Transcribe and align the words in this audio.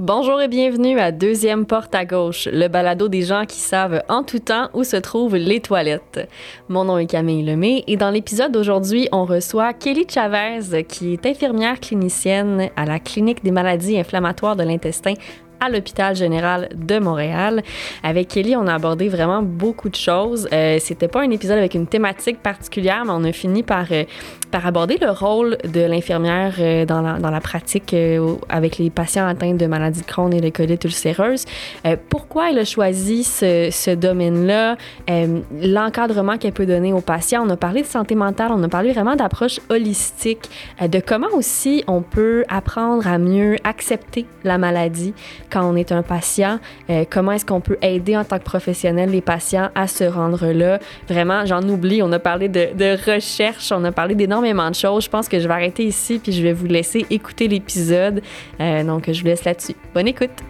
Bonjour 0.00 0.40
et 0.40 0.48
bienvenue 0.48 0.98
à 0.98 1.12
Deuxième 1.12 1.66
Porte 1.66 1.94
à 1.94 2.04
gauche, 2.04 2.48
le 2.52 2.66
balado 2.66 3.06
des 3.06 3.22
gens 3.22 3.44
qui 3.46 3.60
savent 3.60 4.02
en 4.08 4.24
tout 4.24 4.40
temps 4.40 4.68
où 4.74 4.82
se 4.82 4.96
trouvent 4.96 5.36
les 5.36 5.60
toilettes. 5.60 6.28
Mon 6.68 6.82
nom 6.82 6.98
est 6.98 7.06
Camille 7.06 7.44
Lemay 7.44 7.84
et 7.86 7.96
dans 7.96 8.10
l'épisode 8.10 8.50
d'aujourd'hui, 8.50 9.08
on 9.12 9.24
reçoit 9.24 9.72
Kelly 9.72 10.04
Chavez, 10.12 10.82
qui 10.82 11.12
est 11.12 11.24
infirmière 11.26 11.78
clinicienne 11.78 12.70
à 12.74 12.86
la 12.86 12.98
Clinique 12.98 13.44
des 13.44 13.52
maladies 13.52 13.96
inflammatoires 13.96 14.56
de 14.56 14.64
l'intestin 14.64 15.14
à 15.64 15.68
l'hôpital 15.68 16.14
général 16.14 16.68
de 16.74 16.98
Montréal. 16.98 17.62
Avec 18.02 18.28
Kelly, 18.28 18.56
on 18.56 18.66
a 18.66 18.74
abordé 18.74 19.08
vraiment 19.08 19.42
beaucoup 19.42 19.88
de 19.88 19.94
choses. 19.94 20.48
Euh, 20.52 20.78
C'était 20.80 21.08
pas 21.08 21.22
un 21.22 21.30
épisode 21.30 21.58
avec 21.58 21.74
une 21.74 21.86
thématique 21.86 22.42
particulière, 22.42 23.04
mais 23.04 23.12
on 23.12 23.24
a 23.24 23.32
fini 23.32 23.62
par, 23.62 23.86
euh, 23.90 24.04
par 24.50 24.66
aborder 24.66 24.98
le 25.00 25.10
rôle 25.10 25.56
de 25.64 25.80
l'infirmière 25.80 26.54
euh, 26.58 26.84
dans, 26.84 27.00
la, 27.00 27.18
dans 27.18 27.30
la 27.30 27.40
pratique 27.40 27.94
euh, 27.94 28.34
avec 28.48 28.78
les 28.78 28.90
patients 28.90 29.26
atteints 29.26 29.54
de 29.54 29.66
maladies 29.66 30.02
de 30.02 30.06
Crohn 30.06 30.32
et 30.32 30.40
de 30.40 30.50
colite 30.50 30.84
ulcéreuse. 30.84 31.44
Pourquoi 32.08 32.50
elle 32.50 32.58
a 32.58 32.64
choisi 32.64 33.24
ce, 33.24 33.68
ce 33.70 33.90
domaine-là, 33.90 34.76
l'encadrement 35.62 36.38
qu'elle 36.38 36.52
peut 36.52 36.66
donner 36.66 36.92
aux 36.92 37.00
patients. 37.00 37.44
On 37.46 37.50
a 37.50 37.56
parlé 37.56 37.82
de 37.82 37.86
santé 37.86 38.14
mentale, 38.14 38.50
on 38.52 38.62
a 38.62 38.68
parlé 38.68 38.92
vraiment 38.92 39.16
d'approche 39.16 39.60
holistique, 39.68 40.50
de 40.80 41.00
comment 41.00 41.28
aussi 41.32 41.84
on 41.86 42.02
peut 42.02 42.44
apprendre 42.48 43.06
à 43.06 43.18
mieux 43.18 43.56
accepter 43.64 44.26
la 44.44 44.58
maladie 44.58 45.14
quand 45.54 45.64
on 45.70 45.76
est 45.76 45.92
un 45.92 46.02
patient, 46.02 46.58
euh, 46.90 47.04
comment 47.08 47.32
est-ce 47.32 47.46
qu'on 47.46 47.60
peut 47.60 47.78
aider 47.80 48.16
en 48.16 48.24
tant 48.24 48.38
que 48.38 48.44
professionnel 48.44 49.10
les 49.10 49.20
patients 49.20 49.70
à 49.76 49.86
se 49.86 50.02
rendre 50.02 50.48
là? 50.48 50.80
Vraiment, 51.08 51.46
j'en 51.46 51.62
oublie, 51.68 52.02
on 52.02 52.10
a 52.10 52.18
parlé 52.18 52.48
de, 52.48 53.12
recherche, 53.12 53.70
on 53.70 53.84
a 53.84 53.92
parlé 53.92 54.16
d'énormément 54.16 54.68
de 54.68 54.74
choses. 54.74 55.04
Je 55.04 55.10
pense 55.10 55.28
que 55.28 55.38
je 55.38 55.46
vais 55.46 55.54
arrêter 55.54 55.84
ici 55.84 56.18
puis 56.18 56.32
je 56.32 56.42
vais 56.42 56.52
vous 56.52 56.66
laisser 56.66 57.06
écouter 57.08 57.46
l'épisode. 57.46 58.20
Euh, 58.60 58.82
donc, 58.82 59.10
je 59.10 59.20
vous 59.20 59.26
laisse 59.26 59.44
là-dessus. 59.44 59.76
Bonne 59.94 60.08
écoute! 60.08 60.42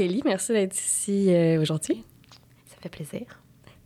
Kelly, 0.00 0.22
merci 0.24 0.54
d'être 0.54 0.74
ici 0.74 1.26
euh, 1.28 1.60
aujourd'hui. 1.60 2.02
Ça 2.64 2.76
fait 2.80 2.88
plaisir. 2.88 3.26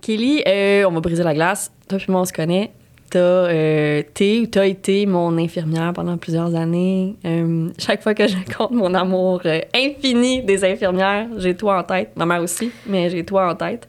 Kelly, 0.00 0.44
euh, 0.46 0.84
on 0.84 0.92
va 0.92 1.00
briser 1.00 1.24
la 1.24 1.34
glace. 1.34 1.72
Toi 1.88 1.98
puis 1.98 2.12
moi, 2.12 2.20
on 2.20 2.24
se 2.24 2.32
connaît. 2.32 2.70
T'as 3.10 3.18
euh, 3.18 4.00
t'es 4.14 4.38
ou 4.38 4.46
t'as 4.46 4.68
été 4.68 5.06
mon 5.06 5.36
infirmière 5.38 5.92
pendant 5.92 6.16
plusieurs 6.16 6.54
années. 6.54 7.16
Euh, 7.24 7.68
chaque 7.78 8.00
fois 8.00 8.14
que 8.14 8.28
je 8.28 8.36
compte 8.56 8.70
mon 8.70 8.94
amour 8.94 9.42
infini 9.74 10.40
des 10.44 10.64
infirmières, 10.64 11.26
j'ai 11.38 11.56
toi 11.56 11.80
en 11.80 11.82
tête. 11.82 12.10
Ma 12.14 12.26
mère 12.26 12.42
aussi, 12.42 12.70
mais 12.86 13.10
j'ai 13.10 13.24
toi 13.24 13.50
en 13.50 13.56
tête. 13.56 13.88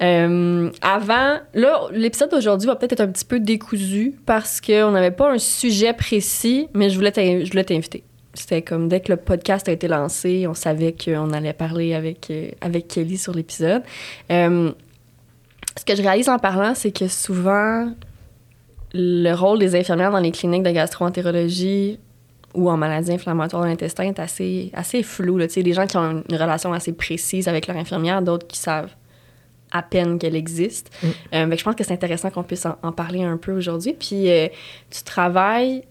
Euh, 0.00 0.70
avant, 0.80 1.36
là, 1.52 1.82
l'épisode 1.92 2.30
d'aujourd'hui 2.30 2.66
va 2.66 2.76
peut-être 2.76 2.92
être 2.92 3.02
un 3.02 3.08
petit 3.08 3.26
peu 3.26 3.40
décousu 3.40 4.14
parce 4.24 4.58
qu'on 4.58 4.92
n'avait 4.92 5.10
pas 5.10 5.30
un 5.30 5.38
sujet 5.38 5.92
précis, 5.92 6.66
mais 6.72 6.88
je 6.88 6.96
voulais 6.96 7.12
t'inviter. 7.12 8.04
C'était 8.34 8.62
comme 8.62 8.88
dès 8.88 9.00
que 9.00 9.12
le 9.12 9.16
podcast 9.16 9.68
a 9.68 9.72
été 9.72 9.88
lancé, 9.88 10.46
on 10.48 10.54
savait 10.54 10.92
qu'on 10.92 11.32
allait 11.32 11.52
parler 11.52 11.94
avec, 11.94 12.30
euh, 12.30 12.50
avec 12.60 12.88
Kelly 12.88 13.16
sur 13.16 13.32
l'épisode. 13.32 13.82
Euh, 14.30 14.72
ce 15.78 15.84
que 15.84 15.96
je 15.96 16.02
réalise 16.02 16.28
en 16.28 16.38
parlant, 16.38 16.74
c'est 16.74 16.92
que 16.92 17.08
souvent, 17.08 17.92
le 18.92 19.32
rôle 19.34 19.58
des 19.58 19.76
infirmières 19.76 20.10
dans 20.10 20.18
les 20.18 20.32
cliniques 20.32 20.62
de 20.62 20.70
gastroentérologie 20.70 21.98
ou 22.54 22.70
en 22.70 22.76
maladies 22.76 23.12
inflammatoires 23.12 23.62
de 23.62 23.68
l'intestin 23.68 24.04
est 24.04 24.18
assez, 24.20 24.70
assez 24.74 25.02
flou. 25.02 25.38
Là. 25.38 25.46
Des 25.46 25.72
gens 25.72 25.86
qui 25.86 25.96
ont 25.96 26.22
une 26.28 26.36
relation 26.36 26.72
assez 26.72 26.92
précise 26.92 27.48
avec 27.48 27.66
leur 27.66 27.76
infirmière, 27.76 28.22
d'autres 28.22 28.46
qui 28.46 28.58
savent 28.58 28.90
à 29.72 29.82
peine 29.82 30.18
qu'elle 30.18 30.36
existe. 30.36 30.90
Mm. 31.02 31.06
Euh, 31.34 31.48
que 31.48 31.58
je 31.58 31.64
pense 31.64 31.74
que 31.74 31.84
c'est 31.84 31.92
intéressant 31.92 32.30
qu'on 32.30 32.44
puisse 32.44 32.64
en, 32.64 32.76
en 32.82 32.92
parler 32.92 33.24
un 33.24 33.36
peu 33.36 33.52
aujourd'hui. 33.52 33.94
Puis 33.98 34.30
euh, 34.30 34.46
tu 34.90 35.02
travailles 35.02 35.82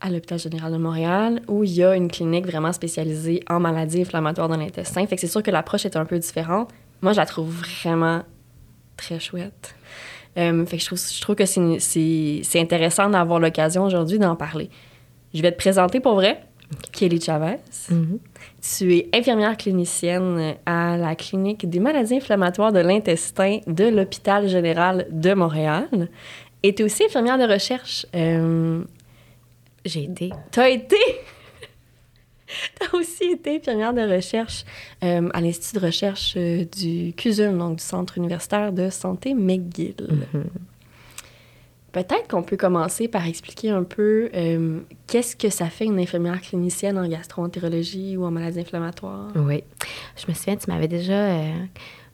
à 0.00 0.10
l'hôpital 0.10 0.38
général 0.38 0.72
de 0.72 0.78
Montréal 0.78 1.40
où 1.48 1.64
il 1.64 1.70
y 1.72 1.82
a 1.82 1.94
une 1.96 2.08
clinique 2.10 2.46
vraiment 2.46 2.72
spécialisée 2.72 3.42
en 3.48 3.60
maladies 3.60 4.02
inflammatoires 4.02 4.48
de 4.48 4.56
l'intestin. 4.56 5.06
Fait 5.06 5.14
que 5.16 5.20
c'est 5.20 5.26
sûr 5.26 5.42
que 5.42 5.50
l'approche 5.50 5.86
est 5.86 5.96
un 5.96 6.04
peu 6.04 6.18
différente. 6.18 6.70
Moi, 7.02 7.12
je 7.12 7.18
la 7.18 7.26
trouve 7.26 7.48
vraiment 7.50 8.22
très 8.96 9.18
chouette. 9.20 9.74
Euh, 10.38 10.66
fait 10.66 10.76
que 10.76 10.82
je 10.82 10.86
trouve, 10.86 10.98
je 10.98 11.20
trouve 11.20 11.34
que 11.34 11.46
c'est- 11.46 12.60
intéressant 12.60 13.08
d'avoir 13.08 13.40
l'occasion 13.40 13.84
aujourd'hui 13.84 14.18
d'en 14.18 14.36
parler. 14.36 14.68
Je 15.32 15.40
vais 15.40 15.50
te 15.52 15.56
présenter 15.56 15.98
pour 16.00 16.14
vrai, 16.14 16.42
Kelly 16.92 17.20
Chavez. 17.20 17.56
Mhm. 17.90 18.18
Tu 18.60 18.94
es 18.96 19.08
infirmière 19.14 19.56
clinicienne 19.56 20.56
à 20.66 20.96
la 20.98 21.14
clinique 21.14 21.68
des 21.68 21.80
maladies 21.80 22.16
inflammatoires 22.16 22.72
de 22.72 22.80
l'intestin 22.80 23.60
de 23.66 23.84
l'hôpital 23.84 24.46
général 24.48 25.06
de 25.10 25.32
Montréal. 25.32 25.88
Et 26.62 26.74
tu 26.74 26.82
es 26.82 26.84
aussi 26.84 27.04
infirmière 27.04 27.38
de 27.38 27.44
recherche. 27.50 28.06
Euh, 28.14 28.82
J'ai 29.86 30.04
été. 30.04 30.32
T'as 30.50 30.68
été? 30.68 30.96
T'as 32.78 32.98
aussi 32.98 33.24
été 33.24 33.56
infirmière 33.56 33.94
de 33.94 34.02
recherche 34.02 34.64
euh, 35.04 35.28
à 35.32 35.40
l'Institut 35.40 35.80
de 35.80 35.86
recherche 35.86 36.34
euh, 36.36 36.64
du 36.64 37.12
CUSUM, 37.16 37.56
donc 37.56 37.76
du 37.76 37.84
Centre 37.84 38.18
universitaire 38.18 38.72
de 38.72 38.90
santé 38.90 39.34
McGill. 39.34 39.94
Mhm. 40.32 40.44
Peut-être 41.92 42.28
qu'on 42.28 42.42
peut 42.42 42.56
commencer 42.56 43.08
par 43.08 43.26
expliquer 43.26 43.70
un 43.70 43.84
peu 43.84 44.28
euh, 44.34 44.80
qu'est-ce 45.06 45.34
que 45.34 45.48
ça 45.48 45.70
fait 45.70 45.86
une 45.86 45.98
infirmière 45.98 46.42
clinicienne 46.42 46.98
en 46.98 47.08
gastroentérologie 47.08 48.16
ou 48.16 48.24
en 48.26 48.30
maladies 48.30 48.60
inflammatoires. 48.60 49.32
Oui. 49.34 49.64
Je 50.16 50.26
me 50.28 50.34
souviens, 50.34 50.56
tu 50.56 50.70
m'avais 50.70 50.88
déjà. 50.88 51.28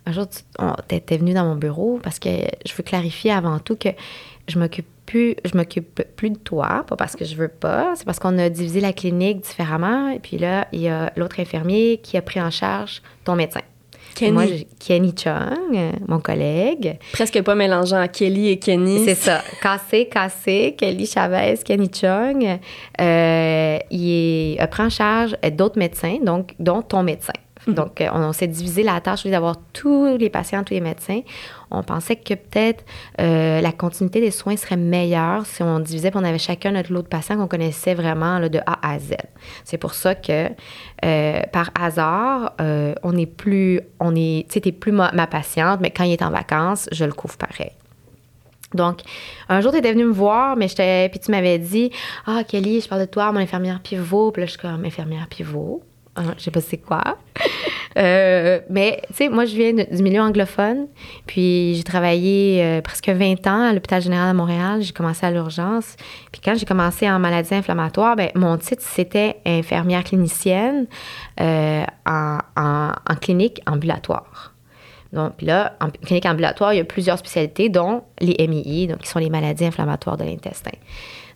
un 0.07 0.13
jour, 0.13 0.27
tu 0.29 0.95
étais 0.95 1.17
venu 1.17 1.35
dans 1.35 1.47
mon 1.47 1.57
bureau 1.57 1.99
parce 2.01 2.21
que 2.21 2.29
je 2.65 2.75
veux 2.75 2.85
clarifier 2.85 3.33
avant 3.33 3.59
tout 3.59 3.75
que 3.75 3.89
je 4.47 4.59
m'occupe 4.59 4.87
plus, 5.13 5.37
je 5.45 5.55
m'occupe 5.59 6.03
plus 6.17 6.31
de 6.31 6.39
toi, 6.39 6.87
pas 6.89 6.97
parce 6.97 7.17
que 7.17 7.27
je 7.27 7.37
veux 7.37 7.49
pas, 7.49 7.93
c'est 7.97 8.07
parce 8.07 8.19
qu'on 8.19 8.39
a 8.39 8.49
divisé 8.49 8.81
la 8.81 8.95
clinique 8.95 9.43
différemment. 9.43 10.09
Et 10.09 10.19
puis 10.19 10.39
là, 10.39 10.69
il 10.73 10.81
y 10.81 10.89
a 10.89 11.13
l'autre 11.17 11.39
infirmier 11.39 12.01
qui 12.03 12.17
a 12.17 12.23
pris 12.23 12.41
en 12.41 12.51
charge 12.51 13.03
ton 13.25 13.37
médecin. 13.37 13.61
Kenny. 14.15 14.33
Moi, 14.33 14.45
Kenny 14.79 15.15
Chung, 15.15 15.79
mon 16.09 16.21
collègue. 16.21 16.99
Presque 17.13 17.43
pas 17.43 17.55
mélangeant 17.55 18.09
Kelly 18.09 18.49
et 18.49 18.59
Kenny. 18.59 19.05
C'est 19.05 19.15
ça. 19.15 19.43
Cassé, 19.61 20.07
cassé, 20.07 20.75
Kelly 20.79 21.07
Chavez, 21.07 21.59
Kenny 21.63 21.91
Chung. 21.93 22.59
Euh, 23.01 23.79
il 23.91 24.57
est, 24.59 24.67
prend 24.71 24.87
en 24.87 24.91
charge 24.91 25.37
d'autres 25.53 25.79
médecins, 25.79 26.19
donc, 26.23 26.55
dont 26.59 26.81
ton 26.81 27.03
médecin. 27.03 27.35
Donc, 27.67 28.01
euh, 28.01 28.09
on, 28.13 28.23
on 28.23 28.33
s'est 28.33 28.49
divisé 28.49 28.83
la 28.83 29.01
tâche 29.01 29.25
au 29.25 29.29
lieu 29.29 29.33
d'avoir 29.33 29.57
tous 29.73 30.17
les 30.17 30.31
patients, 30.31 30.65
tous 30.65 30.75
les 30.75 30.81
médecins. 30.81 31.21
On 31.73 31.83
pensait 31.83 32.17
que 32.17 32.35
peut-être 32.35 32.85
euh, 33.21 33.61
la 33.61 33.73
continuité 33.73 34.21
des 34.21 34.31
soins 34.31 34.57
serait 34.57 34.77
meilleure 34.77 35.47
si 35.47 35.63
on 35.63 35.81
divisait 35.81 36.11
puis 36.11 36.21
on 36.21 36.25
avait 36.25 36.39
chacun 36.39 36.73
notre 36.73 36.93
lot 36.93 37.03
de 37.03 37.09
patients 37.09 37.37
qu'on 37.37 37.49
connaissait 37.49 37.95
vraiment 37.95 38.39
de 38.41 38.59
A 38.67 38.79
à 38.87 38.99
Z. 38.99 39.15
C'est 39.65 39.79
pour 39.79 39.95
ça 39.95 40.15
que, 40.15 40.49
euh, 41.05 41.43
par 41.53 41.71
hasard, 41.81 42.53
euh, 42.61 42.95
on 43.03 43.13
n'est 43.13 43.27
plus, 43.27 43.81
on 44.01 44.15
est, 44.15 44.47
tu 44.51 44.61
sais, 44.63 44.73
plus 44.73 44.93
ma, 44.93 45.11
patiente, 45.27 45.81
mais 45.81 45.91
quand 45.91 46.05
il 46.05 46.13
est 46.13 46.23
en 46.23 46.31
vacances, 46.31 46.89
je 46.93 47.05
le 47.05 47.13
couvre 47.13 47.37
pareil. 47.39 47.73
Donc, 48.75 49.01
un 49.49 49.61
jour, 49.61 49.73
tu 49.73 49.79
étais 49.79 49.93
venu 49.93 50.05
me 50.05 50.13
voir, 50.13 50.57
mais 50.57 50.67
puis 50.67 51.21
tu 51.21 51.31
m'avais 51.31 51.59
dit 51.59 51.91
Ah, 52.27 52.43
Kelly, 52.45 52.81
je 52.81 52.89
parle 52.89 53.03
de 53.03 53.07
toi, 53.07 53.31
mon 53.33 53.41
infirmière 53.41 53.81
pivot. 53.81 54.31
Puis 54.31 54.41
là, 54.41 54.47
je 54.47 54.53
suis 54.53 54.61
comme 54.61 54.85
infirmière 54.85 55.27
pivot? 55.29 55.83
Ah, 56.17 56.23
je 56.37 56.43
sais 56.43 56.51
pas 56.51 56.61
c'est 56.61 56.79
quoi. 56.79 57.19
Euh, 57.99 58.61
mais, 58.71 59.03
tu 59.09 59.15
sais, 59.15 59.29
moi, 59.29 59.45
je 59.45 59.55
viens 59.55 59.73
du 59.73 60.03
milieu 60.03 60.21
anglophone. 60.21 60.87
Puis, 61.27 61.75
j'ai 61.77 61.83
travaillé 61.83 62.63
euh, 62.63 62.81
presque 62.81 63.09
20 63.09 63.47
ans 63.47 63.69
à 63.69 63.73
l'hôpital 63.73 64.01
général 64.01 64.33
de 64.33 64.37
Montréal. 64.37 64.83
J'ai 64.83 64.93
commencé 64.93 65.27
à 65.27 65.31
l'urgence. 65.31 65.97
Puis, 66.31 66.41
quand 66.45 66.55
j'ai 66.55 66.67
commencé 66.67 67.09
en 67.11 67.19
maladie 67.19 67.55
inflammatoire, 67.55 68.17
ben, 68.17 68.31
mon 68.35 68.57
titre, 68.57 68.83
c'était 68.85 69.37
infirmière 69.45 70.05
clinicienne 70.05 70.87
euh, 71.41 71.85
en, 72.07 72.91
clinique 73.21 73.61
ambulatoire. 73.67 74.55
Donc, 75.13 75.35
puis 75.37 75.47
là, 75.47 75.77
en 75.81 75.91
clinique 75.91 76.25
ambulatoire, 76.25 76.73
il 76.73 76.79
y 76.79 76.81
a 76.81 76.85
plusieurs 76.85 77.19
spécialités, 77.19 77.69
dont 77.69 78.03
les 78.21 78.47
MII, 78.49 78.87
donc 78.87 79.01
qui 79.01 79.09
sont 79.09 79.19
les 79.19 79.29
maladies 79.29 79.67
inflammatoires 79.67 80.17
de 80.17 80.25
l'intestin. 80.25 80.71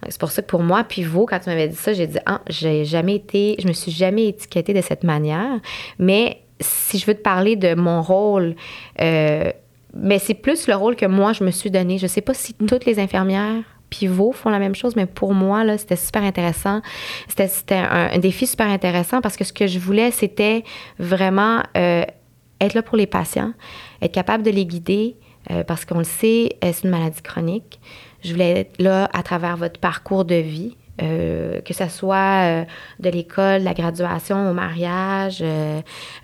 Donc, 0.03 0.13
c'est 0.13 0.21
pour 0.21 0.31
ça 0.31 0.43
que 0.43 0.47
pour 0.47 0.63
moi, 0.63 0.85
pivot, 0.85 1.27
quand 1.27 1.39
tu 1.39 1.51
m'avais 1.51 1.69
dit 1.69 1.77
ça, 1.77 1.93
j'ai 1.93 2.07
dit, 2.07 2.19
ah, 2.25 2.41
j'ai 2.49 2.85
jamais 2.85 3.17
été, 3.17 3.57
je 3.59 3.69
me 3.69 3.73
suis 3.73 3.93
jamais 3.93 4.29
étiquetée 4.29 4.73
de 4.73 4.81
cette 4.81 5.05
manière. 5.05 5.61
Mais 5.99 6.43
si 6.61 6.99
je 6.99 7.07
veux 7.07 7.15
te 7.15 7.23
parler 7.23 7.57
de 7.57 7.75
mon 7.75 8.03
rôle, 8.03 8.57
euh, 9.01 9.51
mais 9.95 10.19
c'est 10.19 10.35
plus 10.35 10.67
le 10.69 10.75
rôle 10.75 10.97
que 10.97 11.07
moi, 11.07 11.33
je 11.33 11.45
me 11.45 11.51
suis 11.51 11.71
donné. 11.71 11.99
Je 11.99 12.07
sais 12.07 12.21
pas 12.21 12.35
si 12.35 12.55
toutes 12.55 12.85
les 12.85 12.99
infirmières 12.99 13.63
pivots 13.89 14.33
font 14.33 14.51
la 14.51 14.59
même 14.59 14.75
chose, 14.75 14.97
mais 14.97 15.07
pour 15.07 15.33
moi, 15.33 15.65
là, 15.65 15.79
c'était 15.79 15.97
super 15.97 16.23
intéressant. 16.23 16.83
C'était, 17.29 17.49
c'était 17.49 17.75
un, 17.77 18.19
défi 18.19 18.47
super 18.47 18.69
intéressant 18.69 19.21
parce 19.21 19.37
que 19.37 19.45
ce 19.45 19.53
que 19.53 19.67
je 19.67 19.79
voulais, 19.79 20.11
c'était 20.11 20.65
vraiment 20.99 21.63
euh, 21.77 22.05
être 22.61 22.75
là 22.75 22.83
pour 22.83 22.97
les 22.97 23.07
patients, 23.07 23.53
être 24.03 24.13
capable 24.13 24.43
de 24.43 24.51
les 24.51 24.67
guider, 24.67 25.17
euh, 25.51 25.63
parce 25.63 25.85
qu'on 25.85 25.99
le 25.99 26.05
sait, 26.05 26.57
c'est 26.63 26.85
une 26.85 26.91
maladie 26.91 27.23
chronique. 27.23 27.81
Je 28.25 28.33
voulais 28.33 28.61
être 28.61 28.83
là 28.83 29.09
à 29.13 29.23
travers 29.23 29.57
votre 29.57 29.79
parcours 29.79 30.25
de 30.25 30.35
vie, 30.35 30.77
euh, 31.03 31.61
que 31.61 31.75
ce 31.75 31.89
soit 31.89 32.65
de 33.01 33.11
l'école, 33.11 33.63
la 33.63 33.75
graduation, 33.75 34.51
au 34.51 34.55
mariage, 34.55 35.45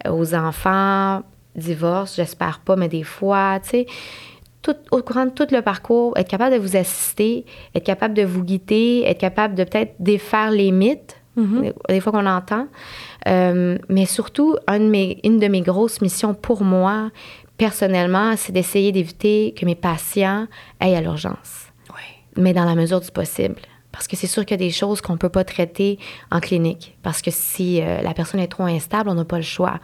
aux 0.09 0.35
enfants, 0.35 1.23
divorce, 1.55 2.17
j'espère 2.17 2.61
pas, 2.61 2.77
mais 2.77 2.89
des 2.89 3.03
fois, 3.03 3.59
tu 3.63 3.69
sais, 3.69 3.87
tout, 4.63 4.77
au 4.91 5.03
courant 5.03 5.27
de 5.27 5.31
tout 5.31 5.47
le 5.51 5.61
parcours, 5.61 6.17
être 6.17 6.29
capable 6.29 6.55
de 6.55 6.61
vous 6.61 6.77
assister, 6.77 7.45
être 7.75 7.85
capable 7.85 8.15
de 8.15 8.23
vous 8.23 8.43
guider, 8.43 9.03
être 9.07 9.19
capable 9.19 9.55
de 9.55 9.65
peut-être 9.65 9.95
défaire 9.99 10.51
les 10.51 10.71
mythes, 10.71 11.21
mm-hmm. 11.37 11.73
des 11.89 12.01
fois 12.01 12.13
qu'on 12.13 12.27
entend. 12.27 12.69
Euh, 13.29 13.77
mais 13.89 14.07
surtout, 14.07 14.57
une 14.69 14.87
de, 14.87 14.91
mes, 14.91 15.21
une 15.25 15.39
de 15.39 15.49
mes 15.49 15.61
grosses 15.61 16.01
missions 16.01 16.35
pour 16.35 16.63
moi, 16.63 17.11
personnellement, 17.59 18.35
c'est 18.37 18.53
d'essayer 18.53 18.93
d'éviter 18.93 19.55
que 19.57 19.67
mes 19.67 19.75
patients 19.75 20.47
aillent 20.81 20.97
à 20.97 21.01
l'urgence. 21.01 21.67
Oui. 21.91 22.03
Mais 22.37 22.53
dans 22.53 22.65
la 22.65 22.75
mesure 22.75 23.01
du 23.01 23.11
possible. 23.11 23.61
Parce 23.93 24.09
que 24.09 24.17
c'est 24.17 24.27
sûr 24.27 24.45
qu'il 24.45 24.59
y 24.59 24.65
a 24.65 24.67
des 24.67 24.73
choses 24.73 25.01
qu'on 25.03 25.13
ne 25.13 25.19
peut 25.19 25.29
pas 25.29 25.45
traiter 25.45 25.99
en 26.31 26.41
clinique. 26.41 26.97
Parce 27.03 27.21
que 27.21 27.31
si 27.31 27.81
euh, 27.81 28.01
la 28.01 28.15
personne 28.15 28.41
est 28.41 28.49
trop 28.49 28.65
instable, 28.65 29.11
on 29.11 29.15
n'a 29.15 29.27
pas 29.27 29.37
le 29.37 29.43
choix. 29.43 29.79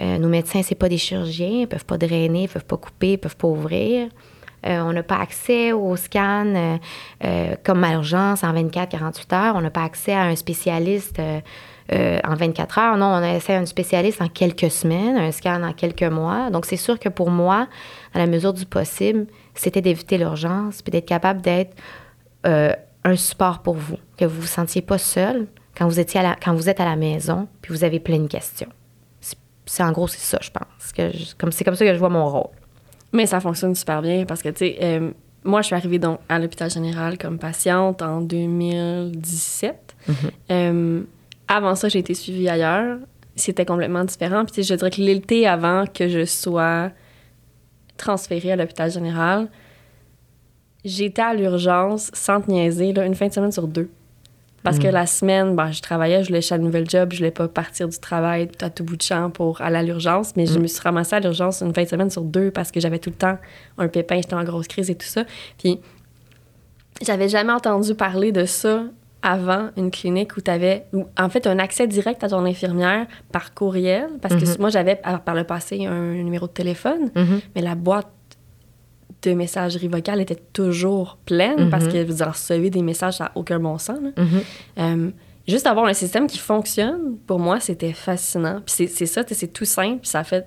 Euh, 0.00 0.18
nos 0.18 0.28
médecins, 0.28 0.62
c'est 0.62 0.74
pas 0.74 0.88
des 0.88 0.98
chirurgiens, 0.98 1.60
ils 1.60 1.68
peuvent 1.68 1.86
pas 1.86 1.96
drainer, 1.96 2.42
ils 2.42 2.48
peuvent 2.48 2.64
pas 2.64 2.76
couper, 2.76 3.12
ils 3.12 3.18
peuvent 3.18 3.36
pas 3.36 3.48
ouvrir. 3.48 4.08
Euh, 4.64 4.80
on 4.80 4.92
n'a 4.92 5.02
pas 5.02 5.18
accès 5.18 5.72
aux 5.72 5.96
scans 5.96 6.78
comme 7.64 7.84
à 7.84 7.90
l'urgence 7.90 8.44
en 8.44 8.52
24-48 8.52 9.34
heures. 9.34 9.56
On 9.56 9.60
n'a 9.60 9.70
pas 9.70 9.82
accès 9.82 10.12
à 10.12 10.22
un 10.22 10.36
spécialiste 10.36 11.20
en 11.90 12.34
24 12.34 12.78
heures. 12.78 12.96
Non, 12.96 13.06
on 13.06 13.22
a 13.22 13.34
accès 13.34 13.54
à 13.54 13.58
un 13.58 13.66
spécialiste 13.66 14.22
en 14.22 14.28
quelques 14.28 14.70
semaines, 14.70 15.16
un 15.16 15.32
scan 15.32 15.62
en 15.64 15.72
quelques 15.72 16.04
mois. 16.04 16.50
Donc, 16.50 16.66
c'est 16.66 16.76
sûr 16.76 16.98
que 17.00 17.08
pour 17.08 17.30
moi, 17.30 17.66
à 18.14 18.18
la 18.18 18.26
mesure 18.26 18.52
du 18.52 18.64
possible, 18.64 19.26
c'était 19.54 19.80
d'éviter 19.80 20.16
l'urgence 20.16 20.80
puis 20.80 20.92
d'être 20.92 21.06
capable 21.06 21.40
d'être 21.40 21.76
un 23.04 23.16
support 23.16 23.62
pour 23.62 23.74
vous, 23.74 23.96
que 24.16 24.24
vous 24.24 24.42
vous 24.42 24.46
sentiez 24.46 24.82
pas 24.82 24.98
seul 24.98 25.46
quand 25.76 25.86
vous, 25.86 25.98
étiez 25.98 26.20
quand 26.42 26.54
vous 26.54 26.68
êtes 26.68 26.80
à 26.80 26.84
la 26.84 26.96
maison, 26.96 27.48
puis 27.60 27.72
vous 27.72 27.84
avez 27.84 28.00
plein 28.00 28.18
de 28.18 28.28
questions. 28.28 28.68
C'est 29.64 29.82
en 29.82 29.92
gros, 29.92 30.08
c'est 30.08 30.18
ça, 30.18 30.38
je 30.42 30.50
pense. 30.50 30.92
Que 30.92 31.10
comme, 31.38 31.52
c'est 31.52 31.64
comme 31.64 31.76
ça 31.76 31.84
que 31.84 31.94
je 31.94 31.98
vois 31.98 32.08
mon 32.08 32.28
rôle. 32.28 32.50
Mais 33.12 33.26
ça 33.26 33.40
fonctionne 33.40 33.74
super 33.74 34.02
bien 34.02 34.24
parce 34.24 34.42
que, 34.42 34.48
tu 34.48 34.58
sais, 34.58 34.78
euh, 34.82 35.10
moi, 35.44 35.62
je 35.62 35.66
suis 35.66 35.76
arrivée 35.76 35.98
donc 35.98 36.18
à 36.28 36.38
l'hôpital 36.38 36.70
général 36.70 37.16
comme 37.16 37.38
patiente 37.38 38.02
en 38.02 38.20
2017. 38.20 39.96
Mm-hmm. 40.08 40.14
Euh, 40.50 41.02
avant 41.48 41.74
ça, 41.74 41.88
j'ai 41.88 42.00
été 42.00 42.14
suivie 42.14 42.48
ailleurs. 42.48 42.98
C'était 43.36 43.64
complètement 43.64 44.04
différent. 44.04 44.44
Puis, 44.44 44.62
je 44.62 44.74
dirais 44.74 44.90
que 44.90 45.00
l'été 45.00 45.46
avant 45.46 45.86
que 45.86 46.08
je 46.08 46.24
sois 46.24 46.90
transférée 47.96 48.52
à 48.52 48.56
l'hôpital 48.56 48.90
général, 48.90 49.48
j'étais 50.84 51.22
à 51.22 51.34
l'urgence 51.34 52.10
sans 52.12 52.40
te 52.40 52.50
niaiser, 52.50 52.92
là, 52.92 53.04
une 53.04 53.14
fin 53.14 53.28
de 53.28 53.32
semaine 53.32 53.52
sur 53.52 53.68
deux. 53.68 53.90
Parce 54.62 54.78
que 54.78 54.86
mm. 54.86 54.92
la 54.92 55.06
semaine, 55.06 55.56
ben, 55.56 55.72
je 55.72 55.82
travaillais, 55.82 56.22
je 56.22 56.28
voulais 56.28 56.52
un 56.52 56.58
nouvel 56.58 56.88
job, 56.88 57.12
je 57.12 57.18
voulais 57.18 57.30
pas 57.30 57.48
partir 57.48 57.88
du 57.88 57.98
travail 57.98 58.48
à 58.60 58.70
tout 58.70 58.84
bout 58.84 58.96
de 58.96 59.02
champ 59.02 59.30
pour 59.30 59.60
aller 59.60 59.76
à 59.76 59.82
l'urgence, 59.82 60.36
mais 60.36 60.46
je 60.46 60.58
mm. 60.58 60.62
me 60.62 60.66
suis 60.66 60.80
ramassée 60.80 61.16
à 61.16 61.20
l'urgence 61.20 61.62
une 61.62 61.74
fin 61.74 61.82
de 61.82 61.88
semaine 61.88 62.10
sur 62.10 62.22
deux 62.22 62.50
parce 62.50 62.70
que 62.70 62.80
j'avais 62.80 62.98
tout 62.98 63.10
le 63.10 63.16
temps 63.16 63.38
un 63.78 63.88
pépin, 63.88 64.16
j'étais 64.16 64.34
en 64.34 64.44
grosse 64.44 64.68
crise 64.68 64.90
et 64.90 64.94
tout 64.94 65.06
ça. 65.06 65.24
Puis 65.58 65.80
j'avais 67.04 67.28
jamais 67.28 67.52
entendu 67.52 67.94
parler 67.94 68.30
de 68.30 68.44
ça 68.44 68.84
avant 69.24 69.70
une 69.76 69.90
clinique 69.90 70.36
où 70.36 70.40
tu 70.40 70.50
avais, 70.50 70.84
en 71.16 71.28
fait, 71.28 71.46
un 71.46 71.58
accès 71.60 71.86
direct 71.86 72.24
à 72.24 72.28
ton 72.28 72.44
infirmière 72.44 73.06
par 73.30 73.54
courriel, 73.54 74.08
parce 74.20 74.34
que 74.34 74.40
mm-hmm. 74.40 74.60
moi, 74.60 74.68
j'avais 74.68 74.96
par 74.96 75.34
le 75.34 75.44
passé 75.44 75.86
un 75.86 76.14
numéro 76.14 76.48
de 76.48 76.52
téléphone, 76.52 77.10
mais 77.54 77.62
la 77.62 77.76
boîte 77.76 78.08
de 79.22 79.32
messagerie 79.34 79.88
vocale 79.88 80.20
était 80.20 80.40
toujours 80.52 81.18
pleine 81.24 81.70
parce 81.70 81.84
mhm. 81.84 81.92
que 81.92 82.04
vous 82.04 82.24
recevez 82.24 82.70
des 82.70 82.82
messages 82.82 83.20
à 83.20 83.32
aucun 83.34 83.60
bon 83.60 83.78
sens. 83.78 83.98
Mhm. 84.16 84.42
Euh, 84.78 85.10
juste 85.46 85.66
avoir 85.66 85.86
un 85.86 85.92
système 85.92 86.26
qui 86.26 86.38
fonctionne, 86.38 87.16
pour 87.26 87.38
moi, 87.38 87.60
c'était 87.60 87.92
fascinant. 87.92 88.60
Puis 88.64 88.88
c'est 88.88 89.06
ça, 89.06 89.22
c'est 89.26 89.52
tout 89.52 89.64
simple, 89.64 90.00
puis 90.00 90.08
ça 90.08 90.20
a 90.20 90.24
fait 90.24 90.46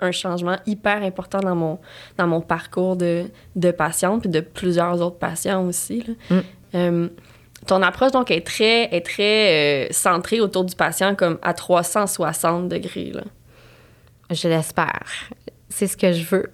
un 0.00 0.12
changement 0.12 0.56
hyper 0.66 1.02
important 1.02 1.40
dans 1.40 1.54
mon, 1.54 1.78
dans 2.16 2.26
mon 2.26 2.40
parcours 2.40 2.96
de, 2.96 3.24
de 3.56 3.70
patiente, 3.70 4.22
puis 4.22 4.30
de 4.30 4.40
plusieurs 4.40 5.00
autres 5.02 5.18
patients 5.18 5.66
aussi. 5.66 6.04
Mm. 6.30 6.38
Euh, 6.74 7.08
ton 7.66 7.82
approche, 7.82 8.12
donc, 8.12 8.30
est 8.30 8.46
très, 8.46 8.84
est 8.94 9.04
très 9.04 9.88
euh, 9.88 9.92
centrée 9.92 10.40
autour 10.40 10.64
du 10.64 10.74
patient, 10.74 11.14
comme 11.14 11.38
à 11.42 11.52
360 11.52 12.68
degrés. 12.68 13.12
Là. 13.12 13.24
Je 14.30 14.48
l'espère. 14.48 15.04
C'est 15.68 15.86
ce 15.86 15.96
que 15.96 16.12
je 16.12 16.24
veux. 16.24 16.50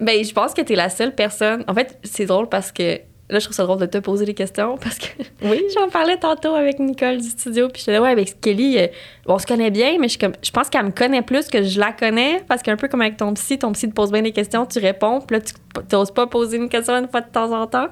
Ben, 0.00 0.24
je 0.24 0.32
pense 0.32 0.54
que 0.54 0.62
tu 0.62 0.72
es 0.72 0.76
la 0.76 0.88
seule 0.88 1.14
personne. 1.14 1.64
En 1.68 1.74
fait, 1.74 1.98
c'est 2.02 2.26
drôle 2.26 2.48
parce 2.48 2.72
que 2.72 3.00
là, 3.30 3.38
je 3.38 3.44
trouve 3.44 3.54
ça 3.54 3.64
drôle 3.64 3.78
de 3.78 3.86
te 3.86 3.98
poser 3.98 4.24
des 4.24 4.34
questions 4.34 4.76
parce 4.76 4.98
que 4.98 5.22
oui, 5.42 5.62
j'en 5.74 5.88
parlais 5.88 6.16
tantôt 6.16 6.54
avec 6.54 6.78
Nicole 6.78 7.18
du 7.18 7.28
studio. 7.28 7.68
Puis 7.68 7.82
je 7.82 7.90
disais, 7.90 7.98
ouais, 7.98 8.10
avec 8.10 8.40
Kelly, 8.40 8.78
euh, 8.78 8.86
on 9.26 9.38
se 9.38 9.46
connaît 9.46 9.70
bien, 9.70 9.96
mais 10.00 10.08
je, 10.08 10.18
comme, 10.18 10.32
je 10.42 10.50
pense 10.50 10.68
qu'elle 10.68 10.86
me 10.86 10.90
connaît 10.90 11.22
plus 11.22 11.48
que 11.48 11.62
je 11.62 11.78
la 11.78 11.92
connais 11.92 12.42
parce 12.48 12.62
qu'un 12.62 12.76
peu 12.76 12.88
comme 12.88 13.02
avec 13.02 13.16
ton 13.16 13.32
psy, 13.34 13.58
ton 13.58 13.72
psy 13.72 13.88
te 13.88 13.94
pose 13.94 14.10
bien 14.10 14.22
des 14.22 14.32
questions, 14.32 14.66
tu 14.66 14.78
réponds, 14.78 15.20
puis 15.20 15.36
là, 15.36 15.42
tu 15.42 15.54
n'oses 15.94 16.10
pas 16.10 16.26
poser 16.26 16.56
une 16.56 16.68
question 16.68 16.94
une 16.94 17.08
fois 17.08 17.20
de 17.20 17.30
temps 17.30 17.52
en 17.52 17.66
temps. 17.66 17.88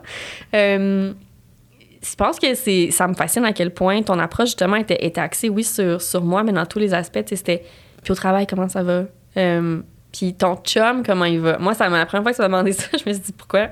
Euh, 0.54 1.12
je 2.02 2.14
pense 2.14 2.38
que 2.38 2.54
c'est 2.54 2.90
ça 2.90 3.08
me 3.08 3.14
fascine 3.14 3.44
à 3.44 3.52
quel 3.52 3.72
point 3.72 4.02
ton 4.02 4.18
approche, 4.18 4.48
justement, 4.48 4.76
était, 4.76 5.04
était 5.04 5.20
axée, 5.20 5.48
oui, 5.48 5.64
sur, 5.64 6.00
sur 6.00 6.22
moi, 6.22 6.42
mais 6.42 6.52
dans 6.52 6.66
tous 6.66 6.78
les 6.78 6.94
aspects. 6.94 7.18
C'était, 7.26 7.64
puis 8.02 8.12
au 8.12 8.14
travail, 8.14 8.46
comment 8.46 8.68
ça 8.68 8.82
va? 8.82 9.04
Euh, 9.36 9.80
puis 10.12 10.34
ton 10.34 10.56
chum, 10.56 11.02
comment 11.04 11.24
il 11.24 11.40
va? 11.40 11.58
Moi, 11.58 11.74
ça 11.74 11.88
m'a 11.88 11.98
la 11.98 12.06
première 12.06 12.22
fois 12.22 12.32
que 12.32 12.36
tu 12.36 12.42
m'as 12.42 12.48
demandé 12.48 12.72
ça, 12.72 12.88
je 12.92 13.08
me 13.08 13.14
suis 13.14 13.22
dit 13.22 13.32
pourquoi? 13.32 13.68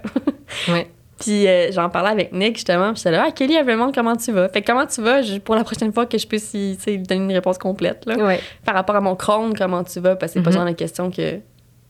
ouais. 0.69 0.91
Puis 1.19 1.49
euh, 1.49 1.73
j'en 1.73 1.89
parlais 1.89 2.11
avec 2.11 2.33
Nick 2.33 2.57
justement, 2.57 2.93
puis 2.93 2.99
j'étais 2.99 3.13
là, 3.13 3.25
ah, 3.29 3.31
Kelly, 3.33 3.55
elle 3.55 3.65
me 3.65 3.73
demande 3.73 3.95
comment 3.95 4.17
tu 4.17 4.33
vas. 4.33 4.49
Fait 4.51 4.61
que 4.61 4.67
comment 4.67 4.87
tu 4.87 5.01
vas 5.01 5.23
pour 5.45 5.55
la 5.55 5.65
prochaine 5.65 5.93
fois 5.93 6.05
que 6.05 6.19
je 6.19 6.27
puisse 6.27 6.53
lui 6.53 6.99
donner 6.99 7.25
une 7.25 7.33
réponse 7.33 7.57
complète, 7.57 8.05
là. 8.05 8.17
Ouais. 8.17 8.41
Par 8.65 8.75
rapport 8.75 8.97
à 8.97 9.01
mon 9.01 9.17
crâne, 9.17 9.55
comment 9.57 9.83
tu 9.83 9.99
vas, 10.01 10.17
parce 10.17 10.33
que 10.33 10.39
c'est 10.39 10.45
pas 10.45 10.51
mm-hmm. 10.51 10.55
genre 10.55 10.65
la 10.65 10.75
question 10.75 11.11
que, 11.11 11.41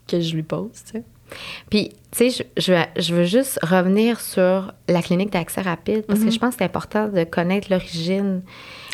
que 0.06 0.20
je 0.20 0.34
lui 0.34 0.44
pose. 0.44 0.70
Puis, 1.70 1.88
tu 2.12 2.30
sais, 2.30 2.46
je, 2.56 2.72
je, 3.02 3.14
veux 3.14 3.24
juste 3.24 3.58
revenir 3.64 4.20
sur 4.20 4.72
la 4.88 5.02
clinique 5.02 5.32
d'accès 5.32 5.60
rapide 5.60 6.04
parce 6.06 6.20
que 6.20 6.26
mm-hmm. 6.26 6.32
je 6.32 6.38
pense 6.38 6.50
que 6.50 6.58
c'est 6.58 6.64
important 6.64 7.08
de 7.08 7.24
connaître 7.24 7.66
l'origine. 7.68 8.42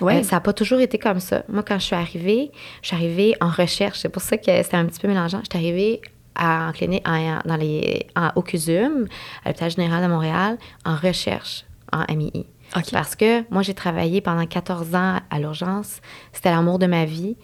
Ouais. 0.03 0.19
Euh, 0.19 0.23
ça 0.23 0.37
n'a 0.37 0.41
pas 0.41 0.53
toujours 0.53 0.81
été 0.81 0.99
comme 0.99 1.21
ça. 1.21 1.43
Moi, 1.49 1.63
quand 1.63 1.79
je 1.79 1.85
suis 1.85 1.97
arrivée, 1.97 2.51
je 2.83 2.89
suis 2.89 2.97
arrivée 2.97 3.35
en 3.41 3.49
recherche. 3.49 3.99
C'est 4.01 4.09
pour 4.09 4.23
ça 4.23 4.37
que 4.37 4.63
c'était 4.63 4.77
un 4.77 4.87
petit 4.87 5.01
peu 5.01 5.09
mélangeant. 5.09 5.41
Je 5.41 5.57
suis 5.57 5.67
arrivée 5.67 6.01
en 6.39 6.73
clinique, 6.73 7.05
dans 7.05 7.57
les, 7.57 8.07
au 8.37 8.43
CUSUM, 8.43 9.07
à 9.45 9.49
l'hôpital 9.49 9.71
général 9.71 10.03
de 10.03 10.09
Montréal, 10.09 10.59
en 10.85 10.97
recherche, 10.97 11.65
en 11.93 12.05
MII. 12.15 12.47
Parce 12.91 13.17
que 13.17 13.43
moi, 13.53 13.63
j'ai 13.63 13.75
travaillé 13.75 14.21
pendant 14.21 14.47
14 14.47 14.95
ans 14.95 15.19
à 15.31 15.39
l'urgence. 15.39 16.01
C'était 16.33 16.51
l'amour 16.51 16.79
de 16.79 16.87
ma 16.87 17.05
vie. 17.05 17.37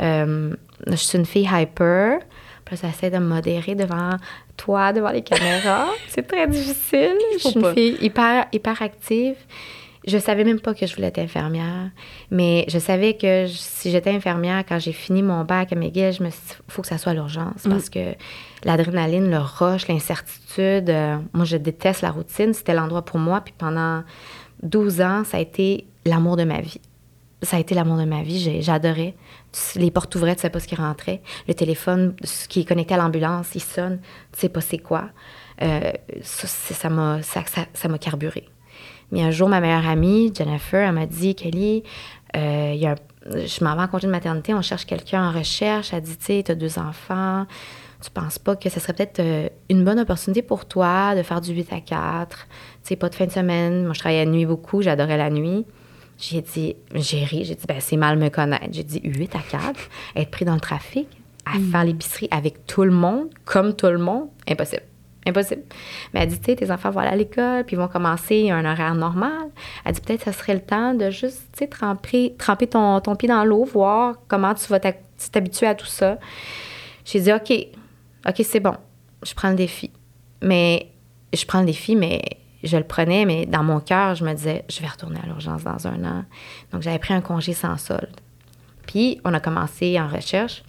Euh, 0.00 0.54
je 0.86 0.94
suis 0.94 1.18
une 1.18 1.26
fille 1.26 1.48
hyper. 1.52 2.20
Puis 2.64 2.76
ça 2.76 2.88
essaie 2.88 3.10
de 3.10 3.18
me 3.18 3.26
modérer 3.26 3.74
devant 3.74 4.10
toi, 4.56 4.92
devant 4.92 5.10
les 5.10 5.22
caméras. 5.22 5.86
c'est 6.08 6.26
très 6.26 6.46
difficile. 6.48 7.16
Je 7.34 7.48
suis 7.48 7.58
une 7.58 7.74
fille 7.74 7.96
hyper, 8.00 8.46
hyper 8.52 8.82
active. 8.82 9.36
Je 10.06 10.18
savais 10.18 10.44
même 10.44 10.60
pas 10.60 10.74
que 10.74 10.86
je 10.86 10.94
voulais 10.94 11.08
être 11.08 11.18
infirmière, 11.18 11.90
mais 12.30 12.64
je 12.68 12.78
savais 12.78 13.14
que 13.14 13.46
si 13.48 13.90
j'étais 13.90 14.10
infirmière, 14.10 14.64
quand 14.66 14.78
j'ai 14.78 14.92
fini 14.92 15.22
mon 15.22 15.44
bac 15.44 15.72
à 15.72 15.76
McGill, 15.76 16.12
je 16.12 16.22
me 16.22 16.30
suis 16.30 16.40
dit, 16.48 16.54
faut 16.68 16.82
que 16.82 16.88
ça 16.88 16.98
soit 16.98 17.12
l'urgence 17.12 17.64
mm. 17.64 17.70
parce 17.70 17.90
que 17.90 18.14
l'adrénaline, 18.64 19.30
le 19.30 19.38
rush, 19.38 19.88
l'incertitude, 19.88 20.90
euh, 20.90 21.16
moi, 21.32 21.44
je 21.44 21.56
déteste 21.56 22.02
la 22.02 22.10
routine. 22.10 22.54
C'était 22.54 22.74
l'endroit 22.74 23.04
pour 23.04 23.18
moi. 23.18 23.40
Puis 23.40 23.54
pendant 23.56 24.04
12 24.62 25.00
ans, 25.00 25.24
ça 25.24 25.38
a 25.38 25.40
été 25.40 25.86
l'amour 26.04 26.36
de 26.36 26.44
ma 26.44 26.60
vie. 26.60 26.80
Ça 27.42 27.56
a 27.56 27.60
été 27.60 27.74
l'amour 27.74 27.98
de 27.98 28.04
ma 28.04 28.22
vie. 28.22 28.62
J'adorais 28.62 29.14
les 29.76 29.90
portes 29.90 30.14
ouvraient, 30.14 30.34
tu 30.34 30.42
sais 30.42 30.50
pas 30.50 30.60
ce 30.60 30.66
qui 30.66 30.74
rentrait. 30.74 31.22
Le 31.48 31.54
téléphone 31.54 32.14
ce 32.24 32.48
qui 32.48 32.60
est 32.60 32.64
connecté 32.64 32.94
à 32.94 32.98
l'ambulance, 32.98 33.48
il 33.54 33.62
sonne, 33.62 34.00
tu 34.32 34.40
sais 34.40 34.48
pas 34.48 34.60
c'est 34.60 34.78
quoi. 34.78 35.10
Euh, 35.62 35.92
ça 36.22 36.90
m'a 36.90 37.22
ça, 37.22 37.42
ça, 37.72 37.88
m'a 37.88 37.98
carburé. 37.98 38.48
Mais 39.12 39.22
un 39.22 39.30
jour, 39.30 39.48
ma 39.48 39.60
meilleure 39.60 39.86
amie, 39.88 40.32
Jennifer, 40.34 40.88
elle 40.88 40.94
m'a 40.94 41.06
dit, 41.06 41.34
Kelly, 41.34 41.82
euh, 42.36 42.72
y 42.74 42.86
a 42.86 42.96
je 43.34 43.64
m'en 43.64 43.74
vais 43.74 43.82
en 43.82 43.88
congé 43.88 44.06
de 44.06 44.12
maternité, 44.12 44.54
on 44.54 44.62
cherche 44.62 44.86
quelqu'un 44.86 45.28
en 45.28 45.32
recherche. 45.32 45.92
Elle 45.92 46.02
dit, 46.02 46.16
tu 46.16 46.26
sais, 46.26 46.42
tu 46.44 46.52
as 46.52 46.54
deux 46.54 46.78
enfants, 46.78 47.46
tu 48.02 48.10
penses 48.10 48.38
pas 48.38 48.56
que 48.56 48.68
ce 48.68 48.80
serait 48.80 48.92
peut-être 48.92 49.20
euh, 49.20 49.48
une 49.68 49.84
bonne 49.84 49.98
opportunité 49.98 50.42
pour 50.42 50.66
toi 50.66 51.14
de 51.14 51.22
faire 51.22 51.40
du 51.40 51.52
8 51.52 51.72
à 51.72 51.80
4, 51.80 52.38
tu 52.38 52.46
sais, 52.82 52.96
pas 52.96 53.08
de 53.08 53.14
fin 53.14 53.26
de 53.26 53.32
semaine. 53.32 53.84
Moi, 53.84 53.94
je 53.94 54.00
travaillais 54.00 54.24
la 54.24 54.30
nuit 54.30 54.46
beaucoup, 54.46 54.82
j'adorais 54.82 55.16
la 55.16 55.30
nuit. 55.30 55.66
J'ai 56.18 56.40
dit, 56.40 56.76
j'ai 56.94 57.24
ri, 57.24 57.44
j'ai 57.44 57.56
dit, 57.56 57.66
ben, 57.66 57.78
c'est 57.80 57.96
mal 57.96 58.18
me 58.18 58.28
connaître. 58.28 58.68
J'ai 58.70 58.84
dit, 58.84 59.00
8 59.02 59.36
à 59.36 59.40
4, 59.40 59.80
être 60.16 60.30
pris 60.30 60.44
dans 60.44 60.54
le 60.54 60.60
trafic, 60.60 61.08
à 61.44 61.58
mm. 61.58 61.70
faire 61.70 61.84
l'épicerie 61.84 62.28
avec 62.30 62.66
tout 62.66 62.84
le 62.84 62.90
monde, 62.90 63.28
comme 63.44 63.74
tout 63.74 63.86
le 63.86 63.98
monde, 63.98 64.28
impossible. 64.48 64.82
Impossible. 65.26 65.62
Mais 66.14 66.20
elle 66.20 66.28
dit, 66.28 66.38
tu 66.38 66.46
sais, 66.46 66.56
tes 66.56 66.70
enfants 66.70 66.90
vont 66.90 67.00
aller 67.00 67.10
à 67.10 67.16
l'école, 67.16 67.64
puis 67.64 67.74
ils 67.74 67.78
vont 67.78 67.88
commencer 67.88 68.50
un 68.50 68.64
horaire 68.64 68.94
normal. 68.94 69.48
Elle 69.84 69.92
dit, 69.92 70.00
peut-être 70.00 70.24
que 70.24 70.32
ça 70.32 70.32
serait 70.32 70.54
le 70.54 70.60
temps 70.60 70.94
de 70.94 71.10
juste, 71.10 71.48
tu 71.52 71.58
sais, 71.58 71.66
tremper, 71.66 72.34
tremper 72.38 72.68
ton, 72.68 73.00
ton 73.00 73.16
pied 73.16 73.28
dans 73.28 73.44
l'eau, 73.44 73.64
voir 73.64 74.16
comment 74.28 74.54
tu 74.54 74.68
vas 74.68 74.78
t'habituer 74.78 75.66
à 75.66 75.74
tout 75.74 75.86
ça. 75.86 76.18
J'ai 77.04 77.20
dit, 77.20 77.32
OK, 77.32 77.52
OK, 78.28 78.42
c'est 78.44 78.60
bon. 78.60 78.74
Je 79.22 79.34
prends 79.34 79.50
le 79.50 79.56
défi. 79.56 79.90
Mais 80.42 80.92
je 81.32 81.44
prends 81.44 81.60
le 81.60 81.66
défi, 81.66 81.96
mais 81.96 82.22
je 82.62 82.76
le 82.76 82.84
prenais, 82.84 83.24
mais 83.24 83.46
dans 83.46 83.62
mon 83.62 83.80
cœur, 83.80 84.14
je 84.14 84.24
me 84.24 84.32
disais, 84.32 84.64
je 84.68 84.80
vais 84.80 84.86
retourner 84.86 85.18
à 85.22 85.26
l'urgence 85.26 85.64
dans 85.64 85.86
un 85.86 86.04
an. 86.04 86.24
Donc, 86.72 86.82
j'avais 86.82 86.98
pris 86.98 87.14
un 87.14 87.20
congé 87.20 87.52
sans 87.52 87.76
solde. 87.76 88.20
Puis, 88.86 89.20
on 89.24 89.34
a 89.34 89.40
commencé 89.40 89.98
en 90.00 90.08
recherche. 90.08 90.62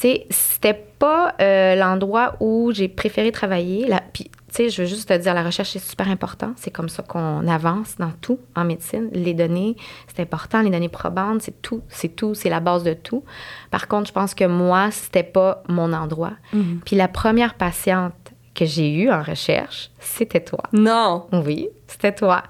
Sais, 0.00 0.26
c'était 0.30 0.72
pas 0.98 1.34
euh, 1.42 1.74
l'endroit 1.74 2.36
où 2.40 2.70
j'ai 2.72 2.88
préféré 2.88 3.32
travailler. 3.32 3.86
La, 3.86 4.00
puis, 4.00 4.24
tu 4.24 4.30
sais, 4.48 4.68
je 4.70 4.80
veux 4.80 4.88
juste 4.88 5.08
te 5.10 5.12
dire, 5.18 5.34
la 5.34 5.42
recherche, 5.42 5.70
c'est 5.72 5.78
super 5.78 6.08
important. 6.08 6.52
C'est 6.56 6.70
comme 6.70 6.88
ça 6.88 7.02
qu'on 7.02 7.46
avance 7.46 7.96
dans 7.98 8.10
tout 8.22 8.38
en 8.56 8.64
médecine. 8.64 9.10
Les 9.12 9.34
données, 9.34 9.76
c'est 10.08 10.22
important. 10.22 10.62
Les 10.62 10.70
données 10.70 10.88
probantes, 10.88 11.42
c'est 11.42 11.60
tout. 11.60 11.82
C'est 11.90 12.16
tout. 12.16 12.34
C'est 12.34 12.48
la 12.48 12.60
base 12.60 12.82
de 12.82 12.94
tout. 12.94 13.24
Par 13.70 13.88
contre, 13.88 14.08
je 14.08 14.12
pense 14.12 14.34
que 14.34 14.44
moi, 14.46 14.90
c'était 14.90 15.22
pas 15.22 15.62
mon 15.68 15.92
endroit. 15.92 16.32
Mhm. 16.54 16.80
Puis 16.86 16.96
la 16.96 17.06
première 17.08 17.52
patiente 17.54 18.14
que 18.54 18.64
j'ai 18.64 18.90
eue 18.94 19.10
en 19.10 19.22
recherche, 19.22 19.90
c'était 19.98 20.40
toi. 20.42 20.62
Non! 20.72 21.26
Oui, 21.32 21.68
c'était 21.86 22.14
toi. 22.14 22.42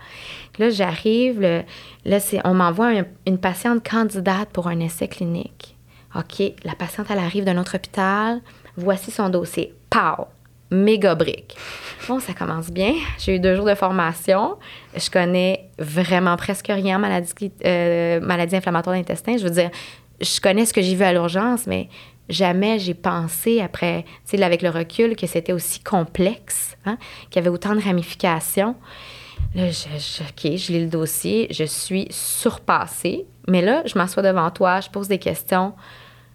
Là, 0.60 0.70
j'arrive, 0.70 1.40
le- 1.40 1.62
là, 2.04 2.20
c'est, 2.20 2.40
on 2.46 2.54
m'envoie 2.54 2.86
un- 2.88 3.06
une 3.26 3.38
patiente 3.38 3.82
candidate 3.88 4.50
pour 4.50 4.68
un 4.68 4.78
essai 4.78 5.08
clinique. 5.08 5.76
OK, 6.14 6.42
la 6.64 6.74
patiente, 6.74 7.06
elle 7.10 7.18
arrive 7.18 7.44
d'un 7.44 7.58
autre 7.58 7.76
hôpital. 7.76 8.40
Voici 8.76 9.10
son 9.10 9.28
dossier. 9.28 9.74
Pow! 9.90 10.26
Méga 10.72 11.14
brique. 11.16 11.56
Bon, 12.08 12.20
ça 12.20 12.32
commence 12.32 12.70
bien. 12.70 12.94
J'ai 13.18 13.36
eu 13.36 13.40
deux 13.40 13.56
jours 13.56 13.64
de 13.66 13.74
formation. 13.74 14.56
Je 14.96 15.10
connais 15.10 15.68
vraiment 15.78 16.36
presque 16.36 16.68
rien 16.68 16.96
en 16.96 17.00
maladie, 17.00 17.32
euh, 17.64 18.20
inflammatoire 18.52 18.94
de 18.94 19.00
l'intestin. 19.00 19.36
Je 19.36 19.42
veux 19.44 19.50
dire, 19.50 19.70
je 20.20 20.40
connais 20.40 20.66
ce 20.66 20.72
que 20.72 20.80
j'ai 20.80 20.94
vu 20.94 21.02
à 21.02 21.12
l'urgence, 21.12 21.66
mais 21.66 21.88
jamais 22.28 22.78
j'ai 22.78 22.94
pensé 22.94 23.60
après, 23.60 24.04
tu 24.28 24.36
sais, 24.36 24.42
avec 24.44 24.62
le 24.62 24.70
recul, 24.70 25.16
que 25.16 25.26
c'était 25.26 25.52
aussi 25.52 25.80
complexe, 25.80 26.76
hein, 26.86 26.98
qu'il 27.30 27.36
y 27.36 27.38
avait 27.40 27.50
autant 27.54 27.74
de 27.74 27.80
ramifications. 27.82 28.76
Là, 29.56 29.68
je- 29.70 30.22
OK, 30.22 30.56
je 30.56 30.72
lis 30.72 30.84
le 30.84 30.88
dossier, 30.90 31.48
je 31.50 31.64
suis 31.64 32.06
surpassée. 32.10 33.26
Mais 33.48 33.62
là, 33.62 33.82
je 33.86 33.96
m'assois 33.98 34.22
devant 34.22 34.50
toi, 34.50 34.80
je 34.80 34.90
pose 34.90 35.08
des 35.08 35.18
questions. 35.18 35.74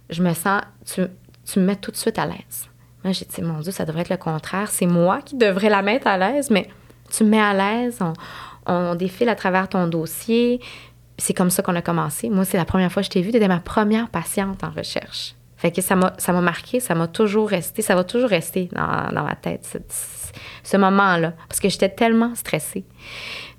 Je 0.10 0.22
me 0.22 0.34
sens, 0.34 0.62
tu, 0.86 1.02
tu 1.46 1.60
me 1.60 1.66
mets 1.66 1.76
tout 1.76 1.92
de 1.92 1.96
suite 1.96 2.20
à 2.20 2.26
l'aise. 2.26 2.70
Moi, 3.04 3.14
j'ai 3.14 3.26
dit, 3.26 3.42
mon 3.42 3.60
Dieu, 3.60 3.72
ça 3.72 3.86
devrait 3.86 4.02
être 4.02 4.10
le 4.10 4.18
contraire. 4.18 4.70
C'est 4.70 4.88
moi 4.88 5.22
qui 5.22 5.36
devrais 5.36 5.70
la 5.70 5.82
mettre 5.82 6.08
à 6.08 6.18
l'aise, 6.18 6.50
mais 6.50 6.68
tu 7.12 7.24
me 7.24 7.30
mets 7.30 7.42
à 7.42 7.54
l'aise, 7.54 8.00
on, 8.02 8.14
on 8.66 8.96
défile 8.96 9.30
à 9.30 9.36
travers 9.36 9.70
ton 9.70 9.88
dossier. 9.88 10.60
C'est 11.18 11.34
comme 11.34 11.50
ça 11.50 11.62
qu'on 11.62 11.76
a 11.76 11.82
commencé. 11.82 12.30
Moi, 12.30 12.46
c'est 12.46 12.58
la 12.58 12.66
première 12.66 12.92
fois 12.92 13.02
que 13.02 13.06
je 13.06 13.12
t'ai 13.12 13.22
vue. 13.22 13.32
Tu 13.32 13.38
étais 13.38 13.48
ma 13.48 13.60
première 13.60 14.10
patiente 14.10 14.64
en 14.64 14.72
recherche. 14.72 15.36
Fait 15.58 15.72
que 15.72 15.82
ça 15.82 15.96
m'a, 15.96 16.14
ça 16.18 16.34
m'a 16.34 16.42
marqué, 16.42 16.80
ça 16.80 16.96
m'a 16.96 17.08
toujours 17.08 17.50
resté, 17.50 17.82
ça 17.82 17.96
va 17.96 18.04
toujours 18.04 18.30
rester 18.30 18.70
dans, 18.74 19.10
dans 19.14 19.24
ma 19.24 19.36
tête, 19.36 19.66
ce, 19.66 19.78
ce 20.64 20.78
moment-là, 20.78 21.34
parce 21.48 21.60
que 21.62 21.70
j'étais 21.70 21.90
tellement 21.90 22.36
stressée. 22.36 22.84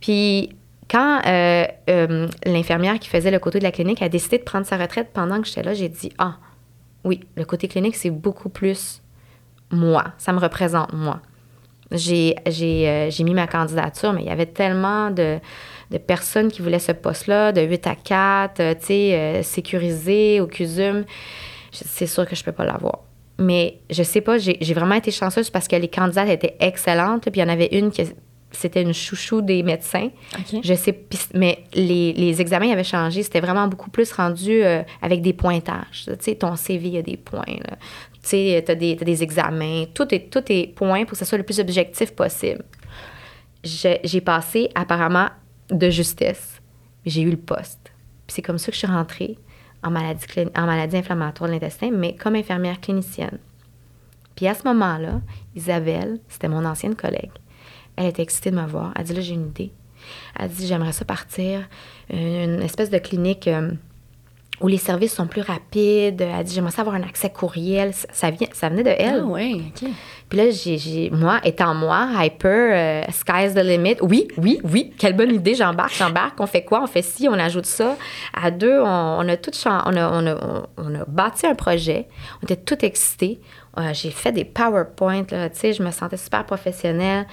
Puis 0.00 0.54
quand 0.88 1.20
euh, 1.26 1.66
euh, 1.90 2.28
l'infirmière 2.44 2.98
qui 2.98 3.08
faisait 3.08 3.30
le 3.30 3.38
côté 3.38 3.58
de 3.58 3.64
la 3.64 3.72
clinique 3.72 4.02
a 4.02 4.08
décidé 4.08 4.38
de 4.38 4.44
prendre 4.44 4.66
sa 4.66 4.76
retraite 4.76 5.10
pendant 5.12 5.40
que 5.40 5.48
j'étais 5.48 5.62
là, 5.62 5.74
j'ai 5.74 5.88
dit 5.88 6.12
Ah, 6.18 6.36
oui, 7.04 7.20
le 7.36 7.44
côté 7.44 7.66
clinique, 7.68 7.96
c'est 7.96 8.10
beaucoup 8.10 8.48
plus 8.48 9.02
moi. 9.70 10.04
Ça 10.18 10.32
me 10.32 10.38
représente 10.38 10.92
moi. 10.92 11.20
J'ai, 11.90 12.34
euh, 12.46 13.10
mis 13.20 13.34
ma 13.34 13.46
candidature, 13.46 14.12
mais 14.12 14.22
il 14.22 14.26
y 14.26 14.30
avait 14.30 14.46
tellement 14.46 15.10
de, 15.10 15.38
de 15.90 15.98
personnes 15.98 16.50
qui 16.50 16.62
voulaient 16.62 16.78
ce 16.78 16.92
poste-là, 16.92 17.52
de 17.52 17.62
8 17.62 17.86
à 17.86 17.94
4, 17.94 18.60
euh, 18.60 18.74
tu 18.74 18.86
sais, 18.86 19.40
sécurisé 19.42 20.40
au 20.40 20.46
CUSUM. 20.46 21.04
C'est 21.72 22.06
sûr 22.06 22.26
que 22.26 22.34
je 22.34 22.44
peux 22.44 22.52
pas 22.52 22.64
l'avoir. 22.64 23.00
Mais 23.38 23.80
je 23.90 24.02
sais 24.02 24.20
pas, 24.20 24.38
j'ai 24.38 24.74
vraiment 24.74 24.94
été 24.94 25.10
chanceuse 25.10 25.50
parce 25.50 25.68
que 25.68 25.76
les 25.76 25.88
candidates 25.88 26.28
étaient 26.28 26.56
excellentes. 26.60 27.22
Puis 27.24 27.40
il 27.40 27.40
y 27.40 27.44
en 27.44 27.52
avait 27.52 27.68
une 27.72 27.90
qui 27.90 28.02
c'était 28.56 28.82
une 28.82 28.94
chouchou 28.94 29.42
des 29.42 29.62
médecins. 29.62 30.10
Je 30.62 30.74
sais, 30.74 30.98
mais 31.34 31.64
les, 31.74 32.12
les 32.12 32.40
examens 32.40 32.70
avaient 32.70 32.84
changé. 32.84 33.22
C'était 33.22 33.40
vraiment 33.40 33.68
beaucoup 33.68 33.90
plus 33.90 34.12
rendu 34.12 34.62
euh, 34.62 34.82
avec 35.02 35.22
des 35.22 35.32
pointages. 35.32 36.04
Tu 36.06 36.12
sais, 36.20 36.34
ton 36.34 36.56
CV, 36.56 36.88
il 36.88 36.94
y 36.94 36.98
a 36.98 37.02
des 37.02 37.16
points. 37.16 37.44
là. 37.46 37.76
Tu 38.22 38.30
sais, 38.30 38.64
t'as 38.66 38.74
des, 38.74 38.96
t'as 38.96 39.04
des 39.04 39.22
examens. 39.22 39.84
Tout 39.94 40.12
est, 40.14 40.30
tout 40.30 40.42
est 40.48 40.74
point 40.74 41.02
pour 41.04 41.12
que 41.12 41.18
ce 41.18 41.24
soit 41.24 41.38
le 41.38 41.44
plus 41.44 41.60
objectif 41.60 42.12
possible. 42.12 42.64
J'ai 43.62 44.00
j'ai 44.04 44.20
passé 44.20 44.70
apparemment 44.74 45.28
de 45.70 45.90
justesse. 45.90 46.60
J'ai 47.04 47.22
eu 47.22 47.30
le 47.30 47.36
poste. 47.36 47.92
Puis 48.26 48.34
c'est 48.34 48.42
comme 48.42 48.58
ça 48.58 48.66
que 48.66 48.74
je 48.74 48.78
suis 48.78 48.86
rentrée 48.86 49.38
en 49.82 49.90
maladie, 49.90 50.26
en 50.56 50.66
maladie 50.66 50.96
inflammatoire 50.96 51.48
de 51.48 51.54
l'intestin, 51.54 51.90
mais 51.92 52.14
comme 52.16 52.34
infirmière 52.34 52.80
clinicienne. 52.80 53.38
Puis 54.34 54.46
à 54.46 54.54
ce 54.54 54.64
moment-là, 54.64 55.20
Isabelle, 55.54 56.20
c'était 56.28 56.48
mon 56.48 56.64
ancienne 56.64 56.94
collègue, 56.94 57.30
elle 57.96 58.06
était 58.06 58.22
excitée 58.22 58.50
de 58.50 58.56
me 58.56 58.66
voir. 58.66 58.92
Elle 58.96 59.04
dit 59.04 59.14
là, 59.14 59.20
j'ai 59.20 59.34
une 59.34 59.46
idée. 59.48 59.72
Elle 60.38 60.48
dit 60.50 60.66
j'aimerais 60.66 60.92
ça 60.92 61.04
partir 61.04 61.60
une, 62.10 62.62
espèce 62.62 62.90
de 62.90 62.98
clinique 62.98 63.48
euh, 63.48 63.72
où 64.60 64.68
les 64.68 64.78
services 64.78 65.14
sont 65.14 65.26
plus 65.26 65.42
rapides. 65.42 66.20
Elle 66.20 66.44
dit 66.44 66.54
j'aimerais 66.54 66.70
ça 66.72 66.82
avoir 66.82 66.96
un 66.96 67.02
accès 67.02 67.30
courriel. 67.30 67.92
Ça, 68.12 68.30
vient, 68.30 68.48
ça 68.52 68.68
venait 68.68 68.84
de 68.84 68.90
elle. 68.96 69.20
Ah, 69.22 69.24
OK. 69.82 69.90
Puis 70.28 70.38
là, 70.38 70.50
j'ai, 70.50 70.76
j'ai- 70.78 71.10
moi, 71.10 71.40
étant 71.44 71.74
moi, 71.74 72.08
hyper, 72.24 73.04
euh, 73.08 73.12
sky's 73.12 73.54
the 73.54 73.58
limit. 73.64 73.96
Oui, 74.00 74.26
oui, 74.38 74.60
oui, 74.64 74.92
quelle 74.98 75.14
bonne 75.14 75.32
idée, 75.34 75.54
j'embarque, 75.54 75.94
j'embarque. 75.94 76.40
On 76.40 76.46
fait 76.46 76.64
quoi? 76.64 76.82
On 76.82 76.86
fait 76.86 77.02
ci, 77.02 77.28
on 77.28 77.34
ajoute 77.34 77.66
ça. 77.66 77.96
À 78.32 78.50
deux, 78.50 78.80
on, 78.80 78.86
on 79.20 79.28
a 79.28 79.36
tout 79.36 79.50
on 79.64 79.68
a, 79.96 80.10
on, 80.12 80.26
a, 80.26 80.62
on- 80.78 80.94
a 80.94 81.04
bâti 81.06 81.46
un 81.46 81.54
projet. 81.54 82.08
On 82.40 82.44
était 82.44 82.56
tout 82.56 82.84
excités. 82.84 83.40
Euh, 83.78 83.92
j'ai 83.92 84.10
fait 84.10 84.32
des 84.32 84.44
PowerPoint, 84.44 85.24
tu 85.24 85.34
sais, 85.52 85.72
je 85.74 85.82
me 85.82 85.90
sentais 85.90 86.16
super 86.16 86.44
professionnelle. 86.46 87.26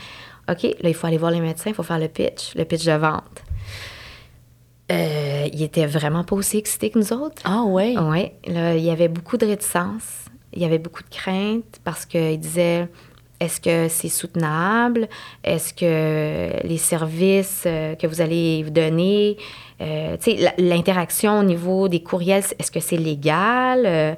OK, 0.50 0.64
là, 0.64 0.90
il 0.90 0.94
faut 0.94 1.08
aller 1.08 1.18
voir 1.18 1.32
les 1.32 1.40
médecins, 1.40 1.70
il 1.70 1.74
faut 1.74 1.84
faire 1.84 2.00
le 2.00 2.08
pitch, 2.08 2.56
le 2.56 2.66
pitch 2.66 2.86
de 2.86 2.94
vente. 2.94 3.44
Euh, 4.92 5.48
ils 5.54 5.64
étaient 5.64 5.86
vraiment 5.86 6.24
pas 6.24 6.36
aussi 6.36 6.58
excités 6.58 6.90
que 6.90 7.00
nous 7.00 7.14
autres. 7.14 7.42
Ah. 7.46 7.64
Oui, 7.66 7.96
là, 7.96 8.76
il 8.76 8.84
y 8.84 8.90
avait 8.90 9.08
beaucoup 9.08 9.38
de 9.38 9.46
réticence, 9.46 10.26
il 10.52 10.62
y 10.62 10.66
avait 10.66 10.80
beaucoup 10.80 11.04
de 11.04 11.10
crainte 11.10 11.80
parce 11.84 12.06
qu'ils 12.06 12.40
disaient 12.40 12.90
est-ce 13.40 13.60
que 13.60 13.88
c'est 13.90 14.10
soutenable? 14.10 15.10
Est-ce 15.44 15.74
que 15.74 16.66
les 16.66 16.78
services 16.78 17.64
euh, 17.66 17.96
que 17.96 18.08
vous 18.08 18.22
allez 18.22 18.64
vous 18.64 18.70
donner, 18.70 19.38
euh, 19.82 20.16
l'interaction 20.58 21.40
au 21.40 21.44
niveau 21.44 21.90
des 21.90 22.02
courriels, 22.02 22.44
est-ce 22.58 22.72
que 22.72 22.80
c'est 22.80 22.98
légal? 22.98 23.84
Euh, 23.86 24.16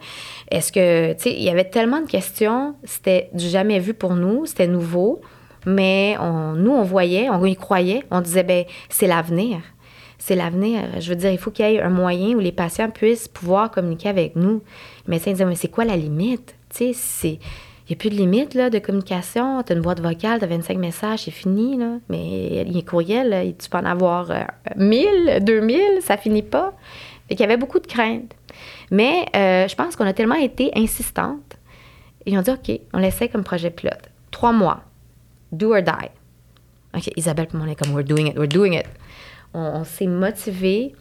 Est-ce 0.52 0.72
que, 0.72 1.14
tu 1.14 1.24
sais, 1.24 1.34
il 1.34 1.42
y 1.42 1.50
avait 1.50 1.70
tellement 1.70 2.02
de 2.02 2.08
questions, 2.08 2.76
c'était 2.84 3.30
du 3.34 3.48
jamais 3.48 3.80
vu 3.80 3.96
pour 3.96 4.14
nous, 4.16 4.46
c'était 4.46 4.68
nouveau, 4.68 5.22
mais 5.66 6.18
nous, 6.20 6.72
on 6.72 6.84
voyait, 6.84 7.30
on 7.30 7.44
y 7.46 7.56
croyait, 7.56 8.04
on 8.12 8.22
disait, 8.22 8.44
ben 8.44 8.66
c'est 8.90 9.08
l'avenir 9.08 9.62
c'est 10.26 10.36
l'avenir. 10.36 10.82
Je 11.00 11.10
veux 11.10 11.16
dire, 11.16 11.32
il 11.32 11.38
faut 11.38 11.52
qu'il 11.52 11.70
y 11.70 11.76
ait 11.76 11.82
un 11.82 11.90
moyen 11.90 12.36
où 12.36 12.40
les 12.40 12.52
patients 12.52 12.90
puissent 12.90 13.28
pouvoir 13.28 13.70
communiquer 13.70 14.10
avec 14.10 14.36
nous. 14.36 14.64
Le 15.06 15.12
médecin 15.12 15.32
disait, 15.32 15.46
mais 15.46 15.54
c'est 15.54 15.68
quoi 15.68 15.86
la 15.86 15.96
limite? 15.96 16.56
Tu 16.70 16.78
sais, 16.78 16.92
c'est... 16.94 17.40
Il 17.88 17.92
n'y 17.92 17.94
a 17.94 17.98
plus 17.98 18.10
de 18.10 18.16
limite 18.16 18.56
là, 18.56 18.72
de 18.72 18.80
communication. 18.80 19.62
Tu 19.62 19.72
as 19.72 19.76
une 19.76 19.84
boîte 19.84 20.00
vocale, 20.00 20.40
tu 20.40 20.46
as 20.46 20.48
25 20.48 20.80
messages, 20.80 21.26
c'est 21.26 21.32
fini. 21.32 21.78
Là. 21.78 22.00
Mais 22.10 22.66
les 22.68 22.82
courriels, 22.84 23.30
là, 23.30 23.44
tu 23.46 23.70
peux 23.70 23.78
en 23.78 23.86
avoir 23.86 24.32
euh, 24.32 24.42
1000, 24.76 25.42
2000, 25.44 26.02
ça 26.02 26.18
finit 26.18 26.42
pas. 26.42 26.74
Fait 27.28 27.36
qu'il 27.36 27.42
y 27.42 27.44
avait 27.44 27.58
beaucoup 27.58 27.80
de 27.80 27.86
craintes. 27.86 28.34
Mais 28.90 29.28
euh, 29.36 29.68
je 29.68 29.76
pense 29.76 29.96
qu'on 29.96 30.08
a 30.08 30.14
tellement 30.14 30.34
été 30.34 30.72
insistantes. 30.76 31.58
Ils 32.26 32.36
ont 32.36 32.42
dit, 32.42 32.50
OK, 32.50 32.80
on 32.94 32.98
l'essaie 32.98 33.30
comme 33.30 33.44
projet 33.44 33.70
pilote. 33.70 34.10
Trois 34.32 34.54
mois. 34.54 34.82
Do 35.52 35.74
or 35.74 35.82
die. 35.82 36.10
OK, 36.96 37.12
Isabelle, 37.16 37.48
puis 37.48 37.58
moi, 37.58 37.68
on 37.68 37.72
est 37.72 37.76
comme, 37.76 37.94
we're 37.94 38.06
doing 38.06 38.28
it, 38.28 38.38
we're 38.38 38.48
doing 38.48 38.74
it. 38.74 38.86
On, 39.54 39.60
on 39.60 39.84
s'est 39.84 40.08
motivé. 40.08 40.96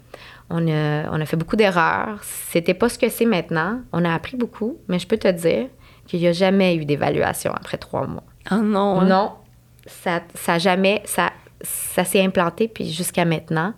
On 0.50 0.68
a, 0.68 1.10
on 1.10 1.20
a 1.20 1.26
fait 1.26 1.36
beaucoup 1.36 1.56
d'erreurs. 1.56 2.18
C'était 2.22 2.74
pas 2.74 2.88
ce 2.88 2.98
que 2.98 3.08
c'est 3.08 3.24
maintenant. 3.24 3.80
On 3.92 4.04
a 4.04 4.12
appris 4.12 4.36
beaucoup, 4.36 4.78
mais 4.88 4.98
je 4.98 5.06
peux 5.06 5.16
te 5.16 5.28
dire 5.28 5.68
qu'il 6.06 6.20
n'y 6.20 6.26
a 6.26 6.32
jamais 6.32 6.76
eu 6.76 6.84
d'évaluation 6.84 7.52
après 7.52 7.78
trois 7.78 8.06
mois. 8.06 8.24
Ah, 8.50 8.58
non. 8.58 9.00
hein? 9.00 9.06
Non, 9.06 9.32
ça, 9.86 10.20
ça 10.34 10.58
jamais, 10.58 11.02
ça, 11.06 11.32
ça 11.62 12.04
s'est 12.04 12.22
implanté, 12.22 12.68
puis 12.68 12.90
jusqu'à 12.92 13.24
maintenant, 13.24 13.72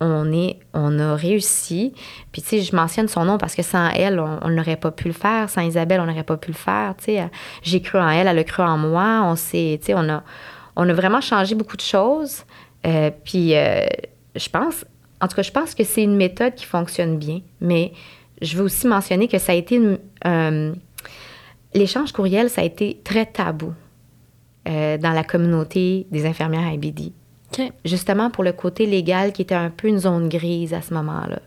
on 0.00 0.32
est, 0.32 0.58
on 0.74 0.98
a 0.98 1.14
réussi. 1.14 1.94
Puis 2.32 2.42
tu 2.42 2.48
sais, 2.48 2.60
je 2.60 2.76
mentionne 2.76 3.08
son 3.08 3.24
nom 3.24 3.38
parce 3.38 3.54
que 3.54 3.62
sans 3.62 3.88
elle, 3.90 4.20
on 4.20 4.48
n'aurait 4.50 4.76
pas 4.76 4.90
pu 4.90 5.08
le 5.08 5.14
faire. 5.14 5.48
Sans 5.48 5.62
Isabelle, 5.62 6.00
on 6.00 6.06
n'aurait 6.06 6.22
pas 6.22 6.36
pu 6.36 6.50
le 6.50 6.56
faire. 6.56 6.94
Tu 6.98 7.04
sais, 7.04 7.30
j'ai 7.62 7.80
cru 7.80 7.98
en 7.98 8.08
elle, 8.08 8.26
elle 8.26 8.38
a 8.38 8.44
cru 8.44 8.62
en 8.62 8.76
moi. 8.76 9.22
On 9.24 9.36
s'est, 9.36 9.78
tu 9.80 9.86
sais, 9.86 9.94
on 9.94 10.08
a, 10.08 10.22
on 10.76 10.88
a 10.88 10.92
vraiment 10.92 11.20
changé 11.20 11.54
beaucoup 11.54 11.76
de 11.76 11.82
choses. 11.82 12.44
Euh, 12.86 13.10
puis 13.24 13.56
euh, 13.56 13.86
je 14.34 14.48
pense, 14.48 14.84
en 15.20 15.28
tout 15.28 15.36
cas, 15.36 15.42
je 15.42 15.50
pense 15.50 15.74
que 15.74 15.82
c'est 15.82 16.02
une 16.02 16.16
méthode 16.16 16.54
qui 16.54 16.66
fonctionne 16.66 17.18
bien. 17.18 17.40
Mais 17.60 17.92
je 18.42 18.56
veux 18.56 18.64
aussi 18.64 18.86
mentionner 18.86 19.28
que 19.28 19.38
ça 19.38 19.52
a 19.52 19.54
été 19.54 19.80
euh, 20.26 20.74
l'échange 21.74 22.12
courriel, 22.12 22.50
ça 22.50 22.60
a 22.60 22.64
été 22.64 23.00
très 23.02 23.26
tabou 23.26 23.72
dans 24.66 25.12
la 25.14 25.22
communauté 25.22 26.08
des 26.10 26.26
infirmières 26.26 26.72
IBD. 26.72 27.12
Justement 27.84 28.30
pour 28.30 28.44
le 28.44 28.52
côté 28.52 28.86
légal 28.86 29.32
qui 29.32 29.42
était 29.42 29.54
un 29.54 29.70
peu 29.70 29.88
une 29.88 29.98
zone 29.98 30.28
grise 30.28 30.74
à 30.74 30.82
ce 30.82 30.92
moment-là. 30.94 31.40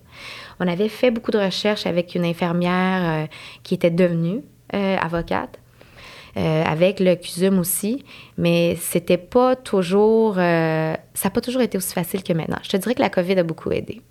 On 0.60 0.68
avait 0.68 0.90
fait 0.90 1.12
beaucoup 1.12 1.32
de 1.32 1.38
recherches 1.38 1.86
avec 1.86 2.16
une 2.16 2.26
infirmière 2.26 3.24
euh, 3.24 3.28
qui 3.64 3.74
était 3.76 3.92
devenue 3.92 4.42
euh, 4.74 4.98
avocate. 4.98 5.60
euh, 6.38 6.64
avec 6.64 7.00
le 7.00 7.16
CUSUM 7.16 7.58
aussi, 7.60 8.06
mais 8.38 8.76
c'était 8.80 9.18
pas 9.18 9.56
toujours, 9.56 10.36
ça 10.36 10.98
n'a 11.26 11.30
pas 11.34 11.42
toujours 11.42 11.62
été 11.62 11.78
aussi 11.78 11.94
facile 11.94 12.24
que 12.24 12.34
maintenant. 12.34 12.60
Je 12.64 12.70
te 12.70 12.78
dirais 12.78 12.94
que 12.94 13.02
la 13.02 13.10
COVID 13.10 13.40
a 13.40 13.44
beaucoup 13.44 13.72
aidé. 13.72 14.02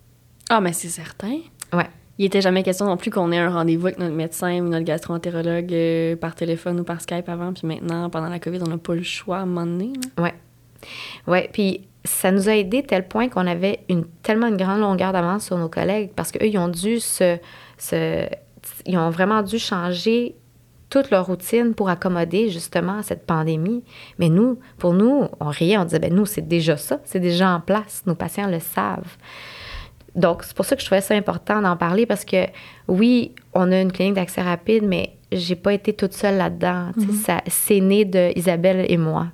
Ah, 0.51 0.61
mais 0.61 0.73
c'est 0.73 0.89
certain. 0.89 1.39
Ouais. 1.73 1.87
Il 2.19 2.25
n'était 2.25 2.41
jamais 2.41 2.65
question 2.65 2.87
non 2.87 2.97
plus 2.97 3.13
qu'on 3.13 3.31
ait 3.31 3.39
un 3.39 3.51
rendez-vous 3.51 3.87
avec 3.87 3.99
notre 4.01 4.15
médecin 4.15 4.61
ou 4.61 4.69
notre 4.69 4.85
gastroentérologue 4.85 6.17
par 6.21 6.35
téléphone 6.35 6.81
ou 6.81 6.85
par 6.85 7.01
Skype 7.01 7.29
avant, 7.29 7.53
puis 7.53 7.67
maintenant, 7.67 8.11
pendant 8.11 8.29
la 8.29 8.41
COVID, 8.41 8.59
on 8.63 8.69
n'a 8.69 8.79
pas 8.79 8.95
le 8.97 9.05
choix 9.05 9.39
à 9.39 9.41
un 9.43 9.47
moment 9.47 9.67
donné. 9.67 9.93
là. 10.17 10.25
Ouais. 10.25 10.35
Ouais, 11.27 11.49
puis 11.53 11.88
ça 12.09 12.31
nous 12.33 12.49
a 12.49 12.55
aidé 12.57 12.83
tel 12.83 13.07
point 13.07 13.29
qu'on 13.29 13.47
avait 13.47 13.81
une, 13.89 14.05
tellement 14.23 14.47
une 14.49 14.57
grande 14.57 14.81
longueur 14.81 15.13
d'avance 15.13 15.45
sur 15.47 15.57
nos 15.59 15.69
collègues 15.69 16.11
parce 16.17 16.33
qu'eux, 16.33 16.47
ils 16.47 16.59
ont 16.59 16.69
dû 16.69 17.01
se, 17.01 17.39
se- 17.79 18.27
Ils 18.87 18.99
ont 18.99 19.11
vraiment 19.11 19.43
dû 19.43 19.59
changer 19.59 20.35
toute 20.91 21.11
leur 21.11 21.27
routine 21.27 21.75
pour 21.75 21.91
accommoder 21.91 22.49
justement 22.49 22.99
à 22.99 23.03
cette 23.03 23.27
pandémie. 23.27 23.85
Mais 24.19 24.29
nous, 24.31 24.59
pour 24.79 24.95
nous, 24.95 25.27
on 25.39 25.49
riait, 25.49 25.77
on 25.77 25.85
disait, 25.85 25.99
ben 25.99 26.15
nous, 26.15 26.25
c'est 26.27 26.47
déjà 26.49 26.77
ça, 26.79 26.99
c'est 27.05 27.21
déjà 27.21 27.51
en 27.55 27.61
place, 27.61 28.03
nos 28.07 28.15
patients 28.15 28.49
le 28.49 28.59
savent. 28.59 29.17
Donc, 30.15 30.43
c'est 30.43 30.57
pour 30.57 30.65
ça 30.65 30.75
que 30.75 30.81
je 30.81 30.87
trouvais 30.87 31.01
ça 31.03 31.15
important 31.15 31.61
d'en 31.61 31.77
parler 31.77 32.07
parce 32.07 32.25
que, 32.25 32.47
oui, 32.89 33.33
on 33.55 33.71
a 33.71 33.81
une 33.81 33.93
clinique 33.93 34.15
d'accès 34.15 34.41
rapide, 34.43 34.83
mais 34.85 35.13
j'ai 35.31 35.55
pas 35.57 35.75
été 35.75 35.93
toute 35.93 36.15
seule 36.15 36.39
là-dedans. 36.39 36.91
Ça- 37.25 37.43
C'est 37.47 37.81
né 37.81 38.05
de 38.05 38.33
Isabelle 38.37 38.87
et 38.89 38.97
moi. 38.97 39.27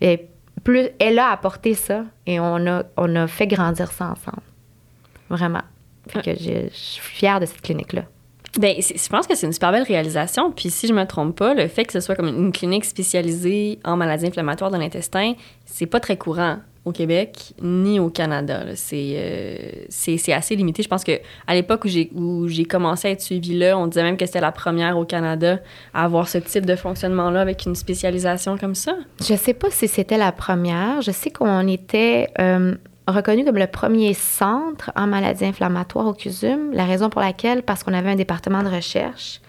Et 0.00 0.26
plus, 0.66 0.88
elle 0.98 1.20
a 1.20 1.30
apporté 1.30 1.74
ça 1.74 2.04
et 2.26 2.40
on 2.40 2.66
a, 2.66 3.26
fait 3.28 3.46
grandir 3.46 3.92
ça 3.92 4.06
ensemble. 4.06 4.42
Vraiment. 5.30 5.62
Fait 6.08 6.36
je 6.36 6.68
suis 6.72 7.00
fière 7.00 7.38
de 7.38 7.46
cette 7.46 7.62
clinique-là. 7.62 8.02
Ben, 8.58 8.74
je 8.80 9.08
pense 9.08 9.28
que 9.28 9.36
c'est 9.36 9.46
une 9.46 9.52
super 9.52 9.70
belle 9.70 9.84
réalisation. 9.84 10.50
Puis 10.50 10.70
si 10.70 10.88
je 10.88 10.92
me 10.92 11.04
trompe 11.04 11.36
pas, 11.36 11.54
le 11.54 11.68
fait 11.68 11.84
que 11.84 11.92
ce 11.92 12.00
soit 12.00 12.16
comme 12.16 12.26
une 12.26 12.50
clinique 12.50 12.84
spécialisée 12.84 13.78
en 13.84 13.96
maladies 13.96 14.26
inflammatoires 14.26 14.72
de 14.72 14.76
l'intestin, 14.76 15.34
c'est 15.66 15.86
pas 15.86 16.00
très 16.00 16.16
courant 16.16 16.58
au 16.86 16.92
Québec 16.92 17.52
ni 17.60 18.00
au 18.00 18.08
Canada. 18.08 18.62
C'est 18.76 19.14
euh, 19.16 20.34
assez 20.34 20.56
limité. 20.56 20.82
Je 20.82 20.88
pense 20.88 21.04
que 21.04 21.20
à 21.46 21.54
l'époque 21.54 21.84
où 22.14 22.48
j'ai 22.48 22.64
commencé 22.64 23.08
à 23.08 23.10
être 23.10 23.20
suivie 23.20 23.58
là, 23.58 23.76
on 23.76 23.88
disait 23.88 24.04
même 24.04 24.16
que 24.16 24.24
c'était 24.24 24.40
la 24.40 24.52
première 24.52 24.96
au 24.96 25.04
Canada 25.04 25.58
à 25.92 26.04
avoir 26.04 26.28
ce 26.28 26.38
type 26.38 26.64
de 26.64 26.76
fonctionnement-là 26.76 27.40
avec 27.40 27.66
une 27.66 27.74
spécialisation 27.74 28.56
comme 28.56 28.76
ça. 28.76 28.96
Je 29.20 29.34
sais 29.34 29.52
pas 29.52 29.68
si 29.70 29.88
c'était 29.88 30.16
la 30.16 30.30
première. 30.30 31.02
Je 31.02 31.10
sais 31.10 31.30
qu'on 31.30 31.66
était 31.66 32.28
euh, 32.38 32.76
reconnu 33.08 33.44
comme 33.44 33.58
le 33.58 33.66
premier 33.66 34.14
centre 34.14 34.92
en 34.94 35.08
maladies 35.08 35.44
inflammatoires 35.44 36.06
au 36.06 36.14
CUSUM. 36.14 36.72
La 36.72 36.84
raison 36.84 37.10
pour 37.10 37.20
laquelle, 37.20 37.64
parce 37.64 37.82
qu'on 37.82 37.94
avait 37.94 38.10
un 38.10 38.16
département 38.16 38.62
de 38.62 38.68
recherche 38.68 39.40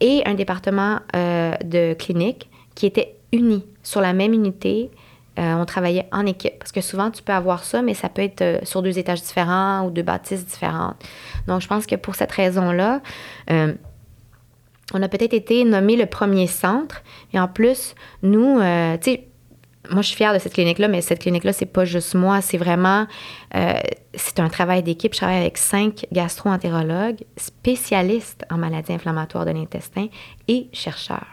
et 0.00 0.22
un 0.24 0.34
département 0.34 1.00
euh, 1.16 1.54
de 1.64 1.94
clinique 1.94 2.48
qui 2.76 2.86
étaient 2.86 3.16
unis 3.32 3.64
sur 3.82 4.00
la 4.00 4.12
même 4.12 4.32
unité. 4.32 4.90
Euh, 5.38 5.54
on 5.54 5.64
travaillait 5.64 6.06
en 6.12 6.26
équipe. 6.26 6.58
Parce 6.58 6.70
que 6.70 6.80
souvent, 6.80 7.10
tu 7.10 7.22
peux 7.22 7.32
avoir 7.32 7.64
ça, 7.64 7.82
mais 7.82 7.94
ça 7.94 8.08
peut 8.08 8.22
être 8.22 8.42
euh, 8.42 8.58
sur 8.62 8.82
deux 8.82 8.98
étages 8.98 9.22
différents 9.22 9.84
ou 9.84 9.90
deux 9.90 10.02
bâtisses 10.02 10.46
différentes. 10.46 10.94
Donc, 11.48 11.60
je 11.60 11.66
pense 11.66 11.86
que 11.86 11.96
pour 11.96 12.14
cette 12.14 12.30
raison-là, 12.30 13.00
euh, 13.50 13.74
on 14.92 15.02
a 15.02 15.08
peut-être 15.08 15.34
été 15.34 15.64
nommé 15.64 15.96
le 15.96 16.06
premier 16.06 16.46
centre. 16.46 17.02
Et 17.32 17.40
en 17.40 17.48
plus, 17.48 17.96
nous, 18.22 18.58
tu 18.58 18.62
sais, 19.10 19.26
moi, 19.90 20.02
je 20.02 20.08
suis 20.08 20.16
fière 20.16 20.32
de 20.32 20.38
cette 20.38 20.52
clinique-là, 20.52 20.86
mais 20.88 21.00
cette 21.00 21.18
clinique-là, 21.18 21.52
c'est 21.52 21.66
pas 21.66 21.84
juste 21.84 22.14
moi, 22.14 22.40
c'est 22.40 22.58
vraiment, 22.58 23.06
c'est 24.14 24.40
un 24.40 24.48
travail 24.48 24.82
d'équipe. 24.82 25.14
Je 25.14 25.18
travaille 25.18 25.40
avec 25.40 25.56
cinq 25.56 26.06
gastro-entérologues 26.12 27.24
spécialistes 27.36 28.44
en 28.50 28.58
maladies 28.58 28.92
inflammatoires 28.92 29.46
de 29.46 29.50
l'intestin 29.50 30.08
et 30.48 30.68
chercheurs. 30.72 31.26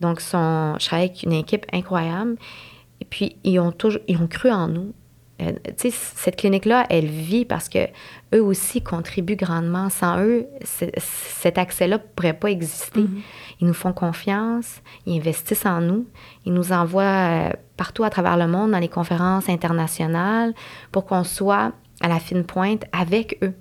Donc, 0.00 0.20
je 0.20 0.86
travaille 0.86 1.06
avec 1.06 1.22
une 1.22 1.34
équipe 1.34 1.66
incroyable. 1.72 2.36
Puis, 3.10 3.36
ils 3.44 3.58
ont, 3.58 3.72
toujours, 3.72 4.00
ils 4.08 4.16
ont 4.16 4.26
cru 4.26 4.50
en 4.50 4.68
nous. 4.68 4.94
Euh, 5.40 5.52
tu 5.78 5.90
sais, 5.90 5.96
cette 6.16 6.36
clinique-là, 6.36 6.86
elle 6.90 7.06
vit 7.06 7.44
parce 7.44 7.68
que 7.68 7.78
eux 8.34 8.42
aussi 8.42 8.82
contribuent 8.82 9.36
grandement. 9.36 9.88
Sans 9.88 10.22
eux, 10.22 10.46
cet 10.64 11.58
accès-là 11.58 11.96
ne 11.96 12.02
pourrait 12.14 12.34
pas 12.34 12.50
exister. 12.50 13.04
Ils 13.60 13.66
nous 13.66 13.74
font 13.74 13.92
confiance, 13.92 14.82
ils 15.06 15.16
investissent 15.18 15.66
en 15.66 15.80
nous, 15.80 16.06
ils 16.44 16.52
nous 16.52 16.72
envoient 16.72 17.02
euh, 17.02 17.50
partout 17.76 18.04
à 18.04 18.10
travers 18.10 18.36
le 18.36 18.46
monde 18.46 18.72
dans 18.72 18.78
les 18.78 18.88
conférences 18.88 19.48
internationales 19.48 20.54
pour 20.92 21.06
qu'on 21.06 21.24
soit 21.24 21.72
à 22.00 22.08
la 22.08 22.18
fine 22.18 22.44
pointe 22.44 22.84
avec 22.92 23.38
eux. 23.42 23.54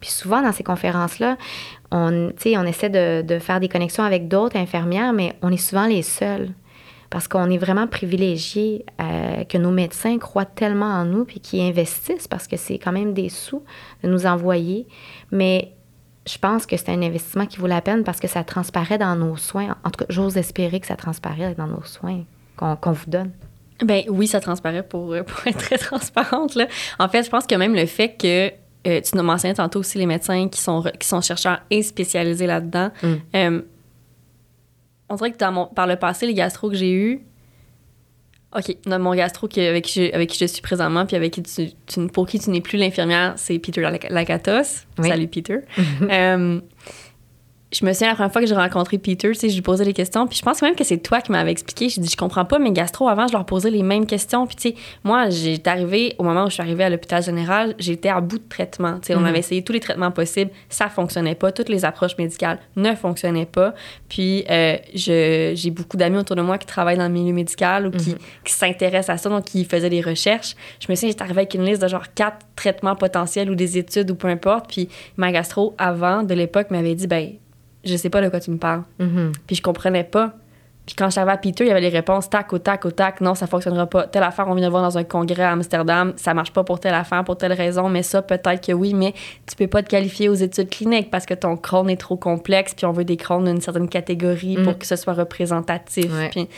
Puis 0.00 0.10
souvent, 0.10 0.42
dans 0.42 0.52
ces 0.52 0.64
conférences-là, 0.64 1.36
on, 1.90 2.30
on 2.30 2.66
essaie 2.66 2.90
de, 2.90 3.22
de 3.22 3.38
faire 3.38 3.60
des 3.60 3.68
connexions 3.68 4.04
avec 4.04 4.28
d'autres 4.28 4.56
infirmières, 4.56 5.12
mais 5.12 5.36
on 5.42 5.50
est 5.50 5.56
souvent 5.56 5.86
les 5.86 6.02
seuls. 6.02 6.50
Parce 7.14 7.28
qu'on 7.28 7.48
est 7.48 7.58
vraiment 7.58 7.86
privilégiés 7.86 8.84
euh, 9.00 9.44
que 9.44 9.56
nos 9.56 9.70
médecins 9.70 10.18
croient 10.18 10.44
tellement 10.44 10.86
en 10.86 11.04
nous 11.04 11.24
puis 11.24 11.38
qu'ils 11.38 11.60
investissent 11.60 12.26
parce 12.26 12.48
que 12.48 12.56
c'est 12.56 12.76
quand 12.76 12.90
même 12.90 13.14
des 13.14 13.28
sous 13.28 13.62
de 14.02 14.08
nous 14.08 14.26
envoyer. 14.26 14.88
Mais 15.30 15.70
je 16.26 16.36
pense 16.38 16.66
que 16.66 16.76
c'est 16.76 16.88
un 16.88 17.00
investissement 17.02 17.46
qui 17.46 17.58
vaut 17.58 17.68
la 17.68 17.80
peine 17.80 18.02
parce 18.02 18.18
que 18.18 18.26
ça 18.26 18.42
transparaît 18.42 18.98
dans 18.98 19.14
nos 19.14 19.36
soins. 19.36 19.76
En 19.84 19.90
tout 19.90 20.04
cas, 20.04 20.06
j'ose 20.08 20.36
espérer 20.36 20.80
que 20.80 20.88
ça 20.88 20.96
transparaît 20.96 21.54
dans 21.54 21.68
nos 21.68 21.84
soins 21.84 22.24
qu'on 22.56 22.90
vous 22.90 23.06
donne. 23.06 23.30
Ben 23.84 24.02
oui, 24.08 24.26
ça 24.26 24.40
transparaît 24.40 24.82
pour, 24.82 25.12
euh, 25.12 25.22
pour 25.26 25.46
être 25.46 25.58
très 25.58 25.78
transparente. 25.78 26.56
Là. 26.56 26.66
En 26.98 27.08
fait, 27.08 27.22
je 27.22 27.30
pense 27.30 27.46
que 27.46 27.54
même 27.54 27.76
le 27.76 27.86
fait 27.86 28.16
que 28.20 28.48
euh, 28.88 29.00
tu 29.00 29.16
nous 29.16 29.22
mentionnais 29.22 29.54
tantôt 29.54 29.78
aussi 29.78 29.98
les 29.98 30.06
médecins 30.06 30.48
qui 30.48 30.60
sont, 30.60 30.82
qui 30.98 31.06
sont 31.06 31.20
chercheurs 31.20 31.60
et 31.70 31.84
spécialisés 31.84 32.48
là-dedans. 32.48 32.90
Mm. 33.04 33.14
Euh, 33.36 33.62
on 35.08 35.14
dirait 35.16 35.32
que 35.32 35.38
dans 35.38 35.52
mon, 35.52 35.66
par 35.66 35.86
le 35.86 35.96
passé, 35.96 36.26
les 36.26 36.34
gastros 36.34 36.70
que 36.70 36.76
j'ai 36.76 36.92
eus, 36.92 37.20
OK, 38.56 38.76
mon 38.86 39.14
gastro 39.16 39.48
qui- 39.48 39.60
avec, 39.60 39.84
qui 39.84 40.06
je, 40.06 40.14
avec 40.14 40.30
qui 40.30 40.38
je 40.38 40.44
suis 40.44 40.62
présentement, 40.62 41.06
puis 41.06 41.16
avec 41.16 41.32
qui 41.32 41.42
tu, 41.42 41.70
tu- 41.86 42.06
pour 42.06 42.26
qui 42.28 42.38
tu 42.38 42.50
n'es 42.50 42.60
plus 42.60 42.78
l'infirmière, 42.78 43.32
c'est 43.36 43.58
Peter 43.58 43.80
Lakatos. 44.10 44.86
Oui. 44.98 45.08
Salut 45.08 45.26
Peter. 45.28 45.58
Euh, 46.02 46.60
je 47.74 47.84
me 47.84 47.92
souviens 47.92 48.08
la 48.08 48.14
première 48.14 48.32
fois 48.32 48.40
que 48.40 48.46
j'ai 48.46 48.54
rencontré 48.54 48.98
Peter, 48.98 49.28
tu 49.32 49.34
sais, 49.34 49.48
je 49.48 49.54
lui 49.54 49.62
posais 49.62 49.84
des 49.84 49.92
questions, 49.92 50.26
puis 50.26 50.38
je 50.38 50.42
pense 50.42 50.62
même 50.62 50.74
que 50.76 50.84
c'est 50.84 50.98
toi 50.98 51.20
qui 51.20 51.32
m'avais 51.32 51.50
expliqué. 51.50 51.88
J'ai 51.88 52.00
dit, 52.00 52.08
je 52.08 52.16
comprends 52.16 52.44
pas 52.44 52.58
mes 52.58 52.70
gastro 52.72 53.08
avant, 53.08 53.26
je 53.26 53.32
leur 53.32 53.44
posais 53.44 53.70
les 53.70 53.82
mêmes 53.82 54.06
questions. 54.06 54.46
Puis, 54.46 54.56
tu 54.56 54.68
sais, 54.70 54.74
moi, 55.02 55.28
j'étais 55.30 55.70
arrivée, 55.70 56.14
au 56.18 56.22
moment 56.22 56.44
où 56.44 56.48
je 56.48 56.54
suis 56.54 56.62
arrivée 56.62 56.84
à 56.84 56.88
l'hôpital 56.90 57.22
général, 57.22 57.74
j'étais 57.78 58.08
à 58.08 58.20
bout 58.20 58.38
de 58.38 58.48
traitement. 58.48 58.98
Tu 59.00 59.08
sais, 59.08 59.14
on 59.16 59.20
Mhm. 59.20 59.26
avait 59.26 59.38
essayé 59.40 59.62
tous 59.64 59.72
les 59.72 59.80
traitements 59.80 60.10
possibles, 60.12 60.50
ça 60.68 60.88
fonctionnait 60.88 61.34
pas. 61.34 61.50
Toutes 61.52 61.68
les 61.68 61.84
approches 61.84 62.16
médicales 62.18 62.58
ne 62.76 62.94
fonctionnaient 62.94 63.46
pas. 63.46 63.74
Puis, 64.08 64.44
euh, 64.50 64.76
j'ai 64.94 65.70
beaucoup 65.70 65.96
d'amis 65.96 66.18
autour 66.18 66.36
de 66.36 66.42
moi 66.42 66.58
qui 66.58 66.66
travaillent 66.66 66.98
dans 66.98 67.08
le 67.08 67.12
milieu 67.12 67.32
médical 67.32 67.86
ou 67.86 67.90
qui, 67.90 68.10
Mhm. 68.10 68.18
qui 68.44 68.52
s'intéressent 68.52 69.14
à 69.14 69.18
ça, 69.18 69.28
donc 69.28 69.44
qui 69.44 69.64
faisaient 69.64 69.90
des 69.90 70.00
recherches. 70.00 70.54
Je 70.80 70.86
me 70.90 70.94
souviens, 70.94 71.10
j'étais 71.10 71.22
arrivée 71.22 71.40
avec 71.40 71.54
une 71.54 71.64
liste 71.64 71.82
de 71.82 71.88
genre 71.88 72.04
quatre 72.14 72.46
traitements 72.56 72.96
potentiels 72.96 73.50
ou 73.50 73.54
des 73.54 73.78
études 73.78 74.10
ou 74.10 74.14
peu 74.14 74.28
importe. 74.28 74.66
Puis, 74.70 74.88
ma 75.16 75.32
gastro, 75.32 75.74
avant, 75.78 76.22
de 76.22 76.34
l'époque, 76.34 76.70
m'avait 76.70 76.94
dit, 76.94 77.06
ben, 77.06 77.32
je 77.84 77.96
sais 77.96 78.10
pas 78.10 78.20
de 78.22 78.28
quoi 78.28 78.40
tu 78.40 78.50
me 78.50 78.58
parles. 78.58 78.82
Mhm. 78.98 79.32
Puis 79.46 79.56
je 79.56 79.62
comprenais 79.62 80.04
pas. 80.04 80.34
Puis 80.86 80.94
quand 80.94 81.08
j'arrivais 81.08 81.32
à 81.32 81.36
Peter, 81.38 81.64
il 81.64 81.68
y 81.68 81.70
avait 81.70 81.80
les 81.80 81.88
réponses 81.88 82.28
tac 82.28 82.52
au 82.52 82.58
tac 82.58 82.84
au 82.84 82.90
tac. 82.90 83.22
Non, 83.22 83.34
ça 83.34 83.46
fonctionnera 83.46 83.86
pas. 83.86 84.06
Telle 84.06 84.22
affaire, 84.22 84.46
on 84.48 84.54
vient 84.54 84.66
de 84.66 84.70
voir 84.70 84.82
dans 84.82 84.98
un 84.98 85.04
congrès 85.04 85.42
à 85.44 85.52
Amsterdam, 85.52 86.12
ça 86.16 86.34
marche 86.34 86.52
pas 86.52 86.62
pour 86.62 86.78
telle 86.78 86.92
affaire, 86.92 87.24
pour 87.24 87.38
telle 87.38 87.54
raison, 87.54 87.88
mais 87.88 88.02
ça, 88.02 88.20
peut-être 88.20 88.66
que 88.66 88.72
oui, 88.72 88.92
mais 88.92 89.14
tu 89.48 89.56
peux 89.56 89.66
pas 89.66 89.82
te 89.82 89.88
qualifier 89.88 90.28
aux 90.28 90.34
études 90.34 90.68
cliniques 90.68 91.10
parce 91.10 91.24
que 91.24 91.32
ton 91.32 91.56
crâne 91.56 91.88
est 91.88 91.96
trop 91.96 92.16
complexe, 92.16 92.74
puis 92.74 92.84
on 92.84 92.92
veut 92.92 93.06
des 93.06 93.16
crânes 93.16 93.46
d'une 93.46 93.62
certaine 93.62 93.88
catégorie 93.88 94.56
pour 94.56 94.74
Mm. 94.74 94.78
que 94.78 94.86
ce 94.86 94.96
soit 94.96 95.14
représentatif. 95.14 96.12
Ouais. 96.12 96.28
Puis 96.28 96.48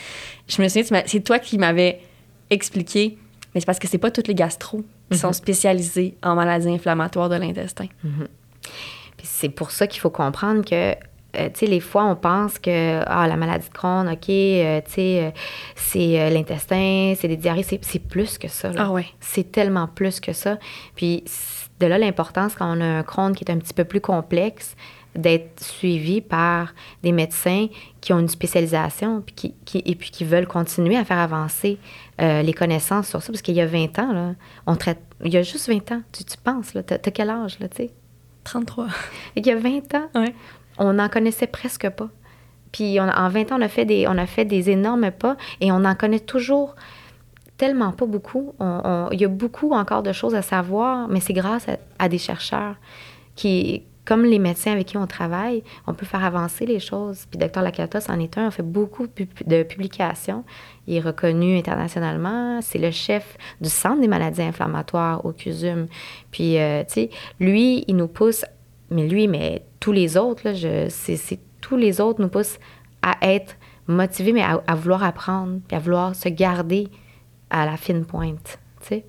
je 0.49 0.61
me 0.61 0.67
souviens, 0.67 1.01
c'est 1.05 1.21
toi 1.23 1.39
qui 1.39 1.57
m'avais 1.57 2.01
expliqué, 2.49 3.17
mais 3.55 3.61
c'est 3.61 3.65
parce 3.65 3.79
que 3.79 3.87
c'est 3.87 3.97
pas 3.97 4.11
toutes 4.11 4.27
les 4.27 4.35
gastros 4.35 4.83
qui 5.09 5.17
sont 5.17 5.31
spécialisés 5.31 6.17
en 6.21 6.35
maladies 6.35 6.67
inflammatoires 6.69 7.29
de 7.29 7.35
l'intestin. 7.37 7.85
Puis 8.03 9.25
c'est 9.25 9.47
pour 9.47 9.71
ça 9.71 9.87
qu'il 9.87 10.01
faut 10.01 10.09
comprendre 10.09 10.65
que, 10.65 10.95
euh, 11.37 11.49
tu 11.53 11.59
sais, 11.59 11.65
les 11.67 11.79
fois, 11.79 12.05
on 12.05 12.15
pense 12.15 12.59
que 12.59 13.01
ah, 13.05 13.27
la 13.27 13.35
maladie 13.37 13.67
de 13.67 13.73
Crohn, 13.73 14.07
OK, 14.09 14.29
euh, 14.29 14.81
tu 14.85 14.91
sais, 14.91 15.23
euh, 15.25 15.29
c'est 15.75 16.29
l'intestin, 16.29 17.13
c'est 17.17 17.27
des 17.27 17.37
diarrhées, 17.37 17.63
c'est 17.63 17.83
c'est 17.83 17.99
plus 17.99 18.37
que 18.37 18.47
ça. 18.47 18.71
là. 18.71 18.85
Ah 18.87 18.91
ouais. 18.91 19.05
C'est 19.19 19.51
tellement 19.51 19.87
plus 19.87 20.19
que 20.19 20.33
ça. 20.33 20.57
Puis 20.95 21.23
de 21.79 21.85
là 21.85 21.97
l'importance 21.97 22.55
quand 22.55 22.75
on 22.75 22.81
a 22.81 22.85
un 22.85 23.03
Crohn 23.03 23.35
qui 23.35 23.43
est 23.43 23.51
un 23.51 23.57
petit 23.57 23.73
peu 23.73 23.83
plus 23.83 24.01
complexe 24.01 24.75
d'être 25.15 25.63
suivi 25.63 26.21
par 26.21 26.73
des 27.01 27.11
médecins 27.11 27.67
qui 28.01 28.13
ont 28.13 28.19
une 28.19 28.27
spécialisation 28.29 29.21
puis 29.21 29.33
qui, 29.35 29.55
qui- 29.65 29.83
et 29.91 29.95
puis 29.95 30.11
qui 30.11 30.23
veulent 30.25 30.45
continuer 30.47 30.95
à 30.95 31.03
faire 31.05 31.17
avancer 31.17 31.79
euh, 32.21 32.43
les 32.43 32.53
connaissances 32.53 33.07
sur 33.07 33.21
ça. 33.23 33.31
Parce 33.31 33.41
qu'il 33.41 33.55
y 33.55 33.61
a 33.61 33.65
20 33.65 33.97
ans, 33.99 34.11
là, 34.13 34.33
on 34.67 34.75
traite... 34.75 34.99
Il 35.23 35.33
y 35.33 35.37
a 35.37 35.41
juste 35.41 35.69
20 35.69 35.91
ans, 35.91 36.01
tu, 36.11 36.23
tu 36.23 36.37
penses, 36.37 36.73
là, 36.75 36.83
t'as 36.83 36.99
t'as 36.99 37.09
quel 37.09 37.31
âge, 37.31 37.57
là, 37.59 37.67
tu 37.67 37.77
sais? 37.77 37.91
33. 38.43 38.87
Il 39.35 39.45
y 39.47 39.51
a 39.51 39.55
20 39.57 39.93
ans, 39.95 40.07
Ouais. 40.15 40.33
On 40.77 40.93
n'en 40.93 41.09
connaissait 41.09 41.47
presque 41.47 41.89
pas. 41.89 42.09
Puis 42.71 42.97
on- 42.99 43.03
en 43.09 43.29
20 43.29 43.51
ans, 43.51 43.57
on 43.59 43.61
a, 43.61 43.67
fait 43.69 43.85
des, 43.85 44.07
on 44.07 44.17
a 44.17 44.25
fait 44.25 44.45
des 44.45 44.69
énormes 44.69 45.11
pas 45.11 45.37
et 45.61 45.71
on 45.71 45.85
en 45.85 45.95
connaît 45.95 46.19
toujours 46.19 46.75
tellement 47.57 47.91
pas 47.91 48.05
beaucoup. 48.05 48.53
Il 49.11 49.19
y 49.19 49.25
a 49.25 49.29
beaucoup 49.29 49.71
encore 49.73 50.03
de 50.03 50.11
choses 50.11 50.35
à 50.35 50.41
savoir, 50.41 51.07
mais 51.07 51.19
c'est 51.19 51.33
grâce 51.33 51.67
à, 51.69 51.77
à 51.97 52.07
des 52.09 52.19
chercheurs 52.19 52.75
qui, 53.35 53.83
comme 54.05 54.23
les 54.25 54.37
médecins 54.39 54.71
avec 54.73 54.87
qui 54.87 54.97
on 54.97 55.07
travaille, 55.07 55.63
on 55.87 55.93
peut 55.93 56.05
faire 56.05 56.23
avancer 56.23 56.65
les 56.67 56.79
choses. 56.79 57.25
Puis 57.31 57.39
Dr. 57.39 57.61
Lakatos 57.61 58.09
en 58.11 58.19
est 58.19 58.37
un, 58.37 58.47
on 58.47 58.51
fait 58.51 58.63
beaucoup 58.63 59.07
de 59.07 59.63
publications. 59.63 60.43
Il 60.87 60.95
est 60.97 60.99
reconnu 61.01 61.57
internationalement. 61.57 62.61
C'est 62.61 62.77
le 62.79 62.91
chef 62.91 63.37
du 63.59 63.69
Centre 63.69 64.01
des 64.01 64.07
maladies 64.07 64.43
inflammatoires 64.43 65.25
au 65.25 65.31
CUSUM. 65.31 65.87
Puis, 66.31 66.57
euh, 66.59 66.83
tu 66.83 66.93
sais, 66.93 67.09
lui, 67.39 67.83
il 67.87 67.95
nous 67.95 68.07
pousse, 68.07 68.45
mais 68.89 69.07
lui, 69.07 69.27
mais 69.27 69.63
tous 69.79 69.91
les 69.91 70.17
autres, 70.17 70.41
là, 70.45 70.53
je, 70.53 70.87
c'est, 70.89 71.39
tous 71.61 71.77
les 71.77 71.99
autres 72.01 72.21
nous 72.21 72.29
poussent 72.29 72.59
à 73.01 73.15
être 73.21 73.55
motivés, 73.87 74.33
mais 74.33 74.43
à, 74.43 74.75
vouloir 74.75 75.03
apprendre, 75.03 75.59
puis 75.67 75.77
à 75.77 75.79
vouloir 75.79 76.15
se 76.15 76.29
garder 76.29 76.87
à 77.49 77.65
la 77.65 77.77
fine 77.77 78.05
pointe, 78.05 78.59
tu 78.81 78.87
sais. 78.87 79.05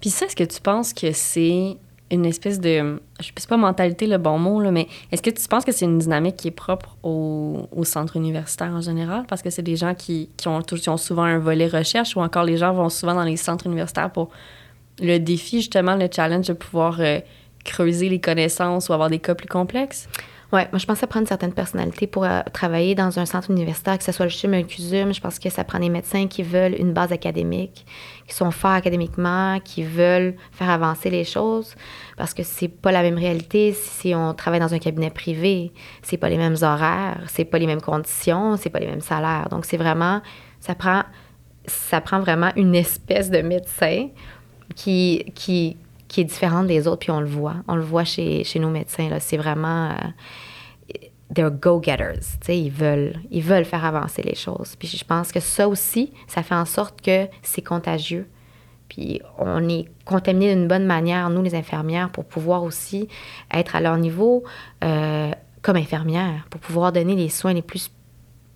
Puis 0.00 0.10
ça, 0.10 0.26
est-ce 0.26 0.36
que 0.36 0.44
tu 0.44 0.60
penses 0.60 0.92
que 0.92 1.12
c'est 1.12 1.76
une 2.10 2.24
espèce 2.24 2.60
de. 2.60 3.00
Je 3.20 3.26
sais 3.36 3.48
pas 3.48 3.56
mentalité 3.56 4.06
le 4.06 4.18
bon 4.18 4.38
mot, 4.38 4.60
là, 4.60 4.70
mais 4.70 4.86
est-ce 5.10 5.22
que 5.22 5.30
tu 5.30 5.46
penses 5.48 5.64
que 5.64 5.72
c'est 5.72 5.84
une 5.84 5.98
dynamique 5.98 6.36
qui 6.36 6.48
est 6.48 6.52
propre 6.52 6.96
au, 7.02 7.68
au 7.74 7.84
centre 7.84 8.16
universitaire 8.16 8.70
en 8.70 8.80
général? 8.80 9.24
Parce 9.28 9.42
que 9.42 9.50
c'est 9.50 9.62
des 9.62 9.76
gens 9.76 9.94
qui, 9.94 10.30
qui, 10.36 10.48
ont, 10.48 10.62
qui 10.62 10.88
ont 10.88 10.96
souvent 10.96 11.24
un 11.24 11.38
volet 11.38 11.66
recherche 11.66 12.16
ou 12.16 12.20
encore 12.20 12.44
les 12.44 12.56
gens 12.56 12.72
vont 12.72 12.88
souvent 12.88 13.14
dans 13.14 13.24
les 13.24 13.36
centres 13.36 13.66
universitaires 13.66 14.10
pour 14.10 14.30
le 15.00 15.18
défi, 15.18 15.58
justement, 15.58 15.96
le 15.96 16.08
challenge 16.10 16.48
de 16.48 16.52
pouvoir 16.52 17.00
euh, 17.00 17.20
creuser 17.68 18.08
les 18.08 18.20
connaissances 18.20 18.88
ou 18.88 18.92
avoir 18.92 19.10
des 19.10 19.18
cas 19.18 19.34
plus 19.34 19.48
complexes? 19.48 20.08
Oui, 20.50 20.62
moi, 20.72 20.78
je 20.78 20.86
pense 20.86 20.96
que 20.96 21.00
ça 21.00 21.06
prend 21.06 21.20
une 21.20 21.26
certaine 21.26 21.52
personnalité 21.52 22.06
pour 22.06 22.24
euh, 22.24 22.40
travailler 22.54 22.94
dans 22.94 23.18
un 23.18 23.26
centre 23.26 23.50
universitaire, 23.50 23.98
que 23.98 24.04
ce 24.04 24.12
soit 24.12 24.24
le 24.24 24.30
CHUM, 24.30 24.52
le 24.52 24.62
CUSUM. 24.62 25.12
Je 25.12 25.20
pense 25.20 25.38
que 25.38 25.50
ça 25.50 25.62
prend 25.62 25.78
des 25.78 25.90
médecins 25.90 26.26
qui 26.26 26.42
veulent 26.42 26.74
une 26.78 26.94
base 26.94 27.12
académique, 27.12 27.84
qui 28.26 28.34
sont 28.34 28.50
forts 28.50 28.70
académiquement, 28.70 29.60
qui 29.62 29.82
veulent 29.82 30.34
faire 30.52 30.70
avancer 30.70 31.10
les 31.10 31.24
choses, 31.24 31.74
parce 32.16 32.32
que 32.32 32.42
c'est 32.42 32.68
pas 32.68 32.92
la 32.92 33.02
même 33.02 33.18
réalité 33.18 33.74
si 33.74 34.14
on 34.14 34.32
travaille 34.32 34.60
dans 34.60 34.72
un 34.72 34.78
cabinet 34.78 35.10
privé. 35.10 35.70
C'est 36.00 36.16
pas 36.16 36.30
les 36.30 36.38
mêmes 36.38 36.56
horaires, 36.62 37.20
c'est 37.26 37.44
pas 37.44 37.58
les 37.58 37.66
mêmes 37.66 37.82
conditions, 37.82 38.56
c'est 38.56 38.70
pas 38.70 38.80
les 38.80 38.86
mêmes 38.86 39.02
salaires. 39.02 39.48
Donc, 39.50 39.66
c'est 39.66 39.76
vraiment, 39.76 40.22
ça 40.60 40.74
prend, 40.74 41.02
ça 41.66 42.00
prend 42.00 42.20
vraiment 42.20 42.52
une 42.56 42.74
espèce 42.74 43.28
de 43.28 43.42
médecin 43.42 44.08
qui, 44.74 45.26
qui, 45.34 45.76
qui 46.08 46.22
est 46.22 46.24
différente 46.24 46.66
des 46.66 46.88
autres, 46.88 47.00
puis 47.00 47.10
on 47.10 47.20
le 47.20 47.26
voit. 47.26 47.56
On 47.68 47.76
le 47.76 47.82
voit 47.82 48.04
chez, 48.04 48.42
chez 48.44 48.58
nos 48.58 48.70
médecins. 48.70 49.08
C'est 49.20 49.36
vraiment. 49.36 49.90
Euh, 49.90 49.94
they're 51.34 51.50
go-getters. 51.50 52.38
Ils 52.48 52.70
veulent, 52.70 53.20
ils 53.30 53.42
veulent 53.42 53.64
faire 53.64 53.84
avancer 53.84 54.22
les 54.22 54.34
choses. 54.34 54.76
Puis 54.76 54.88
je 54.88 55.04
pense 55.04 55.32
que 55.32 55.40
ça 55.40 55.68
aussi, 55.68 56.12
ça 56.26 56.42
fait 56.42 56.54
en 56.54 56.64
sorte 56.64 57.00
que 57.00 57.26
c'est 57.42 57.62
contagieux. 57.62 58.26
Puis 58.88 59.20
on 59.38 59.68
est 59.68 59.86
contaminé 60.06 60.54
d'une 60.54 60.66
bonne 60.66 60.86
manière, 60.86 61.28
nous, 61.28 61.42
les 61.42 61.54
infirmières, 61.54 62.10
pour 62.10 62.24
pouvoir 62.24 62.62
aussi 62.62 63.08
être 63.52 63.76
à 63.76 63.80
leur 63.80 63.98
niveau 63.98 64.44
euh, 64.82 65.30
comme 65.60 65.76
infirmières, 65.76 66.46
pour 66.50 66.60
pouvoir 66.60 66.92
donner 66.92 67.14
les 67.14 67.28
soins 67.28 67.52
les 67.52 67.62
plus 67.62 67.90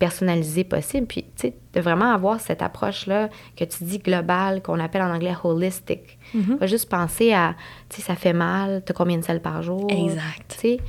personnalisé 0.02 0.64
possible. 0.64 1.06
Puis, 1.06 1.22
tu 1.22 1.30
sais, 1.36 1.54
de 1.74 1.80
vraiment 1.80 2.12
avoir 2.12 2.40
cette 2.40 2.60
approche-là 2.60 3.28
que 3.56 3.62
tu 3.62 3.84
dis 3.84 3.98
globale, 3.98 4.60
qu'on 4.60 4.80
appelle 4.80 5.02
en 5.02 5.14
anglais 5.14 5.32
holistic. 5.44 6.18
Mm 6.34 6.56
Pas 6.56 6.66
juste 6.66 6.88
penser 6.88 7.32
à, 7.32 7.54
tu 7.88 7.98
sais, 7.98 8.02
ça 8.02 8.16
fait 8.16 8.32
mal, 8.32 8.82
tu 8.84 8.90
as 8.90 8.94
combien 8.96 9.16
de 9.16 9.22
selles 9.22 9.40
par 9.40 9.62
jour? 9.62 9.86
Exact. 9.88 10.42
Tu 10.48 10.58
sais, 10.58 10.80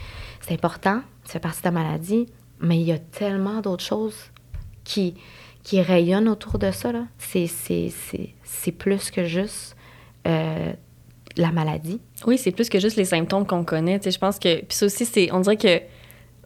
c'est 0.41 0.55
important, 0.55 1.01
ça 1.25 1.33
fait 1.33 1.39
partie 1.39 1.59
de 1.59 1.63
ta 1.65 1.69
maladie, 1.69 2.25
mais 2.59 2.79
il 2.79 2.87
y 2.87 2.91
a 2.91 2.97
tellement 2.97 3.61
d'autres 3.61 3.83
choses 3.83 4.17
qui, 4.83 5.13
qui 5.61 5.79
rayonnent 5.79 6.27
autour 6.27 6.57
de 6.57 6.71
ça, 6.71 6.91
là. 6.91 7.05
C'est 7.19 8.71
plus 8.71 9.11
que 9.11 9.25
juste 9.25 9.75
euh, 10.25 10.73
la 11.37 11.51
maladie. 11.51 12.01
Oui, 12.25 12.39
c'est 12.39 12.51
plus 12.51 12.67
que 12.67 12.79
juste 12.79 12.97
les 12.97 13.05
symptômes 13.05 13.45
qu'on 13.45 13.63
connaît. 13.63 13.99
Tu 13.99 14.05
sais, 14.05 14.11
je 14.11 14.17
pense 14.17 14.39
que... 14.39 14.61
Puis 14.61 14.75
ça 14.75 14.87
aussi, 14.87 15.05
c'est... 15.05 15.31
On 15.31 15.39
dirait 15.39 15.57
que 15.57 15.81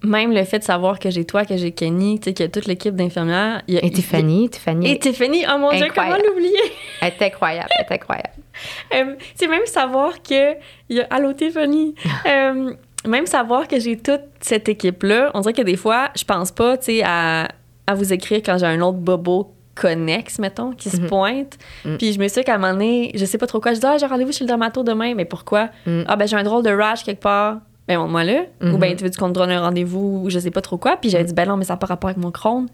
même 0.04 0.32
le 0.32 0.44
fait 0.44 0.60
de 0.60 0.64
savoir 0.64 1.00
que 1.00 1.10
j'ai 1.10 1.26
toi, 1.26 1.46
que 1.46 1.58
j'ai 1.58 1.72
Kenny, 1.72 2.20
y 2.26 2.44
a 2.44 2.48
toute 2.48 2.66
l'équipe 2.68 2.96
d'infirmières. 2.96 3.64
Et 3.68 3.90
Tiffany, 3.92 4.50
Tiffany. 4.50 4.92
Et 4.92 5.00
Tiffany, 5.00 5.46
oh 5.52 5.58
mon 5.58 5.72
Dieu, 5.72 5.88
comment 5.94 6.18
l'oublier? 6.18 6.54
Elle 7.02 7.14
est 7.14 7.22
incroyable, 7.22 7.70
elle 7.78 7.86
est 7.86 7.96
incroyable. 7.96 8.30
euh, 8.96 9.48
même 9.48 9.66
savoir 9.66 10.22
que. 10.22 10.54
Y 10.90 11.02
a, 11.02 11.08
Allô, 11.10 11.34
Tiffany! 11.34 11.96
euh, 12.28 12.74
même 13.08 13.26
savoir 13.26 13.68
que 13.68 13.80
j'ai 13.80 13.98
toute 13.98 14.22
cette 14.40 14.70
équipe-là, 14.70 15.32
on 15.34 15.42
dirait 15.42 15.54
que 15.54 15.62
des 15.62 15.78
fois, 15.78 16.10
je 16.16 16.24
pense 16.24 16.52
pas, 16.52 16.78
tu 16.78 16.86
sais, 16.86 17.04
à, 17.04 17.48
à 17.86 17.94
vous 17.94 18.14
écrire 18.14 18.42
quand 18.44 18.58
j'ai 18.58 18.66
un 18.66 18.82
autre 18.82 18.98
bobo 18.98 19.54
connexe, 19.76 20.40
mettons, 20.40 20.72
qui 20.72 20.90
se 20.90 20.98
mhm. 20.98 21.08
pointe. 21.08 21.58
Mm. 21.86 21.98
Puis 21.98 22.14
je 22.14 22.20
me 22.20 22.28
suis 22.28 22.42
dit 22.42 22.46
qu'à 22.46 22.56
un 22.56 22.58
moment 22.58 22.74
donné, 22.74 23.12
je 23.14 23.26
sais 23.26 23.38
pas 23.38 23.46
trop 23.46 23.60
quoi, 23.60 23.74
je 23.74 23.80
dis, 23.80 23.86
ah, 23.86 23.98
j'ai 24.00 24.08
rendez-vous 24.08 24.32
chez 24.32 24.44
le 24.44 24.48
dermato 24.48 24.84
demain, 24.84 25.14
mais 25.14 25.26
pourquoi? 25.26 25.70
Mm. 25.86 26.04
Ah, 26.08 26.16
ben 26.16 26.28
j'ai 26.28 26.36
un 26.36 26.44
drôle 26.44 26.64
de 26.64 26.72
rash 26.72 27.04
quelque 27.04 27.22
part 27.22 27.58
ben 27.88 27.98
montre-moi 27.98 28.24
là. 28.24 28.46
Ou 28.62 28.78
ben 28.78 28.92
mhm. 28.92 28.96
tu 28.98 29.04
veux 29.04 29.12
qu'on 29.12 29.30
te 29.30 29.34
donne 29.34 29.52
un 29.52 29.62
rendez-vous 29.62 30.24
ou 30.24 30.30
je 30.30 30.40
sais 30.40 30.52
pas 30.52 30.62
trop 30.62 30.78
quoi. 30.78 30.98
Puis 30.98 31.10
j'avais 31.10 31.24
dit, 31.24 31.34
ben 31.34 31.46
non, 31.46 31.58
mais 31.58 31.66
ça 31.66 31.74
n'a 31.74 31.78
pas 31.78 31.88
rapport 31.88 32.10
avec 32.10 32.22
mon 32.22 32.32
crâne. 32.32 32.68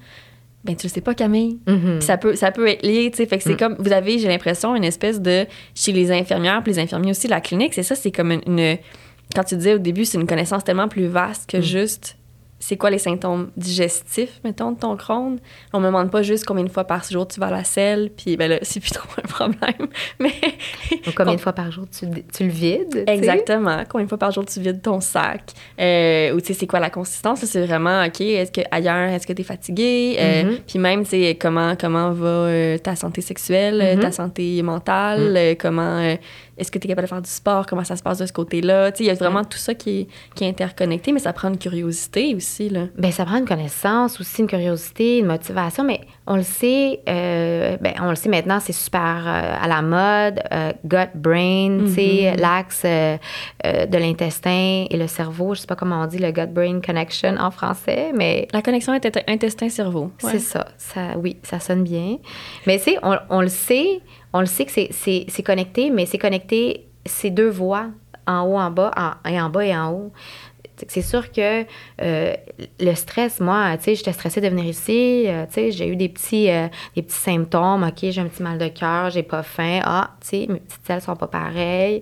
Ben 0.64 0.76
tu 0.76 0.88
le 0.88 0.92
sais 0.92 1.02
pas, 1.02 1.14
Camille. 1.14 1.60
Mhm. 1.68 1.98
Puis 2.00 2.04
ça 2.04 2.18
peut, 2.18 2.36
ça 2.36 2.52
peut 2.52 2.68
être 2.68 2.86
lié, 2.86 3.10
tu 3.12 3.18
sais. 3.18 3.26
Fait 3.26 3.38
que 3.38 3.44
c'est 3.44 3.54
mm. 3.54 3.58
comme, 3.58 3.76
vous 3.80 3.92
avez, 3.92 4.18
j'ai 4.18 4.30
l'impression, 4.30 4.76
une 4.76 4.86
espèce 4.86 5.22
de, 5.22 5.46
chez 5.76 5.92
les 5.92 6.12
infirmières, 6.12 6.64
puis 6.64 6.72
les 6.72 6.80
infirmiers 6.80 7.12
aussi, 7.12 7.28
la 7.28 7.42
clinique, 7.42 7.74
c'est 7.74 7.84
ça, 7.84 7.96
c'est 7.96 8.12
comme 8.12 8.32
une, 8.32 8.78
quand 9.36 9.44
tu 9.44 9.56
disais 9.58 9.74
au 9.74 9.80
début, 9.80 10.06
c'est 10.06 10.18
une 10.18 10.28
connaissance 10.28 10.64
tellement 10.64 10.88
plus 10.88 11.08
vaste 11.08 11.50
que 11.50 11.58
mm. 11.58 11.62
juste 11.62 12.18
c'est 12.66 12.78
quoi 12.78 12.90
les 12.90 12.98
symptômes 12.98 13.52
digestifs, 13.58 14.40
mettons, 14.46 14.72
de 14.72 14.80
ton 14.80 14.96
Crohn. 14.96 15.38
On 15.74 15.82
me 15.82 15.88
demande 15.88 16.10
pas 16.10 16.22
juste 16.22 16.46
combien 16.46 16.64
de 16.64 16.70
fois 16.70 16.86
par 16.86 17.04
jour 17.04 17.28
tu 17.28 17.42
vas 17.42 17.48
à 17.48 17.52
la 17.52 17.66
selle, 17.66 18.10
puis 18.16 18.38
ben 18.38 18.50
là, 18.50 18.60
c'est 18.62 18.80
plus 18.80 18.92
trop 18.92 19.10
un 19.22 19.28
problème. 19.28 19.90
Mais. 20.18 20.32
combien 21.14 21.36
de 21.36 21.42
fois 21.42 21.52
par 21.52 21.74
jour 21.74 21.86
tu, 21.92 22.06
tu 22.34 22.44
le 22.46 22.50
vides? 22.50 23.04
Exactement. 23.06 23.84
Combien 23.90 24.06
de 24.06 24.10
fois 24.10 24.18
par 24.18 24.32
jour 24.32 24.46
tu 24.46 24.62
vides 24.62 24.82
ton 24.82 25.02
sac? 25.02 25.42
Euh, 25.78 26.34
ou 26.34 26.40
tu 26.40 26.48
sais, 26.48 26.54
c'est 26.54 26.68
quoi 26.68 26.80
la 26.80 26.90
consistance? 26.90 27.44
C'est 27.44 27.66
vraiment, 27.66 28.06
OK, 28.06 28.22
est-ce 28.22 28.54
que 28.54 28.62
ailleurs, 28.72 29.10
est-ce 29.10 29.28
que 29.28 29.34
tu 29.34 29.42
es 29.42 29.46
fatigué? 29.46 30.16
Euh, 30.18 30.44
mm-hmm. 30.44 30.60
Puis 30.66 30.80
même, 30.80 31.04
tu 31.04 31.10
sais, 31.10 31.38
comment, 31.38 31.76
comment 31.76 32.12
va 32.12 32.28
euh, 32.28 32.78
ta 32.78 32.96
santé 32.96 33.20
sexuelle, 33.20 33.82
mm-hmm. 33.82 34.00
ta 34.00 34.12
santé 34.14 34.62
mentale, 34.64 35.52
mm. 35.52 35.56
comment 35.58 36.16
est-ce 36.58 36.72
que 36.72 36.78
tu 36.78 36.86
es 36.86 36.90
capable 36.90 37.08
de 37.08 37.10
faire 37.10 37.22
du 37.22 37.30
sport? 37.30 37.66
Comment 37.66 37.84
ça 37.84 37.96
se 37.96 38.04
passe 38.04 38.20
de 38.20 38.26
ce 38.26 38.34
côté-là? 38.34 38.92
Il 39.00 39.06
y 39.06 39.10
a 39.10 39.14
vraiment 39.16 39.44
tout 39.44 39.58
ça 39.58 39.74
qui 39.74 40.02
est, 40.02 40.08
qui 40.36 40.44
est, 40.44 40.50
interconnecté, 40.50 41.12
mais 41.12 41.20
ça 41.20 41.34
prend 41.34 41.50
une 41.50 41.58
curiosité 41.58 42.36
aussi. 42.36 42.70
Là. 42.70 42.86
Bien, 42.98 43.12
ça 43.12 43.26
prend 43.26 43.38
une 43.38 43.48
connaissance 43.48 44.20
aussi, 44.20 44.42
une 44.42 44.48
curiosité, 44.48 45.20
une 45.20 45.26
motivation, 45.26 45.84
mais 45.84 46.02
on 46.28 46.36
le 46.36 46.44
sait, 46.44 47.02
euh, 47.10 47.78
ben, 47.82 47.94
on 48.02 48.10
le 48.10 48.16
sait 48.16 48.30
maintenant, 48.30 48.60
c'est 48.60 48.74
super 48.74 49.24
euh, 49.26 49.56
à 49.62 49.68
la 49.68 49.82
mode, 49.82 50.42
euh, 50.52 50.72
gut 50.86 51.10
brain, 51.16 51.88
sais, 51.88 52.34
mm-hmm. 52.36 52.40
l'axe 52.40 52.84
de 52.84 53.98
l'intestin 53.98 54.86
et 54.90 54.98
le 54.98 55.08
cerveau. 55.08 55.56
Je 55.56 55.62
sais 55.62 55.68
pas 55.68 55.76
comment 55.76 56.02
on 56.02 56.08
dit 56.08 56.20
le 56.20 56.32
gut 56.32 56.48
brain 56.48 56.82
connection 56.82 57.36
en 57.38 57.52
français, 57.52 58.12
mais 58.14 58.48
la 58.54 58.62
connexion 58.62 58.94
intestin-cerveau. 58.94 60.12
C'est 60.20 60.40
ça, 60.40 60.68
ça, 60.78 61.18
oui, 61.18 61.38
ça 61.44 61.60
sonne 61.60 61.84
bien. 61.84 62.18
Mais 62.68 62.80
tu 62.80 62.92
on, 63.02 63.18
on, 63.30 63.42
le 63.42 63.48
sait, 63.48 64.02
on 64.34 64.40
le 64.40 64.46
sait 64.46 64.66
que 64.66 64.72
c'est 64.72 65.44
connecté, 65.44 65.90
mais 65.90 66.06
c'est 66.06 66.18
connecté, 66.18 66.88
ces 67.06 67.30
deux 67.30 67.50
voies, 67.50 67.88
en 68.26 68.42
haut, 68.42 68.58
en 68.58 68.72
bas, 68.72 68.92
et 69.28 69.40
en 69.40 69.50
bas 69.50 69.66
et 69.66 69.76
en 69.76 69.92
haut. 69.92 70.12
C'est 70.88 71.04
sûr 71.04 71.32
que 71.32 71.66
euh, 72.02 72.34
le 72.80 72.96
stress, 72.96 73.40
moi, 73.40 73.78
tu 73.78 73.84
sais, 73.84 73.96
j'étais 73.96 74.12
stressée 74.12 74.42
de 74.42 74.48
venir 74.48 74.66
ici, 74.66 75.26
euh, 75.28 75.46
tu 75.46 75.54
sais, 75.54 75.72
j'ai 75.72 75.88
eu 75.88 75.96
des 75.96 76.10
petits, 76.10 76.50
euh, 76.50 76.68
des 76.96 77.04
petits 77.04 77.16
symptômes, 77.16 77.84
OK, 77.84 78.10
j'ai 78.10 78.20
un 78.20 78.26
petit 78.26 78.42
mal 78.42 78.58
de 78.58 78.68
cœur, 78.70 79.12
j'ai 79.12 79.24
pas 79.24 79.44
faim, 79.44 79.82
ah, 79.84 80.12
tu 80.20 80.28
sais, 80.30 80.48
mes 80.50 80.60
petites 80.60 80.86
selles 80.86 81.02
sont 81.02 81.16
pas 81.16 81.28
pareilles 81.28 82.02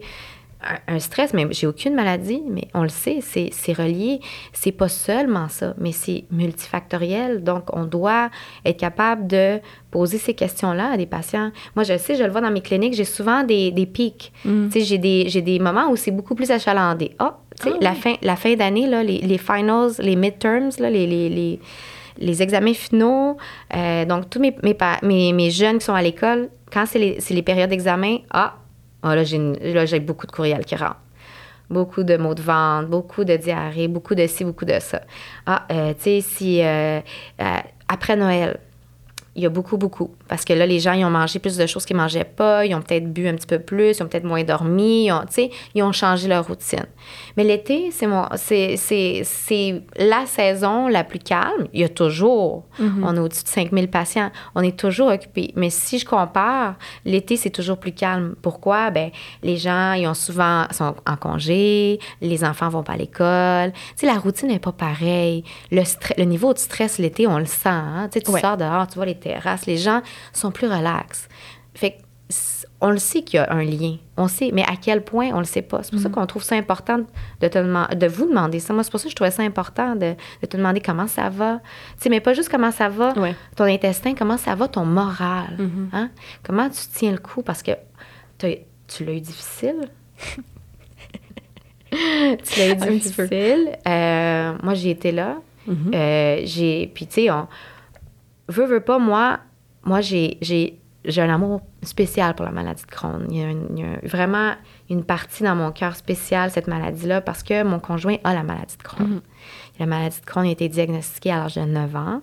un 0.87 0.99
stress, 0.99 1.33
mais 1.33 1.47
j'ai 1.51 1.67
aucune 1.67 1.95
maladie, 1.95 2.43
mais 2.47 2.67
on 2.73 2.83
le 2.83 2.89
sait, 2.89 3.19
c'est 3.21 3.73
relié. 3.73 4.19
C'est 4.53 4.71
pas 4.71 4.87
seulement 4.87 5.47
ça, 5.49 5.73
mais 5.77 5.91
c'est 5.91 6.25
multifactoriel. 6.31 7.43
Donc, 7.43 7.63
on 7.73 7.85
doit 7.85 8.29
être 8.65 8.77
capable 8.77 9.27
de 9.27 9.59
poser 9.89 10.17
ces 10.17 10.33
questions-là 10.33 10.91
à 10.91 10.97
des 10.97 11.05
patients. 11.05 11.51
Moi, 11.75 11.83
je 11.83 11.97
sais, 11.97 12.15
je 12.15 12.23
le 12.23 12.31
vois 12.31 12.41
dans 12.41 12.51
mes 12.51 12.61
cliniques, 12.61 12.93
j'ai 12.93 13.05
souvent 13.05 13.43
des, 13.43 13.71
des 13.71 13.85
pics. 13.85 14.31
Mm. 14.45 14.69
J'ai 14.75 14.97
des, 14.97 15.41
des, 15.41 15.59
moments 15.59 15.89
où 15.89 15.95
c'est 15.95 16.11
beaucoup 16.11 16.35
plus 16.35 16.51
achalandé. 16.51 17.11
Ah, 17.19 17.39
sais, 17.61 17.71
ah 17.73 17.77
la, 17.81 17.93
fin, 17.93 18.15
la 18.21 18.35
fin 18.35 18.55
d'année, 18.55 18.87
les, 18.87 19.19
les 19.19 19.37
finals, 19.37 19.91
les 19.99 20.15
midterms, 20.15 20.71
là, 20.79 20.89
les, 20.89 21.07
les, 21.07 21.29
les 21.29 21.59
les 22.17 22.43
examens 22.43 22.73
finaux, 22.73 23.37
euh, 23.75 24.05
donc 24.05 24.29
tous 24.29 24.39
mes, 24.39 24.55
mes, 24.61 25.33
mes, 25.33 25.49
jeunes 25.49 25.79
qui 25.79 25.85
sont 25.85 25.93
à 25.93 26.01
l'école, 26.01 26.49
quand 26.71 26.85
c'est 26.85 26.99
les, 26.99 27.17
les, 27.29 27.41
périodes 27.41 27.69
d'examen, 27.69 28.17
ah, 28.29 28.55
ah, 29.03 29.15
là, 29.15 29.23
j'ai 29.23 29.99
beaucoup 29.99 30.27
de 30.27 30.31
courriels 30.31 30.65
qui 30.65 30.75
rentrent. 30.75 30.99
Beaucoup 31.69 32.03
de 32.03 32.17
mots 32.17 32.35
de 32.35 32.41
vente, 32.41 32.87
beaucoup 32.87 33.23
de 33.23 33.37
diarrhée, 33.37 33.87
beaucoup 33.87 34.13
de 34.13 34.27
ci, 34.27 34.43
beaucoup 34.43 34.65
de 34.65 34.77
ça. 34.79 35.01
Ah, 35.45 35.65
euh, 35.71 35.93
tu 35.93 36.01
sais, 36.01 36.21
si 36.21 36.61
euh, 36.61 36.99
euh, 37.39 37.57
après 37.87 38.17
Noël, 38.17 38.59
il 39.35 39.43
y 39.43 39.45
a 39.45 39.49
beaucoup, 39.49 39.77
beaucoup. 39.77 40.11
Parce 40.27 40.43
que 40.43 40.51
là, 40.53 40.65
les 40.65 40.79
gens, 40.79 40.91
ils 40.93 41.05
ont 41.05 41.09
mangé 41.09 41.39
plus 41.39 41.55
de 41.57 41.65
choses 41.65 41.85
qu'ils 41.85 41.95
ne 41.95 42.01
mangeaient 42.01 42.23
pas, 42.25 42.65
ils 42.65 42.75
ont 42.75 42.81
peut-être 42.81 43.11
bu 43.11 43.27
un 43.27 43.35
petit 43.35 43.47
peu 43.47 43.59
plus, 43.59 43.97
ils 43.97 44.03
ont 44.03 44.07
peut-être 44.07 44.25
moins 44.25 44.43
dormi, 44.43 45.05
ils 45.05 45.11
ont, 45.11 45.21
ils 45.73 45.83
ont 45.83 45.91
changé 45.93 46.27
leur 46.27 46.45
routine. 46.47 46.85
Mais 47.37 47.43
l'été, 47.45 47.91
c'est, 47.91 48.07
mon, 48.07 48.25
c'est, 48.35 48.75
c'est, 48.77 49.21
c'est 49.23 49.83
la 49.97 50.25
saison 50.25 50.87
la 50.89 51.03
plus 51.05 51.19
calme. 51.19 51.67
Il 51.73 51.79
y 51.79 51.83
a 51.83 51.89
toujours, 51.89 52.65
Mhm. 52.79 53.03
on 53.05 53.15
a 53.17 53.21
au-dessus 53.21 53.43
de 53.43 53.47
5000 53.49 53.89
patients, 53.89 54.31
on 54.55 54.61
est 54.61 54.77
toujours 54.77 55.09
occupé. 55.09 55.53
Mais 55.55 55.69
si 55.69 55.97
je 55.99 56.05
compare, 56.05 56.75
l'été, 57.05 57.37
c'est 57.37 57.49
toujours 57.51 57.77
plus 57.77 57.93
calme. 57.93 58.35
Pourquoi? 58.41 58.91
Ben, 58.91 59.11
les 59.43 59.55
gens, 59.57 59.93
ils 59.93 60.07
ont 60.07 60.13
souvent, 60.13 60.65
sont 60.71 60.95
en 61.07 61.15
congé, 61.15 61.99
les 62.21 62.43
enfants 62.43 62.67
vont 62.69 62.83
pas 62.83 62.93
à 62.93 62.97
l'école. 62.97 63.71
Tu 63.71 63.79
sais, 64.01 64.05
la 64.07 64.17
routine 64.19 64.49
n'est 64.49 64.59
pas 64.59 64.71
pareille. 64.73 65.43
Le, 65.71 65.81
stre- 65.83 66.13
le 66.17 66.25
niveau 66.25 66.53
de 66.53 66.59
stress 66.59 66.97
l'été, 66.97 67.27
on 67.27 67.37
le 67.37 67.45
sent. 67.45 67.69
hein. 67.69 68.09
Tu 68.11 68.19
sais, 68.19 68.25
tu 68.25 68.31
Ouais. 68.31 68.41
sors 68.41 68.57
dehors, 68.57 68.87
tu 68.87 68.95
vois 68.95 69.05
les 69.05 69.15
terrasses, 69.21 69.65
les 69.65 69.77
gens 69.77 70.01
sont 70.33 70.51
plus 70.51 70.67
relax. 70.67 71.29
Fait 71.73 71.97
on 72.83 72.89
le 72.89 72.97
sait 72.97 73.21
qu'il 73.21 73.37
y 73.37 73.39
a 73.39 73.51
un 73.53 73.63
lien. 73.63 73.97
On 74.17 74.27
sait, 74.27 74.49
mais 74.53 74.63
à 74.63 74.75
quel 74.81 75.03
point, 75.03 75.29
on 75.33 75.39
le 75.39 75.43
sait 75.45 75.61
pas. 75.61 75.83
C'est 75.83 75.91
pour 75.91 75.99
ça 75.99 76.09
qu'on 76.09 76.25
trouve 76.25 76.41
ça 76.43 76.55
important 76.55 76.99
de, 77.39 77.47
te 77.47 77.93
de 77.95 78.07
vous 78.07 78.25
demander 78.25 78.59
ça. 78.59 78.73
Moi, 78.73 78.83
c'est 78.83 78.89
pour 78.89 78.99
ça 78.99 79.03
que 79.03 79.11
je 79.11 79.15
trouvais 79.15 79.29
ça 79.31 79.43
important 79.43 79.95
de, 79.95 80.15
de 80.41 80.47
te 80.47 80.57
demander 80.57 80.79
comment 80.81 81.05
ça 81.07 81.29
va. 81.29 81.59
Tu 81.97 82.03
sais, 82.03 82.09
mais 82.09 82.21
pas 82.21 82.33
juste 82.33 82.49
comment 82.49 82.71
ça 82.71 82.89
va, 82.89 83.13
Ouais. 83.19 83.35
ton 83.55 83.65
intestin, 83.65 84.15
comment 84.15 84.37
ça 84.37 84.55
va, 84.55 84.67
ton 84.67 84.85
moral. 84.85 85.57
hein? 85.93 86.09
Comment 86.41 86.69
tu 86.69 86.79
tiens 86.91 87.11
le 87.11 87.19
coup? 87.19 87.43
Parce 87.43 87.61
que 87.61 87.71
tu 88.39 89.05
l'as 89.05 89.13
eu 89.13 89.21
difficile. 89.21 89.89
tu 91.91 92.59
l'as 92.59 92.69
eu 92.69 92.75
peu. 92.77 92.89
difficile. 92.89 93.77
Euh, 93.87 94.53
moi, 94.63 94.73
j'ai 94.73 94.89
été 94.91 95.11
là. 95.11 95.35
Mhm. 95.67 95.91
Euh, 95.93 96.41
j'ai 96.45 96.89
puis 96.93 97.05
tu 97.05 97.13
sais 97.25 97.29
on 98.49 98.53
veut 98.53 98.65
veut 98.65 98.79
pas 98.81 98.99
moi 98.99 99.39
moi 99.83 100.01
j'ai 100.01 100.37
j'ai 100.41 100.77
j'ai 101.03 101.21
un 101.23 101.33
amour 101.33 101.61
spécial 101.81 102.35
pour 102.35 102.45
la 102.45 102.51
maladie 102.51 102.83
de 102.83 102.91
Crohn. 102.91 103.25
Il 103.31 103.37
y 103.39 103.43
a, 103.43 103.49
une- 103.49 103.67
il 103.75 103.79
y 103.79 103.83
a 103.87 104.07
vraiment 104.07 104.51
une 104.87 105.03
partie 105.03 105.41
dans 105.43 105.55
mon 105.55 105.71
cœur 105.71 105.95
spéciale 105.95 106.51
cette 106.51 106.67
maladie-là 106.67 107.21
parce 107.21 107.41
que 107.41 107.63
mon 107.63 107.79
conjoint 107.79 108.17
a 108.23 108.35
la 108.35 108.43
maladie 108.43 108.77
de 108.77 108.83
Crohn. 108.83 109.21
La 109.79 109.87
maladie 109.87 110.19
de 110.21 110.25
Crohn 110.27 110.45
a 110.45 110.51
été 110.51 110.69
diagnostiquée 110.69 111.31
à 111.31 111.37
l'âge 111.37 111.55
de 111.55 111.61
9 111.61 111.95
ans. 111.95 112.21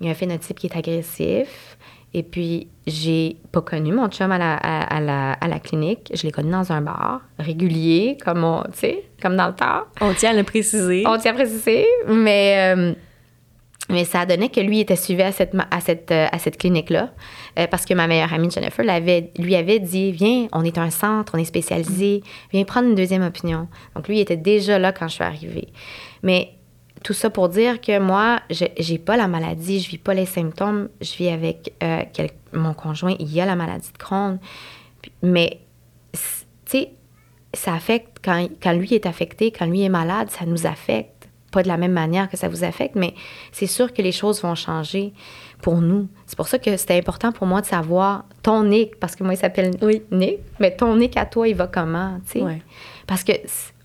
Il 0.00 0.06
y 0.06 0.08
a 0.10 0.12
un 0.12 0.14
phénotype 0.14 0.58
qui 0.58 0.66
est 0.66 0.76
agressif. 0.76 1.78
Et 2.12 2.22
puis, 2.22 2.68
j'ai 2.86 3.38
pas 3.52 3.62
connu 3.62 3.90
mon 3.92 4.08
chum 4.08 4.30
à 4.30 4.36
la, 4.38 4.54
à, 4.56 4.96
à 4.96 5.00
la, 5.00 5.32
à 5.32 5.48
la 5.48 5.58
clinique. 5.58 6.12
Je 6.14 6.24
l'ai 6.24 6.30
connu 6.30 6.50
dans 6.50 6.72
un 6.72 6.82
bar 6.82 7.22
régulier, 7.38 8.18
comme, 8.22 8.44
on, 8.44 8.62
comme 9.22 9.36
dans 9.36 9.46
le 9.48 9.54
temps. 9.54 9.84
On 10.02 10.12
tient 10.12 10.30
à 10.30 10.34
le 10.34 10.44
préciser. 10.44 11.04
On 11.06 11.16
tient 11.16 11.32
à 11.32 11.34
préciser, 11.34 11.86
mais, 12.06 12.74
euh, 12.76 12.92
mais 13.90 14.04
ça 14.04 14.24
donné 14.24 14.48
que 14.48 14.60
lui 14.60 14.80
était 14.80 14.96
suivi 14.96 15.22
à 15.22 15.32
cette, 15.32 15.54
à 15.70 15.80
cette, 15.80 16.10
euh, 16.10 16.26
à 16.32 16.38
cette 16.38 16.56
clinique-là. 16.56 17.10
euh, 17.58 17.66
parce 17.66 17.84
que 17.84 17.92
ma 17.92 18.06
meilleure 18.06 18.32
amie 18.32 18.50
Jennifer 18.50 18.84
lui 19.38 19.54
avait 19.54 19.78
dit 19.78 20.12
Viens, 20.12 20.48
on 20.52 20.64
est 20.64 20.78
un 20.78 20.90
centre, 20.90 21.34
on 21.34 21.38
est 21.38 21.44
spécialisé, 21.44 22.22
viens 22.52 22.64
prendre 22.64 22.88
une 22.88 22.94
deuxième 22.94 23.22
opinion. 23.22 23.68
Donc 23.94 24.08
lui, 24.08 24.18
il 24.18 24.20
était 24.20 24.38
déjà 24.38 24.78
là 24.78 24.92
quand 24.92 25.08
je 25.08 25.14
suis 25.14 25.24
arrivée. 25.24 25.68
Mais 26.22 26.52
tout 27.02 27.12
ça 27.12 27.28
pour 27.28 27.50
dire 27.50 27.80
que 27.82 27.98
moi, 27.98 28.40
je 28.50 28.64
j'ai 28.78 28.98
pas 28.98 29.16
la 29.16 29.28
maladie, 29.28 29.80
je 29.80 29.90
vis 29.90 29.98
pas 29.98 30.14
les 30.14 30.26
symptômes, 30.26 30.88
je 31.02 31.14
vis 31.16 31.28
avec 31.28 31.74
euh, 31.82 32.02
mon 32.54 32.72
conjoint, 32.72 33.14
il 33.18 33.38
a 33.40 33.44
la 33.44 33.56
maladie 33.56 33.92
de 33.92 33.98
Crohn. 33.98 34.38
Mais, 35.22 35.60
tu 36.12 36.20
sais, 36.64 36.90
ça 37.52 37.74
affecte, 37.74 38.18
quand, 38.24 38.48
quand 38.62 38.72
lui 38.72 38.94
est 38.94 39.04
affecté, 39.04 39.50
quand 39.50 39.66
lui 39.66 39.82
est 39.82 39.90
malade, 39.90 40.30
ça 40.30 40.46
nous 40.46 40.66
affecte. 40.66 41.13
Pas 41.54 41.62
de 41.62 41.68
la 41.68 41.76
même 41.76 41.92
manière 41.92 42.28
que 42.28 42.36
ça 42.36 42.48
vous 42.48 42.64
affecte, 42.64 42.96
mais 42.96 43.14
c'est 43.52 43.68
sûr 43.68 43.92
que 43.92 44.02
les 44.02 44.10
choses 44.10 44.42
vont 44.42 44.56
changer 44.56 45.12
pour 45.62 45.76
nous. 45.80 46.08
C'est 46.26 46.36
pour 46.36 46.48
ça 46.48 46.58
que 46.58 46.76
c'était 46.76 46.98
important 46.98 47.30
pour 47.30 47.46
moi 47.46 47.60
de 47.60 47.66
savoir 47.66 48.24
ton 48.42 48.64
Nick, 48.64 48.98
parce 48.98 49.14
que 49.14 49.22
moi, 49.22 49.34
il 49.34 49.36
s'appelle 49.36 49.70
Oui. 49.80 50.02
Nick, 50.10 50.40
mais 50.58 50.74
ton 50.74 50.96
Nick 50.96 51.16
à 51.16 51.26
toi, 51.26 51.46
il 51.46 51.54
va 51.54 51.68
comment, 51.68 52.18
tu 52.26 52.40
sais? 52.40 52.44
Ouais. 52.44 52.60
Parce 53.06 53.22
que 53.22 53.32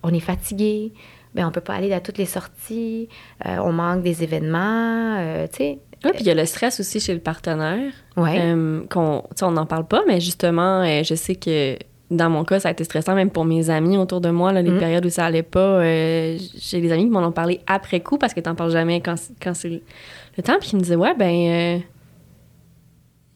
on 0.01 0.11
est 0.11 0.19
fatigué, 0.19 0.93
ben 1.35 1.47
on 1.47 1.51
peut 1.51 1.61
pas 1.61 1.75
aller 1.75 1.93
à 1.93 1.99
toutes 1.99 2.17
les 2.17 2.25
sorties, 2.25 3.07
euh, 3.45 3.57
on 3.59 3.71
manque 3.71 4.01
des 4.01 4.23
événements, 4.23 5.17
euh, 5.19 5.47
tu 5.47 5.57
sais. 5.57 5.79
Oui, 6.03 6.11
puis 6.13 6.21
il 6.21 6.27
y 6.27 6.31
a 6.31 6.33
le 6.33 6.45
stress 6.45 6.79
aussi 6.79 6.99
chez 6.99 7.13
le 7.13 7.19
partenaire. 7.19 7.91
Ouais. 8.17 8.39
Euh, 8.39 8.81
qu'on, 8.89 9.23
on 9.43 9.51
n'en 9.51 9.65
parle 9.67 9.85
pas, 9.85 10.01
mais 10.07 10.19
justement, 10.19 10.81
euh, 10.81 11.03
je 11.03 11.13
sais 11.13 11.35
que 11.35 11.77
dans 12.11 12.29
mon 12.29 12.43
cas, 12.43 12.59
ça 12.59 12.69
a 12.69 12.71
été 12.71 12.83
stressant, 12.83 13.13
même 13.15 13.29
pour 13.29 13.45
mes 13.45 13.69
amis 13.69 13.97
autour 13.97 14.19
de 14.21 14.29
moi, 14.29 14.51
là, 14.51 14.61
les 14.61 14.71
Mhm. 14.71 14.79
périodes 14.79 15.05
où 15.05 15.09
ça 15.09 15.25
allait 15.25 15.43
pas. 15.43 15.59
euh, 15.59 16.37
j'ai 16.57 16.81
des 16.81 16.91
amis 16.91 17.03
qui 17.03 17.09
m'en 17.09 17.23
ont 17.25 17.31
parlé 17.31 17.59
après 17.67 17.99
coup 17.99 18.17
parce 18.17 18.33
que 18.33 18.39
t'en 18.39 18.55
parles 18.55 18.71
jamais 18.71 18.99
quand, 19.01 19.15
c'est- 19.17 19.33
quand 19.41 19.53
c'est 19.53 19.69
le, 19.69 20.43
temps, 20.43 20.57
puis 20.59 20.69
qui 20.69 20.75
me 20.75 20.81
disaient, 20.81 20.95
ouais, 20.95 21.13
ben. 21.15 21.29
euh, 21.29 21.79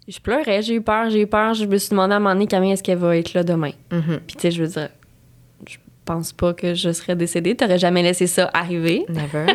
je 0.08 0.20
pleurais, 0.20 0.62
j'ai 0.62 0.76
eu 0.76 0.82
peur, 0.82 1.10
j'ai 1.10 1.22
eu 1.22 1.28
peur. 1.28 1.54
Je 1.54 1.66
me 1.66 1.78
suis 1.78 1.92
demandé 1.92 2.14
à 2.14 2.18
un 2.18 2.20
moment 2.20 2.34
donné, 2.34 2.48
Camille, 2.48 2.72
est-ce 2.72 2.84
qu'elle 2.84 2.98
va 2.98 3.16
être 3.18 3.34
là 3.34 3.44
demain? 3.44 3.72
Mhm. 3.92 4.20
Puis, 4.28 4.36
tu 4.36 4.42
sais, 4.42 4.52
je 4.52 4.62
veux 4.64 4.68
dire, 4.70 4.90
je 5.68 5.78
pense 6.04 6.34
pas 6.34 6.54
que 6.54 6.74
je 6.74 6.92
serais 6.92 7.16
décédée. 7.16 7.56
T'aurais 7.56 7.78
jamais 7.80 8.02
laissé 8.04 8.28
ça 8.28 8.50
arriver. 8.54 9.06
Never. 9.08 9.46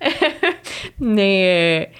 Mais 1.00 1.86
euh, 1.90 1.94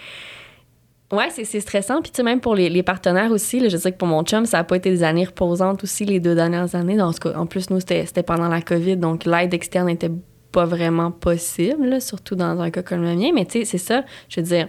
ouais, 1.14 1.28
c'est 1.30 1.60
stressant. 1.60 2.02
Puis 2.02 2.10
tu 2.12 2.16
sais, 2.18 2.22
même 2.22 2.40
pour 2.40 2.54
les, 2.54 2.68
les 2.68 2.82
partenaires 2.82 3.30
aussi, 3.30 3.60
là, 3.60 3.68
je 3.68 3.76
sais 3.76 3.92
que 3.92 3.96
pour 3.96 4.08
mon 4.08 4.22
chum, 4.24 4.46
ça 4.46 4.58
n'a 4.58 4.64
pas 4.64 4.76
été 4.76 4.90
des 4.90 5.02
années 5.02 5.24
reposantes 5.24 5.82
aussi 5.84 6.04
les 6.04 6.20
deux 6.20 6.34
dernières 6.34 6.74
années. 6.74 7.00
En, 7.00 7.12
tout 7.12 7.28
cas, 7.30 7.38
en 7.38 7.46
plus, 7.46 7.70
nous, 7.70 7.80
c'était 7.80 8.22
pendant 8.22 8.48
la 8.48 8.60
COVID, 8.60 8.96
donc 8.96 9.24
l'aide 9.24 9.54
externe 9.54 9.86
n'était 9.86 10.10
pas 10.52 10.64
vraiment 10.64 11.10
possible, 11.10 11.86
là, 11.86 12.00
surtout 12.00 12.34
dans 12.36 12.60
un 12.60 12.70
cas 12.70 12.82
comme 12.82 13.02
le 13.02 13.14
mien. 13.16 13.30
Mais 13.34 13.44
tu 13.44 13.60
sais, 13.60 13.64
c'est 13.64 13.78
ça, 13.78 14.04
je 14.28 14.40
veux 14.40 14.46
dire, 14.46 14.68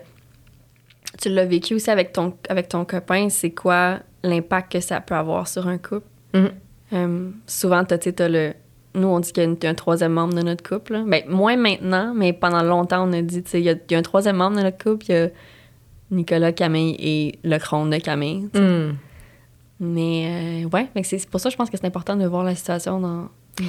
tu 1.21 1.29
l'as 1.29 1.45
vécu 1.45 1.75
aussi 1.75 1.89
avec 1.91 2.11
ton, 2.13 2.33
avec 2.49 2.69
ton 2.69 2.85
copain, 2.85 3.29
c'est 3.29 3.51
quoi 3.51 3.99
l'impact 4.23 4.71
que 4.73 4.79
ça 4.79 4.99
peut 5.01 5.15
avoir 5.15 5.47
sur 5.47 5.67
un 5.67 5.77
couple? 5.77 6.07
Mhm. 6.33 6.49
Euh, 6.93 7.29
souvent, 7.47 7.83
tu 7.83 7.95
sais, 8.01 8.11
t'as 8.13 8.27
le. 8.27 8.53
Nous, 8.95 9.07
on 9.07 9.19
dit 9.19 9.33
qu'il 9.33 9.57
y 9.61 9.65
a 9.67 9.69
un 9.69 9.73
troisième 9.73 10.13
membre 10.13 10.35
de 10.35 10.41
notre 10.41 10.63
couple. 10.67 10.93
là. 10.93 11.03
Ben, 11.05 11.23
moins 11.27 11.57
maintenant, 11.57 12.13
mais 12.15 12.31
pendant 12.31 12.63
longtemps, 12.63 13.07
on 13.09 13.11
a 13.13 13.21
dit, 13.21 13.43
tu 13.43 13.49
sais, 13.51 13.59
il 13.59 13.65
y, 13.65 13.69
a- 13.69 13.73
il 13.73 13.91
y 13.91 13.95
a 13.95 13.97
un 13.97 14.01
troisième 14.01 14.37
membre 14.37 14.57
de 14.57 14.63
notre 14.63 14.81
couple, 14.81 15.05
il 15.09 15.11
y 15.11 15.17
a 15.17 15.29
Nicolas, 16.11 16.51
Camille 16.51 16.95
et 16.99 17.39
le 17.43 17.57
crône 17.57 17.89
de 17.89 17.97
Camille. 17.97 18.49
tu 18.53 18.59
sais. 18.59 18.65
Mm. 18.65 18.97
Mais 19.81 20.63
euh, 20.63 20.69
ouais, 20.69 20.87
mais 20.95 21.03
c'est 21.03 21.27
pour 21.29 21.39
ça 21.41 21.49
que 21.49 21.53
je 21.53 21.57
pense 21.57 21.69
que 21.69 21.75
c'est 21.77 21.85
important 21.85 22.15
de 22.15 22.25
voir 22.25 22.45
la 22.45 22.55
situation 22.55 23.01
dans, 23.01 23.27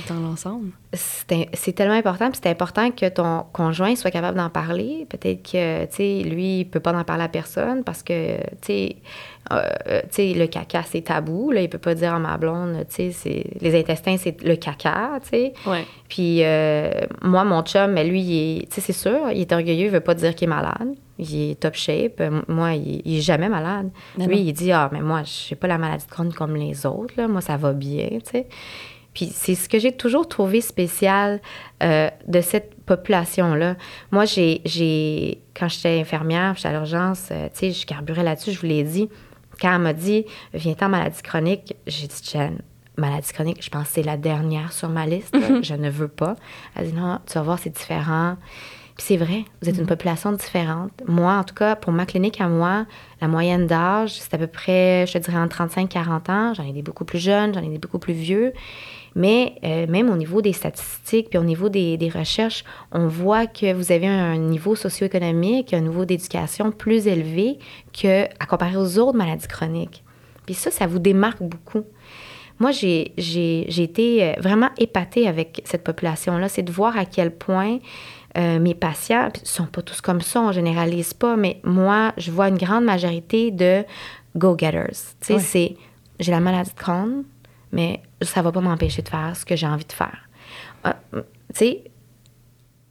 dans 0.09 0.21
l'ensemble. 0.21 0.71
c'est 0.93 1.73
tellement 1.73 1.95
important, 1.97 2.31
puis 2.31 2.39
c'est 2.41 2.49
important 2.51 2.93
que 2.93 3.09
ton 3.09 3.45
conjoint 3.53 3.97
soit 3.97 4.13
capable 4.13 4.39
d'en 4.39 4.49
parler. 4.49 5.05
Peut-être 5.09 5.43
que, 5.43 5.85
tu 5.87 5.97
sais, 5.97 6.23
lui, 6.23 6.61
il 6.61 6.65
peut 6.67 6.79
pas 6.79 6.93
en 6.97 7.03
parler 7.03 7.25
à 7.25 7.29
personne 7.29 7.83
parce 7.83 8.05
que, 8.05 8.37
tu 8.37 8.47
sais, 8.63 8.97
euh, 9.53 9.63
euh, 9.89 10.01
tu 10.03 10.09
sais, 10.13 10.35
le 10.35 10.47
caca, 10.47 10.85
c'est 10.85 11.01
tabou. 11.03 11.51
Là, 11.51 11.63
il 11.63 11.69
peut 11.69 11.79
pas 11.79 11.95
dire 11.97 12.15
à 12.15 12.21
ma 12.21 12.37
blonde, 12.37 12.85
tu 12.89 12.95
sais, 12.95 13.11
c'est- 13.11 13.45
les 13.61 13.77
intestins, 13.77 14.17
c'est 14.17 14.41
le 14.45 14.55
caca, 14.55 15.19
tu 15.25 15.29
sais. 15.31 15.53
Ouais. 15.67 15.85
Puis 16.09 16.45
euh, 16.45 16.91
moi, 17.23 17.43
mon 17.43 17.63
chum, 17.63 17.91
mais 17.91 18.05
lui, 18.05 18.65
tu 18.71 18.77
sais, 18.77 18.81
c'est 18.81 18.93
sûr, 18.93 19.33
il 19.33 19.41
est 19.41 19.53
orgueilleux, 19.53 19.87
il 19.87 19.91
veut 19.91 19.99
pas 19.99 20.15
dire 20.15 20.37
qu'il 20.37 20.47
est 20.47 20.55
malade. 20.55 20.95
Il 21.19 21.51
est 21.51 21.61
top 21.61 21.75
shape. 21.75 22.21
Euh, 22.21 22.43
Moi, 22.49 22.75
il, 22.75 23.03
il 23.05 23.19
est 23.19 23.23
jamais 23.23 23.49
malade. 23.49 23.91
Mais 24.19 24.27
lui, 24.27 24.37
non. 24.37 24.43
il 24.47 24.53
dit, 24.53 24.73
ah, 24.73 24.89
mais 24.93 25.01
moi, 25.01 25.23
je 25.25 25.55
n'ai 25.55 25.57
pas 25.57 25.67
la 25.67 25.79
maladie 25.79 26.05
de 26.07 26.11
Crohn 26.11 26.33
comme 26.33 26.57
les 26.57 26.87
autres, 26.87 27.15
là. 27.17 27.29
Moi, 27.29 27.41
ça 27.41 27.57
va 27.57 27.73
bien, 27.73 28.09
tu 28.25 28.31
sais. 28.31 28.47
Puis 29.17 29.31
c'est 29.33 29.55
ce 29.55 29.67
que 29.67 29.79
j'ai 29.79 29.93
toujours 29.93 30.29
trouvé 30.29 30.61
spécial 30.61 31.41
euh, 31.83 32.11
de 32.29 32.43
cette 32.43 32.75
population-là. 32.85 33.77
Moi, 34.11 34.27
j'ai, 34.27 34.61
j'ai 34.67 35.41
quand 35.55 35.69
j'étais 35.69 35.99
infirmière, 36.01 36.55
j'étais 36.55 36.69
à 36.69 36.73
l'urgence, 36.73 37.31
euh, 37.31 37.49
tu 37.49 37.61
sais, 37.61 37.73
je 37.73 37.87
carburais 37.87 38.23
là-dessus, 38.23 38.53
je 38.53 38.61
vous 38.61 38.67
l'ai 38.67 38.83
dit. 38.83 39.09
Quand 39.59 39.75
elle 39.75 39.81
m'a 39.81 39.95
dit, 39.95 40.27
viens-t'en 40.53 40.91
maladie 40.91 41.23
chronique, 41.23 41.75
j'ai 41.87 42.09
dit, 42.09 42.21
Jen, 42.31 42.59
maladie 42.99 43.33
chronique, 43.33 43.65
je 43.65 43.71
pense 43.71 43.85
que 43.85 43.95
c'est 43.95 44.03
la 44.03 44.19
dernière 44.19 44.75
sur 44.75 44.91
ma 44.91 45.07
liste. 45.07 45.35
je 45.63 45.75
ne 45.75 45.89
veux 45.89 46.09
pas. 46.09 46.37
Elle 46.75 46.91
dit, 46.91 46.93
non, 46.93 47.19
tu 47.27 47.35
vas 47.35 47.43
voir, 47.43 47.59
c'est 47.59 47.71
différent. 47.75 48.37
Puis 48.97 49.05
c'est 49.09 49.17
vrai, 49.19 49.45
vous 49.61 49.69
êtes 49.69 49.77
une 49.77 49.87
population 49.87 50.33
différente. 50.33 50.91
Moi, 51.07 51.35
en 51.35 51.45
tout 51.45 51.55
cas, 51.55 51.77
pour 51.77 51.93
ma 51.93 52.07
clinique 52.07 52.41
à 52.41 52.49
moi, 52.49 52.87
la 53.21 53.29
moyenne 53.29 53.67
d'âge, 53.67 54.19
c'est 54.19 54.33
à 54.33 54.39
peu 54.39 54.47
près, 54.47 55.07
je 55.07 55.13
te 55.13 55.19
dirais, 55.19 55.37
entre 55.37 55.57
35 55.57 55.85
et 55.85 55.89
40 55.89 56.31
ans. 56.31 56.55
J'en 56.55 56.65
ai 56.65 56.73
des 56.73 56.81
beaucoup 56.81 57.05
plus 57.05 57.19
jeunes, 57.19 57.53
j'en 57.53 57.63
ai 57.63 57.69
des 57.69 57.79
beaucoup 57.79 57.99
plus 57.99 58.15
vieux. 58.15 58.55
Mais 59.15 59.55
euh, 59.65 59.87
même 59.87 60.09
au 60.09 60.17
niveau 60.17 60.41
des 60.41 60.55
statistiques, 60.55 61.29
puis 61.29 61.39
au 61.39 61.45
niveau 61.45 61.69
des, 61.69 61.99
des 61.99 62.09
recherches, 62.09 62.65
on 62.91 63.07
voit 63.07 63.47
que 63.47 63.73
vous 63.75 63.93
avez 63.93 64.07
un 64.07 64.39
niveau 64.39 64.75
socio-économique, 64.75 65.75
un 65.75 65.81
niveau 65.81 66.07
d'éducation 66.07 66.71
plus 66.71 67.07
élevé 67.07 67.59
que 67.93 68.25
à 68.25 68.47
comparer 68.47 68.77
aux 68.77 68.99
autres 68.99 69.17
maladies 69.17 69.47
chroniques. 69.47 70.05
Puis 70.47 70.55
ça, 70.55 70.71
ça 70.71 70.87
vous 70.87 71.01
démarque 71.01 71.43
beaucoup. 71.43 71.85
Moi, 72.59 72.71
j'ai 72.71 73.13
été 73.83 74.25
euh, 74.25 74.33
vraiment 74.39 74.71
épatée 74.79 75.29
avec 75.29 75.61
cette 75.65 75.85
population-là. 75.85 76.49
C'est 76.49 76.63
de 76.63 76.73
voir 76.73 76.97
à 76.97 77.05
quel 77.05 77.31
point 77.31 77.79
euh, 78.37 78.59
mes 78.59 78.75
patients, 78.75 79.29
ne 79.29 79.47
sont 79.47 79.67
pas 79.67 79.83
tous 79.83 80.01
comme 80.01 80.21
ça, 80.21 80.41
on 80.41 80.53
généralise 80.53 81.15
pas, 81.15 81.37
mais 81.37 81.61
moi, 81.65 82.13
je 82.17 82.31
vois 82.31 82.49
une 82.49 82.59
grande 82.59 82.85
majorité 82.85 83.51
de 83.51 83.85
go-getters. 84.37 84.91
Tu 85.21 85.27
sais, 85.27 85.35
Ouais. 85.35 85.41
c'est 85.41 85.77
j'ai 86.21 86.33
la 86.33 86.41
maladie 86.41 86.71
de 86.71 86.77
Crohn, 86.79 87.25
mais 87.73 88.01
ça 88.23 88.43
va 88.43 88.51
pas 88.53 88.61
m'empêcher 88.61 89.03
de 89.03 89.09
faire 89.09 89.37
ce 89.37 89.45
que 89.45 89.57
j'ai 89.57 89.67
envie 89.67 89.85
de 89.85 89.93
faire. 89.93 90.29
Euh, 90.87 90.93
tu 91.13 91.23
sais, 91.55 91.85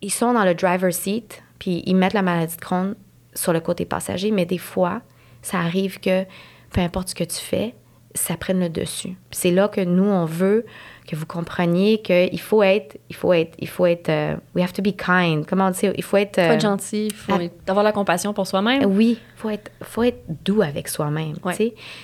ils 0.01 0.11
sont 0.11 0.33
dans 0.33 0.45
le 0.45 0.53
driver's 0.53 0.95
seat, 0.97 1.43
puis 1.59 1.81
ils 1.85 1.95
mettent 1.95 2.13
la 2.13 2.21
maladie 2.21 2.55
de 2.55 2.61
Crohn 2.61 2.95
sur 3.33 3.51
le 3.53 3.59
côté 3.59 3.85
passager, 3.85 4.31
mais 4.31 4.45
des 4.45 4.57
fois, 4.57 5.01
ça 5.41 5.59
arrive 5.59 5.99
que 5.99 6.23
peu 6.71 6.81
importe 6.81 7.09
ce 7.09 7.15
que 7.15 7.23
tu 7.23 7.37
fais, 7.39 7.73
ça 8.13 8.37
prenne 8.37 8.59
le 8.59 8.69
dessus. 8.69 9.15
C'est 9.31 9.51
là 9.51 9.67
que 9.67 9.81
nous, 9.81 10.05
on 10.05 10.25
veut 10.25 10.65
que 11.05 11.15
vous 11.15 11.25
compreniez 11.25 12.01
qu'il 12.01 12.39
faut 12.39 12.63
être, 12.63 12.97
il 13.09 13.15
faut 13.15 13.31
être, 13.33 13.55
il 13.59 13.67
faut 13.67 13.85
être, 13.85 14.09
euh, 14.09 14.35
we 14.55 14.63
have 14.63 14.73
to 14.73 14.81
be 14.81 14.95
kind. 14.95 15.45
Comment 15.45 15.67
on 15.67 15.71
dit? 15.71 15.87
Il 15.95 16.03
faut 16.03 16.17
être... 16.17 16.35
Faut 16.35 16.41
euh, 16.41 16.53
être 16.53 16.61
gentil, 16.61 17.07
il 17.07 17.13
faut 17.13 17.33
avoir 17.67 17.83
la 17.83 17.91
compassion 17.91 18.33
pour 18.33 18.47
soi-même. 18.47 18.83
oui, 18.85 19.19
faut 19.37 19.49
être, 19.49 19.71
faut 19.83 20.03
être 20.03 20.23
doux 20.43 20.61
avec 20.61 20.87
soi-même. 20.87 21.35
Ouais. 21.43 21.53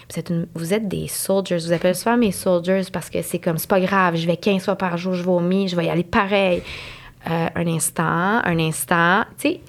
Vous 0.09 0.19
êtes, 0.19 0.29
une- 0.29 0.47
vous 0.53 0.73
êtes 0.73 0.87
des 0.87 1.07
soldiers. 1.07 1.57
Vous 1.57 1.71
appelez 1.73 1.93
souvent 1.93 2.17
mes 2.17 2.31
soldiers 2.31 2.81
parce 2.93 3.09
que 3.09 3.21
c'est 3.21 3.39
comme, 3.39 3.57
c'est 3.57 3.69
pas 3.69 3.79
grave, 3.81 4.15
je 4.15 4.27
vais 4.27 4.37
15 4.37 4.63
fois 4.65 4.75
par 4.75 4.97
jour, 4.97 5.13
je 5.13 5.23
vomis, 5.23 5.67
je 5.67 5.75
vais 5.75 5.85
y 5.85 5.89
aller 5.89 6.03
pareil. 6.03 6.61
Euh, 7.29 7.47
un 7.55 7.67
instant, 7.67 8.41
un 8.43 8.59
instant, 8.59 9.23
tu 9.39 9.49
sais. 9.49 9.61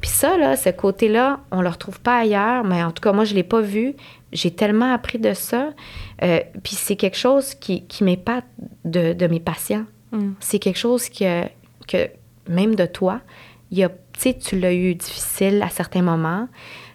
Puis 0.00 0.08
ça, 0.10 0.38
là, 0.38 0.56
ce 0.56 0.70
côté-là, 0.70 1.40
on 1.50 1.60
le 1.60 1.68
retrouve 1.68 2.00
pas 2.00 2.20
ailleurs, 2.20 2.64
mais 2.64 2.82
en 2.82 2.90
tout 2.90 3.02
cas, 3.02 3.12
moi, 3.12 3.24
je 3.24 3.34
l'ai 3.34 3.42
pas 3.42 3.60
vu. 3.60 3.94
J'ai 4.32 4.50
tellement 4.50 4.92
appris 4.92 5.18
de 5.18 5.34
ça. 5.34 5.72
Euh, 6.22 6.40
puis 6.62 6.74
c'est 6.76 6.96
quelque 6.96 7.16
chose 7.16 7.54
qui, 7.54 7.86
qui 7.86 8.04
m'épate 8.04 8.44
de, 8.84 9.12
de 9.12 9.26
mes 9.26 9.40
patients. 9.40 9.84
Mm. 10.12 10.32
C'est 10.40 10.58
quelque 10.58 10.78
chose 10.78 11.08
que, 11.08 11.44
que, 11.88 12.08
même 12.48 12.74
de 12.74 12.86
toi, 12.86 13.20
y 13.70 13.82
a, 13.82 13.90
tu 14.18 14.58
l'as 14.58 14.72
eu 14.72 14.94
difficile 14.94 15.62
à 15.62 15.68
certains 15.68 16.02
moments, 16.02 16.48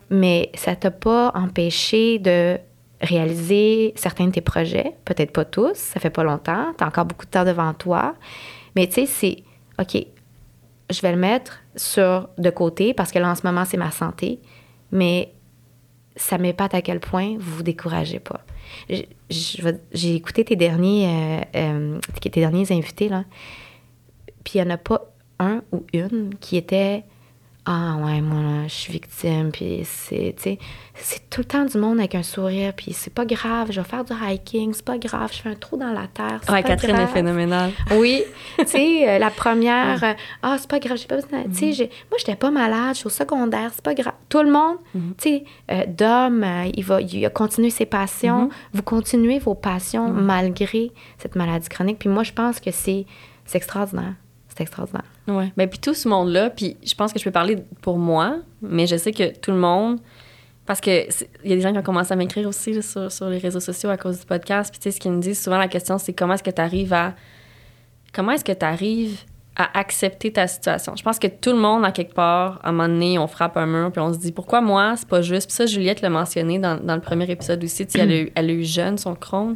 mais 0.09 0.51
ça 0.53 0.75
t'a 0.75 0.91
pas 0.91 1.31
empêché 1.33 2.19
de 2.19 2.57
réaliser 3.01 3.93
certains 3.95 4.27
de 4.27 4.31
tes 4.31 4.41
projets, 4.41 4.93
peut-être 5.05 5.31
pas 5.31 5.45
tous, 5.45 5.75
ça 5.75 5.99
fait 5.99 6.09
pas 6.09 6.23
longtemps, 6.23 6.73
tu 6.77 6.83
as 6.83 6.87
encore 6.87 7.05
beaucoup 7.05 7.25
de 7.25 7.31
temps 7.31 7.45
devant 7.45 7.73
toi, 7.73 8.15
mais 8.75 8.87
tu 8.87 8.93
sais, 8.93 9.05
c'est, 9.05 9.43
OK, 9.79 10.05
je 10.89 11.01
vais 11.01 11.11
le 11.11 11.17
mettre 11.17 11.59
sur 11.75 12.29
de 12.37 12.49
côté 12.49 12.93
parce 12.93 13.11
que 13.11 13.19
là, 13.19 13.29
en 13.29 13.35
ce 13.35 13.45
moment, 13.45 13.65
c'est 13.65 13.77
ma 13.77 13.91
santé, 13.91 14.39
mais 14.91 15.33
ça 16.15 16.37
m'épate 16.37 16.73
à 16.73 16.81
quel 16.81 16.99
point 16.99 17.35
vous 17.37 17.57
vous 17.57 17.63
découragez 17.63 18.19
pas. 18.19 18.41
J'ai 19.29 20.15
écouté 20.15 20.45
tes 20.45 20.55
derniers, 20.55 21.07
euh, 21.07 21.41
euh, 21.55 21.99
tes 22.21 22.29
derniers 22.29 22.71
invités, 22.71 23.09
là, 23.09 23.25
puis 24.43 24.59
il 24.59 24.61
n'y 24.63 24.67
en 24.67 24.73
a 24.73 24.77
pas 24.77 25.11
un 25.39 25.61
ou 25.71 25.83
une 25.93 26.35
qui 26.39 26.57
était 26.57 27.03
Ah, 27.67 27.95
ouais, 27.99 28.21
moi, 28.21 28.41
là, 28.43 28.67
je 28.67 28.73
suis 28.73 28.93
victime, 28.93 29.49
puis 29.51 29.81
c'est, 29.85 30.35
c'est 30.93 31.29
tout 31.31 31.41
le 31.41 31.45
temps 31.45 31.65
du 31.65 31.79
monde 31.79 31.97
avec 31.97 32.13
un 32.13 32.21
sourire, 32.21 32.73
puis 32.77 32.93
c'est 32.93 33.11
pas 33.11 33.25
grave, 33.25 33.69
je 33.71 33.81
vais 33.81 33.87
faire 33.87 34.03
du 34.05 34.13
hiking, 34.13 34.71
c'est 34.71 34.85
pas 34.85 34.99
grave, 34.99 35.31
je 35.33 35.39
fais 35.41 35.49
un 35.49 35.55
trou 35.55 35.75
dans 35.75 35.91
la 35.91 36.05
terre, 36.05 36.41
c'est 36.43 36.51
Ouais, 36.51 36.61
pas 36.61 36.67
Catherine 36.69 36.95
grave. 36.95 37.09
est 37.09 37.13
phénoménale. 37.13 37.71
Oui, 37.97 38.21
tu 38.59 38.67
sais, 38.67 39.09
euh, 39.09 39.17
la 39.17 39.31
première, 39.31 40.03
euh, 40.03 40.13
ah, 40.43 40.57
c'est 40.59 40.69
pas 40.69 40.77
grave, 40.77 40.97
j'ai 40.99 41.07
pas 41.07 41.15
besoin. 41.15 41.41
de- 41.41 41.55
Tu 41.57 41.73
sais, 41.73 41.89
moi, 42.11 42.19
j'étais 42.19 42.35
pas 42.35 42.51
malade, 42.51 42.93
je 42.93 42.97
suis 42.99 43.07
au 43.07 43.09
secondaire, 43.09 43.71
c'est 43.73 43.83
pas 43.83 43.95
grave. 43.95 44.13
Tout 44.29 44.43
le 44.43 44.51
monde, 44.51 44.77
tu 44.93 45.01
sais, 45.17 45.43
euh, 45.71 45.85
Dom, 45.87 46.43
euh, 46.43 46.69
il, 46.71 46.83
va, 46.83 47.01
il 47.01 47.25
a 47.25 47.31
continué 47.31 47.71
ses 47.71 47.87
passions. 47.87 48.49
Vous 48.73 48.83
continuez 48.83 49.39
vos 49.39 49.55
passions 49.55 50.09
malgré 50.09 50.91
cette 51.17 51.35
maladie 51.35 51.67
chronique. 51.69 51.97
Puis 51.97 52.09
moi, 52.09 52.21
je 52.21 52.31
pense 52.31 52.59
que 52.59 52.69
c'est 52.69 53.07
c'est 53.45 53.57
extraordinaire. 53.57 54.13
C'est 54.49 54.61
extraordinaire. 54.61 55.03
Ouais. 55.27 55.51
Ben, 55.57 55.67
puis 55.69 55.79
tout 55.79 55.93
ce 55.93 56.07
monde-là, 56.07 56.49
puis 56.51 56.77
je 56.85 56.93
pense 56.93 57.11
que 57.11 57.19
je 57.19 57.23
peux 57.23 57.31
parler 57.31 57.57
pour 57.81 57.97
moi, 57.97 58.37
mais 58.61 58.85
je 58.87 58.95
sais 58.95 59.11
que 59.11 59.35
tout 59.37 59.51
le 59.51 59.57
monde. 59.57 59.99
Parce 60.67 60.81
que 60.81 61.05
c'est- 61.09 61.29
il 61.43 61.49
y 61.51 61.53
a 61.53 61.55
des 61.55 61.61
gens 61.61 61.71
qui 61.71 61.77
ont 61.77 61.83
commencé 61.83 62.11
à 62.11 62.15
m'écrire 62.15 62.47
aussi 62.47 62.81
sur, 62.81 63.11
sur 63.11 63.29
les 63.29 63.37
réseaux 63.37 63.59
sociaux 63.59 63.89
à 63.89 63.97
cause 63.97 64.19
du 64.19 64.25
podcast. 64.25 64.71
Puis 64.71 64.79
tu 64.79 64.83
sais, 64.83 64.91
ce 64.91 64.99
qu'ils 64.99 65.11
me 65.11 65.21
disent 65.21 65.41
souvent, 65.43 65.57
la 65.59 65.67
question, 65.67 65.97
c'est 65.99 66.13
comment 66.13 66.33
est-ce 66.33 66.43
que 66.43 66.49
tu 66.51 66.61
arrives 66.61 66.93
à. 66.93 67.13
Comment 68.13 68.31
est-ce 68.31 68.45
que 68.45 68.51
tu 68.51 68.65
arrives 68.65 69.19
à 69.55 69.77
accepter 69.77 70.31
ta 70.33 70.47
situation? 70.47 70.95
Je 70.95 71.03
pense 71.03 71.19
que 71.19 71.27
tout 71.27 71.51
le 71.51 71.59
monde, 71.59 71.85
à 71.85 71.91
quelque 71.91 72.13
part, 72.13 72.59
à 72.63 72.69
un 72.69 72.71
moment 72.71 72.87
donné, 72.87 73.19
on 73.19 73.27
frappe 73.27 73.57
un 73.57 73.65
mur, 73.67 73.91
puis 73.91 74.01
on 74.01 74.11
se 74.13 74.17
dit 74.17 74.31
pourquoi 74.31 74.61
moi, 74.61 74.95
c'est 74.97 75.07
pas 75.07 75.21
juste. 75.21 75.47
Puis 75.47 75.55
ça, 75.55 75.65
Juliette 75.67 76.01
l'a 76.01 76.09
mentionné 76.09 76.57
dans, 76.59 76.77
dans 76.77 76.95
le 76.95 77.01
premier 77.01 77.29
épisode 77.29 77.63
aussi. 77.63 77.85
Tu 77.85 77.93
sais, 77.93 77.99
elle, 77.99 78.11
a 78.11 78.17
eu, 78.21 78.31
elle 78.35 78.49
a 78.49 78.53
eu 78.53 78.63
jeune 78.63 78.97
son 78.97 79.13
Crohn. 79.15 79.55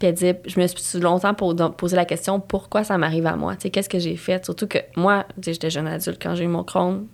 Puis 0.00 0.08
elle 0.08 0.14
disait, 0.14 0.40
je 0.46 0.58
me 0.58 0.66
suis 0.66 0.98
longtemps 0.98 1.34
posé 1.34 1.94
la 1.94 2.06
question, 2.06 2.40
pourquoi 2.40 2.84
ça 2.84 2.96
m'arrive 2.96 3.26
à 3.26 3.36
moi? 3.36 3.54
Qu'est-ce 3.56 3.88
que 3.88 3.98
j'ai 3.98 4.16
fait? 4.16 4.42
Surtout 4.42 4.66
que 4.66 4.78
moi, 4.96 5.26
j'étais 5.40 5.68
jeune 5.68 5.86
adulte 5.86 6.18
quand 6.20 6.34
j'ai 6.34 6.44
eu 6.44 6.48
mon 6.48 6.64
Crohn. 6.64 7.06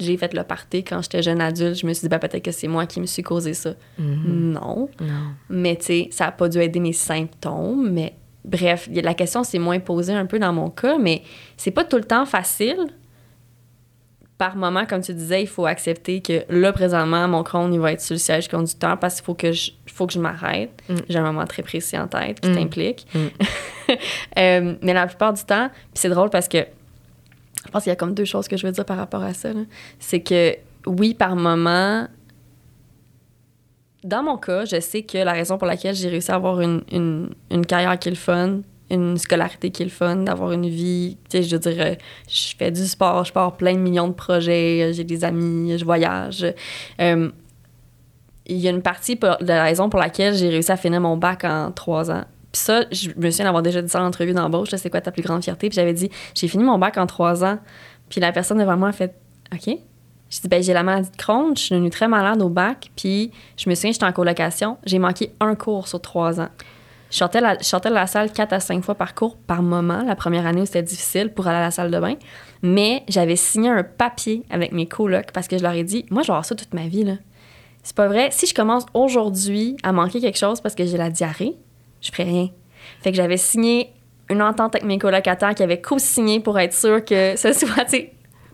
J'ai 0.00 0.16
fait 0.16 0.34
le 0.34 0.42
party 0.42 0.82
quand 0.82 1.02
j'étais 1.02 1.22
jeune 1.22 1.40
adulte. 1.40 1.76
Je 1.76 1.86
me 1.86 1.92
suis 1.92 2.02
dit, 2.02 2.08
ben, 2.08 2.18
peut-être 2.18 2.42
que 2.42 2.50
c'est 2.50 2.66
moi 2.66 2.86
qui 2.86 3.00
me 3.00 3.06
suis 3.06 3.22
causé 3.22 3.54
ça. 3.54 3.74
Non. 3.96 4.88
Non. 5.00 5.34
Mais 5.48 5.76
tu 5.76 5.84
sais, 5.84 6.08
ça 6.10 6.24
n'a 6.24 6.32
pas 6.32 6.48
dû 6.48 6.58
aider 6.58 6.80
mes 6.80 6.92
symptômes. 6.92 7.90
Mais 7.92 8.14
bref, 8.44 8.88
la 8.92 9.14
question 9.14 9.44
s'est 9.44 9.60
moins 9.60 9.78
posée 9.78 10.12
un 10.12 10.26
peu 10.26 10.40
dans 10.40 10.52
mon 10.52 10.68
cas, 10.68 10.98
mais 10.98 11.22
c'est 11.56 11.70
pas 11.70 11.84
tout 11.84 11.96
le 11.96 12.04
temps 12.04 12.26
facile. 12.26 12.86
Par 14.40 14.56
moment, 14.56 14.86
comme 14.86 15.02
tu 15.02 15.12
disais, 15.12 15.42
il 15.42 15.46
faut 15.46 15.66
accepter 15.66 16.22
que 16.22 16.44
là, 16.48 16.72
présentement, 16.72 17.28
mon 17.28 17.42
Crohn, 17.42 17.70
il 17.74 17.78
va 17.78 17.92
être 17.92 18.00
sur 18.00 18.14
le 18.14 18.18
siège 18.18 18.48
conducteur 18.48 18.98
parce 18.98 19.16
qu'il 19.16 19.24
faut 19.26 19.34
que 19.34 19.52
je, 19.52 19.70
faut 19.86 20.06
que 20.06 20.14
je 20.14 20.18
m'arrête. 20.18 20.70
Mm. 20.88 20.94
J'ai 21.10 21.18
un 21.18 21.24
moment 21.24 21.44
très 21.44 21.62
précis 21.62 21.98
en 21.98 22.08
tête 22.08 22.40
qui 22.40 22.48
Mm. 22.48 22.54
t'implique. 22.54 23.06
Mm. 23.14 23.18
Euh, 24.38 24.76
mais 24.82 24.94
la 24.94 25.06
plupart 25.08 25.32
du 25.34 25.42
temps, 25.44 25.68
puis 25.68 25.94
c'est 25.94 26.08
drôle 26.08 26.30
parce 26.30 26.46
que 26.48 26.58
je 26.58 27.70
pense 27.72 27.82
qu'il 27.82 27.90
y 27.90 27.92
a 27.92 27.96
comme 27.96 28.14
deux 28.14 28.24
choses 28.24 28.46
que 28.48 28.56
je 28.56 28.64
veux 28.66 28.72
dire 28.72 28.84
par 28.84 28.96
rapport 28.96 29.22
à 29.24 29.34
ça. 29.34 29.48
C'est 29.98 30.20
que 30.20 30.54
oui, 30.86 31.12
par 31.12 31.34
moment, 31.34 32.06
dans 34.04 34.22
mon 34.22 34.38
cas, 34.38 34.64
je 34.64 34.80
sais 34.80 35.02
que 35.02 35.18
la 35.18 35.32
raison 35.32 35.58
pour 35.58 35.66
laquelle 35.66 35.94
j'ai 35.96 36.08
réussi 36.08 36.30
à 36.30 36.36
avoir 36.36 36.60
une, 36.60 36.82
une, 36.92 37.30
une 37.50 37.66
carrière 37.66 37.98
qui 37.98 38.08
est 38.08 38.12
le 38.12 38.16
fun, 38.16 38.60
une 38.90 39.16
scolarité 39.16 39.70
qui 39.70 39.82
est 39.82 39.86
le 39.86 39.90
fun, 39.90 40.16
d'avoir 40.16 40.52
une 40.52 40.68
vie, 40.68 41.16
tu 41.28 41.38
sais, 41.38 41.42
je 41.42 41.56
veux 41.56 41.60
dire, 41.60 41.76
euh, 41.78 41.94
je 42.28 42.54
fais 42.56 42.70
du 42.70 42.86
sport, 42.86 43.24
je 43.24 43.32
pars 43.32 43.56
plein 43.56 43.74
de 43.74 43.78
millions 43.78 44.08
de 44.08 44.12
projets, 44.12 44.82
euh, 44.82 44.92
j'ai 44.92 45.04
des 45.04 45.24
amis, 45.24 45.78
je 45.78 45.84
voyage. 45.84 46.44
Euh, 47.00 47.30
il 48.46 48.56
y 48.56 48.66
a 48.66 48.70
une 48.70 48.82
partie 48.82 49.16
de 49.16 49.46
la 49.46 49.62
raison 49.62 49.88
pour 49.88 50.00
laquelle 50.00 50.34
j'ai 50.34 50.48
réussi 50.48 50.72
à 50.72 50.76
finir 50.76 51.00
mon 51.00 51.16
bac 51.16 51.44
en 51.44 51.70
trois 51.70 52.10
ans. 52.10 52.24
Puis 52.52 52.62
ça, 52.62 52.84
je 52.90 53.10
me 53.16 53.30
souviens 53.30 53.44
d'avoir 53.44 53.62
déjà 53.62 53.80
dit 53.80 53.88
ça 53.88 54.02
en 54.02 54.06
entrevue 54.06 54.32
d'embauche, 54.32 54.70
c'est 54.70 54.90
quoi 54.90 55.00
ta 55.00 55.12
plus 55.12 55.22
grande 55.22 55.44
fierté? 55.44 55.68
Puis 55.68 55.76
j'avais 55.76 55.92
dit, 55.92 56.10
j'ai 56.34 56.48
fini 56.48 56.64
mon 56.64 56.78
bac 56.78 56.98
en 56.98 57.06
trois 57.06 57.44
ans. 57.44 57.58
Puis 58.08 58.20
la 58.20 58.32
personne 58.32 58.58
devant 58.58 58.76
moi 58.76 58.88
a 58.88 58.92
fait, 58.92 59.14
OK? 59.52 59.66
J'ai 60.30 60.40
dit, 60.42 60.48
ben, 60.48 60.62
j'ai 60.62 60.72
la 60.72 60.82
maladie 60.82 61.10
de 61.10 61.16
Crohn, 61.16 61.56
je 61.56 61.62
suis 61.62 61.74
devenue 61.74 61.90
très 61.90 62.08
malade 62.08 62.40
au 62.42 62.48
bac, 62.48 62.90
puis 62.96 63.32
je 63.56 63.68
me 63.68 63.74
souviens, 63.74 63.92
j'étais 63.92 64.04
en 64.04 64.12
colocation, 64.12 64.78
j'ai 64.84 64.98
manqué 64.98 65.32
un 65.40 65.54
cours 65.54 65.88
sur 65.88 66.00
trois 66.00 66.40
ans. 66.40 66.48
Je 67.10 67.16
sortais, 67.16 67.40
la, 67.40 67.56
de 67.56 67.94
la 67.94 68.06
salle 68.06 68.32
quatre 68.32 68.52
à 68.52 68.60
cinq 68.60 68.84
fois 68.84 68.94
par 68.94 69.14
cours 69.14 69.36
par 69.36 69.62
moment, 69.62 70.02
la 70.04 70.14
première 70.14 70.46
année 70.46 70.62
où 70.62 70.66
c'était 70.66 70.82
difficile 70.82 71.32
pour 71.32 71.48
aller 71.48 71.58
à 71.58 71.62
la 71.62 71.70
salle 71.70 71.90
de 71.90 71.98
bain. 71.98 72.14
Mais 72.62 73.02
j'avais 73.08 73.36
signé 73.36 73.68
un 73.68 73.82
papier 73.82 74.44
avec 74.48 74.72
mes 74.72 74.86
colocs 74.86 75.32
parce 75.32 75.48
que 75.48 75.58
je 75.58 75.62
leur 75.62 75.72
ai 75.72 75.82
dit, 75.82 76.06
moi, 76.10 76.22
je 76.22 76.28
vais 76.28 76.32
avoir 76.32 76.44
ça 76.44 76.54
toute 76.54 76.72
ma 76.72 76.86
vie. 76.86 77.18
C'est 77.82 77.96
pas 77.96 78.06
vrai. 78.06 78.28
Si 78.30 78.46
je 78.46 78.54
commence 78.54 78.86
aujourd'hui 78.94 79.76
à 79.82 79.92
manquer 79.92 80.20
quelque 80.20 80.38
chose 80.38 80.60
parce 80.60 80.74
que 80.74 80.84
j'ai 80.86 80.98
la 80.98 81.10
diarrhée, 81.10 81.56
je 82.00 82.10
ferai 82.12 82.24
rien. 82.24 82.48
Fait 83.02 83.10
que 83.10 83.16
j'avais 83.16 83.36
signé 83.36 83.92
une 84.28 84.42
entente 84.42 84.76
avec 84.76 84.86
mes 84.86 84.98
colocataires 84.98 85.54
qui 85.54 85.62
avaient 85.62 85.80
co-signé 85.80 86.40
pour 86.40 86.58
être 86.58 86.74
sûr 86.74 87.04
que 87.04 87.34
ce 87.36 87.52
soit, 87.52 87.84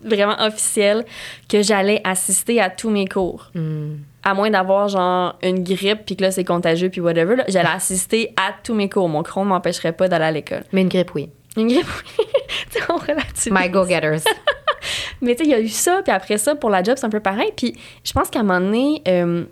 vraiment 0.03 0.35
officiel, 0.39 1.05
que 1.47 1.61
j'allais 1.61 2.01
assister 2.03 2.59
à 2.59 2.69
tous 2.69 2.89
mes 2.89 3.07
cours. 3.07 3.51
Mm. 3.53 3.95
À 4.29 4.33
moins 4.33 4.49
d'avoir, 4.49 4.89
genre, 4.89 5.35
une 5.41 5.63
grippe, 5.63 5.99
puis 6.05 6.15
que 6.17 6.23
là, 6.23 6.31
c'est 6.31 6.43
contagieux, 6.43 6.89
puis 6.89 6.99
whatever, 6.99 7.37
là, 7.37 7.45
j'allais 7.47 7.69
assister 7.69 8.33
à 8.35 8.51
tous 8.61 8.73
mes 8.73 8.89
cours. 8.89 9.07
Mon 9.07 9.23
Crohn 9.23 9.45
m'empêcherait 9.47 9.93
pas 9.93 10.09
d'aller 10.09 10.25
à 10.25 10.31
l'école. 10.31 10.63
Mais 10.73 10.81
une 10.81 10.89
grippe, 10.89 11.13
oui. 11.15 11.29
Une 11.55 11.67
grippe, 11.69 11.87
oui. 12.19 12.25
Tu 12.71 12.79
on 12.89 12.97
relativise. 12.97 13.51
My 13.51 13.69
go-getters. 13.69 14.23
Mais 15.21 15.35
tu 15.35 15.43
sais, 15.43 15.49
il 15.49 15.51
y 15.51 15.55
a 15.55 15.59
eu 15.61 15.69
ça, 15.69 16.01
puis 16.03 16.11
après 16.13 16.37
ça, 16.37 16.55
pour 16.55 16.69
la 16.69 16.83
job, 16.83 16.95
c'est 16.97 17.05
un 17.05 17.09
peu 17.09 17.19
pareil. 17.21 17.51
Puis 17.55 17.73
je 18.03 18.11
pense 18.13 18.29
qu'à 18.29 18.39
un 18.39 18.43
moment 18.43 18.59
donné, 18.59 19.01
euh, 19.07 19.43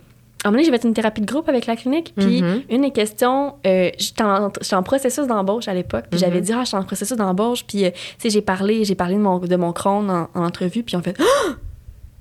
à 0.43 0.47
un 0.47 0.51
moment 0.51 0.61
donné, 0.61 0.63
j'ai 0.65 0.71
fait 0.71 0.87
une 0.87 0.93
thérapie 0.93 1.21
de 1.21 1.25
groupe 1.25 1.49
avec 1.49 1.65
la 1.65 1.75
clinique. 1.75 2.13
Puis 2.15 2.41
Mhm. 2.43 2.61
une 2.69 2.81
des 2.81 2.91
questions, 2.91 3.55
euh, 3.65 3.89
j'étais 3.97 4.23
en, 4.23 4.51
j'étais 4.61 4.75
en 4.75 4.83
processus 4.83 5.25
d'embauche 5.25 5.67
à 5.67 5.73
l'époque. 5.73 6.05
Puis 6.11 6.19
j'avais 6.19 6.37
Mhm. 6.39 6.43
dit, 6.45 6.53
ah, 6.53 6.59
je 6.63 6.67
suis 6.67 6.77
en 6.77 6.83
processus 6.83 7.17
d'embauche. 7.17 7.65
Puis, 7.65 7.85
euh, 7.85 7.89
tu 7.91 7.99
sais, 8.19 8.29
j'ai 8.29 8.41
parlé, 8.41 8.83
j'ai 8.85 8.95
parlé 8.95 9.15
de 9.15 9.21
mon, 9.21 9.39
de 9.39 9.55
mon 9.55 9.71
Crohn 9.73 10.09
en, 10.09 10.29
en 10.35 10.45
entrevue. 10.45 10.83
Puis 10.83 10.95
on 10.95 11.01
fait, 11.01 11.15
Ah! 11.19 11.53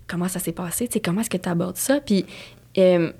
Comment 0.06 0.28
ça 0.28 0.38
s'est 0.38 0.52
passé? 0.52 0.88
Comment 1.04 1.20
est-ce 1.20 1.30
que 1.30 1.36
tu 1.36 1.48
abordes 1.48 1.76
ça? 1.76 2.00
Puis 2.00 2.26
euh, 2.78 3.12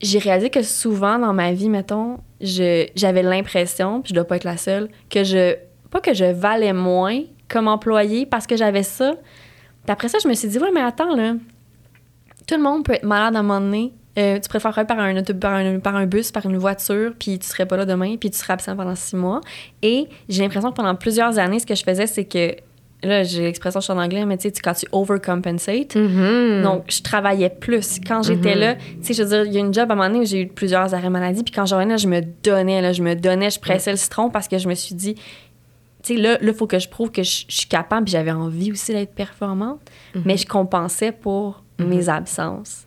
j'ai 0.00 0.18
réalisé 0.18 0.50
que 0.50 0.62
souvent 0.62 1.18
dans 1.18 1.32
ma 1.32 1.52
vie, 1.52 1.68
mettons, 1.68 2.18
j'avais 2.40 3.22
l'impression, 3.22 4.00
puis 4.00 4.10
je 4.10 4.14
dois 4.14 4.24
pas 4.24 4.36
être 4.36 4.44
la 4.44 4.56
seule, 4.56 4.88
que 5.10 5.24
je, 5.24 5.56
pas 5.90 6.00
que 6.00 6.14
je 6.14 6.24
valais 6.24 6.72
moins 6.72 7.22
comme 7.48 7.68
employée 7.68 8.26
parce 8.26 8.46
que 8.46 8.56
j'avais 8.56 8.82
ça. 8.82 9.14
Puis 9.84 9.92
après 9.92 10.08
ça, 10.08 10.18
je 10.22 10.28
me 10.28 10.34
suis 10.34 10.48
dit, 10.48 10.58
ouais, 10.58 10.70
mais 10.72 10.82
attends, 10.82 11.14
là, 11.14 11.34
tout 12.46 12.54
le 12.54 12.62
monde 12.62 12.84
peut 12.84 12.94
être 12.94 13.04
malade 13.04 13.36
à 13.36 13.40
un 13.40 13.42
moment 13.42 13.60
donné. 13.60 13.92
Euh, 14.18 14.40
tu 14.40 14.48
préférerais 14.48 14.84
par 14.84 14.98
un, 14.98 15.22
par, 15.22 15.52
un, 15.52 15.78
par 15.78 15.94
un 15.94 16.06
bus, 16.06 16.32
par 16.32 16.44
une 16.44 16.56
voiture, 16.56 17.12
puis 17.18 17.38
tu 17.38 17.46
serais 17.46 17.66
pas 17.66 17.76
là 17.76 17.84
demain, 17.84 18.16
puis 18.16 18.30
tu 18.30 18.38
serais 18.38 18.54
absent 18.54 18.74
pendant 18.74 18.96
six 18.96 19.14
mois. 19.14 19.40
Et 19.82 20.08
j'ai 20.28 20.42
l'impression 20.42 20.70
que 20.70 20.76
pendant 20.76 20.94
plusieurs 20.96 21.38
années, 21.38 21.60
ce 21.60 21.66
que 21.66 21.74
je 21.74 21.84
faisais, 21.84 22.06
c'est 22.06 22.24
que, 22.24 22.56
là, 23.02 23.22
j'ai 23.22 23.42
l'expression, 23.42 23.80
je 23.80 23.84
suis 23.84 23.92
en 23.92 23.98
anglais, 23.98 24.24
mais 24.26 24.36
tu 24.38 24.48
sais, 24.48 24.54
quand 24.62 24.74
tu 24.74 24.86
overcompensate, 24.92 25.94
Mhm. 25.96 26.62
donc, 26.62 26.84
je 26.88 27.00
travaillais 27.02 27.50
plus. 27.50 28.00
Quand 28.06 28.22
j'étais 28.22 28.54
Mhm. 28.54 28.60
là, 28.60 28.74
tu 28.74 28.82
sais, 29.02 29.14
je 29.14 29.22
veux 29.22 29.28
dire, 29.28 29.44
il 29.44 29.52
y 29.52 29.56
a 29.56 29.60
une 29.60 29.72
job 29.72 29.90
à 29.90 29.94
un 29.94 29.96
moment 29.96 30.08
donné 30.08 30.20
où 30.20 30.26
j'ai 30.26 30.42
eu 30.42 30.48
plusieurs 30.48 30.92
arrêts 30.94 31.10
maladie, 31.10 31.42
puis 31.44 31.52
quand 31.52 31.64
je 31.66 31.74
revenais, 31.74 31.98
je 31.98 32.08
me 32.08 32.20
donnais, 32.42 32.80
là, 32.82 32.92
je 32.92 33.02
me 33.02 33.14
donnais, 33.14 33.50
je 33.50 33.60
pressais 33.60 33.90
le 33.92 33.96
citron 33.96 34.30
parce 34.30 34.48
que 34.48 34.58
je 34.58 34.68
me 34.68 34.74
suis 34.74 34.94
dit, 34.94 35.14
tu 36.02 36.14
sais, 36.14 36.20
là, 36.20 36.38
il 36.42 36.52
faut 36.54 36.66
que 36.66 36.78
je 36.78 36.88
prouve 36.88 37.10
que 37.10 37.22
je, 37.22 37.44
je 37.48 37.56
suis 37.56 37.68
capable, 37.68 38.04
puis 38.04 38.12
j'avais 38.12 38.30
envie 38.32 38.72
aussi 38.72 38.92
d'être 38.92 39.14
performante, 39.14 39.80
Mhm. 40.14 40.22
mais 40.24 40.36
je 40.36 40.46
compensais 40.46 41.12
pour 41.12 41.62
mes 41.78 42.08
absences. 42.08 42.84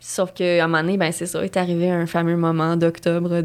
Sauf 0.00 0.32
qu'à 0.32 0.64
un 0.64 0.66
moment 0.68 0.80
donné, 0.82 0.96
ben, 0.96 1.12
c'est 1.12 1.26
ça, 1.26 1.44
est 1.44 1.56
arrivé 1.58 1.90
un 1.90 2.06
fameux 2.06 2.36
moment 2.36 2.76
d'octobre 2.76 3.42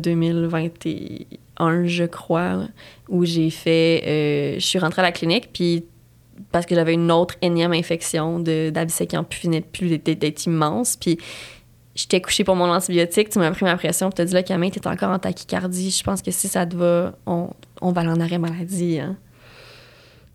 2021, 1.60 1.86
je 1.88 2.04
crois, 2.06 2.68
où 3.10 3.26
j'ai 3.26 3.50
fait. 3.50 4.04
euh, 4.06 4.54
je 4.56 4.66
suis 4.66 4.80
rentrée 4.80 5.02
à 5.02 5.06
la 5.06 5.12
clinique, 5.12 5.50
puis 5.54 5.86
parce 6.52 6.66
que 6.66 6.76
j'avais 6.76 6.94
une 6.94 7.12
autre 7.12 7.36
énième 7.42 7.74
infection 7.74 8.40
d'abcès 8.40 9.08
qui 9.08 9.16
en 9.18 9.26
finait 9.30 9.62
plus 9.62 9.98
d'être- 9.98 10.46
immense. 10.46 10.98
Puis 10.98 11.18
j'étais 11.96 12.22
couchée 12.22 12.44
pour 12.44 12.56
mon 12.56 12.72
antibiotique, 12.72 13.30
tu 13.30 13.40
m'as 13.40 13.52
pris 13.52 13.66
ma 13.66 13.76
pression, 13.78 14.10
puis 14.10 14.16
t'as 14.16 14.26
dit 14.26 14.34
là, 14.34 14.44
Camille, 14.44 14.72
t'es 14.72 14.86
encore 14.88 15.10
en 15.12 15.20
tachycardie. 15.20 15.92
Je 15.92 16.04
pense 16.04 16.22
que 16.22 16.32
si 16.32 16.48
ça 16.48 16.66
te 16.66 16.76
va, 16.76 17.14
on, 17.26 17.50
on 17.82 17.92
va 17.92 18.02
aller 18.02 18.10
en 18.12 18.20
arrêt 18.20 18.40
maladie. 18.40 19.00
Hein. 19.00 19.16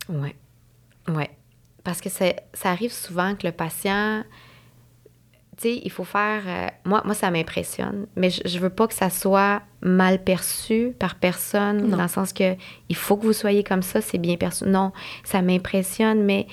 Ouais. 0.09 0.35
Ouais. 1.07 1.29
Parce 1.83 2.01
que 2.01 2.09
ça 2.09 2.33
arrive 2.63 2.91
souvent 2.93 3.35
que 3.35 3.45
le 3.47 3.51
patient. 3.53 4.23
Tu 5.61 5.67
sais, 5.67 5.81
il 5.83 5.91
faut 5.91 6.05
faire. 6.05 6.41
euh, 6.47 6.67
moi, 6.85 7.01
moi, 7.03 7.13
ça 7.13 7.29
m'impressionne, 7.31 8.07
mais 8.15 8.29
je, 8.29 8.41
je 8.45 8.59
veux 8.59 8.69
pas 8.69 8.87
que 8.87 8.93
ça 8.93 9.09
soit 9.09 9.61
mal 9.81 10.23
perçu 10.23 10.93
par 10.97 11.15
personne, 11.15 11.87
Non. 11.89 11.97
dans 11.97 12.03
le 12.03 12.07
sens 12.07 12.31
que 12.31 12.55
il 12.87 12.95
faut 12.95 13.17
que 13.17 13.25
vous 13.25 13.33
soyez 13.33 13.63
comme 13.63 13.81
ça, 13.81 13.99
c'est 13.99 14.17
bien 14.19 14.37
perçu. 14.37 14.65
Non, 14.65 14.93
ça 15.25 15.41
m'impressionne, 15.41 16.23
mais 16.23 16.47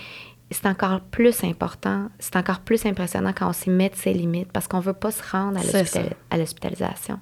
c'est 0.50 0.66
encore 0.66 1.00
plus 1.00 1.44
important, 1.44 2.08
c'est 2.18 2.34
encore 2.36 2.60
plus 2.60 2.84
impressionnant 2.86 3.32
quand 3.32 3.48
on 3.48 3.52
s'y 3.52 3.70
met 3.70 3.90
de 3.90 3.96
ses 3.96 4.12
limites, 4.12 4.50
parce 4.52 4.66
qu'on 4.66 4.80
veut 4.80 4.92
pas 4.92 5.10
se 5.12 5.22
rendre 5.30 5.58
à 5.58 5.62
C'est 5.62 6.10
l'hospitalisation. 6.36 7.20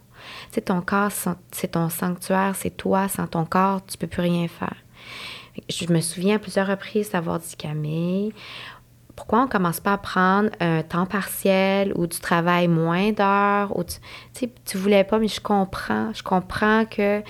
Tu 0.50 0.54
sais, 0.54 0.60
ton 0.62 0.80
corps, 0.80 1.10
c'est- 1.12 1.30
c'est 1.52 1.68
ton 1.72 1.90
sanctuaire, 1.90 2.54
c'est 2.56 2.74
toi. 2.76 3.08
Sans 3.08 3.26
ton 3.26 3.44
corps, 3.44 3.84
tu 3.84 3.98
peux 3.98 4.06
plus 4.06 4.22
rien 4.22 4.48
faire. 4.48 4.74
Je 5.68 5.92
me 5.92 6.00
souviens 6.00 6.36
à 6.36 6.38
plusieurs 6.38 6.66
reprises 6.66 7.10
d'avoir 7.12 7.38
dit 7.38 7.54
Camille, 7.56 8.32
pourquoi 9.16 9.42
on 9.42 9.46
commence 9.48 9.80
pas 9.80 9.92
à 9.92 9.98
prendre 9.98 10.50
un 10.60 10.82
temps 10.82 11.06
partiel 11.06 11.92
ou 11.96 12.06
du 12.06 12.18
travail 12.18 12.68
moins 12.68 13.12
d'heures 13.12 13.76
ou 13.76 13.84
tu, 13.84 13.94
tu 14.34 14.40
sais, 14.40 14.50
tu 14.64 14.76
voulais 14.76 15.04
pas 15.04 15.18
mais 15.18 15.28
je 15.28 15.40
comprends, 15.40 16.12
je 16.12 16.22
comprends 16.22 16.84
que 16.84 17.22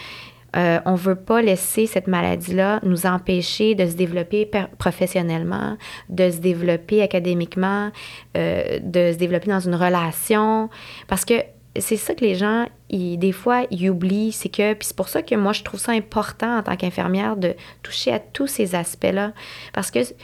euh, 0.56 0.78
on 0.84 0.94
veut 0.94 1.16
pas 1.16 1.42
laisser 1.42 1.86
cette 1.86 2.06
maladie-là 2.06 2.78
nous 2.84 3.06
empêcher 3.06 3.74
de 3.74 3.86
se 3.86 3.94
développer 3.94 4.46
per- 4.46 4.66
professionnellement, 4.78 5.76
de 6.08 6.30
se 6.30 6.38
développer 6.38 7.02
académiquement, 7.02 7.90
euh, 8.36 8.78
de 8.80 9.12
se 9.12 9.18
développer 9.18 9.48
dans 9.50 9.60
une 9.60 9.74
relation 9.74 10.70
parce 11.08 11.24
que 11.24 11.34
c'est 11.76 11.96
ça 11.96 12.14
que 12.14 12.20
les 12.20 12.36
gens, 12.36 12.66
des 12.90 13.32
fois, 13.32 13.66
ils 13.72 13.90
oublient. 13.90 14.30
C'est 14.30 14.48
que, 14.48 14.74
puis 14.74 14.86
c'est 14.86 14.96
pour 14.96 15.08
ça 15.08 15.22
que 15.22 15.34
moi, 15.34 15.52
je 15.52 15.64
trouve 15.64 15.80
ça 15.80 15.90
important 15.90 16.58
en 16.58 16.62
tant 16.62 16.76
qu'infirmière 16.76 17.36
de 17.36 17.56
toucher 17.82 18.12
à 18.12 18.20
tous 18.20 18.46
ces 18.46 18.76
aspects-là. 18.76 19.32
Parce 19.72 19.90
que, 19.90 19.98
tu 19.98 20.14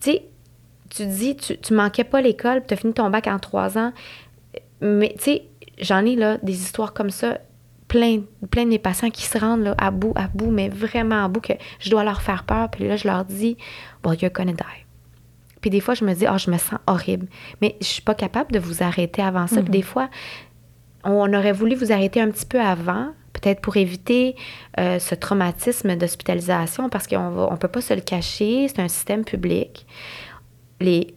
sais, 0.00 0.24
tu 0.98 1.06
dis, 1.06 1.36
tu, 1.36 1.58
tu 1.58 1.74
manquais 1.74 2.04
pas 2.04 2.20
l'école, 2.20 2.62
tu 2.66 2.74
as 2.74 2.76
fini 2.76 2.92
ton 2.92 3.10
bac 3.10 3.26
en 3.26 3.38
trois 3.38 3.78
ans. 3.78 3.92
Mais, 4.80 5.14
tu 5.18 5.24
sais, 5.24 5.42
j'en 5.80 6.04
ai 6.04 6.16
là 6.16 6.38
des 6.42 6.54
histoires 6.54 6.92
comme 6.92 7.10
ça, 7.10 7.38
plein, 7.88 8.22
plein 8.50 8.64
de 8.64 8.68
mes 8.68 8.78
patients 8.78 9.10
qui 9.10 9.24
se 9.24 9.38
rendent 9.38 9.62
là, 9.62 9.74
à 9.78 9.90
bout, 9.90 10.12
à 10.14 10.28
bout, 10.28 10.50
mais 10.50 10.68
vraiment 10.68 11.24
à 11.24 11.28
bout, 11.28 11.40
que 11.40 11.54
je 11.80 11.90
dois 11.90 12.04
leur 12.04 12.22
faire 12.22 12.44
peur. 12.44 12.70
Puis 12.70 12.86
là, 12.86 12.96
je 12.96 13.08
leur 13.08 13.24
dis, 13.24 13.56
well, 14.04 14.16
you're 14.20 14.32
gonna 14.32 14.52
die. 14.52 14.84
Puis 15.60 15.70
des 15.70 15.80
fois, 15.80 15.94
je 15.94 16.04
me 16.04 16.14
dis, 16.14 16.26
oh, 16.30 16.38
je 16.38 16.50
me 16.50 16.58
sens 16.58 16.78
horrible. 16.86 17.26
Mais 17.60 17.76
je 17.80 17.86
suis 17.86 18.02
pas 18.02 18.14
capable 18.14 18.52
de 18.52 18.58
vous 18.58 18.82
arrêter 18.82 19.22
avant 19.22 19.46
ça. 19.46 19.60
Puis 19.60 19.70
des 19.70 19.82
fois, 19.82 20.08
on 21.04 21.32
aurait 21.32 21.52
voulu 21.52 21.74
vous 21.74 21.92
arrêter 21.92 22.20
un 22.20 22.30
petit 22.30 22.46
peu 22.46 22.60
avant, 22.60 23.08
peut-être 23.32 23.60
pour 23.60 23.76
éviter 23.76 24.36
euh, 24.78 24.98
ce 24.98 25.14
traumatisme 25.14 25.96
d'hospitalisation, 25.96 26.88
parce 26.88 27.06
qu'on 27.06 27.50
ne 27.50 27.56
peut 27.56 27.68
pas 27.68 27.80
se 27.80 27.94
le 27.94 28.00
cacher, 28.00 28.68
c'est 28.68 28.80
un 28.80 28.88
système 28.88 29.24
public. 29.24 29.86
Les, 30.80 31.14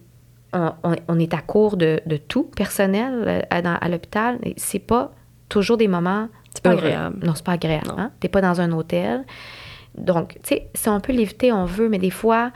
on, 0.52 0.72
on- 0.84 0.96
on 1.08 1.18
est 1.18 1.34
à 1.34 1.40
court 1.40 1.76
de, 1.76 2.00
de 2.06 2.16
tout 2.16 2.44
personnel 2.44 3.24
euh, 3.26 3.40
à, 3.50 3.62
dans- 3.62 3.76
à 3.80 3.88
l'hôpital. 3.88 4.38
C'est 4.56 4.78
pas 4.78 5.12
toujours 5.48 5.76
des 5.76 5.88
moments 5.88 6.28
C'est 6.54 6.62
pas 6.62 6.70
heureux. 6.72 6.78
agréable. 6.84 7.26
Non, 7.26 7.34
c'est 7.34 7.44
pas 7.44 7.52
agréable. 7.52 7.92
Hein? 7.96 8.10
T'es 8.20 8.28
pas 8.28 8.40
dans 8.40 8.60
un 8.60 8.72
hôtel. 8.72 9.24
Donc, 9.96 10.34
tu 10.42 10.54
sais, 10.54 10.68
si 10.74 10.88
on 10.88 11.00
peut 11.00 11.12
l'éviter, 11.12 11.52
on 11.52 11.64
veut, 11.66 11.88
mais 11.88 11.98
des 11.98 12.10
fois, 12.10 12.50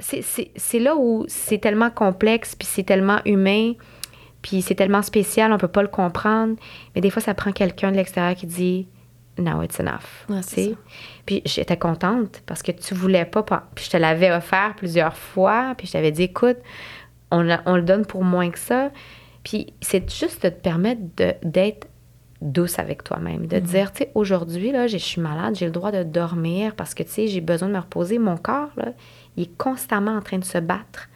c'est 0.00 0.78
là 0.78 0.96
où 0.96 1.24
c'est 1.28 1.58
tellement 1.58 1.90
complexe, 1.90 2.54
puis 2.54 2.66
c'est 2.70 2.84
tellement 2.84 3.18
humain, 3.24 3.72
puis 4.42 4.62
c'est 4.62 4.74
tellement 4.76 5.02
spécial, 5.02 5.52
on 5.52 5.58
peut 5.58 5.66
pas 5.68 5.82
le 5.82 5.88
comprendre. 5.88 6.54
Mais 6.94 7.00
des 7.00 7.10
fois, 7.10 7.20
ça 7.22 7.34
prend 7.34 7.50
quelqu'un 7.52 7.90
de 7.90 7.96
l'extérieur 7.96 8.36
qui 8.36 8.46
dit 8.46 8.88
Now 9.38 9.62
it's 9.62 9.78
enough. 9.78 10.26
Ouais, 10.28 10.42
c'est. 10.42 10.74
Puis 11.26 11.42
j'étais 11.44 11.76
contente 11.76 12.42
parce 12.46 12.62
que 12.62 12.72
tu 12.72 12.94
voulais 12.94 13.24
pas. 13.24 13.42
Puis 13.74 13.84
je 13.84 13.90
te 13.90 13.96
l'avais 13.96 14.30
offert 14.30 14.74
plusieurs 14.76 15.16
fois, 15.16 15.74
puis 15.76 15.86
je 15.86 15.92
t'avais 15.92 16.10
dit 16.12 16.24
Écoute, 16.24 16.58
on, 17.30 17.42
le 17.42 17.82
donne 17.82 18.04
pour 18.04 18.24
moins 18.24 18.50
que 18.50 18.58
ça. 18.58 18.90
Puis 19.44 19.72
c'est 19.80 20.10
juste 20.10 20.42
de 20.44 20.48
te 20.48 20.60
permettre 20.60 21.00
de- 21.16 21.34
d'être 21.42 21.88
douce 22.40 22.78
avec 22.78 23.02
toi-même, 23.02 23.46
de 23.46 23.58
te 23.58 23.64
dire, 23.64 23.92
tu 23.92 23.98
sais, 23.98 24.12
aujourd'hui, 24.14 24.70
là, 24.70 24.86
je 24.86 24.96
suis 24.96 25.20
malade, 25.20 25.56
j'ai 25.56 25.66
le 25.66 25.72
droit 25.72 25.90
de 25.90 26.02
dormir 26.04 26.74
parce 26.76 26.94
que, 26.94 27.02
tu 27.02 27.10
sais, 27.10 27.26
j'ai 27.26 27.40
besoin 27.40 27.68
de 27.68 27.74
me 27.74 27.80
reposer. 27.80 28.18
Mon 28.18 28.36
corps, 28.36 28.70
là, 28.76 28.92
il 29.36 29.44
est 29.44 29.56
constamment 29.56 30.16
en 30.16 30.20
train 30.20 30.38
de 30.38 30.44
se 30.44 30.58
battre 30.58 31.08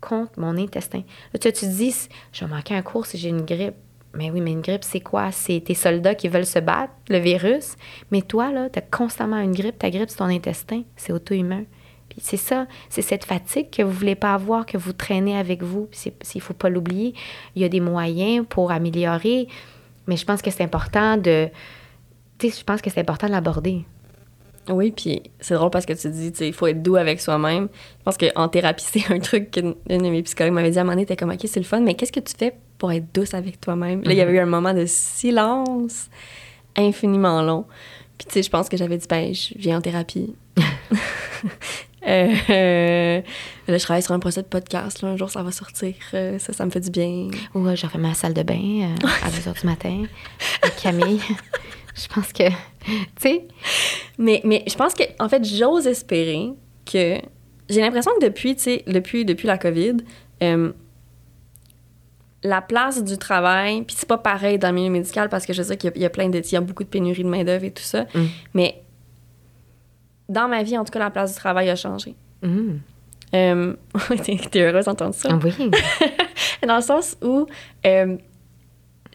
contre 0.00 0.38
mon 0.38 0.56
intestin. 0.58 1.02
Là, 1.32 1.38
tu, 1.38 1.52
tu 1.52 1.66
te 1.66 1.70
dis, 1.70 2.08
je 2.32 2.44
vais 2.44 2.50
manquer 2.50 2.74
un 2.74 2.82
cours 2.82 3.06
si 3.06 3.16
j'ai 3.16 3.28
une 3.30 3.44
grippe. 3.44 3.76
Mais 4.14 4.30
oui, 4.30 4.40
mais 4.40 4.52
une 4.52 4.60
grippe, 4.60 4.84
c'est 4.84 5.00
quoi? 5.00 5.32
C'est 5.32 5.60
tes 5.60 5.74
soldats 5.74 6.14
qui 6.14 6.28
veulent 6.28 6.46
se 6.46 6.58
battre, 6.58 6.92
le 7.08 7.18
virus. 7.18 7.76
Mais 8.10 8.20
toi, 8.20 8.52
là, 8.52 8.68
tu 8.68 8.78
as 8.78 8.82
constamment 8.82 9.38
une 9.38 9.52
grippe. 9.52 9.78
Ta 9.78 9.90
grippe, 9.90 10.10
c'est 10.10 10.18
ton 10.18 10.26
intestin. 10.26 10.82
C'est 10.96 11.12
auto-immun. 11.12 11.64
Puis 12.10 12.20
c'est 12.20 12.36
ça, 12.36 12.66
c'est 12.90 13.00
cette 13.00 13.24
fatigue 13.24 13.70
que 13.70 13.82
vous 13.82 13.92
voulez 13.92 14.14
pas 14.14 14.34
avoir, 14.34 14.66
que 14.66 14.76
vous 14.76 14.92
traînez 14.92 15.34
avec 15.34 15.62
vous. 15.62 15.88
Puis 15.90 16.12
il 16.34 16.40
faut 16.42 16.52
pas 16.52 16.68
l'oublier. 16.68 17.14
Il 17.56 17.62
y 17.62 17.64
a 17.64 17.70
des 17.70 17.80
moyens 17.80 18.44
pour 18.46 18.70
améliorer. 18.70 19.48
Mais 20.06 20.16
je 20.16 20.26
pense 20.26 20.42
que 20.42 20.50
c'est 20.50 20.64
important 20.64 21.16
de... 21.16 21.48
Tu 22.38 22.50
sais, 22.50 22.58
je 22.58 22.64
pense 22.64 22.82
que 22.82 22.90
c'est 22.90 23.00
important 23.00 23.28
de 23.28 23.32
l'aborder. 23.32 23.84
Oui, 24.68 24.92
puis 24.92 25.22
c'est 25.40 25.54
drôle 25.54 25.70
parce 25.70 25.86
que 25.86 25.92
tu 25.92 26.08
dis, 26.10 26.32
il 26.40 26.52
faut 26.52 26.66
être 26.66 26.82
doux 26.82 26.96
avec 26.96 27.20
soi-même. 27.20 27.68
Je 27.98 28.04
pense 28.04 28.18
qu'en 28.18 28.48
thérapie, 28.48 28.84
c'est 28.92 29.10
un 29.10 29.18
truc 29.18 29.50
qu'une 29.50 29.74
une 29.88 30.02
de 30.02 30.10
mes 30.10 30.22
psychologues 30.22 30.52
m'avait 30.52 30.70
dit 30.70 30.78
à 30.78 30.82
un 30.82 30.84
moment 30.84 30.94
donné, 30.94 31.06
t'es 31.06 31.16
comme, 31.16 31.30
OK, 31.30 31.40
c'est 31.44 31.60
le 31.60 31.66
fun, 31.66 31.80
mais 31.80 31.94
qu'est-ce 31.94 32.12
que 32.12 32.20
tu 32.20 32.34
fais 32.36 32.54
pour 32.82 32.90
être 32.90 33.14
douce 33.14 33.32
avec 33.32 33.60
toi-même? 33.60 34.02
Là, 34.02 34.10
il 34.10 34.18
y 34.18 34.20
avait 34.20 34.32
eu 34.32 34.40
un 34.40 34.44
moment 34.44 34.74
de 34.74 34.86
silence 34.86 36.10
infiniment 36.76 37.40
long. 37.40 37.64
Puis, 38.18 38.26
tu 38.26 38.32
sais, 38.32 38.42
je 38.42 38.50
pense 38.50 38.68
que 38.68 38.76
j'avais 38.76 38.98
dit, 38.98 39.06
ben, 39.08 39.32
je 39.32 39.54
viens 39.56 39.78
en 39.78 39.80
thérapie. 39.80 40.34
Euh, 42.04 42.34
euh, 42.50 43.20
là, 43.68 43.78
je 43.78 43.82
travaille 43.84 44.02
sur 44.02 44.12
un 44.12 44.18
projet 44.18 44.42
de 44.42 44.48
podcast. 44.48 45.02
Là, 45.02 45.10
un 45.10 45.16
jour, 45.16 45.30
ça 45.30 45.44
va 45.44 45.52
sortir. 45.52 45.94
Euh, 46.14 46.36
ça, 46.40 46.52
ça 46.52 46.66
me 46.66 46.70
fait 46.72 46.80
du 46.80 46.90
bien. 46.90 47.28
Ou 47.54 47.64
euh, 47.64 47.76
je 47.76 47.86
refais 47.86 47.98
ma 47.98 48.12
salle 48.12 48.34
de 48.34 48.42
bain 48.42 48.96
à 49.22 49.30
2 49.30 49.36
h 49.36 49.60
du 49.60 49.66
matin 49.68 50.02
avec 50.62 50.76
Camille. 50.82 51.20
je 51.94 52.08
pense 52.12 52.32
que, 52.32 52.48
tu 52.48 52.94
sais, 53.20 53.46
Mais, 54.18 54.40
mais 54.42 54.64
je 54.66 54.74
pense 54.74 54.94
que, 54.94 55.04
en 55.20 55.28
fait, 55.28 55.44
j'ose 55.44 55.86
espérer 55.86 56.48
que. 56.84 57.20
J'ai 57.70 57.80
l'impression 57.80 58.10
que 58.18 58.24
depuis, 58.26 58.56
tu 58.56 58.62
sais, 58.62 58.84
depuis, 58.88 59.24
depuis 59.24 59.46
la 59.46 59.56
COVID, 59.56 59.98
la 62.44 62.60
place 62.60 63.02
du 63.04 63.18
travail, 63.18 63.82
puis 63.82 63.94
c'est 63.98 64.08
pas 64.08 64.18
pareil 64.18 64.58
dans 64.58 64.68
le 64.68 64.74
milieu 64.74 64.90
médical 64.90 65.28
parce 65.28 65.46
que 65.46 65.52
je 65.52 65.62
sais 65.62 65.76
qu'il 65.76 65.90
y 65.90 65.92
a- 65.92 65.96
il 65.96 66.02
y, 66.02 66.04
a 66.06 66.10
plein 66.10 66.28
de. 66.28 66.38
Il 66.38 66.52
y 66.52 66.56
a 66.56 66.60
beaucoup 66.60 66.82
de 66.84 66.88
pénurie 66.88 67.22
de 67.22 67.28
main-d'œuvre 67.28 67.64
et 67.64 67.70
tout 67.70 67.82
ça. 67.82 68.02
Mm. 68.14 68.24
Mais 68.54 68.82
dans 70.28 70.48
ma 70.48 70.62
vie, 70.62 70.76
en 70.78 70.84
tout 70.84 70.92
cas, 70.92 70.98
la 70.98 71.10
place 71.10 71.32
du 71.32 71.38
travail 71.38 71.68
a 71.70 71.76
changé. 71.76 72.14
hum, 72.42 72.80
Euh, 73.34 73.74
t'es 74.50 74.60
heureuse 74.60 74.84
d'entendre 74.86 75.14
ça? 75.14 75.28
ah 75.32 75.38
oui, 75.42 75.52
Dans 76.66 76.76
le 76.76 76.82
sens 76.82 77.16
où 77.22 77.46
euh, 77.86 78.16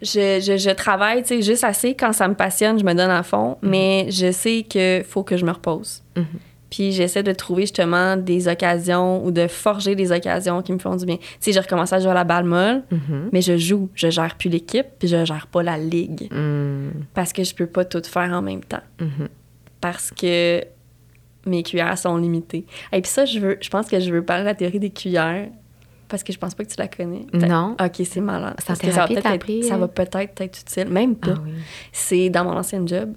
je, 0.02 0.40
je, 0.42 0.58
je 0.58 0.70
travaille, 0.72 1.22
tu 1.24 1.28
sais, 1.30 1.42
juste 1.42 1.64
assez 1.64 1.96
quand 1.96 2.14
ça 2.14 2.28
me 2.28 2.34
passionne, 2.36 2.80
je 2.80 2.84
me 2.84 2.94
donne 2.94 3.10
à 3.12 3.24
fond, 3.24 3.58
mais 3.62 4.08
je 4.10 4.32
sais 4.32 4.64
qu'il 4.64 5.04
faut 5.04 5.24
que 5.24 5.38
je 5.38 5.46
me 5.46 5.52
repose. 5.52 6.04
Puis 6.78 6.92
j'essaie 6.92 7.24
de 7.24 7.32
trouver 7.32 7.64
justement 7.64 8.18
des 8.18 8.48
occasions 8.48 9.26
ou 9.26 9.32
de 9.32 9.48
forger 9.48 9.96
des 9.96 10.12
occasions 10.12 10.62
qui 10.62 10.72
me 10.72 10.78
font 10.78 10.96
du 10.96 11.08
bien. 11.08 11.18
Tu 11.18 11.24
sais, 11.40 11.52
j'ai 11.52 11.60
recommencé 11.60 11.96
à 11.96 12.00
jouer 12.00 12.12
à 12.12 12.14
la 12.14 12.24
balle 12.24 12.46
molle, 12.46 12.84
Mhm. 12.92 13.30
mais 13.34 13.42
je 13.42 13.58
joue, 13.58 13.90
je 13.96 14.12
gère 14.12 14.36
plus 14.38 14.50
l'équipe, 14.52 14.86
puis 15.00 15.08
je 15.08 15.26
gère 15.26 15.48
pas 15.48 15.64
la 15.64 15.76
ligue 15.80 16.30
Hum, 16.32 16.92
parce 17.16 17.34
que 17.34 17.44
je 17.44 17.56
peux 17.56 17.66
pas 17.66 17.84
tout 17.84 18.04
faire 18.04 18.32
en 18.32 18.44
même 18.44 18.64
temps. 18.64 18.84
mhm. 19.02 19.28
Parce 19.82 20.12
que 20.12 20.64
mes 21.48 21.64
cuillères 21.64 21.98
sont 21.98 22.16
limitées. 22.18 22.68
Et 22.94 23.02
puis 23.02 23.10
ça, 23.10 23.26
je 23.26 23.40
veux, 23.40 23.58
je 23.60 23.70
pense 23.70 23.88
que 23.88 24.00
je 24.00 24.12
veux 24.14 24.22
parler 24.24 24.44
de 24.44 24.48
la 24.50 24.54
théorie 24.54 24.80
des 24.80 24.92
cuillères 24.92 25.50
parce 26.10 26.22
que 26.24 26.32
je 26.32 26.38
pense 26.38 26.54
pas 26.54 26.64
que 26.64 26.70
tu 26.70 26.76
la 26.78 26.88
connais. 26.88 27.26
Non. 27.34 27.76
Ok, 27.84 28.06
c'est 28.06 28.22
malade. 28.22 28.56
Que 28.58 28.92
ça 28.92 29.02
va 29.02 29.08
peut-être 29.08 29.26
être- 29.26 29.64
Ça 29.68 29.74
euh? 29.74 29.78
va 29.78 29.88
peut-être 29.88 30.42
être 30.42 30.60
utile. 30.62 30.90
Même 30.90 31.16
pas. 31.16 31.34
Ah 31.38 31.42
oui. 31.44 31.54
C'est 31.92 32.30
dans 32.30 32.44
mon 32.44 32.52
ancien 32.56 32.86
job 32.86 33.14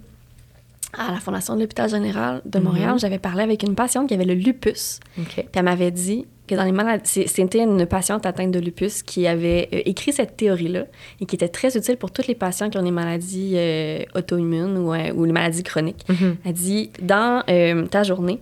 à 0.97 1.11
la 1.11 1.19
Fondation 1.19 1.55
de 1.55 1.61
l'Hôpital 1.61 1.89
général 1.89 2.41
de 2.45 2.59
Montréal. 2.59 2.93
Mhm. 2.93 2.99
J'avais 2.99 3.19
parlé 3.19 3.43
avec 3.43 3.63
une 3.63 3.75
patiente 3.75 4.07
qui 4.07 4.13
avait 4.13 4.25
le 4.25 4.33
lupus. 4.33 4.99
Puis 5.15 5.43
elle 5.53 5.63
m'avait 5.63 5.91
dit 5.91 6.25
que 6.47 6.55
dans 6.55 6.63
les 6.63 6.71
maladies, 6.71 7.27
c'était 7.27 7.63
une 7.63 7.85
patiente 7.85 8.25
atteinte 8.25 8.51
de 8.51 8.59
lupus 8.59 9.03
qui 9.03 9.25
avait 9.25 9.69
euh, 9.73 9.81
écrit 9.85 10.11
cette 10.11 10.35
théorie-là 10.35 10.85
et 11.21 11.25
qui 11.25 11.35
était 11.35 11.47
très 11.47 11.77
utile 11.77 11.97
pour 11.97 12.11
tous 12.11 12.27
les 12.27 12.35
patients 12.35 12.69
qui 12.69 12.77
ont 12.77 12.83
des 12.83 12.91
maladies 12.91 13.53
euh, 13.55 14.03
auto-immunes 14.15 14.77
ou, 14.77 14.93
euh, 14.93 15.13
ou 15.13 15.23
les 15.23 15.31
maladies 15.31 15.63
chroniques. 15.63 16.03
Mhm. 16.09 16.37
Elle 16.43 16.53
dit 16.53 16.89
dans 17.01 17.43
euh, 17.49 17.85
ta 17.87 18.03
journée, 18.03 18.39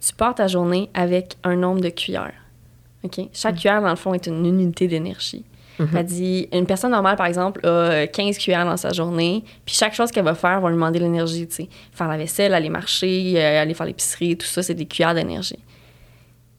tu 0.00 0.14
pars 0.14 0.34
ta 0.34 0.48
journée 0.48 0.88
avec 0.94 1.36
un 1.44 1.56
nombre 1.56 1.80
de 1.80 1.90
cuillères. 1.90 2.32
OK? 3.04 3.20
Chaque 3.32 3.56
cuillère, 3.56 3.82
dans 3.82 3.90
le 3.90 3.96
fond, 3.96 4.14
est 4.14 4.26
une 4.26 4.46
unité 4.46 4.88
d'énergie. 4.88 5.44
Elle 5.78 6.04
dit 6.04 6.48
une 6.52 6.66
personne 6.66 6.90
normale, 6.90 7.16
par 7.16 7.26
exemple, 7.26 7.66
a 7.66 8.06
15 8.06 8.38
cuillères 8.38 8.64
dans 8.64 8.76
sa 8.76 8.92
journée, 8.92 9.44
puis 9.64 9.74
chaque 9.74 9.94
chose 9.94 10.10
qu'elle 10.10 10.24
va 10.24 10.34
faire 10.34 10.60
va 10.60 10.68
lui 10.68 10.76
demander 10.76 10.98
de 10.98 11.04
l'énergie. 11.04 11.46
tu 11.46 11.54
sais. 11.54 11.68
Faire 11.92 12.08
la 12.08 12.16
vaisselle, 12.16 12.54
aller 12.54 12.68
marcher, 12.68 13.34
euh, 13.36 13.62
aller 13.62 13.74
faire 13.74 13.86
l'épicerie, 13.86 14.36
tout 14.36 14.46
ça, 14.46 14.62
c'est 14.62 14.74
des 14.74 14.86
cuillères 14.86 15.14
d'énergie. 15.14 15.58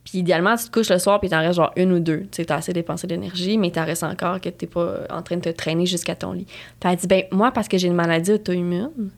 Puis 0.03 0.19
idéalement, 0.19 0.55
tu 0.55 0.65
te 0.65 0.71
couches 0.71 0.89
le 0.89 0.99
soir, 0.99 1.19
puis 1.19 1.29
t'en 1.29 1.39
restes 1.39 1.55
genre 1.55 1.71
une 1.75 1.93
ou 1.93 1.99
deux. 1.99 2.21
Tu 2.23 2.27
sais, 2.31 2.45
t'as 2.45 2.57
assez 2.57 2.73
dépensé 2.73 3.07
d'énergie, 3.07 3.57
mais 3.57 3.71
t'en 3.71 3.85
restes 3.85 4.03
encore 4.03 4.41
que 4.41 4.49
t'es 4.49 4.67
pas 4.67 4.99
en 5.09 5.21
train 5.21 5.37
de 5.37 5.41
te 5.41 5.49
traîner 5.49 5.85
jusqu'à 5.85 6.15
ton 6.15 6.33
lit. 6.33 6.45
Puis 6.79 6.89
elle 6.89 6.95
dit, 6.97 7.07
ben 7.07 7.23
moi, 7.31 7.51
parce 7.51 7.67
que 7.67 7.77
j'ai 7.77 7.87
une 7.87 7.95
maladie 7.95 8.33
auto-immune, 8.33 9.11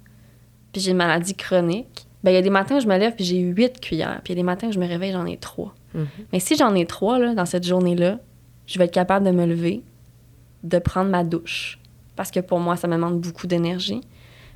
puis 0.71 0.81
j'ai 0.81 0.91
une 0.91 0.97
maladie 0.97 1.33
chronique, 1.33 2.05
ben 2.23 2.31
il 2.31 2.35
y 2.35 2.37
a 2.37 2.41
des 2.41 2.49
matins 2.49 2.77
où 2.77 2.79
je 2.79 2.87
me 2.87 2.97
lève, 2.97 3.15
puis 3.15 3.25
j'ai 3.25 3.37
huit 3.37 3.79
cuillères. 3.79 4.21
Puis 4.23 4.33
il 4.33 4.35
y 4.35 4.39
a 4.39 4.41
des 4.41 4.45
matins 4.45 4.67
où 4.67 4.71
je 4.71 4.79
me 4.79 4.87
réveille, 4.87 5.11
j'en 5.11 5.25
ai 5.25 5.37
trois. 5.37 5.73
Mhm. 5.93 6.07
Mais 6.33 6.39
si 6.39 6.55
j'en 6.55 6.73
ai 6.75 6.85
trois, 6.85 7.17
là, 7.19 7.33
dans 7.33 7.45
cette 7.45 7.65
journée-là, 7.65 8.19
je 8.67 8.79
vais 8.79 8.85
être 8.85 8.93
capable 8.93 9.25
de 9.25 9.31
me 9.31 9.45
lever, 9.45 9.83
de 10.63 10.79
prendre 10.79 11.09
ma 11.09 11.23
douche. 11.23 11.79
Parce 12.15 12.31
que 12.31 12.39
pour 12.39 12.59
moi, 12.59 12.75
ça 12.75 12.87
me 12.87 12.93
demande 12.93 13.19
beaucoup 13.19 13.47
d'énergie. 13.47 14.01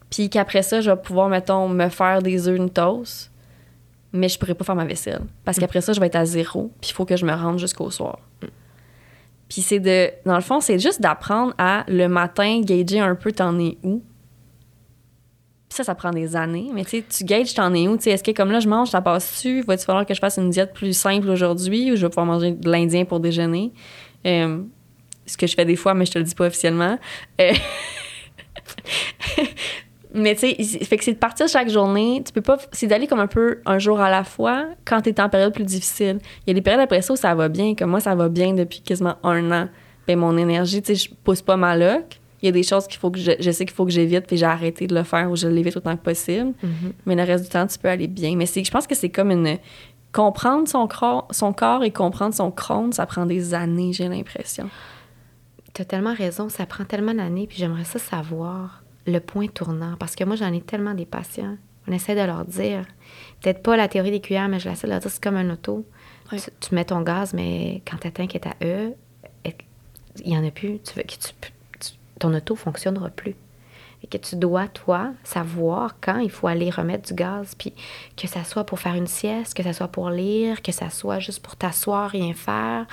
Puis 0.10 0.30
qu'après 0.30 0.64
ça, 0.64 0.82
je 0.82 0.89
vais 0.89 0.97
pouvoir, 0.97 1.30
mettons, 1.30 1.68
me 1.68 1.89
faire 1.89 2.22
des 2.22 2.47
œufs, 2.47 2.57
une 2.57 2.70
toast, 2.70 3.32
mais 4.12 4.28
je 4.28 4.39
pourrais 4.39 4.55
pas 4.55 4.64
faire 4.64 4.76
ma 4.76 4.86
vaisselle. 4.86 5.22
Parce 5.45 5.60
qu'après 5.60 5.82
ça, 5.82 5.93
je 5.93 5.99
vais 5.99 6.07
être 6.07 6.16
à 6.16 6.26
zéro, 6.26 6.72
puis 6.82 6.89
il 6.89 6.93
faut 6.93 7.05
que 7.05 7.16
je 7.16 7.26
me 7.26 7.34
rende 7.34 7.60
jusqu'au 7.60 7.91
soir. 7.91 8.20
Puis 9.49 9.62
c'est 9.62 9.80
de... 9.80 10.10
Dans 10.26 10.36
le 10.36 10.41
fond, 10.41 10.62
c'est 10.62 10.80
juste 10.80 11.01
d'apprendre 11.01 11.53
à, 11.57 11.84
le 11.88 12.07
matin, 12.07 12.62
gager 12.62 12.99
un 12.99 13.16
peu 13.16 13.32
t'en 13.32 13.60
es 13.60 13.78
où? 13.84 14.01
Puis 15.70 15.76
ça, 15.76 15.84
ça 15.84 15.93
prend 15.93 16.09
des 16.09 16.36
années. 16.36 16.72
Mais 16.74 16.84
tu 16.84 16.89
sais, 16.89 17.03
tu 17.07 17.24
gages 17.24 17.53
t'en 17.53 17.74
es 17.76 17.88
où? 17.88 17.95
Est-ce 17.95 18.24
que 18.24 18.32
comme 18.32 18.51
là, 18.51 18.59
je 18.59 18.67
mange, 18.67 18.89
ça 18.89 19.01
passe-tu? 19.01 19.61
Va-t-il 19.61 19.86
falloir 19.86 20.05
que 20.05 20.15
je 20.15 20.20
fasse 20.20 20.38
une 20.38 20.49
diète 20.49 20.74
plus 20.74 20.93
simple 20.93 21.30
aujourd'hui 21.30 21.91
ou 21.91 21.95
je 21.95 22.01
vais 22.01 22.09
pouvoir 22.09 22.26
manger 22.26 22.51
de 22.53 22.72
l'indien 22.72 23.05
pour 23.05 23.20
déjeuner? 23.20 23.72
Euh, 24.26 24.63
ce 25.28 25.38
que 25.38 25.45
je 25.45 25.53
fais 25.53 25.65
des 25.65 25.76
fois, 25.76 25.93
mais 25.93 26.05
je 26.05 26.11
te 26.11 26.17
le 26.17 26.24
dis 26.24 26.34
pas 26.34 26.47
officiellement. 26.47 26.97
Euh, 27.39 27.53
mais 30.15 30.34
tu 30.34 30.55
sais, 30.63 30.97
que 30.97 31.03
c'est 31.03 31.13
de 31.13 31.20
partir 31.20 31.47
chaque 31.47 31.70
journée. 31.70 32.24
Tu 32.26 32.34
peux 32.34 32.41
pas. 32.41 32.57
C'est 32.72 32.88
d'aller 32.88 33.05
comme 33.05 33.20
un 33.20 33.28
peu 33.28 33.61
un 33.67 33.78
jour 33.78 33.99
à 33.99 34.09
la 34.09 34.24
fois 34.24 34.70
quand 34.86 35.01
t'es 35.01 35.22
en 35.22 35.30
période 35.30 35.53
plus 35.53 35.65
difficile. 35.65 36.17
Il 36.45 36.49
y 36.49 36.51
a 36.51 36.53
des 36.55 36.61
périodes 36.61 36.82
après 36.82 37.03
ça 37.03 37.13
où 37.13 37.15
ça 37.15 37.36
va 37.36 37.47
bien. 37.47 37.76
Comme 37.76 37.91
moi, 37.91 37.99
ça 37.99 38.15
va 38.15 38.28
bien 38.28 38.53
depuis 38.53 38.82
quasiment 38.82 39.17
un 39.24 39.51
an. 39.51 39.70
Ben, 40.07 40.17
mon 40.17 40.36
énergie, 40.36 40.82
tu 40.82 40.95
sais, 40.95 41.07
je 41.07 41.13
pousse 41.24 41.43
pas 41.43 41.57
ma 41.57 41.78
loc. 41.78 42.20
Il 42.41 42.45
y 42.45 42.49
a 42.49 42.51
des 42.51 42.63
choses 42.63 42.87
qu'il 42.87 42.99
faut 42.99 43.11
que 43.11 43.19
je, 43.19 43.31
je 43.39 43.51
sais 43.51 43.65
qu'il 43.65 43.75
faut 43.75 43.85
que 43.85 43.91
j'évite, 43.91 44.25
puis 44.27 44.37
j'ai 44.37 44.45
arrêté 44.45 44.87
de 44.87 44.95
le 44.95 45.03
faire 45.03 45.29
ou 45.29 45.35
je 45.35 45.47
l'évite 45.47 45.75
autant 45.77 45.95
que 45.97 46.01
possible. 46.03 46.53
Mhm. 46.63 46.93
Mais 47.05 47.15
le 47.15 47.23
reste 47.23 47.43
du 47.45 47.49
temps, 47.49 47.67
tu 47.67 47.77
peux 47.77 47.89
aller 47.89 48.07
bien. 48.07 48.35
Mais 48.35 48.45
c'est, 48.45 48.63
je 48.63 48.71
pense 48.71 48.87
que 48.87 48.95
c'est 48.95 49.09
comme 49.09 49.31
une. 49.31 49.57
Comprendre 50.11 50.67
son, 50.67 50.87
cro- 50.87 51.25
son 51.31 51.53
corps 51.53 51.83
et 51.83 51.91
comprendre 51.91 52.33
son 52.33 52.49
crâne, 52.49 52.91
ça 52.93 53.05
prend 53.05 53.25
des 53.27 53.53
années, 53.53 53.93
j'ai 53.93 54.07
l'impression. 54.07 54.67
T'as 55.73 55.85
tellement 55.85 56.15
raison, 56.15 56.49
ça 56.49 56.65
prend 56.65 56.83
tellement 56.83 57.13
d'années, 57.13 57.45
puis 57.45 57.57
j'aimerais 57.59 57.83
ça 57.83 57.99
savoir 57.99 58.83
le 59.05 59.19
point 59.19 59.45
tournant, 59.47 59.95
parce 59.99 60.15
que 60.15 60.23
moi, 60.23 60.35
j'en 60.35 60.51
ai 60.51 60.61
tellement 60.61 60.95
des 60.95 61.05
patients. 61.05 61.57
On 61.87 61.91
essaie 61.91 62.15
de 62.15 62.21
leur 62.25 62.43
dire, 62.45 62.85
peut-être 63.41 63.61
pas 63.61 63.77
la 63.77 63.87
théorie 63.87 64.09
des 64.11 64.19
cuillères, 64.19 64.47
mais 64.49 64.59
je 64.59 64.67
l'essaie 64.69 64.87
de 64.87 64.91
leur 64.93 64.99
dire, 64.99 65.11
c'est 65.11 65.21
comme 65.23 65.35
un 65.37 65.49
auto. 65.51 65.85
Tu, 66.31 66.37
tu 66.59 66.73
mets 66.75 66.85
ton 66.85 67.01
gaz, 67.01 67.33
mais 67.33 67.81
quand 67.89 67.97
t'atteins 67.97 68.25
qu'est 68.27 68.45
à 68.47 68.55
E, 68.63 68.93
il 70.25 70.33
y 70.33 70.37
en 70.37 70.45
a 70.45 70.51
plus. 70.51 70.79
Tu 70.79 70.93
veux 70.95 71.03
que 71.03 71.11
tu, 71.13 71.17
tu- 71.39 71.51
ton 72.20 72.34
auto 72.34 72.55
fonctionnera 72.55 73.09
plus. 73.09 73.36
Et 74.01 74.07
que 74.07 74.17
tu 74.17 74.38
dois, 74.38 74.67
toi, 74.67 75.11
savoir 75.26 75.97
quand 75.99 76.20
il 76.20 76.30
faut 76.30 76.47
aller 76.47 76.70
remettre 76.70 77.09
du 77.09 77.13
gaz, 77.13 77.53
puis 77.57 77.74
que 78.15 78.28
ça 78.28 78.45
soit 78.45 78.63
pour 78.63 78.80
faire 78.80 78.95
une 78.95 79.07
sieste, 79.07 79.53
que 79.53 79.63
ça 79.63 79.74
soit 79.74 79.89
pour 79.89 80.09
lire, 80.09 80.61
que 80.61 80.72
ça 80.72 80.89
soit 80.89 81.20
juste 81.20 81.41
pour 81.41 81.57
t'asseoir, 81.57 82.09
rien 82.09 82.34
faire, 82.34 82.86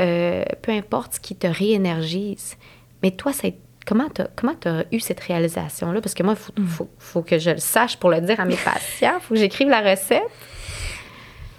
euh, 0.00 0.44
peu 0.60 0.72
importe 0.72 1.14
ce 1.14 1.20
qui 1.20 1.34
te 1.34 1.46
réénergise. 1.46 2.56
Mais 3.02 3.10
toi, 3.10 3.32
c'est 3.32 3.56
comment 3.86 4.08
tu 4.14 4.22
comment 4.36 4.54
as 4.66 4.84
eu 4.92 5.00
cette 5.00 5.20
réalisation-là? 5.20 6.02
Parce 6.02 6.14
que 6.14 6.22
moi, 6.22 6.34
il 6.36 6.62
faut, 6.64 6.66
faut, 6.66 6.90
faut 6.98 7.22
que 7.22 7.38
je 7.38 7.50
le 7.50 7.58
sache 7.58 7.96
pour 7.96 8.10
le 8.10 8.20
dire 8.20 8.38
à 8.38 8.44
mes 8.44 8.56
patients. 8.56 9.14
Il 9.16 9.20
faut 9.22 9.34
que 9.34 9.40
j'écrive 9.40 9.68
la 9.68 9.80
recette. 9.80 10.22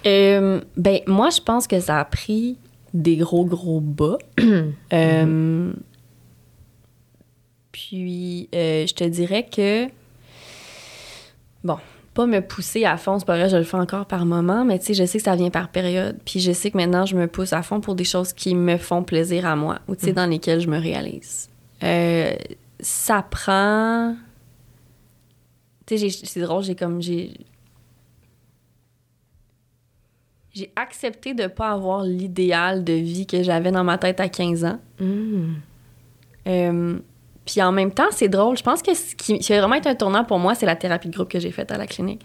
Euh, 0.05 0.61
ben, 0.77 0.99
moi, 1.07 1.29
je 1.29 1.41
pense 1.41 1.67
que 1.67 1.79
ça 1.79 1.99
a 1.99 2.05
pris 2.05 2.57
des 2.93 3.17
gros, 3.17 3.45
gros 3.45 3.81
bas. 3.81 4.17
Euh, 4.93 5.71
puis, 7.71 8.49
euh, 8.53 8.85
je 8.85 8.93
te 8.93 9.03
dirais 9.03 9.45
que, 9.45 9.87
bon, 11.63 11.77
pas 12.13 12.25
me 12.25 12.41
pousser 12.41 12.85
à 12.85 12.97
fond, 12.97 13.19
c'est 13.19 13.25
pas 13.25 13.37
vrai, 13.37 13.49
je 13.49 13.57
le 13.57 13.63
fais 13.63 13.77
encore 13.77 14.05
par 14.05 14.25
moment, 14.25 14.65
mais 14.65 14.79
tu 14.79 14.87
sais, 14.87 14.93
je 14.93 15.05
sais 15.05 15.17
que 15.17 15.23
ça 15.23 15.35
vient 15.35 15.49
par 15.49 15.69
période. 15.69 16.17
Puis, 16.25 16.39
je 16.39 16.51
sais 16.51 16.71
que 16.71 16.77
maintenant, 16.77 17.05
je 17.05 17.15
me 17.15 17.27
pousse 17.27 17.53
à 17.53 17.63
fond 17.63 17.79
pour 17.79 17.95
des 17.95 18.03
choses 18.03 18.33
qui 18.33 18.55
me 18.55 18.77
font 18.77 19.03
plaisir 19.03 19.45
à 19.45 19.55
moi 19.55 19.79
ou, 19.87 19.95
tu 19.95 20.05
sais, 20.05 20.13
dans 20.13 20.25
lesquelles 20.25 20.59
je 20.59 20.67
me 20.67 20.79
réalise. 20.79 21.49
Euh, 21.83 22.33
ça 22.79 23.21
prend. 23.21 24.15
Tu 25.85 25.97
sais, 25.97 26.09
c'est 26.09 26.41
drôle, 26.41 26.63
j'ai 26.63 26.75
comme. 26.75 27.01
j'ai 27.01 27.33
j'ai 30.53 30.71
accepté 30.75 31.33
de 31.33 31.47
pas 31.47 31.71
avoir 31.71 32.03
l'idéal 32.03 32.83
de 32.83 32.93
vie 32.93 33.25
que 33.25 33.41
j'avais 33.41 33.71
dans 33.71 33.83
ma 33.83 33.97
tête 33.97 34.19
à 34.19 34.27
15 34.27 34.65
ans. 34.65 34.79
Mm. 34.99 35.53
Euh, 36.47 36.99
puis 37.45 37.61
en 37.61 37.71
même 37.71 37.91
temps, 37.91 38.07
c'est 38.11 38.27
drôle. 38.27 38.55
Je 38.55 38.63
pense 38.63 38.81
que 38.83 38.93
ce 38.93 39.15
qui, 39.15 39.39
qui 39.39 39.53
a 39.53 39.59
vraiment 39.59 39.75
été 39.75 39.89
un 39.89 39.95
tournant 39.95 40.23
pour 40.23 40.37
moi, 40.37 40.53
c'est 40.53 40.67
la 40.67 40.75
thérapie 40.75 41.09
de 41.09 41.13
groupe 41.13 41.29
que 41.29 41.39
j'ai 41.39 41.51
faite 41.51 41.71
à 41.71 41.77
la 41.77 41.87
clinique. 41.87 42.21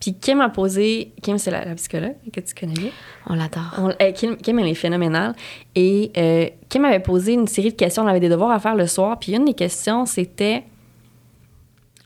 Puis 0.00 0.14
Kim 0.14 0.40
a 0.40 0.48
posé... 0.48 1.12
Kim, 1.22 1.36
c'est 1.38 1.50
la, 1.50 1.64
la 1.64 1.74
psychologue 1.74 2.14
que 2.32 2.40
tu 2.40 2.54
connais 2.54 2.72
bien. 2.74 2.90
On 3.26 3.34
l'adore. 3.34 3.92
Euh, 4.00 4.12
Kim, 4.12 4.36
Kim, 4.36 4.58
elle 4.58 4.68
est 4.68 4.74
phénoménale. 4.74 5.34
Et 5.74 6.10
euh, 6.16 6.48
Kim 6.70 6.84
avait 6.86 7.00
posé 7.00 7.34
une 7.34 7.46
série 7.46 7.70
de 7.70 7.76
questions. 7.76 8.04
On 8.04 8.06
avait 8.06 8.20
des 8.20 8.30
devoirs 8.30 8.50
à 8.50 8.58
faire 8.58 8.74
le 8.74 8.86
soir. 8.86 9.18
Puis 9.18 9.34
une 9.34 9.44
des 9.44 9.54
questions, 9.54 10.06
c'était 10.06 10.64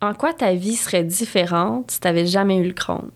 En 0.01 0.15
quoi 0.15 0.33
ta 0.33 0.53
vie 0.55 0.77
serait 0.77 1.05
différente 1.05 1.91
si 1.93 2.01
tu 2.01 2.07
n'avais 2.07 2.27
jamais 2.27 2.57
eu 2.57 2.67
le 2.67 2.73
Crohn? 2.75 3.11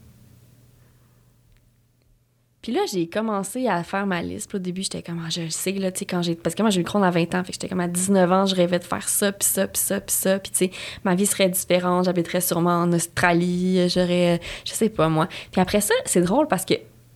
Puis 2.63 2.71
là, 2.71 2.83
j'ai 2.91 3.09
commencé 3.09 3.67
à 3.67 3.83
faire 3.83 4.07
ma 4.07 4.23
liste. 4.23 4.49
Puis 4.49 4.57
au 4.57 4.61
début, 4.61 4.83
j'étais 4.83 5.03
comme, 5.03 5.21
Ah, 5.25 5.29
je 5.31 5.43
le 5.43 5.51
sais, 5.51 5.73
là, 5.73 5.91
tu 5.91 6.01
sais, 6.01 6.05
quand 6.05 6.23
j'ai. 6.23 6.37
Parce 6.37 6.55
que 6.55 6.63
moi, 6.63 6.71
j'ai 6.71 6.81
eu 6.81 6.85
le 6.85 6.89
Crohn 6.89 7.03
à 7.03 7.11
20 7.11 7.35
ans. 7.35 7.43
Fait 7.43 7.49
que 7.49 7.55
j'étais 7.55 7.69
comme 7.69 7.81
à 7.81 7.89
19 7.89 8.31
ans, 8.31 8.47
je 8.47 8.55
rêvais 8.55 8.79
de 8.79 8.85
faire 8.85 9.09
ça, 9.09 9.33
puis 9.33 9.49
ça, 9.49 9.67
puis 9.67 9.83
ça, 9.83 10.01
puis 10.01 10.15
ça. 10.15 10.39
Puis 10.39 10.53
tu 10.53 10.59
sais, 10.59 10.71
ma 11.05 11.15
vie 11.15 11.27
serait 11.27 11.49
différente. 11.49 12.05
J'habiterais 12.05 12.41
sûrement 12.41 12.83
en 12.83 12.93
Australie. 12.93 13.89
J'aurais. 13.89 14.41
Je 14.65 14.73
sais 14.73 14.89
pas, 14.89 15.09
moi. 15.09 15.29
Puis 15.51 15.61
après 15.61 15.81
ça, 15.81 15.95
c'est 16.05 16.23
drôle 16.23 16.47
parce 16.47 16.65
que 16.65 16.75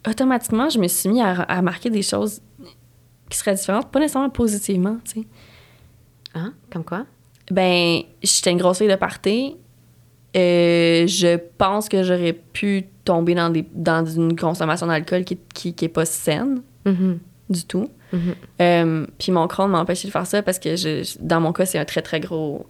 automatiquement, 0.08 0.68
je 0.68 0.78
me 0.78 0.88
suis 0.88 1.08
mis 1.08 1.20
à, 1.20 1.42
à 1.42 1.62
marquer 1.62 1.90
des 1.90 2.02
choses 2.02 2.40
qui 3.30 3.38
seraient 3.38 3.54
différentes, 3.54 3.90
pas 3.90 4.00
nécessairement 4.00 4.30
positivement, 4.30 4.98
tu 5.04 5.20
sais. 5.20 5.26
Hein? 6.34 6.54
Comme 6.70 6.84
quoi? 6.84 7.06
Ben, 7.50 8.02
j'étais 8.22 8.50
une 8.50 8.58
grosse 8.58 8.78
fille 8.78 8.88
de 8.88 8.96
party. 8.96 9.56
Euh, 10.36 11.06
je 11.06 11.38
pense 11.58 11.88
que 11.88 12.02
j'aurais 12.02 12.34
pu 12.34 12.86
tomber 13.06 13.34
dans, 13.34 13.48
des, 13.48 13.64
dans 13.74 14.04
une 14.04 14.36
consommation 14.36 14.86
d'alcool 14.86 15.24
qui, 15.24 15.38
qui, 15.54 15.72
qui 15.72 15.84
est 15.86 15.88
pas 15.88 16.04
saine 16.04 16.60
Mhm. 16.84 17.18
du 17.48 17.64
tout. 17.64 17.88
Mhm. 18.12 18.20
Euh, 18.60 19.06
puis 19.18 19.32
mon 19.32 19.48
Crohn 19.48 19.68
m'a 19.70 19.80
empêché 19.80 20.06
de 20.08 20.12
faire 20.12 20.26
ça 20.26 20.42
parce 20.42 20.58
que 20.58 20.76
je, 20.76 21.16
dans 21.20 21.40
mon 21.40 21.52
cas, 21.52 21.64
c'est 21.66 21.78
un 21.78 21.84
très, 21.84 22.02
très 22.02 22.20
gros 22.20 22.66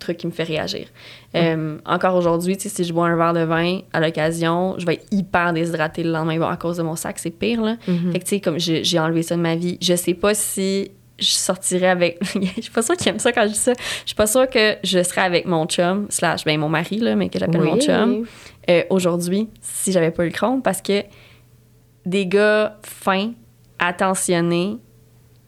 truc 0.00 0.18
qui 0.18 0.26
me 0.26 0.32
fait 0.32 0.42
réagir. 0.44 0.86
Euh, 1.34 1.78
encore 1.86 2.14
aujourd'hui, 2.16 2.56
si 2.58 2.84
je 2.84 2.92
bois 2.92 3.06
un 3.06 3.16
verre 3.16 3.32
de 3.32 3.40
vin 3.44 3.80
à 3.94 4.00
l'occasion, 4.00 4.74
je 4.78 4.84
vais 4.84 4.94
être 4.94 5.06
hyper 5.12 5.52
déshydratée 5.54 6.02
le 6.02 6.10
lendemain. 6.12 6.38
Bon, 6.38 6.46
à 6.46 6.56
cause 6.58 6.76
de 6.76 6.82
mon 6.82 6.96
sac, 6.96 7.18
c'est 7.18 7.30
pire, 7.30 7.62
là. 7.62 7.76
Mhm. 7.88 8.12
Fait 8.12 8.18
que, 8.18 8.24
tu 8.24 8.30
sais, 8.30 8.40
comme 8.40 8.58
j'ai 8.58 8.84
j'ai 8.84 8.98
enlevé 8.98 9.22
ça 9.22 9.34
de 9.36 9.40
ma 9.40 9.54
vie, 9.56 9.78
je 9.80 9.94
sais 9.94 10.14
pas 10.14 10.34
si 10.34 10.90
je 11.18 11.30
sortirais 11.30 11.88
avec... 11.88 12.18
je 12.56 12.62
suis 12.62 12.72
pas 12.72 12.82
sûre 12.82 12.96
qu'il 12.96 13.08
aime 13.08 13.18
ça 13.18 13.32
quand 13.32 13.42
je 13.42 13.52
dis 13.52 13.58
ça. 13.58 13.72
Je 14.02 14.08
suis 14.08 14.14
pas 14.14 14.26
sûre 14.26 14.48
que 14.48 14.76
je 14.82 15.02
serais 15.02 15.22
avec 15.22 15.46
mon 15.46 15.66
chum, 15.66 16.06
slash, 16.10 16.44
ben 16.44 16.58
mon 16.58 16.68
mari, 16.68 16.98
là, 16.98 17.14
mais 17.14 17.28
que 17.28 17.38
j'appelle 17.38 17.62
mon 17.62 17.78
chum, 17.80 18.24
euh, 18.68 18.82
aujourd'hui, 18.90 19.48
si 19.60 19.92
j'avais 19.92 20.10
pas 20.10 20.24
eu 20.24 20.28
le 20.28 20.32
Crohn, 20.32 20.62
parce 20.62 20.80
que 20.80 21.02
des 22.06 22.26
gars 22.26 22.78
fins, 22.82 23.32
attentionnés, 23.78 24.78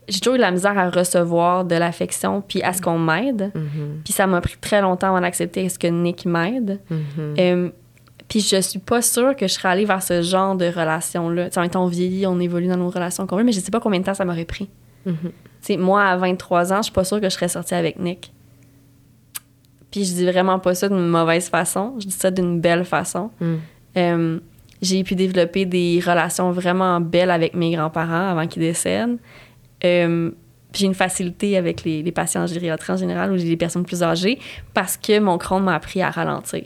j'ai 0.08 0.20
toujours 0.20 0.36
eu 0.36 0.40
la 0.40 0.50
misère 0.50 0.78
à 0.78 0.88
recevoir 0.90 1.64
de 1.64 1.74
l'affection 1.74 2.40
puis 2.40 2.62
à 2.62 2.72
ce 2.72 2.80
qu'on 2.80 2.98
m'aide. 2.98 3.50
Mhm. 3.54 4.02
Puis 4.04 4.12
ça 4.12 4.26
m'a 4.26 4.40
pris 4.40 4.56
très 4.60 4.80
longtemps 4.80 5.08
avant 5.08 5.20
d'accepter 5.20 5.68
ce 5.68 5.78
que 5.78 5.88
Nick 5.88 6.26
m'aide. 6.26 6.80
Mhm. 6.90 7.34
Euh, 7.38 7.70
puis 8.28 8.40
je 8.40 8.60
suis 8.60 8.78
pas 8.78 9.02
sûre 9.02 9.36
que 9.36 9.46
je 9.46 9.52
serais 9.52 9.68
allée 9.68 9.84
vers 9.84 10.02
ce 10.02 10.22
genre 10.22 10.56
de 10.56 10.66
relation-là. 10.66 11.46
Tu 11.46 11.52
sais, 11.52 11.58
en 11.58 11.62
même 11.62 11.70
temps, 11.70 11.84
on 11.84 11.88
vieillit, 11.88 12.26
on 12.26 12.40
évolue 12.40 12.68
dans 12.68 12.76
nos 12.76 12.90
relations 12.90 13.26
qu'on 13.26 13.36
veut, 13.36 13.44
mais 13.44 13.52
je 13.52 13.60
sais 13.60 13.70
pas 13.70 13.80
combien 13.80 14.00
de 14.00 14.04
temps 14.04 14.14
ça 14.14 14.24
m'aurait 14.24 14.44
pris. 14.44 14.68
Mhm. 15.06 15.32
Sais, 15.60 15.76
moi, 15.76 16.04
à 16.04 16.16
23 16.16 16.72
ans, 16.72 16.78
je 16.78 16.84
suis 16.84 16.92
pas 16.92 17.04
sûre 17.04 17.20
que 17.20 17.28
je 17.28 17.34
serais 17.34 17.48
sortie 17.48 17.74
avec 17.74 17.98
Nick. 17.98 18.32
Puis 19.90 20.04
je 20.04 20.12
dis 20.12 20.26
vraiment 20.26 20.58
pas 20.58 20.74
ça 20.74 20.88
d'une 20.88 21.08
mauvaise 21.08 21.48
façon, 21.48 21.94
je 21.98 22.06
dis 22.06 22.14
ça 22.14 22.30
d'une 22.30 22.60
belle 22.60 22.84
façon. 22.84 23.30
Mhm. 23.40 23.60
Euh, 23.96 24.38
j'ai 24.82 25.02
pu 25.04 25.14
développer 25.14 25.64
des 25.64 26.02
relations 26.04 26.52
vraiment 26.52 27.00
belles 27.00 27.30
avec 27.30 27.54
mes 27.54 27.74
grands-parents 27.74 28.30
avant 28.30 28.46
qu'ils 28.46 28.62
décèdent. 28.62 29.16
Euh, 29.84 30.30
puis 30.72 30.80
j'ai 30.80 30.86
une 30.86 30.94
facilité 30.94 31.56
avec 31.56 31.84
les, 31.84 32.02
les 32.02 32.12
patients 32.12 32.42
en 32.42 32.46
gériatrie 32.46 32.92
en 32.92 32.96
général 32.96 33.32
ou 33.32 33.36
les 33.36 33.56
personnes 33.56 33.84
plus 33.84 34.02
âgées 34.02 34.38
parce 34.74 34.98
que 34.98 35.18
mon 35.18 35.38
Crohn 35.38 35.62
m'a 35.62 35.74
appris 35.74 36.02
à 36.02 36.10
ralentir. 36.10 36.64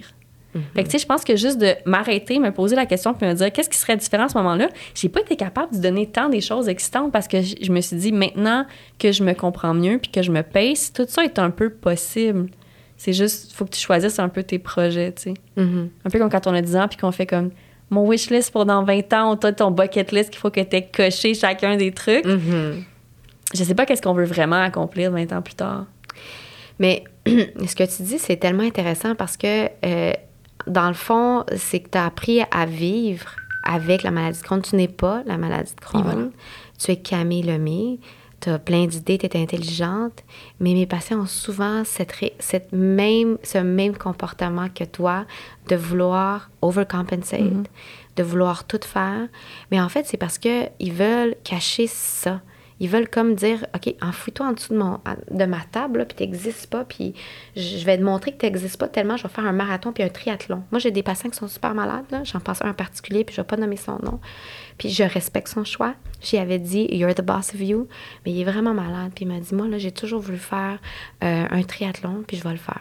Fait 0.75 0.83
que, 0.83 0.89
tu 0.89 0.93
sais, 0.93 0.99
je 0.99 1.07
pense 1.07 1.25
que 1.25 1.37
juste 1.37 1.59
de 1.59 1.75
m'arrêter, 1.87 2.39
me 2.41 2.51
poser 2.51 2.75
la 2.75 2.87
question, 2.87 3.15
puis 3.15 3.27
me 3.27 3.35
dire 3.35 3.53
qu'est-ce 3.53 3.71
qui 3.71 3.79
serait 3.79 3.97
différent 3.97 4.25
à 4.25 4.29
ce 4.29 4.37
moment-là, 4.39 4.69
j'ai 4.95 5.09
pas 5.09 5.21
été 5.21 5.37
capable 5.37 5.77
de 5.77 5.81
donner 5.81 6.07
tant 6.07 6.29
des 6.29 6.41
choses 6.41 6.69
excitantes 6.69 7.13
parce 7.13 7.29
que 7.29 7.41
je 7.41 7.71
me 7.71 7.81
suis 7.81 7.97
dit, 7.97 8.13
maintenant 8.13 8.67
que 8.99 9.13
je 9.13 9.23
me 9.23 9.33
comprends 9.35 9.75
mieux, 9.75 9.99
puis 9.99 10.11
que 10.11 10.23
je 10.23 10.33
me 10.33 10.43
pace, 10.43 10.93
tout 10.93 11.07
ça 11.09 11.25
est 11.25 11.39
un 11.39 11.51
peu 11.51 11.71
possible. 11.71 12.49
C'est 12.97 13.13
juste, 13.13 13.53
faut 13.53 13.65
que 13.65 13.71
tu 13.71 13.81
choisisses 13.81 14.19
un 14.19 14.29
peu 14.29 14.43
tes 14.43 14.59
projets, 14.59 15.13
tu 15.13 15.23
sais. 15.23 15.35
Mhm. 15.57 15.89
Un 16.05 16.11
peu 16.11 16.19
comme 16.19 16.31
quand 16.31 16.47
on 16.47 16.55
a 16.55 16.61
10 16.61 16.77
ans, 16.77 16.89
puis 16.89 16.99
qu'on 16.99 17.13
fait 17.13 17.27
comme 17.27 17.51
mon 17.89 18.07
wish 18.07 18.29
list 18.31 18.51
pour 18.51 18.67
dans 18.67 18.85
20 18.85 19.13
ans, 19.13 19.33
ou 19.33 19.37
toi, 19.37 19.53
ton 19.53 19.71
bucket 19.71 20.13
list 20.13 20.31
qu'il 20.31 20.39
faut 20.39 20.51
que 20.51 20.61
tu 20.61 20.77
aies 20.77 20.89
coché 20.95 21.35
chacun 21.35 21.77
des 21.77 21.93
trucs. 21.93 22.25
Mhm. 22.27 22.85
Je 23.55 23.65
sais 23.65 23.75
pas 23.75 23.87
qu'est-ce 23.87 24.03
qu'on 24.03 24.15
veut 24.15 24.25
vraiment 24.25 24.61
accomplir 24.61 25.11
20 25.13 25.33
ans 25.33 25.43
plus 25.43 25.55
tard. 25.55 25.87
Mais 26.79 27.05
ce 27.27 27.75
que 27.75 27.85
tu 27.85 28.03
dis, 28.03 28.19
c'est 28.19 28.37
tellement 28.37 28.63
intéressant 28.63 29.15
parce 29.15 29.37
que, 29.37 29.69
euh, 29.85 30.13
dans 30.67 30.89
le 30.89 30.95
fond, 30.95 31.45
c'est 31.57 31.81
que 31.81 31.91
tu 31.91 31.99
as 31.99 32.07
appris 32.07 32.43
à 32.51 32.67
vivre 32.67 33.37
avec 33.63 34.03
la 34.03 34.11
maladie 34.11 34.39
de 34.39 34.45
Crohn. 34.45 34.63
Tu 34.63 34.77
n'es 34.77 34.89
pas 34.89 35.23
la 35.27 35.37
maladie 35.37 35.75
de 35.75 35.81
Crohn. 35.81 36.03
Voilà. 36.03 36.29
Tu 36.79 36.91
es 36.93 36.97
Camille 36.97 37.43
Lemay. 37.43 37.99
Tu 38.41 38.49
as 38.49 38.59
plein 38.59 38.87
d'idées, 38.87 39.19
tu 39.19 39.27
es 39.27 39.37
intelligente. 39.37 40.25
Mais 40.61 40.73
mes 40.73 40.87
patients 40.87 41.21
ont 41.21 41.27
souvent 41.27 41.83
cette, 41.85 42.73
même, 42.73 43.37
ce 43.43 43.59
même 43.59 43.97
comportement 43.97 44.69
que 44.71 44.85
toi 44.85 45.27
de 45.69 45.77
vouloir 45.77 46.51
overcompensate, 46.63 47.71
de 48.17 48.23
vouloir 48.23 48.65
tout 48.65 48.81
faire. 48.83 49.29
Mais 49.71 49.81
en 49.81 49.91
fait, 49.91 50.07
c'est 50.07 50.17
parce 50.17 50.39
qu'ils 50.39 50.93
veulent 50.93 51.35
cacher 51.45 51.87
ça. 51.87 52.41
Ils 52.81 52.89
veulent 52.89 53.09
comme 53.09 53.35
dire, 53.35 53.67
OK, 53.75 53.95
enfouis-toi 54.01 54.47
en 54.47 54.53
dessous 54.53 54.73
de, 54.73 54.79
mon, 54.79 54.99
de 55.31 55.45
ma 55.45 55.61
table, 55.71 55.99
là, 55.99 56.05
puis 56.07 56.17
t'existes 56.17 56.67
pas, 56.69 56.85
puis 56.85 57.15
je 57.55 57.85
vais 57.85 57.99
te 57.99 58.03
montrer 58.03 58.33
que 58.33 58.39
t'existes 58.39 58.79
pas 58.79 58.89
tellement, 58.89 59.17
je 59.19 59.23
vais 59.25 59.29
faire 59.29 59.47
un 59.47 59.53
marathon 59.53 59.93
puis 59.93 60.03
un 60.03 60.09
triathlon. 60.09 60.63
Moi, 60.71 60.79
j'ai 60.79 60.91
des 60.91 61.03
patients 61.03 61.31
qui 61.31 61.37
sont 61.37 61.49
super 61.49 61.75
malades. 61.75 62.05
J'en 62.25 62.41
passe 62.41 62.63
un 62.63 62.71
en 62.71 62.75
particulier, 62.75 63.25
puis 63.25 63.35
je 63.35 63.41
vais 63.41 63.47
pas 63.47 63.57
nommer 63.57 63.77
son 63.77 63.99
nom. 64.03 64.21
Puis 64.79 64.89
je 64.89 65.03
respecte 65.03 65.49
son 65.49 65.65
choix. 65.65 65.95
J'y 66.23 66.39
avais 66.39 66.59
dit, 66.59 66.87
you're 66.91 67.15
the 67.15 67.23
boss 67.23 67.55
of 67.55 67.61
you, 67.61 67.87
mais 68.25 68.33
il 68.33 68.41
est 68.41 68.51
vraiment 68.51 68.75
malade. 68.75 69.13
Puis 69.15 69.25
il 69.25 69.29
m'a 69.29 69.41
dit, 69.41 69.55
moi, 69.55 69.69
là, 69.69 69.79
j'ai 69.79 69.93
toujours 69.93 70.21
voulu 70.21 70.39
faire 70.39 70.79
euh, 71.23 71.47
un 71.51 71.63
triathlon, 71.63 72.25
puis 72.27 72.37
je 72.39 72.43
vais 72.43 72.53
le 72.53 72.57
faire. 72.57 72.81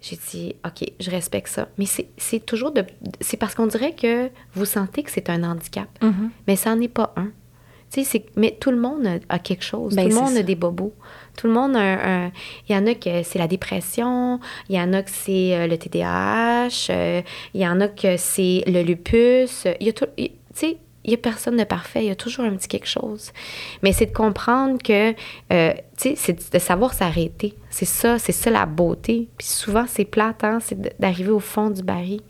J'ai 0.00 0.16
dit, 0.16 0.56
OK, 0.66 0.90
je 0.98 1.10
respecte 1.10 1.48
ça. 1.48 1.68
Mais 1.78 1.86
c'est 1.86 2.08
c'est 2.16 2.44
toujours 2.44 2.72
de. 2.72 2.84
C'est 3.20 3.36
parce 3.36 3.54
qu'on 3.54 3.68
dirait 3.68 3.94
que 3.94 4.30
vous 4.54 4.64
sentez 4.64 5.04
que 5.04 5.10
c'est 5.10 5.30
un 5.30 5.44
handicap. 5.44 5.88
Mais 6.48 6.56
ça 6.56 6.74
n'en 6.74 6.80
est 6.80 6.88
pas 6.88 7.12
un. 7.16 7.30
C'est- 8.04 8.24
mais 8.36 8.56
tout 8.58 8.70
le 8.70 8.78
monde 8.78 9.06
a, 9.28 9.38
quelque 9.38 9.62
chose. 9.64 9.94
Ben, 9.94 10.04
tout 10.08 10.14
le 10.14 10.20
monde 10.20 10.32
ça. 10.32 10.38
a 10.40 10.42
des 10.42 10.54
bobos. 10.54 10.92
Tout 11.36 11.46
le 11.46 11.52
monde 11.52 11.76
a 11.76 11.80
un. 11.80 12.26
un- 12.26 12.32
Il 12.68 12.74
y 12.74 12.78
en 12.78 12.86
a 12.86 12.94
que 12.94 13.22
c'est 13.22 13.38
la 13.38 13.46
dépression. 13.48 14.40
Il 14.68 14.76
y 14.76 14.80
en 14.80 14.92
a 14.94 15.02
que 15.02 15.10
c'est 15.10 15.54
euh, 15.56 15.66
le 15.66 15.76
TDAH. 15.78 16.88
euh, 16.90 17.22
il 17.54 17.60
y 17.60 17.66
en 17.68 17.80
a 17.80 17.88
que 17.88 18.16
c'est 18.16 18.62
le 18.66 18.82
lupus. 18.82 19.66
Il 19.80 19.86
y 19.86 19.90
a 19.90 19.92
tout. 19.92 20.06
il- 20.16 20.30
Tu 20.30 20.36
sais, 20.54 20.76
il 21.04 21.08
n'y 21.08 21.14
a 21.14 21.18
personne 21.18 21.56
de 21.56 21.64
parfait. 21.64 22.04
Il 22.04 22.08
y 22.08 22.10
a 22.10 22.14
toujours 22.14 22.44
un 22.44 22.54
petit 22.56 22.68
quelque 22.68 22.86
chose. 22.88 23.32
Mais 23.82 23.92
c'est 23.92 24.06
de 24.06 24.12
comprendre 24.12 24.76
que, 24.82 25.14
euh, 25.52 25.72
tu 25.96 26.10
sais, 26.10 26.14
c'est 26.16 26.52
de 26.52 26.58
savoir 26.58 26.92
s'arrêter. 26.92 27.54
C'est 27.70 27.86
ça, 27.86 28.18
c'est 28.18 28.32
ça 28.32 28.50
la 28.50 28.66
beauté. 28.66 29.28
Puis 29.38 29.46
souvent, 29.46 29.84
c'est 29.88 30.04
plate, 30.04 30.44
hein, 30.44 30.58
c'est 30.60 31.00
d'arriver 31.00 31.30
au 31.30 31.40
fond 31.40 31.70
du 31.70 31.82
baril. 31.82 32.20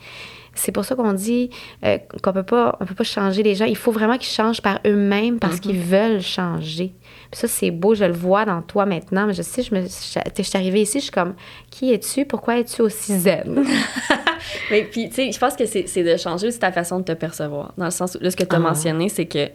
C'est 0.55 0.71
pour 0.73 0.85
ça 0.85 0.95
qu'on 0.95 1.15
dit 1.15 1.49
euh, 1.85 1.97
qu'on 2.23 2.33
peut 2.33 2.43
pas, 2.43 2.77
on 2.81 2.85
peut 2.85 2.95
pas 2.95 3.05
changer 3.05 3.43
les 3.43 3.55
gens. 3.55 3.65
Il 3.65 3.77
faut 3.77 3.91
vraiment 3.93 4.19
qu'ils 4.19 4.29
changent 4.35 4.61
par 4.61 4.81
eux-mêmes 4.87 5.39
parce 5.39 5.61
qu'ils 5.61 5.79
veulent 5.81 6.21
changer. 6.21 6.93
Puis 7.31 7.41
ça, 7.41 7.49
c'est 7.49 7.71
beau, 7.71 7.95
je 7.95 8.05
le 8.05 8.13
vois 8.13 8.45
dans 8.45 8.61
toi 8.61 8.85
maintenant. 8.85 9.27
Mais 9.27 9.33
je 9.33 9.41
sais, 9.43 9.63
je 9.63 9.75
me, 9.75 9.81
je, 9.83 10.21
je 10.37 10.43
suis 10.43 10.59
arrivée 10.59 10.83
ici, 10.83 10.99
je 10.99 11.05
suis 11.05 11.11
comme, 11.11 11.35
qui 11.71 11.93
es-tu? 11.95 12.27
Pourquoi 12.27 12.59
es-tu 12.59 12.83
aussi 12.83 13.19
zen? 13.19 13.65
Mais 14.71 14.83
puis, 14.85 15.09
tu 15.09 15.15
sais, 15.15 15.33
je 15.33 15.39
pense 15.39 15.57
que 15.57 15.65
c'est 15.67 16.03
de 16.03 16.17
changer 16.19 16.49
aussi 16.49 16.59
ta 16.59 16.71
façon 16.73 16.99
de 16.99 17.05
te 17.05 17.13
percevoir. 17.13 17.73
Dans 17.79 17.87
le 17.87 17.91
sens 17.91 18.15
où, 18.15 18.23
là, 18.23 18.31
ce 18.31 18.37
que 18.37 18.45
tu 18.45 18.55
as 18.55 18.59
Ah. 18.59 18.61
mentionné, 18.61 19.09
c'est 19.09 19.27
que 19.27 19.49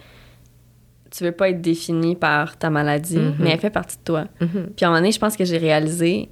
tu 1.11 1.23
veux 1.23 1.31
pas 1.31 1.49
être 1.49 1.61
défini 1.61 2.15
par 2.15 2.57
ta 2.57 2.69
maladie, 2.69 3.17
Mhm. 3.17 3.35
mais 3.39 3.51
elle 3.51 3.59
fait 3.59 3.69
partie 3.69 3.97
de 3.97 4.03
toi. 4.03 4.25
Mhm. 4.41 4.71
Puis 4.75 4.83
à 4.85 4.87
un 4.87 4.91
moment 4.91 4.99
donné, 4.99 5.11
je 5.11 5.19
pense 5.19 5.37
que 5.37 5.45
j'ai 5.45 5.57
réalisé, 5.57 6.29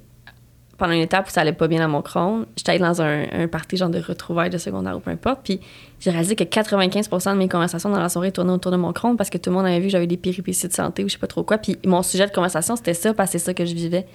pendant 0.78 0.92
une 0.92 1.00
étape 1.00 1.26
où 1.28 1.30
ça 1.30 1.40
allait 1.40 1.52
pas 1.52 1.68
bien 1.68 1.82
à 1.82 1.88
mon 1.88 2.02
Crohn, 2.02 2.46
j'étais 2.56 2.78
dans 2.78 3.00
un, 3.00 3.22
un 3.22 3.48
genre 3.72 3.88
de 3.88 4.00
retrouvailles 4.00 4.50
de 4.50 4.58
secondaire 4.58 4.96
ou 4.96 5.00
peu 5.00 5.10
importe, 5.10 5.40
puis 5.44 5.60
j'ai 6.00 6.10
réalisé 6.10 6.36
que 6.36 6.44
95% 6.44 7.32
de 7.32 7.38
mes 7.38 7.48
conversations 7.48 7.88
dans 7.88 7.98
la 7.98 8.08
soirée 8.08 8.32
tournaient 8.32 8.52
autour 8.52 8.72
de 8.72 8.76
mon 8.76 8.92
Crohn 8.92 9.16
parce 9.16 9.30
que 9.30 9.38
tout 9.38 9.50
le 9.50 9.56
monde 9.56 9.66
avait 9.66 9.78
vu 9.78 9.86
que 9.86 9.92
j'avais 9.92 10.06
des 10.06 10.16
péripéties 10.16 10.68
de 10.68 10.72
santé 10.72 11.04
ou 11.04 11.08
je 11.08 11.14
sais 11.14 11.18
pas 11.18 11.26
trop 11.26 11.42
quoi. 11.42 11.58
Puis 11.58 11.78
mon 11.86 12.02
sujet 12.02 12.26
de 12.26 12.32
conversation, 12.32 12.76
c'était 12.76 12.94
ça 12.94 13.14
parce 13.14 13.30
que 13.32 13.38
c'est 13.38 13.44
ça 13.44 13.54
que 13.54 13.64
je 13.64 13.74
vivais. 13.74 14.06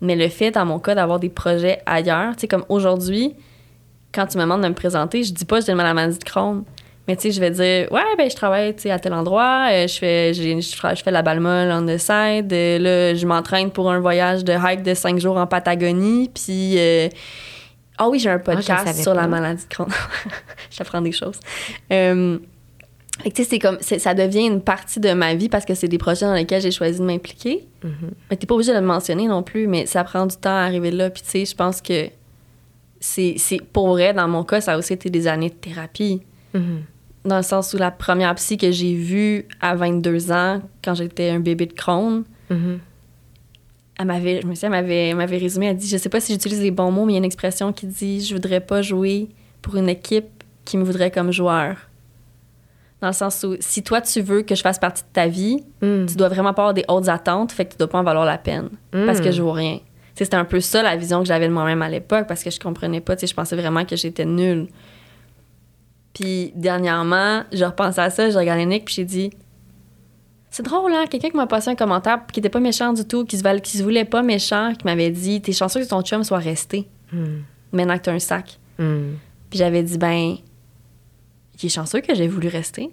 Mais 0.00 0.16
le 0.16 0.28
fait, 0.28 0.50
dans 0.50 0.66
mon 0.66 0.80
cas, 0.80 0.96
d'avoir 0.96 1.20
des 1.20 1.28
projets 1.28 1.80
ailleurs, 1.86 2.34
tu 2.34 2.40
sais, 2.40 2.48
comme 2.48 2.64
aujourd'hui, 2.68 3.34
quand 4.12 4.26
tu 4.26 4.36
me 4.36 4.42
demandes 4.42 4.62
de 4.62 4.68
me 4.68 4.74
présenter, 4.74 5.22
je 5.22 5.32
dis 5.32 5.44
pas 5.44 5.60
que 5.60 5.66
j'ai 5.66 5.74
la 5.74 5.94
maladie 5.94 6.18
de 6.18 6.24
Crohn. 6.24 6.64
Mais 7.08 7.16
tu 7.16 7.22
sais, 7.22 7.30
je 7.32 7.40
vais 7.40 7.50
dire, 7.50 7.90
ouais, 7.90 8.02
ben 8.16 8.30
je 8.30 8.36
travaille 8.36 8.74
tu 8.76 8.82
sais, 8.82 8.90
à 8.92 8.98
tel 9.00 9.12
endroit, 9.12 9.68
euh, 9.72 9.88
je 9.88 9.98
fais 9.98 10.32
j'ai- 10.34 10.60
je 10.60 10.76
fais 10.76 10.94
je 10.94 11.02
fais 11.02 11.10
la 11.10 11.22
balmol 11.22 11.68
on 11.72 11.84
the 11.84 11.98
side, 11.98 12.52
euh, 12.52 12.78
là, 12.78 13.14
je 13.14 13.26
m'entraîne 13.26 13.70
pour 13.72 13.90
un 13.90 13.98
voyage 13.98 14.44
de 14.44 14.52
hike 14.52 14.82
de 14.84 14.94
cinq 14.94 15.18
jours 15.18 15.36
en 15.36 15.46
Patagonie, 15.48 16.30
puis... 16.32 16.78
euh, 16.78 17.08
ah 17.98 18.08
oui, 18.08 18.18
j'ai 18.20 18.30
un 18.30 18.36
le 18.36 18.42
podcast 18.42 19.02
sur 19.02 19.14
la 19.14 19.26
maladie 19.28 19.64
de 19.64 19.68
Crohn. 19.68 19.88
J'apprends 20.70 21.00
des 21.02 21.12
choses. 21.12 21.38
Fait 23.22 23.30
que, 23.30 23.36
tu 23.36 23.42
sais, 23.44 23.48
c'est 23.50 23.58
comme, 23.58 23.78
ça 23.80 24.14
devient 24.14 24.46
une 24.46 24.62
partie 24.62 24.98
de 24.98 25.12
ma 25.12 25.34
vie 25.34 25.48
parce 25.48 25.64
que 25.64 25.74
c'est 25.74 25.86
des 25.88 25.98
projets 25.98 26.24
dans 26.24 26.34
lesquels 26.34 26.62
j'ai 26.62 26.70
choisi 26.70 26.98
de 26.98 27.04
m'impliquer. 27.04 27.66
Mais 28.30 28.36
t'es 28.36 28.46
pas 28.46 28.54
obligé 28.54 28.72
de 28.72 28.78
le 28.78 28.86
mentionner 28.86 29.26
non 29.26 29.42
plus, 29.42 29.66
mais 29.66 29.86
ça 29.86 30.02
prend 30.04 30.26
du 30.26 30.36
temps 30.36 30.50
à 30.56 30.62
arriver 30.62 30.90
là. 30.90 31.10
Puis 31.10 31.22
tu 31.22 31.28
sais, 31.30 31.44
je 31.44 31.54
pense 31.54 31.80
que 31.82 32.08
c'est, 33.00 33.34
c'est 33.36 33.60
pour 33.60 33.88
vrai, 33.88 34.14
dans 34.14 34.26
mon 34.28 34.44
cas, 34.44 34.60
ça 34.60 34.72
a 34.72 34.78
aussi 34.78 34.94
été 34.94 35.10
des 35.10 35.26
années 35.28 35.50
de 35.50 35.54
thérapie. 35.54 36.22
Mhm. 36.54 36.84
Dans 37.24 37.36
le 37.36 37.42
sens 37.42 37.72
où 37.72 37.76
la 37.78 37.90
première 37.92 38.34
psy 38.34 38.56
que 38.58 38.70
j'ai 38.72 38.94
vue 38.94 39.46
à 39.60 39.74
22 39.76 40.32
ans, 40.32 40.60
quand 40.84 40.94
j'étais 40.94 41.30
un 41.30 41.38
bébé 41.40 41.66
de 41.66 41.72
Crohn, 41.72 42.24
Mhm. 42.50 42.80
elle 43.98 44.06
m'avait, 44.06 44.40
je 44.42 44.46
me 44.46 44.54
souviens, 44.54 44.72
elle 44.72 45.14
m'avait, 45.16 45.36
résumé, 45.36 45.66
elle 45.66 45.76
dit, 45.76 45.86
je 45.88 45.96
sais 45.96 46.08
pas 46.08 46.18
si 46.20 46.32
j'utilise 46.32 46.60
les 46.60 46.70
bons 46.72 46.90
mots, 46.90 47.04
mais 47.04 47.12
il 47.12 47.14
y 47.14 47.18
a 47.18 47.18
une 47.18 47.24
expression 47.24 47.72
qui 47.72 47.86
dit, 47.86 48.24
je 48.24 48.34
voudrais 48.34 48.60
pas 48.60 48.82
jouer 48.82 49.28
pour 49.60 49.76
une 49.76 49.88
équipe 49.88 50.26
qui 50.64 50.76
me 50.76 50.82
voudrait 50.84 51.10
comme 51.12 51.30
joueur. 51.30 51.76
Dans 53.00 53.08
le 53.08 53.12
sens 53.12 53.44
où, 53.44 53.56
si 53.60 53.82
toi, 53.82 54.00
tu 54.00 54.20
veux 54.20 54.42
que 54.42 54.54
je 54.54 54.62
fasse 54.62 54.78
partie 54.78 55.02
de 55.02 55.08
ta 55.12 55.26
vie, 55.28 55.62
Mm. 55.80 56.06
tu 56.06 56.16
dois 56.16 56.28
vraiment 56.28 56.52
pas 56.54 56.62
avoir 56.62 56.74
des 56.74 56.84
hautes 56.88 57.08
attentes, 57.08 57.52
fait 57.52 57.64
que 57.66 57.72
tu 57.72 57.76
dois 57.78 57.88
pas 57.88 57.98
en 57.98 58.04
valoir 58.04 58.24
la 58.24 58.38
peine. 58.38 58.68
Parce 58.90 59.20
que 59.20 59.30
je 59.32 59.42
vaux 59.42 59.52
rien. 59.52 59.78
C'était 60.14 60.36
un 60.36 60.44
peu 60.44 60.60
ça 60.60 60.82
la 60.82 60.94
vision 60.96 61.20
que 61.20 61.26
j'avais 61.26 61.48
de 61.48 61.52
moi-même 61.52 61.82
à 61.82 61.88
l'époque, 61.88 62.26
parce 62.28 62.42
que 62.44 62.50
je 62.50 62.60
comprenais 62.60 63.00
pas, 63.00 63.14
je 63.16 63.32
pensais 63.34 63.56
vraiment 63.56 63.84
que 63.84 63.96
j'étais 63.96 64.24
nulle. 64.24 64.66
Puis 66.14 66.52
dernièrement, 66.54 67.44
je 67.52 67.64
repensais 67.64 68.00
à 68.00 68.10
ça, 68.10 68.28
j'ai 68.30 68.36
regardé 68.38 68.66
Nick, 68.66 68.84
puis 68.84 68.94
j'ai 68.94 69.04
dit 69.04 69.30
C'est 70.50 70.62
drôle, 70.62 70.92
hein, 70.92 71.06
quelqu'un 71.08 71.30
qui 71.30 71.36
m'a 71.36 71.46
passé 71.46 71.70
un 71.70 71.74
commentaire 71.74 72.20
qui 72.32 72.40
était 72.40 72.50
pas 72.50 72.60
méchant 72.60 72.92
du 72.92 73.04
tout, 73.06 73.24
qui 73.24 73.38
se, 73.38 73.42
val- 73.42 73.62
qui 73.62 73.76
se 73.78 73.82
voulait 73.82 74.04
pas 74.04 74.22
méchant, 74.22 74.74
qui 74.78 74.84
m'avait 74.84 75.10
dit 75.10 75.40
T'es 75.40 75.52
chanceux 75.52 75.80
que 75.80 75.88
ton 75.88 76.02
chum 76.02 76.22
soit 76.24 76.38
resté, 76.38 76.88
Mm. 77.12 77.42
maintenant 77.72 77.96
que 77.98 78.02
t'as 78.02 78.12
un 78.12 78.18
sac. 78.18 78.58
Mm. 78.78 79.12
Puis 79.50 79.58
j'avais 79.58 79.82
dit, 79.82 79.98
ben, 79.98 80.36
il 81.62 81.66
est 81.66 81.68
chanceux 81.68 82.00
que 82.00 82.14
j'ai 82.14 82.26
voulu 82.28 82.48
rester. 82.48 82.90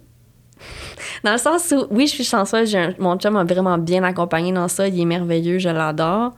dans 1.23 1.31
le 1.31 1.37
sens 1.37 1.71
où, 1.75 1.87
oui, 1.89 2.05
je 2.07 2.11
suis 2.13 2.23
chanceuse, 2.25 2.75
un- 2.75 2.93
mon 2.99 3.17
chum 3.17 3.33
m'a 3.33 3.43
vraiment 3.45 3.77
bien 3.77 4.03
accompagné 4.03 4.51
dans 4.51 4.67
ça, 4.67 4.87
il 4.89 4.99
est 4.99 5.05
merveilleux, 5.05 5.57
je 5.59 5.69
l'adore. 5.69 6.33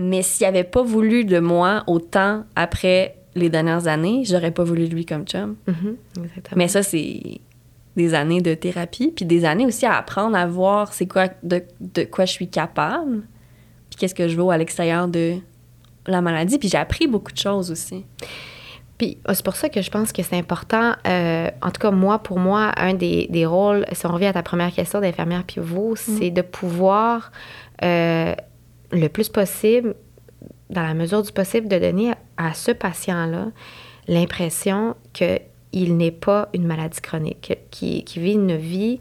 Mais 0.00 0.22
s'il 0.22 0.46
avait 0.46 0.64
pas 0.64 0.82
voulu 0.82 1.24
de 1.24 1.38
moi 1.40 1.84
autant 1.86 2.44
après 2.56 3.16
les 3.34 3.48
dernières 3.48 3.86
années, 3.86 4.22
j'aurais 4.24 4.50
pas 4.50 4.64
voulu 4.64 4.86
lui 4.86 5.06
comme 5.06 5.24
chum. 5.24 5.56
Mhm. 5.66 5.96
Exactement. 6.24 6.56
Mais 6.56 6.68
ça, 6.68 6.82
c'est 6.82 7.40
des 7.96 8.14
années 8.14 8.40
de 8.40 8.54
thérapie, 8.54 9.12
puis 9.14 9.24
des 9.24 9.44
années 9.44 9.66
aussi 9.66 9.84
à 9.86 9.94
apprendre 9.96 10.36
à 10.36 10.46
voir 10.46 10.92
c'est 10.92 11.06
quoi 11.06 11.28
de, 11.42 11.62
de 11.80 12.04
quoi 12.04 12.24
je 12.24 12.32
suis 12.32 12.48
capable, 12.48 13.22
puis 13.90 13.98
qu'est-ce 13.98 14.14
que 14.14 14.28
je 14.28 14.36
veux 14.36 14.48
à 14.48 14.56
l'extérieur 14.58 15.08
de 15.08 15.36
la 16.06 16.20
maladie. 16.20 16.58
Puis 16.58 16.68
j'ai 16.68 16.78
appris 16.78 17.06
beaucoup 17.06 17.32
de 17.32 17.38
choses 17.38 17.70
aussi. 17.70 18.04
Puis 18.96 19.18
euh, 19.28 19.34
c'est 19.34 19.44
pour 19.44 19.56
ça 19.56 19.68
que 19.68 19.80
je 19.82 19.90
pense 19.90 20.12
que 20.12 20.22
c'est 20.22 20.36
important. 20.36 20.92
euh, 21.06 21.50
en 21.62 21.70
tout 21.70 21.80
cas, 21.80 21.90
moi, 21.90 22.18
pour 22.18 22.38
moi, 22.38 22.72
un 22.76 22.94
des, 22.94 23.26
des 23.30 23.46
rôles, 23.46 23.84
si 23.92 24.06
on 24.06 24.12
revient 24.12 24.26
à 24.26 24.32
ta 24.34 24.42
première 24.42 24.72
question 24.72 25.00
d'infirmière 25.00 25.44
pivot, 25.44 25.96
c'est 25.96 26.30
de 26.30 26.42
pouvoir, 26.42 27.32
euh, 27.82 28.34
le 28.92 29.08
plus 29.08 29.28
possible, 29.28 29.94
dans 30.70 30.82
la 30.82 30.94
mesure 30.94 31.22
du 31.22 31.32
possible, 31.32 31.68
de 31.68 31.78
donner 31.78 32.12
à 32.36 32.54
ce 32.54 32.70
patient-là 32.70 33.48
l'impression 34.08 34.96
qu'il 35.12 35.96
n'est 35.96 36.10
pas 36.10 36.48
une 36.54 36.66
maladie 36.66 37.00
chronique, 37.00 37.58
qu'il 37.70 38.04
qui 38.04 38.20
vit 38.20 38.32
une 38.32 38.56
vie 38.56 39.00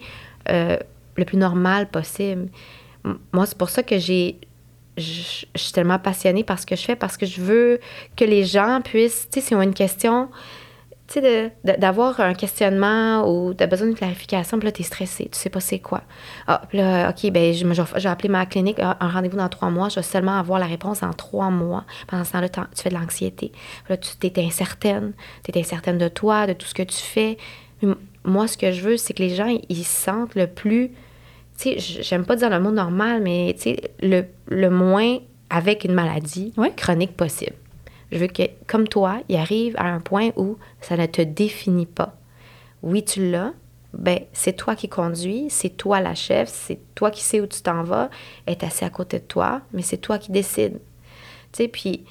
euh, 0.50 0.78
le 1.16 1.26
plus 1.26 1.38
normale 1.38 1.88
possible. 1.88 2.50
Moi, 3.32 3.46
c'est 3.46 3.58
pour 3.58 3.70
ça 3.70 3.84
que 3.84 3.98
j'ai 3.98 4.40
je, 4.98 5.46
je 5.56 5.62
suis 5.62 5.72
tellement 5.72 6.00
passionnée 6.00 6.44
par 6.44 6.60
ce 6.60 6.66
que 6.66 6.76
je 6.76 6.82
fais 6.82 6.96
parce 6.96 7.16
que 7.16 7.26
je 7.26 7.42
veux 7.42 7.80
que 8.18 8.26
les 8.26 8.44
gens 8.44 8.82
puissent, 8.84 9.28
tu 9.32 9.40
sais, 9.40 9.48
s'ils 9.48 9.58
ont 9.58 9.62
une 9.62 9.74
question, 9.74 10.30
tu 11.12 11.22
sais, 11.22 11.54
d'avoir 11.64 12.20
un 12.20 12.36
questionnement 12.36 13.28
ou 13.28 13.56
tu 13.56 13.64
as 13.64 13.68
besoin 13.68 13.88
de 13.88 13.94
clarification, 13.94 14.60
puis 14.60 14.68
là, 14.68 14.72
tu 14.72 14.82
es 14.82 14.86
stressé, 14.86 15.28
tu 15.32 15.40
sais 15.40 15.50
pas 15.50 15.60
c'est 15.60 15.80
quoi. 15.80 16.04
Ah, 16.46 16.62
puis 16.70 16.78
là, 16.78 17.10
OK, 17.10 17.32
ben 17.32 17.52
je, 17.52 17.66
je, 17.66 18.04
vais 18.04 18.10
appeler 18.10 18.30
ma 18.30 18.46
clinique, 18.46 18.78
ah, 18.80 18.96
un 19.00 19.10
rendez-vous 19.10 19.38
dans 19.38 19.50
trois 19.50 19.72
mois, 19.72 19.90
je 19.90 19.96
vais 19.96 20.04
seulement 20.04 20.38
avoir 20.38 20.60
la 20.60 20.68
réponse 20.68 21.02
en 21.02 21.12
trois 21.14 21.50
mois. 21.50 21.86
Pendant 22.08 22.24
ce 22.24 22.34
temps-là, 22.34 22.50
tu 22.50 22.62
fais 22.76 22.90
de 22.90 22.94
l'anxiété. 22.94 23.52
Là, 23.90 23.98
tu 23.98 24.10
es 24.22 24.46
incertaine, 24.46 25.14
tu 25.44 25.52
es 25.52 25.60
incertaine 25.60 25.98
de 25.98 26.10
toi, 26.10 26.46
de 26.46 26.54
tout 26.54 26.68
ce 26.68 26.76
que 26.76 26.84
tu 26.84 26.98
fais. 26.98 27.38
Moi, 28.24 28.48
ce 28.48 28.58
que 28.58 28.72
je 28.72 28.82
veux, 28.82 28.98
c'est 28.98 29.14
que 29.14 29.24
les 29.24 29.34
gens, 29.34 29.58
ils 29.68 29.84
se 29.84 30.04
sentent 30.04 30.36
le 30.36 30.46
plus, 30.46 30.90
tu 31.58 31.80
sais, 31.80 31.80
j'aime 31.80 32.26
pas 32.26 32.36
dire 32.36 32.52
le 32.52 32.60
mot 32.60 32.72
normal, 32.72 33.22
mais 33.24 33.56
tu 33.56 33.64
sais, 33.64 33.92
le, 34.02 34.26
le 34.48 34.70
moins 34.70 35.18
avec 35.50 35.86
une 35.86 35.94
maladie 35.94 36.54
chronique 36.78 37.18
possible. 37.18 37.56
Je 38.12 38.18
veux 38.18 38.28
que, 38.28 38.44
comme 38.68 38.88
toi, 38.88 39.22
il 39.30 39.38
arrive 39.38 39.76
à 39.78 39.86
un 39.86 40.00
point 40.00 40.30
où 40.36 40.58
ça 40.82 40.98
ne 40.98 41.06
te 41.06 41.22
définit 41.22 41.86
pas. 41.86 42.16
Oui, 42.82 43.04
tu 43.04 43.30
l'as, 43.30 43.54
ben 43.94 44.20
c'est 44.34 44.54
toi 44.54 44.76
qui 44.76 44.88
conduis, 44.88 45.48
c'est 45.50 45.70
toi 45.70 46.00
la 46.00 46.16
chef, 46.16 46.50
c'est 46.50 46.80
toi 46.96 47.12
qui 47.12 47.24
sais 47.24 47.42
où 47.42 47.48
tu 47.48 47.62
t'en 47.62 47.84
vas, 47.84 48.10
est 48.48 48.64
assis 48.64 48.86
à 48.86 48.90
côté 48.90 49.20
de 49.20 49.26
toi, 49.26 49.62
mais 49.74 49.82
c'est 49.82 49.98
toi 49.98 50.18
qui 50.18 50.32
décides. 50.32 50.80
Tu 51.52 51.64
sais, 51.64 51.68
puis 51.68 52.06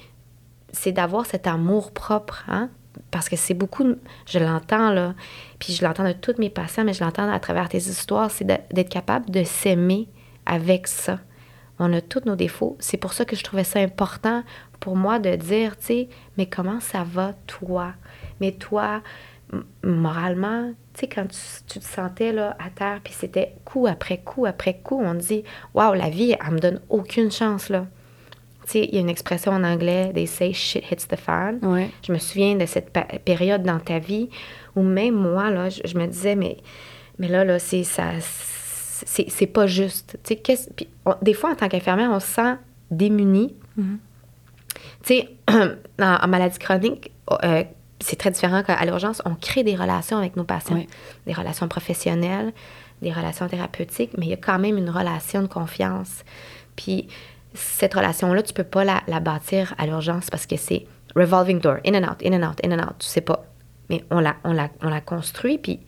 c'est 0.71 0.91
d'avoir 0.91 1.25
cet 1.25 1.47
amour 1.47 1.91
propre, 1.91 2.43
hein? 2.47 2.69
Parce 3.11 3.29
que 3.29 3.37
c'est 3.37 3.53
beaucoup, 3.53 3.95
je 4.27 4.39
l'entends 4.39 4.91
là, 4.91 5.13
puis 5.57 5.73
je 5.73 5.85
l'entends 5.85 6.03
de 6.03 6.11
tous 6.11 6.35
mes 6.37 6.49
patients, 6.49 6.83
mais 6.83 6.93
je 6.93 7.03
l'entends 7.03 7.31
à 7.31 7.39
travers 7.39 7.69
tes 7.69 7.77
histoires, 7.77 8.29
c'est 8.29 8.45
d'être 8.45 8.89
capable 8.89 9.29
de 9.29 9.43
s'aimer 9.43 10.09
avec 10.45 10.87
ça. 10.87 11.19
On 11.79 11.93
a 11.93 12.01
tous 12.01 12.25
nos 12.25 12.35
défauts. 12.35 12.75
C'est 12.79 12.97
pour 12.97 13.13
ça 13.13 13.23
que 13.23 13.37
je 13.37 13.43
trouvais 13.43 13.63
ça 13.63 13.79
important 13.79 14.43
pour 14.79 14.95
moi 14.95 15.19
de 15.19 15.35
dire, 15.35 15.77
tu 15.77 15.85
sais, 15.85 16.09
mais 16.37 16.45
comment 16.45 16.79
ça 16.79 17.03
va 17.03 17.33
toi? 17.47 17.93
Mais 18.39 18.51
toi, 18.53 19.01
moralement, 19.83 20.71
tu 20.93 21.01
sais, 21.01 21.07
quand 21.07 21.27
tu, 21.27 21.79
te 21.79 21.85
sentais 21.85 22.31
là, 22.31 22.55
à 22.59 22.69
terre, 22.69 22.99
puis 23.03 23.13
c'était 23.13 23.55
coup 23.65 23.87
après 23.87 24.17
coup 24.17 24.45
après 24.45 24.79
coup, 24.83 24.99
on 25.01 25.13
dit, 25.13 25.43
waouh, 25.73 25.93
la 25.93 26.09
vie, 26.09 26.35
elle 26.45 26.53
me 26.53 26.59
donne 26.59 26.81
aucune 26.89 27.31
chance, 27.31 27.69
là. 27.69 27.87
Tu 28.65 28.73
sais, 28.73 28.85
il 28.85 28.93
y 28.93 28.97
a 28.97 29.01
une 29.01 29.09
expression 29.09 29.51
en 29.51 29.63
anglais, 29.63 30.11
they 30.13 30.27
say 30.27 30.53
shit 30.53 30.83
hits 30.91 31.07
the 31.07 31.15
fan. 31.15 31.59
Je 32.05 32.13
me 32.13 32.19
souviens 32.19 32.55
de 32.55 32.65
cette 32.65 32.95
période 33.25 33.63
dans 33.63 33.79
ta 33.79 33.97
vie 33.97 34.29
où 34.75 34.83
même 34.83 35.15
moi, 35.15 35.49
là, 35.49 35.69
je, 35.69 35.97
me 35.97 36.05
disais, 36.05 36.35
mais, 36.35 36.57
mais 37.17 37.27
là, 37.27 37.43
là, 37.43 37.57
c'est 37.57 37.83
ça. 37.83 38.11
C'est 38.21 39.47
pas 39.47 39.65
juste. 39.65 40.19
Tu 40.23 40.37
sais, 40.45 40.69
des 41.21 41.33
fois, 41.33 41.51
en 41.51 41.55
tant 41.55 41.69
qu'infirmière, 41.69 42.11
on 42.11 42.19
se 42.19 42.27
sent 42.27 42.55
démuni. 42.91 43.55
Mm-hmm. 43.79 43.97
Tu 45.03 45.15
sais, 45.15 45.29
en, 46.01 46.27
maladie 46.27 46.59
chronique, 46.59 47.11
euh, 47.43 47.63
c'est 47.99 48.17
très 48.17 48.31
différent 48.31 48.63
qu'à 48.63 48.83
l'urgence, 48.85 49.21
on 49.25 49.35
crée 49.35 49.63
des 49.63 49.75
relations 49.75 50.17
avec 50.17 50.35
nos 50.35 50.43
patients, 50.43 50.83
des 51.25 51.33
relations 51.33 51.67
professionnelles, 51.67 52.53
des 53.01 53.11
relations 53.11 53.47
thérapeutiques, 53.47 54.11
mais 54.17 54.25
il 54.25 54.29
y 54.29 54.33
a 54.33 54.37
quand 54.37 54.59
même 54.59 54.77
une 54.77 54.89
relation 54.89 55.41
de 55.41 55.47
confiance. 55.47 56.23
Puis 56.75 57.07
cette 57.53 57.93
relation-là, 57.93 58.43
tu 58.43 58.53
peux 58.53 58.63
pas 58.63 58.83
la, 58.83 59.19
bâtir 59.19 59.73
à 59.77 59.85
l'urgence 59.85 60.29
parce 60.29 60.45
que 60.45 60.57
c'est 60.57 60.85
revolving 61.15 61.59
door, 61.59 61.77
in 61.85 61.95
and 61.95 62.09
out, 62.09 62.21
in 62.23 62.33
and 62.33 62.47
out, 62.47 62.59
in 62.63 62.71
and 62.71 62.83
out, 62.83 62.95
tu 62.99 63.07
sais 63.07 63.21
pas. 63.21 63.45
Mais 63.89 64.03
on 64.11 64.19
la, 64.19 64.35
on 64.43 64.53
la, 64.53 64.69
on 64.81 64.89
la 64.89 65.01
construit, 65.01 65.57
puis 65.57 65.79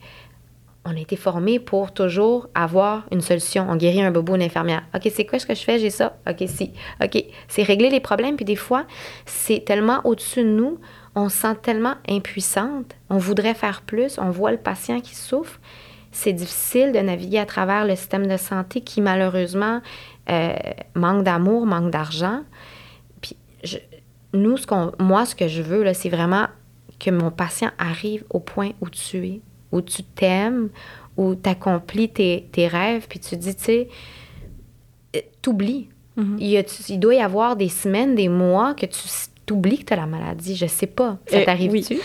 on 0.84 0.96
a 0.96 0.98
été 0.98 1.16
formé 1.16 1.60
pour 1.60 1.92
toujours 1.92 2.48
avoir 2.54 3.04
une 3.12 3.20
solution. 3.20 3.66
On 3.68 3.76
guérit 3.76 4.02
un 4.02 4.10
bobo, 4.10 4.34
une 4.34 4.42
infirmière. 4.42 4.82
OK, 4.94 5.08
c'est 5.14 5.24
quoi 5.24 5.38
ce 5.38 5.46
que 5.46 5.54
je 5.54 5.62
fais? 5.62 5.78
J'ai 5.78 5.90
ça. 5.90 6.16
OK, 6.28 6.42
si. 6.46 6.72
OK, 7.02 7.24
c'est 7.48 7.62
régler 7.62 7.88
les 7.88 8.00
problèmes. 8.00 8.36
Puis 8.36 8.44
des 8.44 8.56
fois, 8.56 8.84
c'est 9.24 9.64
tellement 9.64 10.00
au-dessus 10.04 10.42
de 10.42 10.48
nous, 10.48 10.80
on 11.14 11.28
se 11.28 11.36
sent 11.36 11.54
tellement 11.62 11.94
impuissante, 12.08 12.96
on 13.10 13.18
voudrait 13.18 13.54
faire 13.54 13.82
plus, 13.82 14.18
on 14.18 14.30
voit 14.30 14.50
le 14.50 14.56
patient 14.56 15.00
qui 15.00 15.14
souffre. 15.14 15.60
C'est 16.10 16.32
difficile 16.32 16.92
de 16.92 16.98
naviguer 16.98 17.38
à 17.38 17.46
travers 17.46 17.86
le 17.86 17.94
système 17.96 18.26
de 18.26 18.36
santé 18.36 18.80
qui, 18.80 19.00
malheureusement, 19.00 19.80
euh, 20.30 20.52
manque 20.94 21.22
d'amour, 21.22 21.64
manque 21.64 21.90
d'argent. 21.90 22.40
Puis 23.20 23.36
nous, 24.34 24.56
moi, 24.98 25.26
ce 25.26 25.34
que 25.34 25.48
je 25.48 25.62
veux, 25.62 25.90
c'est 25.94 26.10
vraiment 26.10 26.48
que 26.98 27.10
mon 27.10 27.30
patient 27.30 27.70
arrive 27.78 28.24
au 28.30 28.40
point 28.40 28.70
où 28.80 28.90
tu 28.90 29.26
es, 29.26 29.40
où 29.72 29.80
tu 29.80 30.02
t'aimes, 30.02 30.68
où 31.16 31.34
tu 31.34 31.48
accomplis 31.48 32.08
tes, 32.08 32.68
rêves, 32.68 33.06
puis 33.08 33.18
tu 33.18 33.36
dis, 33.36 33.54
tu 33.54 33.64
sais, 33.64 33.88
euh, 35.16 35.20
t'oublies. 35.40 35.88
Mm-hmm. 36.18 36.36
il, 36.40 36.64
il, 36.90 37.00
doit 37.00 37.14
y 37.14 37.20
avoir 37.20 37.56
des 37.56 37.70
semaines, 37.70 38.14
des 38.14 38.28
mois 38.28 38.74
que 38.74 38.84
tu 38.84 38.98
t'oublies 39.46 39.78
que 39.78 39.84
tu 39.84 39.92
as 39.94 39.96
la 39.96 40.06
maladie. 40.06 40.56
Je 40.56 40.66
sais 40.66 40.86
pas. 40.86 41.18
Ça 41.26 41.38
euh, 41.38 41.44
t'arrive-tu? 41.44 41.98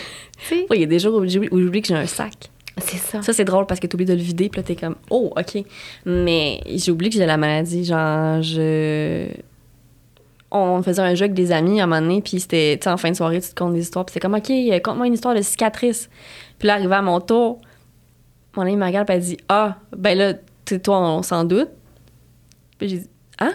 Oui. 0.50 0.66
il 0.70 0.80
y 0.80 0.84
a 0.84 0.86
des 0.86 0.98
jours 0.98 1.14
où 1.14 1.26
j'oublie 1.28 1.82
que 1.82 1.88
j'ai 1.88 1.94
un 1.94 2.06
sac. 2.06 2.50
C'est 2.80 2.98
ça. 2.98 3.22
Ça, 3.22 3.32
c'est 3.32 3.44
drôle 3.44 3.66
parce 3.66 3.80
que 3.80 3.86
tu 3.86 3.96
oublies 3.96 4.06
de 4.06 4.12
le 4.14 4.20
vider, 4.20 4.48
puis 4.48 4.60
là, 4.60 4.62
t'es 4.62 4.76
comme, 4.76 4.94
oh, 5.10 5.32
OK. 5.36 5.64
Mais 6.06 6.60
j'oublie 6.76 7.10
que 7.10 7.16
j'ai 7.16 7.26
la 7.26 7.36
maladie. 7.36 7.84
Genre, 7.84 8.40
je. 8.42 9.26
On 10.50 10.82
faisait 10.82 11.02
un 11.02 11.14
jeu 11.14 11.24
avec 11.24 11.34
des 11.34 11.52
amis 11.52 11.80
à 11.80 11.84
un 11.84 11.86
moment 11.86 12.00
donné, 12.00 12.22
puis 12.22 12.40
c'était, 12.40 12.80
en 12.86 12.96
fin 12.96 13.10
de 13.10 13.16
soirée, 13.16 13.40
tu 13.40 13.50
te 13.50 13.54
comptes 13.54 13.74
des 13.74 13.82
histoires, 13.82 14.06
puis 14.06 14.14
c'est 14.14 14.20
comme, 14.20 14.34
OK, 14.34 14.50
conte-moi 14.82 15.06
une 15.06 15.14
histoire 15.14 15.34
de 15.34 15.42
cicatrice. 15.42 16.08
Puis 16.58 16.68
là, 16.68 16.74
arrivé 16.74 16.94
à 16.94 17.02
mon 17.02 17.20
tour, 17.20 17.60
mon 18.56 18.62
ami 18.62 18.76
me 18.76 18.84
regarde, 18.84 19.08
elle 19.10 19.20
dit 19.20 19.36
Ah, 19.48 19.76
ben 19.96 20.16
là, 20.16 20.34
toi, 20.82 21.00
on 21.00 21.22
s'en 21.22 21.44
doute. 21.44 21.68
Puis 22.78 22.88
j'ai 22.88 22.98
dit 22.98 23.10
Hein 23.38 23.52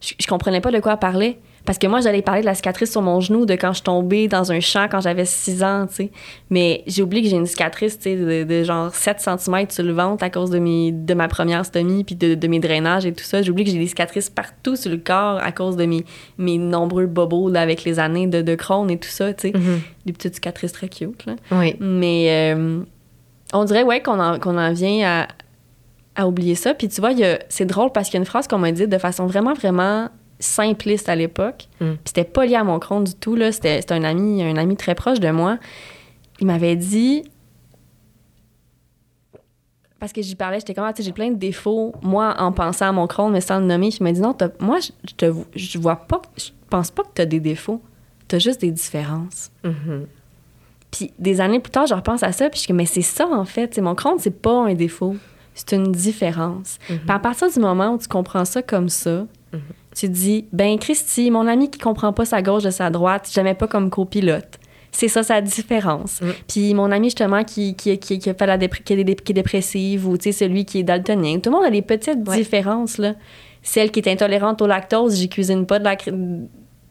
je, 0.00 0.14
je, 0.18 0.26
comprenais 0.26 0.60
pas 0.60 0.70
de 0.70 0.80
quoi 0.80 0.92
elle 0.92 0.98
parlait. 0.98 1.38
Parce 1.64 1.78
que 1.78 1.86
moi, 1.86 2.00
j'allais 2.00 2.20
parler 2.20 2.42
de 2.42 2.46
la 2.46 2.54
cicatrice 2.54 2.90
sur 2.90 3.00
mon 3.00 3.20
genou 3.20 3.46
de 3.46 3.54
quand 3.54 3.72
je 3.72 3.82
tombais 3.82 4.28
dans 4.28 4.52
un 4.52 4.60
champ 4.60 4.86
quand 4.90 5.00
j'avais 5.00 5.24
6 5.24 5.62
ans, 5.62 5.86
tu 5.88 5.94
sais. 5.94 6.10
Mais 6.50 6.82
j'ai 6.86 7.02
oublié 7.02 7.22
que 7.22 7.28
j'ai 7.28 7.36
une 7.36 7.46
cicatrice, 7.46 7.98
tu 7.98 8.14
sais, 8.16 8.44
de, 8.44 8.62
genre 8.64 8.94
7 8.94 9.20
cm 9.20 9.70
sur 9.70 9.82
le 9.82 9.92
ventre 9.92 10.22
à 10.22 10.30
cause 10.30 10.50
de, 10.50 10.58
mes, 10.58 10.92
de 10.92 11.14
ma 11.14 11.26
première 11.26 11.64
stomie 11.64 12.04
puis 12.04 12.16
de, 12.16 12.46
mes 12.46 12.60
drainages 12.60 13.06
et 13.06 13.12
tout 13.12 13.24
ça. 13.24 13.40
J'ai 13.40 13.50
oublié 13.50 13.64
que 13.64 13.72
j'ai 13.72 13.78
des 13.78 13.86
cicatrices 13.86 14.28
partout 14.28 14.76
sur 14.76 14.90
le 14.90 14.98
corps 14.98 15.38
à 15.42 15.52
cause 15.52 15.76
de 15.76 15.86
mes, 15.86 16.04
mes 16.36 16.58
nombreux 16.58 17.06
bobos 17.06 17.48
là, 17.48 17.62
avec 17.62 17.84
les 17.84 17.98
années 17.98 18.26
de, 18.26 18.42
de 18.42 18.54
Crohn 18.54 18.90
et 18.90 18.98
tout 18.98 19.08
ça, 19.08 19.32
tu 19.32 19.48
sais. 19.48 19.54
Mm-hmm. 19.54 19.78
Des 20.06 20.12
petites 20.12 20.34
cicatrices 20.34 20.72
très 20.72 20.88
cute, 20.88 21.24
là. 21.24 21.36
Oui. 21.50 21.76
Mais 21.80 22.54
euh, 22.54 22.80
on 23.54 23.64
dirait, 23.64 23.84
ouais, 23.84 24.02
qu'on 24.02 24.20
en, 24.20 24.38
qu'on 24.38 24.58
en 24.58 24.72
vient 24.74 25.22
à, 25.22 25.28
à 26.14 26.28
oublier 26.28 26.56
ça. 26.56 26.74
Puis 26.74 26.88
tu 26.88 27.00
vois, 27.00 27.12
c'est 27.48 27.64
drôle 27.64 27.90
parce 27.92 28.08
qu'il 28.08 28.14
y 28.14 28.18
a 28.18 28.20
une 28.20 28.26
phrase 28.26 28.48
qu'on 28.48 28.58
m'a 28.58 28.72
dit 28.72 28.86
de 28.86 28.98
façon 28.98 29.26
vraiment, 29.26 29.54
vraiment 29.54 30.10
simpliste 30.44 31.08
à 31.08 31.16
l'époque. 31.16 31.68
Mm. 31.80 31.92
Puis 31.92 31.98
c'était 32.06 32.24
pas 32.24 32.44
lié 32.46 32.56
à 32.56 32.64
mon 32.64 32.78
Crohn 32.78 33.02
du 33.02 33.14
tout. 33.14 33.36
C'était, 33.50 33.80
un, 33.92 34.04
ami, 34.04 34.42
un 34.42 34.56
ami 34.56 34.76
très 34.76 34.94
proche 34.94 35.20
de 35.20 35.30
moi. 35.30 35.58
Il 36.40 36.46
m'avait 36.46 36.76
dit. 36.76 37.24
Parce 39.98 40.12
que 40.12 40.20
j'y 40.20 40.34
parlais, 40.34 40.58
j'étais 40.58 40.74
comme, 40.74 40.84
ah, 40.84 40.92
j'ai 40.98 41.12
plein 41.12 41.30
de 41.30 41.36
défauts, 41.36 41.94
moi, 42.02 42.34
en 42.38 42.52
pensant 42.52 42.88
à 42.88 42.92
mon 42.92 43.06
Crohn, 43.06 43.32
mais 43.32 43.40
sans 43.40 43.58
le 43.58 43.64
nommer. 43.64 43.88
il 43.88 44.02
m'a 44.02 44.12
dit, 44.12 44.20
non, 44.20 44.36
moi, 44.60 44.78
je, 44.80 45.14
te, 45.14 45.32
je 45.56 45.78
vois 45.78 45.96
pas, 45.96 46.20
je 46.36 46.50
pense 46.68 46.90
pas 46.90 47.04
que 47.04 47.08
tu 47.14 47.22
as 47.22 47.26
des 47.26 47.40
défauts. 47.40 47.80
Tu 48.28 48.36
as 48.36 48.38
juste 48.38 48.60
des 48.60 48.70
différences. 48.70 49.50
Mm-hmm. 49.64 50.04
Puis 50.90 51.12
des 51.18 51.40
années 51.40 51.58
plus 51.58 51.70
tard, 51.70 51.86
je 51.86 51.94
repense 51.94 52.22
à 52.22 52.32
ça, 52.32 52.50
puis 52.50 52.60
je 52.60 52.66
dis, 52.66 52.72
mais 52.74 52.84
c'est 52.84 53.00
ça, 53.00 53.26
en 53.26 53.46
fait. 53.46 53.78
mon 53.78 53.94
Crohn, 53.94 54.18
c'est 54.18 54.42
pas 54.42 54.66
un 54.66 54.74
défaut. 54.74 55.16
C'est 55.54 55.72
une 55.72 55.90
différence. 55.90 56.78
Mm-hmm. 56.90 56.98
Puis 56.98 57.10
à 57.10 57.18
partir 57.18 57.50
du 57.50 57.60
moment 57.60 57.94
où 57.94 57.98
tu 57.98 58.08
comprends 58.08 58.44
ça 58.44 58.60
comme 58.60 58.90
ça, 58.90 59.26
mm-hmm 59.54 59.58
tu 59.94 60.08
dis, 60.08 60.46
ben 60.52 60.78
Christy, 60.78 61.30
mon 61.30 61.46
ami 61.46 61.70
qui 61.70 61.78
comprend 61.78 62.12
pas 62.12 62.24
sa 62.24 62.42
gauche 62.42 62.64
de 62.64 62.70
sa 62.70 62.90
droite, 62.90 63.30
j'aimais 63.32 63.54
pas 63.54 63.68
comme 63.68 63.90
copilote. 63.90 64.58
C'est 64.90 65.08
ça 65.08 65.22
sa 65.22 65.40
différence. 65.40 66.20
Mm. 66.20 66.26
Puis 66.48 66.74
mon 66.74 66.90
ami 66.92 67.08
justement 67.08 67.42
qui, 67.44 67.74
qui, 67.74 67.98
qui, 67.98 68.18
qui, 68.18 68.32
fait 68.32 68.46
la 68.46 68.58
qui, 68.58 68.92
est, 68.92 69.32
dépressive 69.32 70.06
ou 70.06 70.16
celui 70.16 70.64
qui 70.64 70.80
est 70.80 70.82
daltonien, 70.84 71.40
tout 71.40 71.50
le 71.50 71.56
monde 71.56 71.66
a 71.66 71.70
des 71.70 71.82
petites 71.82 72.22
différences. 72.22 72.98
Là. 72.98 73.14
Celle 73.62 73.90
qui 73.90 74.00
est 74.00 74.08
intolérante 74.08 74.62
au 74.62 74.66
lactose, 74.66 75.16
j'y 75.16 75.28
cuisine 75.28 75.66
pas 75.66 75.78
de 75.78 75.84
la 75.84 75.96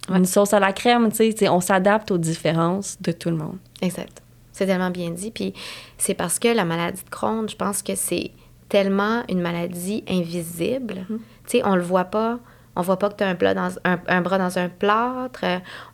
une 0.10 0.26
sauce 0.26 0.54
à 0.54 0.60
la 0.60 0.74
crème. 0.74 1.12
sais 1.12 1.34
on 1.48 1.62
s'adapte 1.62 2.12
aux 2.12 2.18
différences 2.18 2.98
de 3.02 3.14
tout 3.14 3.30
le 3.30 3.38
monde. 3.38 3.58
Exact. 3.82 4.22
C'est 4.52 4.66
tellement 4.66 4.92
bien 4.92 5.12
dit. 5.12 5.32
Puis 5.32 5.54
c'est 5.98 6.14
parce 6.14 6.40
que 6.40 6.50
la 6.50 6.66
maladie 6.66 7.04
de 7.04 7.10
Crohn, 7.10 7.48
je 7.48 7.56
pense 7.56 7.82
que 7.82 7.96
c'est 7.96 8.32
tellement 8.68 9.24
une 9.30 9.40
maladie 9.40 10.04
invisible. 10.10 11.06
Mm. 11.10 11.16
Tu 11.16 11.22
sais, 11.58 11.62
on 11.66 11.76
le 11.76 11.82
voit 11.82 12.06
pas 12.06 12.40
on 12.76 12.82
voit 12.82 12.98
pas 12.98 13.10
que 13.10 13.16
tu 13.16 13.24
as 13.24 13.28
un, 13.28 13.54
dans, 13.54 13.76
un, 13.84 14.22
bras 14.22 14.38
dans 14.38 14.58
un 14.58 14.70
plâtre. 14.70 15.46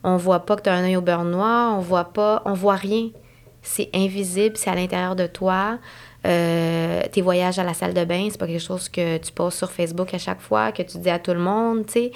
On 0.02 0.16
voit 0.16 0.46
pas 0.46 0.56
que 0.56 0.62
tu 0.62 0.70
as 0.70 0.74
un 0.74 0.84
œil 0.84 0.96
au 0.96 1.02
beurre 1.02 1.24
noir. 1.24 1.76
On 1.76 1.80
voit 1.80 2.12
pas, 2.12 2.42
on 2.44 2.54
voit 2.54 2.76
rien. 2.76 3.10
C'est 3.62 3.90
invisible, 3.94 4.56
c'est 4.56 4.70
à 4.70 4.74
l'intérieur 4.74 5.16
de 5.16 5.26
toi. 5.26 5.78
Euh, 6.26 7.02
tes 7.12 7.22
voyages 7.22 7.58
à 7.58 7.64
la 7.64 7.74
salle 7.74 7.94
de 7.94 8.04
bain, 8.04 8.28
c'est 8.30 8.38
pas 8.38 8.46
quelque 8.46 8.62
chose 8.62 8.88
que 8.88 9.18
tu 9.18 9.32
poses 9.32 9.54
sur 9.54 9.70
Facebook 9.70 10.12
à 10.12 10.18
chaque 10.18 10.40
fois, 10.40 10.70
que 10.72 10.82
tu 10.82 10.98
dis 10.98 11.10
à 11.10 11.18
tout 11.18 11.32
le 11.32 11.40
monde, 11.40 11.86
tu 11.86 11.92
sais. 11.92 12.12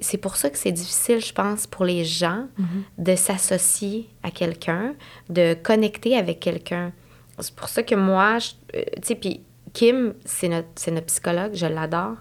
C'est 0.00 0.18
pour 0.18 0.36
ça 0.36 0.50
que 0.50 0.58
c'est 0.58 0.72
difficile, 0.72 1.20
je 1.20 1.32
pense, 1.32 1.66
pour 1.66 1.84
les 1.84 2.04
gens 2.04 2.46
mm-hmm. 2.58 3.04
de 3.04 3.16
s'associer 3.16 4.08
à 4.22 4.30
quelqu'un, 4.30 4.94
de 5.28 5.54
connecter 5.54 6.16
avec 6.16 6.40
quelqu'un. 6.40 6.92
C'est 7.38 7.54
pour 7.54 7.68
ça 7.68 7.82
que 7.82 7.94
moi, 7.94 8.38
euh, 8.74 8.82
tu 8.96 9.08
sais, 9.08 9.14
puis 9.14 9.42
Kim, 9.72 10.14
c'est 10.24 10.48
notre, 10.48 10.90
notre 10.90 11.06
psychologue, 11.06 11.50
je 11.54 11.66
l'adore. 11.66 12.16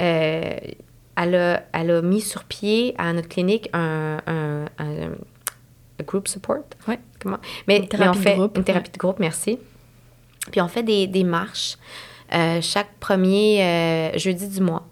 Euh, 0.00 0.56
elle, 1.16 1.34
a, 1.34 1.62
elle, 1.72 1.90
a, 1.90 2.02
mis 2.02 2.20
sur 2.20 2.44
pied 2.44 2.94
à 2.98 3.12
notre 3.12 3.28
clinique 3.28 3.68
un, 3.72 4.18
group 6.06 6.26
support. 6.26 6.64
Ouais. 6.88 6.98
Comment? 7.20 7.38
Mais, 7.68 7.76
Une 7.76 7.82
mais 7.82 7.88
thérapie 7.88 8.08
on 8.08 8.12
de 8.12 8.18
fait 8.18 8.34
groupe, 8.34 8.56
une 8.56 8.64
thérapie 8.64 8.90
de 8.90 8.98
groupe, 8.98 9.18
merci. 9.20 9.58
Puis 10.50 10.60
on 10.60 10.66
fait 10.66 10.82
des, 10.82 11.06
des 11.06 11.22
marches 11.22 11.76
euh, 12.34 12.60
chaque 12.62 12.94
premier 12.98 13.62
euh, 13.62 14.18
jeudi 14.18 14.48
du 14.48 14.60
mois. 14.60 14.86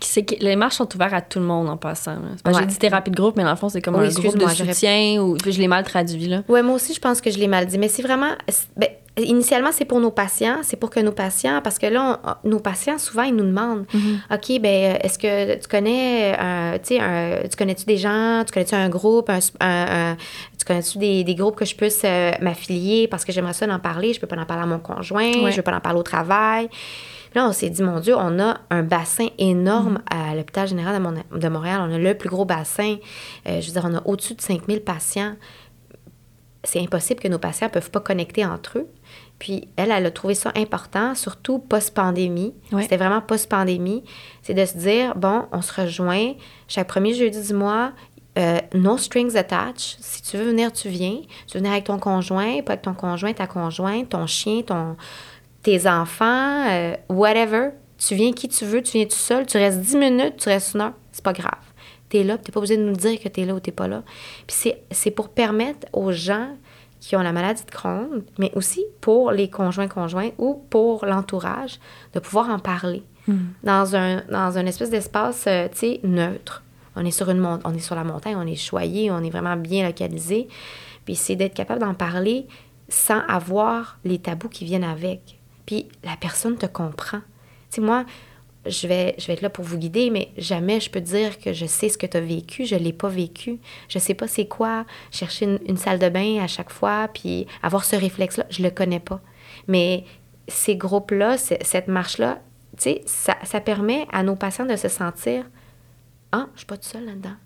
C'est 0.00 0.24
que 0.24 0.34
les 0.42 0.56
marches 0.56 0.76
sont 0.76 0.94
ouvertes 0.94 1.12
à 1.12 1.20
tout 1.20 1.38
le 1.38 1.44
monde 1.44 1.68
en 1.68 1.76
passant. 1.76 2.16
Ouais. 2.16 2.52
J'ai 2.58 2.66
dit 2.66 2.78
thérapie 2.78 3.10
de 3.10 3.16
groupe, 3.16 3.36
mais 3.36 3.44
dans 3.44 3.50
le 3.50 3.56
fond, 3.56 3.68
c'est 3.68 3.82
comme 3.82 3.96
Oui, 3.96 4.06
un 4.06 4.20
groupe 4.20 4.38
de 4.38 4.48
soutien 4.48 5.22
ou 5.22 5.36
je 5.44 5.58
l'ai 5.58 5.68
mal 5.68 5.84
traduit 5.84 6.26
là. 6.26 6.42
Ouais, 6.48 6.62
moi 6.62 6.74
aussi, 6.74 6.94
je 6.94 7.00
pense 7.00 7.20
que 7.20 7.30
je 7.30 7.38
l'ai 7.38 7.48
mal 7.48 7.66
dit. 7.66 7.78
Mais 7.78 7.88
c'est 7.88 8.02
vraiment. 8.02 8.32
ben, 8.76 8.88
initialement, 9.24 9.70
c'est 9.72 9.84
pour 9.84 10.00
nos 10.00 10.10
patients. 10.10 10.58
C'est 10.62 10.76
pour 10.76 10.90
que 10.90 11.00
nos 11.00 11.12
patients. 11.12 11.60
Parce 11.62 11.78
que 11.78 11.86
là, 11.86 12.20
on- 12.44 12.48
nos 12.48 12.60
patients, 12.60 12.98
souvent, 12.98 13.22
ils 13.24 13.34
nous 13.34 13.44
demandent 13.44 13.86
OK, 14.32 14.60
ben, 14.60 14.98
est-ce 15.02 15.18
que 15.18 15.58
tu 15.60 15.68
connais. 15.68 16.36
euh, 16.38 16.78
tu 16.82 16.96
sais, 16.96 17.48
tu 17.48 17.56
connais-tu 17.56 17.84
des 17.84 17.96
gens 17.96 18.42
Tu 18.46 18.52
connais-tu 18.52 18.74
un 18.74 18.88
groupe 18.88 19.30
un, 19.30 19.38
un- 19.60 20.10
un- 20.12 20.16
Tu 20.58 20.64
connais-tu 20.64 20.98
des, 20.98 21.24
des 21.24 21.34
groupes 21.34 21.56
que 21.56 21.64
je 21.64 21.74
puisse 21.74 22.02
euh, 22.04 22.32
m'affilier 22.40 23.08
parce 23.08 23.24
que 23.24 23.32
j'aimerais 23.32 23.52
ça 23.54 23.66
en 23.66 23.78
parler 23.78 24.12
Je 24.12 24.20
peux 24.20 24.26
pas 24.26 24.36
en 24.36 24.46
parler 24.46 24.64
à 24.64 24.66
mon 24.66 24.78
conjoint. 24.78 25.32
Ouais. 25.42 25.50
Je 25.50 25.56
veux 25.56 25.62
pas 25.62 25.74
en 25.74 25.80
parler 25.80 25.98
au 26.00 26.02
travail. 26.04 26.68
Là, 27.34 27.46
on 27.46 27.52
s'est 27.52 27.70
dit, 27.70 27.82
mon 27.82 28.00
Dieu, 28.00 28.16
on 28.18 28.40
a 28.40 28.58
un 28.70 28.82
bassin 28.82 29.28
énorme 29.38 30.00
à 30.10 30.34
l'hôpital 30.34 30.66
général 30.66 30.96
de, 30.96 31.00
Mon- 31.00 31.38
de 31.38 31.48
Montréal. 31.48 31.80
On 31.88 31.94
a 31.94 31.98
le 31.98 32.14
plus 32.14 32.28
gros 32.28 32.44
bassin. 32.44 32.96
Euh, 33.48 33.60
je 33.60 33.66
veux 33.68 33.72
dire, 33.80 33.88
on 33.88 33.94
a 33.94 34.02
au-dessus 34.04 34.34
de 34.34 34.40
5000 34.40 34.80
patients 34.80 35.34
c'est 36.62 36.80
impossible 36.80 37.20
que 37.20 37.28
nos 37.28 37.38
patients 37.38 37.68
ne 37.68 37.72
peuvent 37.72 37.90
pas 37.90 38.00
connecter 38.00 38.44
entre 38.44 38.78
eux. 38.80 38.86
Puis 39.40 39.66
elle, 39.76 39.90
elle 39.90 40.06
a 40.06 40.10
trouvé 40.12 40.34
ça 40.34 40.52
important, 40.54 41.16
surtout 41.16 41.58
post-pandémie. 41.58 42.54
Ouais. 42.72 42.82
C'était 42.82 42.96
vraiment 42.98 43.20
post-pandémie. 43.20 44.04
C'est 44.42 44.54
de 44.54 44.64
se 44.64 44.76
dire, 44.76 45.16
bon, 45.16 45.46
on 45.50 45.62
se 45.62 45.80
rejoint 45.80 46.34
chaque 46.68 46.86
premier 46.86 47.14
jeudi 47.14 47.42
du 47.42 47.54
mois, 47.54 47.92
euh, 48.38 48.58
no 48.74 48.96
strings 48.98 49.34
attached. 49.36 49.96
Si 50.00 50.22
tu 50.22 50.36
veux 50.36 50.44
venir, 50.44 50.72
tu 50.72 50.88
viens. 50.88 51.16
Tu 51.48 51.54
veux 51.54 51.58
venir 51.60 51.72
avec 51.72 51.84
ton 51.84 51.98
conjoint, 51.98 52.62
pas 52.62 52.74
avec 52.74 52.82
ton 52.82 52.94
conjoint, 52.94 53.32
ta 53.32 53.46
conjointe, 53.48 54.10
ton 54.10 54.26
chien, 54.28 54.62
ton, 54.62 54.96
tes 55.62 55.88
enfants, 55.88 56.68
euh, 56.70 56.94
whatever. 57.08 57.70
Tu 57.98 58.14
viens 58.14 58.32
qui 58.32 58.46
tu 58.48 58.64
veux, 58.64 58.82
tu 58.82 58.92
viens 58.98 59.06
tout 59.06 59.16
seul, 59.16 59.46
tu 59.46 59.56
restes 59.56 59.80
10 59.80 59.96
minutes, 59.96 60.36
tu 60.36 60.48
restes 60.48 60.74
une 60.74 60.82
heure, 60.82 60.92
c'est 61.12 61.24
pas 61.24 61.32
grave. 61.32 61.58
T'es 62.08 62.24
là, 62.24 62.38
t'es 62.38 62.50
pas 62.52 62.58
obligé 62.58 62.76
de 62.76 62.82
nous 62.82 62.96
dire 62.96 63.18
que 63.20 63.28
t'es 63.28 63.44
là 63.44 63.54
ou 63.54 63.60
t'es 63.60 63.72
pas 63.72 63.88
là. 63.88 64.02
Puis 64.46 64.56
c'est- 64.58 64.82
c'est 64.90 65.10
pour 65.10 65.28
permettre 65.28 65.86
aux 65.92 66.12
gens 66.12 66.48
qui 67.00 67.16
ont 67.16 67.22
la 67.22 67.32
maladie 67.32 67.64
de 67.64 67.70
Crohn, 67.70 68.22
mais 68.38 68.52
aussi 68.54 68.84
pour 69.00 69.32
les 69.32 69.48
conjoints-conjoints 69.48 70.30
ou 70.38 70.62
pour 70.70 71.06
l'entourage, 71.06 71.80
de 72.14 72.20
pouvoir 72.20 72.50
en 72.50 72.58
parler 72.58 73.02
dans 73.62 73.96
un 73.96 74.22
dans 74.30 74.58
un 74.58 74.66
espèce 74.66 74.90
d'espace, 74.90 75.44
euh, 75.46 75.68
tu 75.68 75.78
sais, 75.78 76.00
neutre. 76.02 76.62
On 76.96 77.04
est 77.04 77.10
sur 77.10 77.30
une 77.30 77.44
on 77.64 77.74
est 77.74 77.80
sur 77.80 77.94
la 77.94 78.04
montagne, 78.04 78.36
on 78.36 78.46
est 78.46 78.56
choyé, 78.56 79.10
on 79.10 79.22
est 79.22 79.30
vraiment 79.30 79.56
bien 79.56 79.86
localisé. 79.86 80.48
Puis 81.04 81.14
c'est 81.14 81.36
d'être 81.36 81.54
capable 81.54 81.80
d'en 81.80 81.94
parler 81.94 82.46
sans 82.88 83.20
avoir 83.28 83.98
les 84.04 84.18
tabous 84.18 84.48
qui 84.48 84.64
viennent 84.64 84.84
avec. 84.84 85.38
Puis 85.66 85.88
la 86.02 86.16
personne 86.16 86.56
te 86.56 86.66
comprend. 86.66 87.20
Tu 87.70 87.76
sais, 87.76 87.80
moi, 87.80 88.04
je 88.66 88.86
vais, 88.86 89.14
je 89.18 89.26
vais 89.26 89.32
être 89.34 89.40
là 89.40 89.50
pour 89.50 89.64
vous 89.64 89.78
guider, 89.78 90.10
mais 90.10 90.30
jamais 90.36 90.80
je 90.80 90.90
peux 90.90 91.00
dire 91.00 91.38
que 91.38 91.52
je 91.52 91.64
sais 91.66 91.88
ce 91.88 91.96
que 91.96 92.06
tu 92.06 92.16
as 92.16 92.20
vécu. 92.20 92.66
Je 92.66 92.74
ne 92.74 92.80
l'ai 92.80 92.92
pas 92.92 93.08
vécu. 93.08 93.58
Je 93.88 93.98
sais 93.98 94.14
pas 94.14 94.28
c'est 94.28 94.46
quoi 94.46 94.84
chercher 95.10 95.58
une, 95.66 95.76
salle 95.76 95.98
de 95.98 96.08
bain 96.08 96.38
à 96.42 96.46
chaque 96.46 96.70
fois, 96.70 97.08
puis 97.12 97.46
avoir 97.62 97.84
ce 97.84 97.96
réflexe-là. 97.96 98.44
Je 98.50 98.62
le 98.62 98.70
connais 98.70 99.00
pas. 99.00 99.20
Mais 99.66 100.04
ces 100.46 100.76
groupes-là, 100.76 101.38
cette 101.38 101.88
marche-là, 101.88 102.40
ça, 103.06 103.36
ça 103.44 103.60
permet 103.60 104.06
à 104.12 104.22
nos 104.22 104.36
patients 104.36 104.66
de 104.66 104.76
se 104.76 104.88
sentir 104.88 105.44
Ah, 106.32 106.48
je 106.54 106.60
suis 106.60 106.66
pas 106.66 106.76
toute 106.76 106.84
seule 106.84 107.06
là-dedans. 107.06 107.36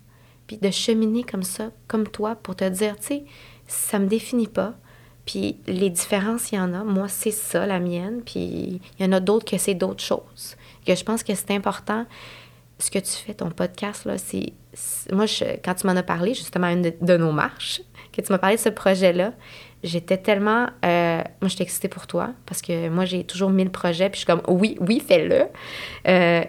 Puis 0.47 0.57
de 0.57 0.69
cheminer 0.69 1.23
comme 1.23 1.43
ça, 1.43 1.71
comme 1.87 2.07
toi, 2.07 2.35
pour 2.35 2.55
te 2.55 2.67
dire, 2.67 2.95
tu 2.97 3.07
sais, 3.07 3.23
ça 3.67 3.99
me 3.99 4.07
définit 4.07 4.47
pas. 4.47 4.73
Puis 5.25 5.57
les 5.65 5.89
différences, 5.89 6.51
il 6.51 6.55
y 6.55 6.59
en 6.59 6.73
a. 6.73 6.83
Moi, 6.83 7.07
c'est 7.07 7.31
ça, 7.31 7.65
la 7.65 7.79
mienne. 7.79 8.21
Puis 8.23 8.81
il 8.99 9.05
y 9.05 9.05
en 9.05 9.11
a 9.11 9.19
d'autres 9.19 9.49
que 9.49 9.57
c'est 9.57 9.73
d'autres 9.73 10.03
choses. 10.03 10.55
Que 10.85 10.95
je 10.95 11.03
pense 11.03 11.23
que 11.23 11.33
c'est 11.35 11.51
important. 11.51 12.05
Ce 12.77 12.91
que 12.91 12.99
tu 12.99 13.11
fais, 13.11 13.33
ton 13.33 13.49
podcast, 13.51 14.05
là, 14.05 14.17
c'est. 14.17 14.53
Moi, 15.11 15.25
je- 15.25 15.57
quand 15.63 15.73
tu 15.75 15.87
m'en 15.87 15.95
as 15.95 16.03
parlé, 16.03 16.33
justement, 16.33 16.67
à 16.67 16.73
une 16.73 16.81
de, 16.81 16.93
de 17.01 17.17
nos 17.17 17.31
marches, 17.31 17.81
que 18.13 18.21
tu 18.21 18.31
m'as 18.31 18.37
parlé 18.37 18.57
de 18.57 18.61
ce 18.61 18.69
projet-là, 18.69 19.31
j'étais 19.83 20.17
tellement. 20.17 20.67
euh, 20.83 21.21
moi, 21.41 21.47
j'étais 21.49 21.63
excitée 21.63 21.87
pour 21.87 22.05
toi 22.07 22.31
parce 22.45 22.61
que 22.61 22.89
moi, 22.89 23.05
j'ai 23.05 23.23
toujours 23.23 23.49
mille 23.49 23.69
projets. 23.69 24.09
Puis 24.09 24.19
je 24.21 24.25
suis 24.25 24.27
comme, 24.27 24.41
oui, 24.47 24.77
oui, 24.81 25.01
fais-le. 25.05 25.45
Euh, 26.07 26.43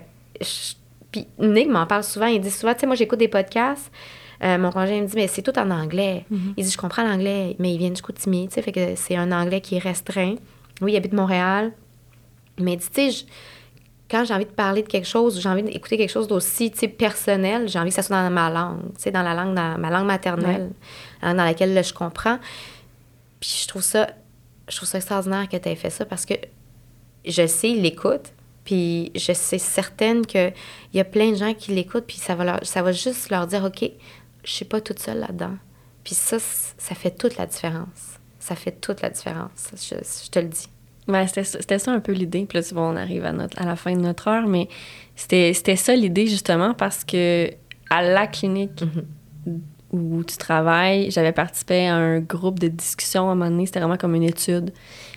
puis 1.12 1.26
Nick 1.39 1.68
m'en 1.68 1.87
parle 1.87 2.05
souvent. 2.05 2.26
Il 2.26 2.41
dit 2.41 2.51
souvent, 2.51 2.74
tu 2.74 2.80
sais, 2.80 2.87
moi, 2.87 2.97
j'écoute 2.97 3.18
des 3.18 3.28
podcasts. 3.28 3.91
Euh, 4.43 4.59
mon 4.59 4.70
conjoint 4.70 5.01
me 5.01 5.07
dit, 5.07 5.14
mais 5.16 5.28
c'est 5.28 5.43
tout 5.43 5.59
en 5.59 5.70
anglais. 5.70 6.24
Il 6.59 6.64
dit, 6.64 6.70
je 6.70 6.76
comprends 6.76 7.05
l'anglais, 7.05 7.57
mais 7.59 7.72
il 7.72 7.78
vient 7.78 7.89
du 7.89 7.97
Chicoutimi, 7.97 8.49
tu 8.49 8.55
sais, 8.55 8.62
fait 8.62 8.72
que 8.72 8.95
c'est 8.97 9.16
un 9.16 9.32
anglais 9.32 9.61
qui 9.62 9.76
est 9.76 9.80
restreint. 9.80 10.34
Oui, 10.82 10.93
il 10.93 10.97
habite 10.97 11.14
Montréal. 11.14 11.72
Mais 12.59 12.76
tu 12.76 12.87
sais, 12.93 13.11
je- 13.11 13.24
quand 14.11 14.25
j'ai 14.25 14.35
envie 14.35 14.45
de 14.45 14.51
parler 14.51 14.83
de 14.83 14.89
quelque 14.89 15.07
chose, 15.07 15.37
ou 15.37 15.41
j'ai 15.41 15.49
envie 15.49 15.63
d'écouter 15.63 15.97
quelque 15.97 16.11
chose 16.11 16.29
d'aussi, 16.29 16.71
personnel, 16.71 17.69
j'ai 17.69 17.79
envie 17.79 17.91
que 17.91 17.95
ça 17.97 18.03
soit 18.03 18.23
dans 18.23 18.31
ma 18.31 18.51
langue, 18.51 18.93
tu 18.95 19.03
sais, 19.03 19.11
dans 19.11 19.23
la 19.23 19.35
langue, 19.35 19.55
dans 19.55 19.79
ma 19.79 19.91
langue 19.91 20.07
maternelle, 20.07 20.71
langue 21.23 21.37
dans 21.37 21.45
laquelle 21.45 21.75
là, 21.75 21.83
je 21.83 21.93
comprends. 21.93 22.39
Puis 23.41 23.61
je 23.63 23.69
trouve 23.69 23.83
ça, 23.83 24.09
je 24.69 24.77
trouve 24.77 24.89
ça 24.89 24.99
extraordinaire 24.99 25.49
que 25.49 25.57
tu 25.57 25.69
aies 25.69 25.77
fait 25.77 25.91
ça 25.91 26.05
parce 26.05 26.25
que 26.25 26.35
je 27.25 27.47
sais, 27.47 27.71
ils 27.71 27.83
l'écoutent. 27.83 28.33
Puis 28.65 29.13
je 29.15 29.33
sais 29.33 29.59
certaine 29.59 30.27
qu'il 30.27 30.53
y 30.93 31.01
a 31.01 31.05
plein 31.05 31.31
de 31.31 31.37
gens 31.37 31.55
qui 31.55 31.73
l'écoutent, 31.73 32.07
puis 32.07 32.17
ça 32.17 32.35
va, 32.35 32.45
leur, 32.45 32.67
ça 32.67 32.83
va 32.83 32.91
juste 32.91 33.31
leur 33.31 33.47
dire, 33.47 33.65
OK, 33.65 33.91
je 34.45 34.51
suis 34.51 34.65
pas 34.65 34.81
toute 34.81 34.99
seule 34.99 35.21
là-dedans. 35.21 35.57
Puis 36.03 36.15
ça, 36.15 36.39
ça 36.41 36.95
fait 36.95 37.13
toute 37.13 37.37
la 37.37 37.47
différence. 37.47 38.19
Ça 38.41 38.55
fait 38.55 38.73
toute 38.73 39.03
la 39.03 39.11
différence, 39.11 39.71
je, 39.73 39.97
je 39.97 40.31
te 40.31 40.39
le 40.39 40.47
dis. 40.47 40.69
Ouais, 41.09 41.27
c'était 41.29 41.79
ça, 41.79 41.93
un 41.93 42.01
peu 42.01 42.13
l'idée. 42.13 42.47
Puis 42.49 42.59
là, 42.59 42.65
tu 42.65 42.75
vois, 42.75 42.85
on 42.85 42.97
arrive 42.97 43.25
à, 43.25 43.33
notre, 43.33 43.61
à 43.61 43.65
la 43.65 43.77
fin 43.77 43.93
de 43.93 44.01
notre 44.01 44.29
heure, 44.29 44.47
mais 44.47 44.69
c'était, 45.15 45.53
ça 45.55 45.95
l'idée 45.95 46.27
justement 46.27 46.75
parce 46.75 47.05
que 47.05 47.51
à 47.91 48.03
la 48.03 48.27
clinique 48.27 48.83
où 49.93 50.25
tu 50.25 50.37
travailles, 50.37 51.11
j'avais 51.11 51.33
participé 51.33 51.87
à 51.87 51.95
un 51.95 52.19
groupe 52.19 52.59
de 52.59 52.69
discussion 52.69 53.29
à 53.29 53.33
un 53.33 53.35
moment 53.37 53.51
donné. 53.51 53.67
C'était 53.67 53.79
vraiment 53.79 53.97
comme 53.97 54.15
une 54.15 54.25
étude. 54.25 54.73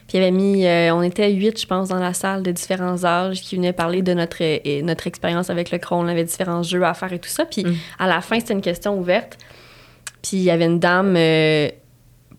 Puis 0.08 0.18
il 0.18 0.22
y 0.22 0.24
avait 0.24 0.32
mis, 0.32 0.66
euh, 0.66 0.94
on 0.94 1.02
était 1.02 1.32
huit, 1.32 1.60
je 1.60 1.68
pense, 1.68 1.90
dans 1.90 2.00
la 2.00 2.14
salle 2.14 2.44
de 2.44 2.52
différents 2.52 3.04
âges 3.04 3.42
qui 3.42 3.56
venaient 3.56 3.74
parler 3.74 4.02
de 4.02 4.14
notre, 4.14 4.38
euh, 4.42 4.82
notre 4.84 5.08
expérience 5.08 5.50
avec 5.50 5.72
le 5.72 5.78
Crohn. 5.80 6.06
On 6.06 6.08
avait 6.08 6.24
différents 6.24 6.64
jeux 6.64 6.84
à 6.84 6.94
faire 6.94 7.14
et 7.14 7.20
tout 7.20 7.30
ça. 7.30 7.46
Puis 7.46 7.66
à 7.98 8.08
la 8.08 8.22
fin, 8.22 8.40
c'était 8.40 8.54
une 8.54 8.62
question 8.62 8.98
ouverte. 8.98 9.38
Puis 10.22 10.38
il 10.38 10.44
y 10.44 10.52
avait 10.52 10.66
une 10.66 10.80
dame, 10.80 11.16
euh, 11.18 11.70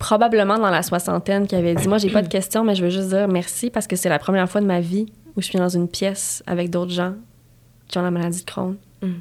probablement 0.00 0.58
dans 0.58 0.70
la 0.70 0.82
soixantaine, 0.82 1.46
qui 1.46 1.54
avait 1.54 1.76
dit 1.76 1.86
Moi, 1.86 1.98
j'ai 1.98 2.10
pas 2.10 2.22
de 2.22 2.28
questions, 2.38 2.64
mais 2.64 2.74
je 2.74 2.82
veux 2.82 2.90
juste 2.90 3.10
dire 3.10 3.28
merci 3.28 3.70
parce 3.70 3.86
que 3.86 3.94
c'est 3.94 4.08
la 4.08 4.18
première 4.18 4.50
fois 4.50 4.60
de 4.60 4.66
ma 4.66 4.80
vie 4.80 5.06
où 5.36 5.40
je 5.40 5.46
suis 5.46 5.58
dans 5.58 5.68
une 5.68 5.86
pièce 5.86 6.42
avec 6.48 6.70
d'autres 6.70 6.90
gens 6.90 7.14
qui 7.86 7.98
ont 7.98 8.02
la 8.02 8.10
maladie 8.10 8.40
de 8.40 8.50
Crohn. 8.50 8.76
Mm. 9.02 9.12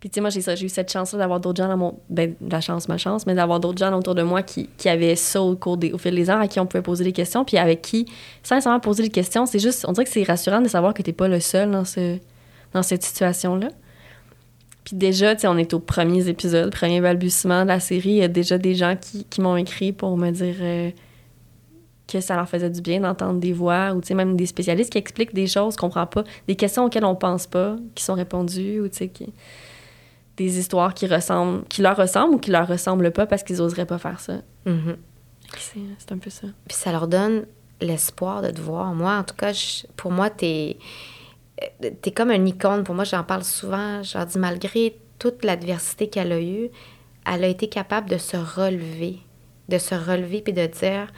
Puis, 0.00 0.08
tu 0.10 0.14
sais, 0.14 0.20
moi, 0.20 0.30
j'ai 0.30 0.64
eu 0.64 0.68
cette 0.68 0.92
chance-là 0.92 1.18
d'avoir 1.18 1.40
d'autres 1.40 1.60
gens 1.60 1.68
dans 1.68 1.76
mon. 1.76 1.98
Ben, 2.08 2.34
la 2.48 2.60
chance, 2.60 2.88
ma 2.88 2.96
chance, 2.96 3.26
mais 3.26 3.34
d'avoir 3.34 3.58
d'autres 3.58 3.78
gens 3.78 3.92
autour 3.98 4.14
de 4.14 4.22
moi 4.22 4.42
qui, 4.42 4.70
qui 4.78 4.88
avaient 4.88 5.16
ça 5.16 5.42
au, 5.42 5.56
cours 5.56 5.76
des, 5.76 5.92
au 5.92 5.98
fil 5.98 6.14
des 6.14 6.30
ans, 6.30 6.38
à 6.38 6.46
qui 6.46 6.60
on 6.60 6.66
pouvait 6.66 6.82
poser 6.82 7.02
des 7.02 7.12
questions, 7.12 7.44
puis 7.44 7.58
avec 7.58 7.82
qui, 7.82 8.06
sans 8.44 8.54
nécessairement 8.54 8.78
poser 8.78 9.02
des 9.02 9.08
questions, 9.08 9.44
c'est 9.46 9.58
juste. 9.58 9.84
On 9.88 9.92
dirait 9.92 10.04
que 10.04 10.10
c'est 10.12 10.22
rassurant 10.22 10.60
de 10.60 10.68
savoir 10.68 10.94
que 10.94 11.02
t'es 11.02 11.12
pas 11.12 11.26
le 11.26 11.40
seul 11.40 11.72
dans, 11.72 11.84
ce, 11.84 12.18
dans 12.72 12.84
cette 12.84 13.02
situation-là. 13.02 13.70
Puis 14.88 14.96
déjà, 14.96 15.34
tu 15.34 15.42
sais, 15.42 15.48
on 15.48 15.58
est 15.58 15.74
aux 15.74 15.80
premiers 15.80 16.28
épisodes, 16.28 16.72
premier 16.72 17.02
balbutiement 17.02 17.64
de 17.64 17.68
la 17.68 17.78
série. 17.78 18.08
Il 18.10 18.16
y 18.16 18.22
a 18.22 18.28
déjà 18.28 18.56
des 18.56 18.74
gens 18.74 18.96
qui, 18.98 19.24
qui 19.24 19.42
m'ont 19.42 19.56
écrit 19.58 19.92
pour 19.92 20.16
me 20.16 20.30
dire 20.30 20.54
euh, 20.60 20.90
que 22.10 22.20
ça 22.22 22.36
leur 22.36 22.48
faisait 22.48 22.70
du 22.70 22.80
bien 22.80 23.00
d'entendre 23.00 23.38
des 23.38 23.52
voix, 23.52 23.92
ou 23.92 24.00
tu 24.00 24.08
sais, 24.08 24.14
même 24.14 24.34
des 24.34 24.46
spécialistes 24.46 24.90
qui 24.90 24.96
expliquent 24.96 25.34
des 25.34 25.46
choses 25.46 25.76
qu'on 25.76 25.88
comprend 25.88 26.06
pas, 26.06 26.24
des 26.46 26.56
questions 26.56 26.86
auxquelles 26.86 27.04
on 27.04 27.14
pense 27.16 27.46
pas, 27.46 27.76
qui 27.94 28.02
sont 28.02 28.14
répondues, 28.14 28.80
ou 28.80 28.88
tu 28.88 28.96
sais, 28.96 29.08
qui... 29.08 29.30
des 30.38 30.58
histoires 30.58 30.94
qui 30.94 31.06
ressemblent, 31.06 31.64
qui 31.68 31.82
leur 31.82 31.96
ressemblent 31.96 32.36
ou 32.36 32.38
qui 32.38 32.50
leur 32.50 32.66
ressemblent 32.66 33.10
pas 33.10 33.26
parce 33.26 33.42
qu'ils 33.42 33.60
oseraient 33.60 33.84
pas 33.84 33.98
faire 33.98 34.20
ça. 34.20 34.40
Mhm. 34.64 34.96
C'est 35.58 35.80
c'est 35.98 36.12
un 36.12 36.18
peu 36.18 36.30
ça. 36.30 36.46
Puis 36.66 36.78
ça 36.78 36.92
leur 36.92 37.08
donne 37.08 37.44
l'espoir 37.82 38.40
de 38.40 38.48
te 38.50 38.60
voir. 38.60 38.94
Moi, 38.94 39.12
en 39.18 39.22
tout 39.22 39.34
cas, 39.34 39.52
je- 39.52 39.86
pour 39.96 40.10
moi, 40.12 40.30
t'es 40.30 40.78
es 41.82 42.10
comme 42.12 42.30
une 42.30 42.48
icône. 42.48 42.84
Pour 42.84 42.94
moi, 42.94 43.04
j'en 43.04 43.24
parle 43.24 43.44
souvent. 43.44 44.02
Je 44.02 44.16
leur 44.16 44.26
dis, 44.26 44.38
malgré 44.38 44.96
toute 45.18 45.44
l'adversité 45.44 46.08
qu'elle 46.08 46.32
a 46.32 46.40
eue, 46.40 46.70
elle 47.26 47.44
a 47.44 47.48
été 47.48 47.68
capable 47.68 48.08
de 48.08 48.18
se 48.18 48.36
relever. 48.36 49.18
De 49.68 49.78
se 49.78 49.94
relever 49.94 50.40
puis 50.40 50.52
de 50.52 50.66
dire, 50.66 51.08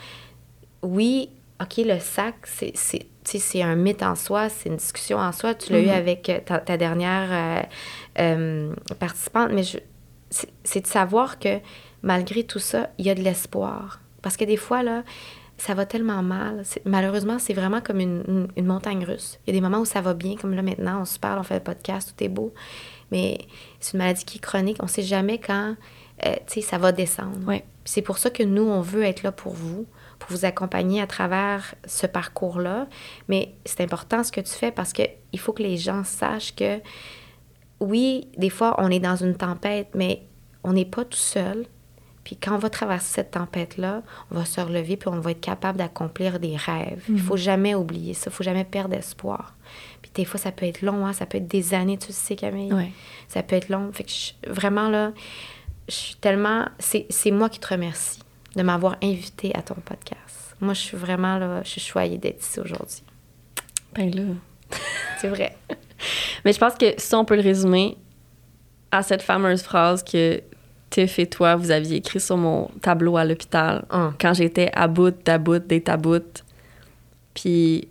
oui, 0.82 1.30
OK, 1.61 1.76
le 1.78 1.99
sac, 1.99 2.34
c'est 2.45 2.72
c'est- 2.76 3.62
un 3.62 3.76
mythe 3.76 4.03
en 4.03 4.14
soi, 4.16 4.49
c'est 4.49 4.70
une 4.70 4.76
discussion 4.76 5.18
en 5.18 5.30
soi. 5.30 5.55
Tu 5.55 5.72
l'as 5.72 5.80
eu 5.80 5.88
avec 5.91 6.28
euh, 6.30 6.41
ta, 6.45 6.59
ta 6.59 6.76
dernière 6.76 7.28
euh, 7.30 7.62
euh, 8.18 8.74
participante, 8.99 9.51
mais 9.53 9.62
je- 9.62 9.78
c'est 10.30 10.49
c'est 10.64 10.80
de 10.80 10.86
savoir 10.86 11.38
que 11.38 11.59
malgré 12.03 12.43
tout 12.45 12.59
ça, 12.59 12.88
il 12.99 13.07
y 13.07 13.11
a 13.11 13.14
de 13.14 13.20
l'espoir. 13.20 14.01
Parce 14.22 14.36
que 14.36 14.45
des 14.45 14.57
fois, 14.57 14.82
là, 14.82 15.03
ça 15.61 15.74
va 15.74 15.84
tellement 15.84 16.22
mal. 16.22 16.62
Malheureusement, 16.86 17.38
c'est 17.38 17.52
vraiment 17.52 17.80
comme 17.82 18.00
une, 18.00 18.24
une- 18.26 18.48
une 18.56 18.66
montagne 18.66 19.04
russe. 19.04 19.38
Il 19.46 19.54
y 19.54 19.56
a 19.56 19.61
des 19.61 19.61
moments 19.61 19.80
où 19.80 19.84
ça 19.84 20.00
va 20.00 20.14
bien, 20.14 20.36
comme 20.36 20.54
là 20.54 20.62
maintenant, 20.62 21.02
on 21.02 21.04
se 21.04 21.18
parle, 21.18 21.38
on 21.38 21.42
fait 21.42 21.54
le 21.56 21.62
podcast, 21.62 22.14
tout 22.16 22.24
est 22.24 22.28
beau. 22.28 22.54
Mais 23.11 23.38
c'est 23.78 23.92
une 23.92 23.98
maladie 23.98 24.24
qui 24.24 24.38
est 24.38 24.40
chronique. 24.40 24.78
On 24.80 24.84
ne 24.86 24.88
sait 24.90 25.02
jamais 25.02 25.38
quand 25.38 25.76
euh, 26.26 26.34
tu 26.46 26.54
sais, 26.54 26.61
ça 26.62 26.78
va 26.78 26.92
descendre. 26.92 27.46
Ouais. 27.46 27.64
C'est 27.84 28.02
pour 28.02 28.16
ça 28.18 28.30
que 28.30 28.42
nous, 28.42 28.62
on 28.62 28.80
veut 28.80 29.02
être 29.02 29.22
là 29.22 29.32
pour 29.32 29.52
vous, 29.52 29.86
pour 30.18 30.30
vous 30.30 30.44
accompagner 30.46 31.00
à 31.02 31.06
travers 31.06 31.74
ce 31.86 32.06
parcours-là. 32.06 32.86
Mais 33.28 33.54
c'est 33.66 33.82
important 33.82 34.22
ce 34.24 34.32
que 34.32 34.40
tu 34.40 34.52
fais 34.52 34.70
parce 34.70 34.92
qu'il 34.94 35.38
faut 35.38 35.52
que 35.52 35.62
les 35.62 35.76
gens 35.76 36.04
sachent 36.04 36.54
que, 36.54 36.78
oui, 37.80 38.28
des 38.36 38.50
fois, 38.50 38.76
on 38.78 38.90
est 38.90 39.00
dans 39.00 39.16
une 39.16 39.34
tempête, 39.36 39.88
mais 39.94 40.22
on 40.62 40.72
n'est 40.74 40.84
pas 40.84 41.04
tout 41.04 41.18
seul. 41.18 41.66
Puis 42.24 42.36
quand 42.36 42.54
on 42.54 42.58
va 42.58 42.68
traverser 42.70 43.14
cette 43.14 43.30
tempête-là, 43.32 44.02
on 44.30 44.34
va 44.36 44.44
se 44.44 44.60
relever 44.60 44.96
puis 44.96 45.08
on 45.08 45.20
va 45.20 45.30
être 45.30 45.40
capable 45.40 45.78
d'accomplir 45.78 46.38
des 46.38 46.56
rêves. 46.56 47.02
Il 47.08 47.20
faut 47.20 47.36
jamais 47.36 47.74
oublier 47.74 48.14
ça, 48.14 48.30
il 48.30 48.32
faut 48.32 48.44
jamais 48.44 48.64
perdre 48.64 48.94
espoir. 48.94 49.54
Puis 50.02 50.10
des 50.14 50.24
fois, 50.24 50.38
ça 50.38 50.52
peut 50.52 50.66
être 50.66 50.82
long, 50.82 51.06
hein, 51.06 51.12
ça 51.12 51.26
peut 51.26 51.38
être 51.38 51.48
des 51.48 51.72
années, 51.74 51.96
tu 51.98 52.12
sais, 52.12 52.36
Camille. 52.36 52.72
Ouais. 52.72 52.90
Ça 53.28 53.42
peut 53.42 53.56
être 53.56 53.68
long. 53.70 53.90
Fait 53.92 54.04
que 54.04 54.10
je- 54.10 54.50
vraiment, 54.50 54.88
là, 54.90 55.12
je 55.88 55.94
suis 55.94 56.14
tellement... 56.16 56.66
C'est 56.78 57.06
c'est 57.10 57.30
moi 57.30 57.48
qui 57.48 57.58
te 57.58 57.68
remercie 57.68 58.20
de 58.54 58.62
m'avoir 58.62 58.96
invité 59.02 59.52
à 59.56 59.62
ton 59.62 59.74
podcast. 59.76 60.54
Moi, 60.60 60.74
je 60.74 60.80
suis 60.80 60.96
vraiment, 60.96 61.38
là, 61.38 61.62
je 61.64 61.70
suis 61.70 61.80
choyée 61.80 62.18
d'être 62.18 62.42
ici 62.42 62.60
aujourd'hui. 62.60 63.02
Ben 63.94 64.14
là. 64.14 64.22
C'est 65.20 65.28
vrai. 65.28 65.56
Mais 66.44 66.52
je 66.52 66.58
pense 66.58 66.74
que 66.74 66.94
si 66.98 67.14
on 67.14 67.24
peut 67.24 67.36
le 67.36 67.42
résumer 67.42 67.96
à 68.90 69.02
cette 69.02 69.22
fameuse 69.22 69.62
phrase 69.62 70.02
que 70.02 70.42
Tiff 70.91 71.18
et 71.20 71.26
toi, 71.26 71.55
vous 71.57 71.70
aviez 71.70 71.99
écrit 71.99 72.18
sur 72.20 72.36
mon 72.36 72.68
tableau 72.82 73.16
à 73.16 73.24
l'hôpital 73.24 73.84
Hum. 73.91 74.12
quand 74.20 74.34
j'étais 74.34 74.70
à 74.74 74.88
bout, 74.88 75.14
à 75.28 75.38
bout, 75.38 75.64
des 75.64 75.80
taboutes. 75.80 76.45
Puis 77.34 77.88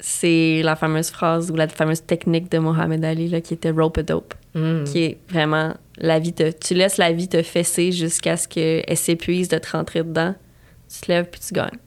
c'est 0.00 0.62
la 0.62 0.76
fameuse 0.76 1.10
phrase 1.10 1.50
ou 1.50 1.56
la 1.56 1.68
fameuse 1.68 2.02
technique 2.02 2.50
de 2.50 2.58
Mohamed 2.58 3.04
Ali 3.04 3.28
là, 3.28 3.40
qui 3.40 3.54
était 3.54 3.70
rope 3.70 3.98
a 3.98 4.02
dope, 4.02 4.34
Mm. 4.54 4.82
qui 4.84 5.02
est 5.04 5.18
vraiment 5.28 5.74
la 5.98 6.18
vie 6.18 6.32
te, 6.32 6.50
tu 6.50 6.74
laisses 6.74 6.96
la 6.96 7.12
vie 7.12 7.28
te 7.28 7.40
fesser 7.42 7.92
jusqu'à 7.92 8.36
ce 8.36 8.48
qu'elle 8.48 8.96
s'épuise 8.96 9.48
de 9.48 9.58
te 9.58 9.70
rentrer 9.70 10.02
dedans. 10.02 10.34
Tu 10.92 11.00
te 11.02 11.12
lèves 11.12 11.26
puis 11.30 11.40
tu 11.40 11.54
gagnes. 11.54 11.78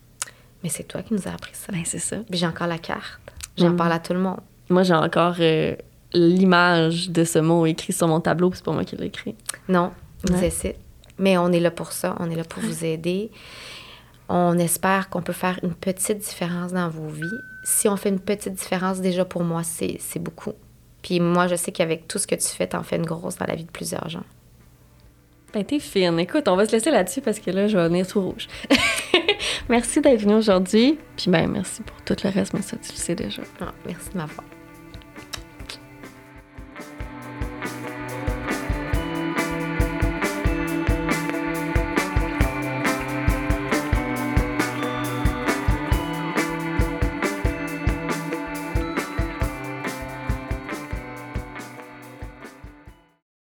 Mais 0.63 0.69
c'est 0.69 0.83
toi 0.83 1.01
qui 1.01 1.13
nous 1.13 1.27
as 1.27 1.33
appris 1.33 1.51
ça. 1.53 1.73
Ben 1.73 1.81
c'est 1.83 1.99
ça. 1.99 2.17
Puis 2.29 2.39
j'ai 2.39 2.45
encore 2.47 2.67
la 2.67 2.77
carte. 2.77 3.19
J'en 3.57 3.71
Mm. 3.71 3.75
parle 3.75 3.91
à 3.91 3.99
tout 3.99 4.13
le 4.13 4.19
monde. 4.19 4.39
Moi 4.69 4.83
j'ai 4.83 4.93
encore 4.93 5.35
euh, 5.39 5.75
l'image 6.13 7.09
de 7.09 7.23
ce 7.25 7.39
mot 7.39 7.65
écrit 7.65 7.91
sur 7.91 8.07
mon 8.07 8.21
tableau, 8.21 8.49
puis 8.49 8.57
c'est 8.59 8.65
pas 8.65 8.71
moi 8.71 8.85
qui 8.85 8.95
l'ai 8.95 9.07
écrit. 9.07 9.35
Non, 9.67 9.91
Mais 11.19 11.37
on 11.37 11.51
est 11.51 11.59
là 11.59 11.71
pour 11.71 11.91
ça. 11.91 12.15
On 12.19 12.29
est 12.29 12.35
là 12.35 12.43
pour 12.43 12.63
vous 12.63 12.85
aider. 12.85 13.31
On 14.29 14.57
espère 14.57 15.09
qu'on 15.09 15.21
peut 15.21 15.33
faire 15.33 15.59
une 15.63 15.73
petite 15.73 16.19
différence 16.19 16.71
dans 16.71 16.89
vos 16.89 17.07
vies. 17.07 17.39
Si 17.63 17.87
on 17.87 17.97
fait 17.97 18.09
une 18.09 18.19
petite 18.19 18.53
différence, 18.53 18.99
déjà 18.99 19.25
pour 19.25 19.43
moi, 19.43 19.63
c'est 19.63 19.97
c'est 19.99 20.19
beaucoup. 20.19 20.53
Puis 21.01 21.19
moi, 21.19 21.47
je 21.47 21.55
sais 21.55 21.71
qu'avec 21.71 22.07
tout 22.07 22.17
ce 22.17 22.25
que 22.25 22.35
tu 22.35 22.47
fais, 22.47 22.67
t'en 22.67 22.83
fais 22.83 22.95
une 22.95 23.05
grosse 23.05 23.37
dans 23.37 23.45
la 23.45 23.55
vie 23.55 23.65
de 23.65 23.71
plusieurs 23.71 24.09
gens. 24.09 24.23
Ben, 25.53 25.63
t'es 25.63 25.79
fine. 25.79 26.17
Écoute, 26.19 26.47
on 26.47 26.55
va 26.55 26.65
se 26.65 26.71
laisser 26.71 26.89
là-dessus 26.89 27.21
parce 27.21 27.39
que 27.39 27.51
là, 27.51 27.67
je 27.67 27.77
vais 27.77 27.87
venir 27.87 28.07
tout 28.07 28.21
rouge. 28.21 28.47
merci 29.69 30.01
d'être 30.01 30.21
venu 30.21 30.33
aujourd'hui. 30.33 30.97
Puis, 31.15 31.29
ben, 31.29 31.47
merci 31.47 31.83
pour 31.83 32.01
tout 32.03 32.15
le 32.23 32.29
reste, 32.31 32.53
mais 32.53 32.63
ça, 32.63 32.75
tu 32.77 32.91
le 32.91 32.97
sais 32.97 33.13
déjà. 33.13 33.43
Ah, 33.61 33.71
merci 33.85 34.09
de 34.09 34.17
m'avoir. 34.17 34.43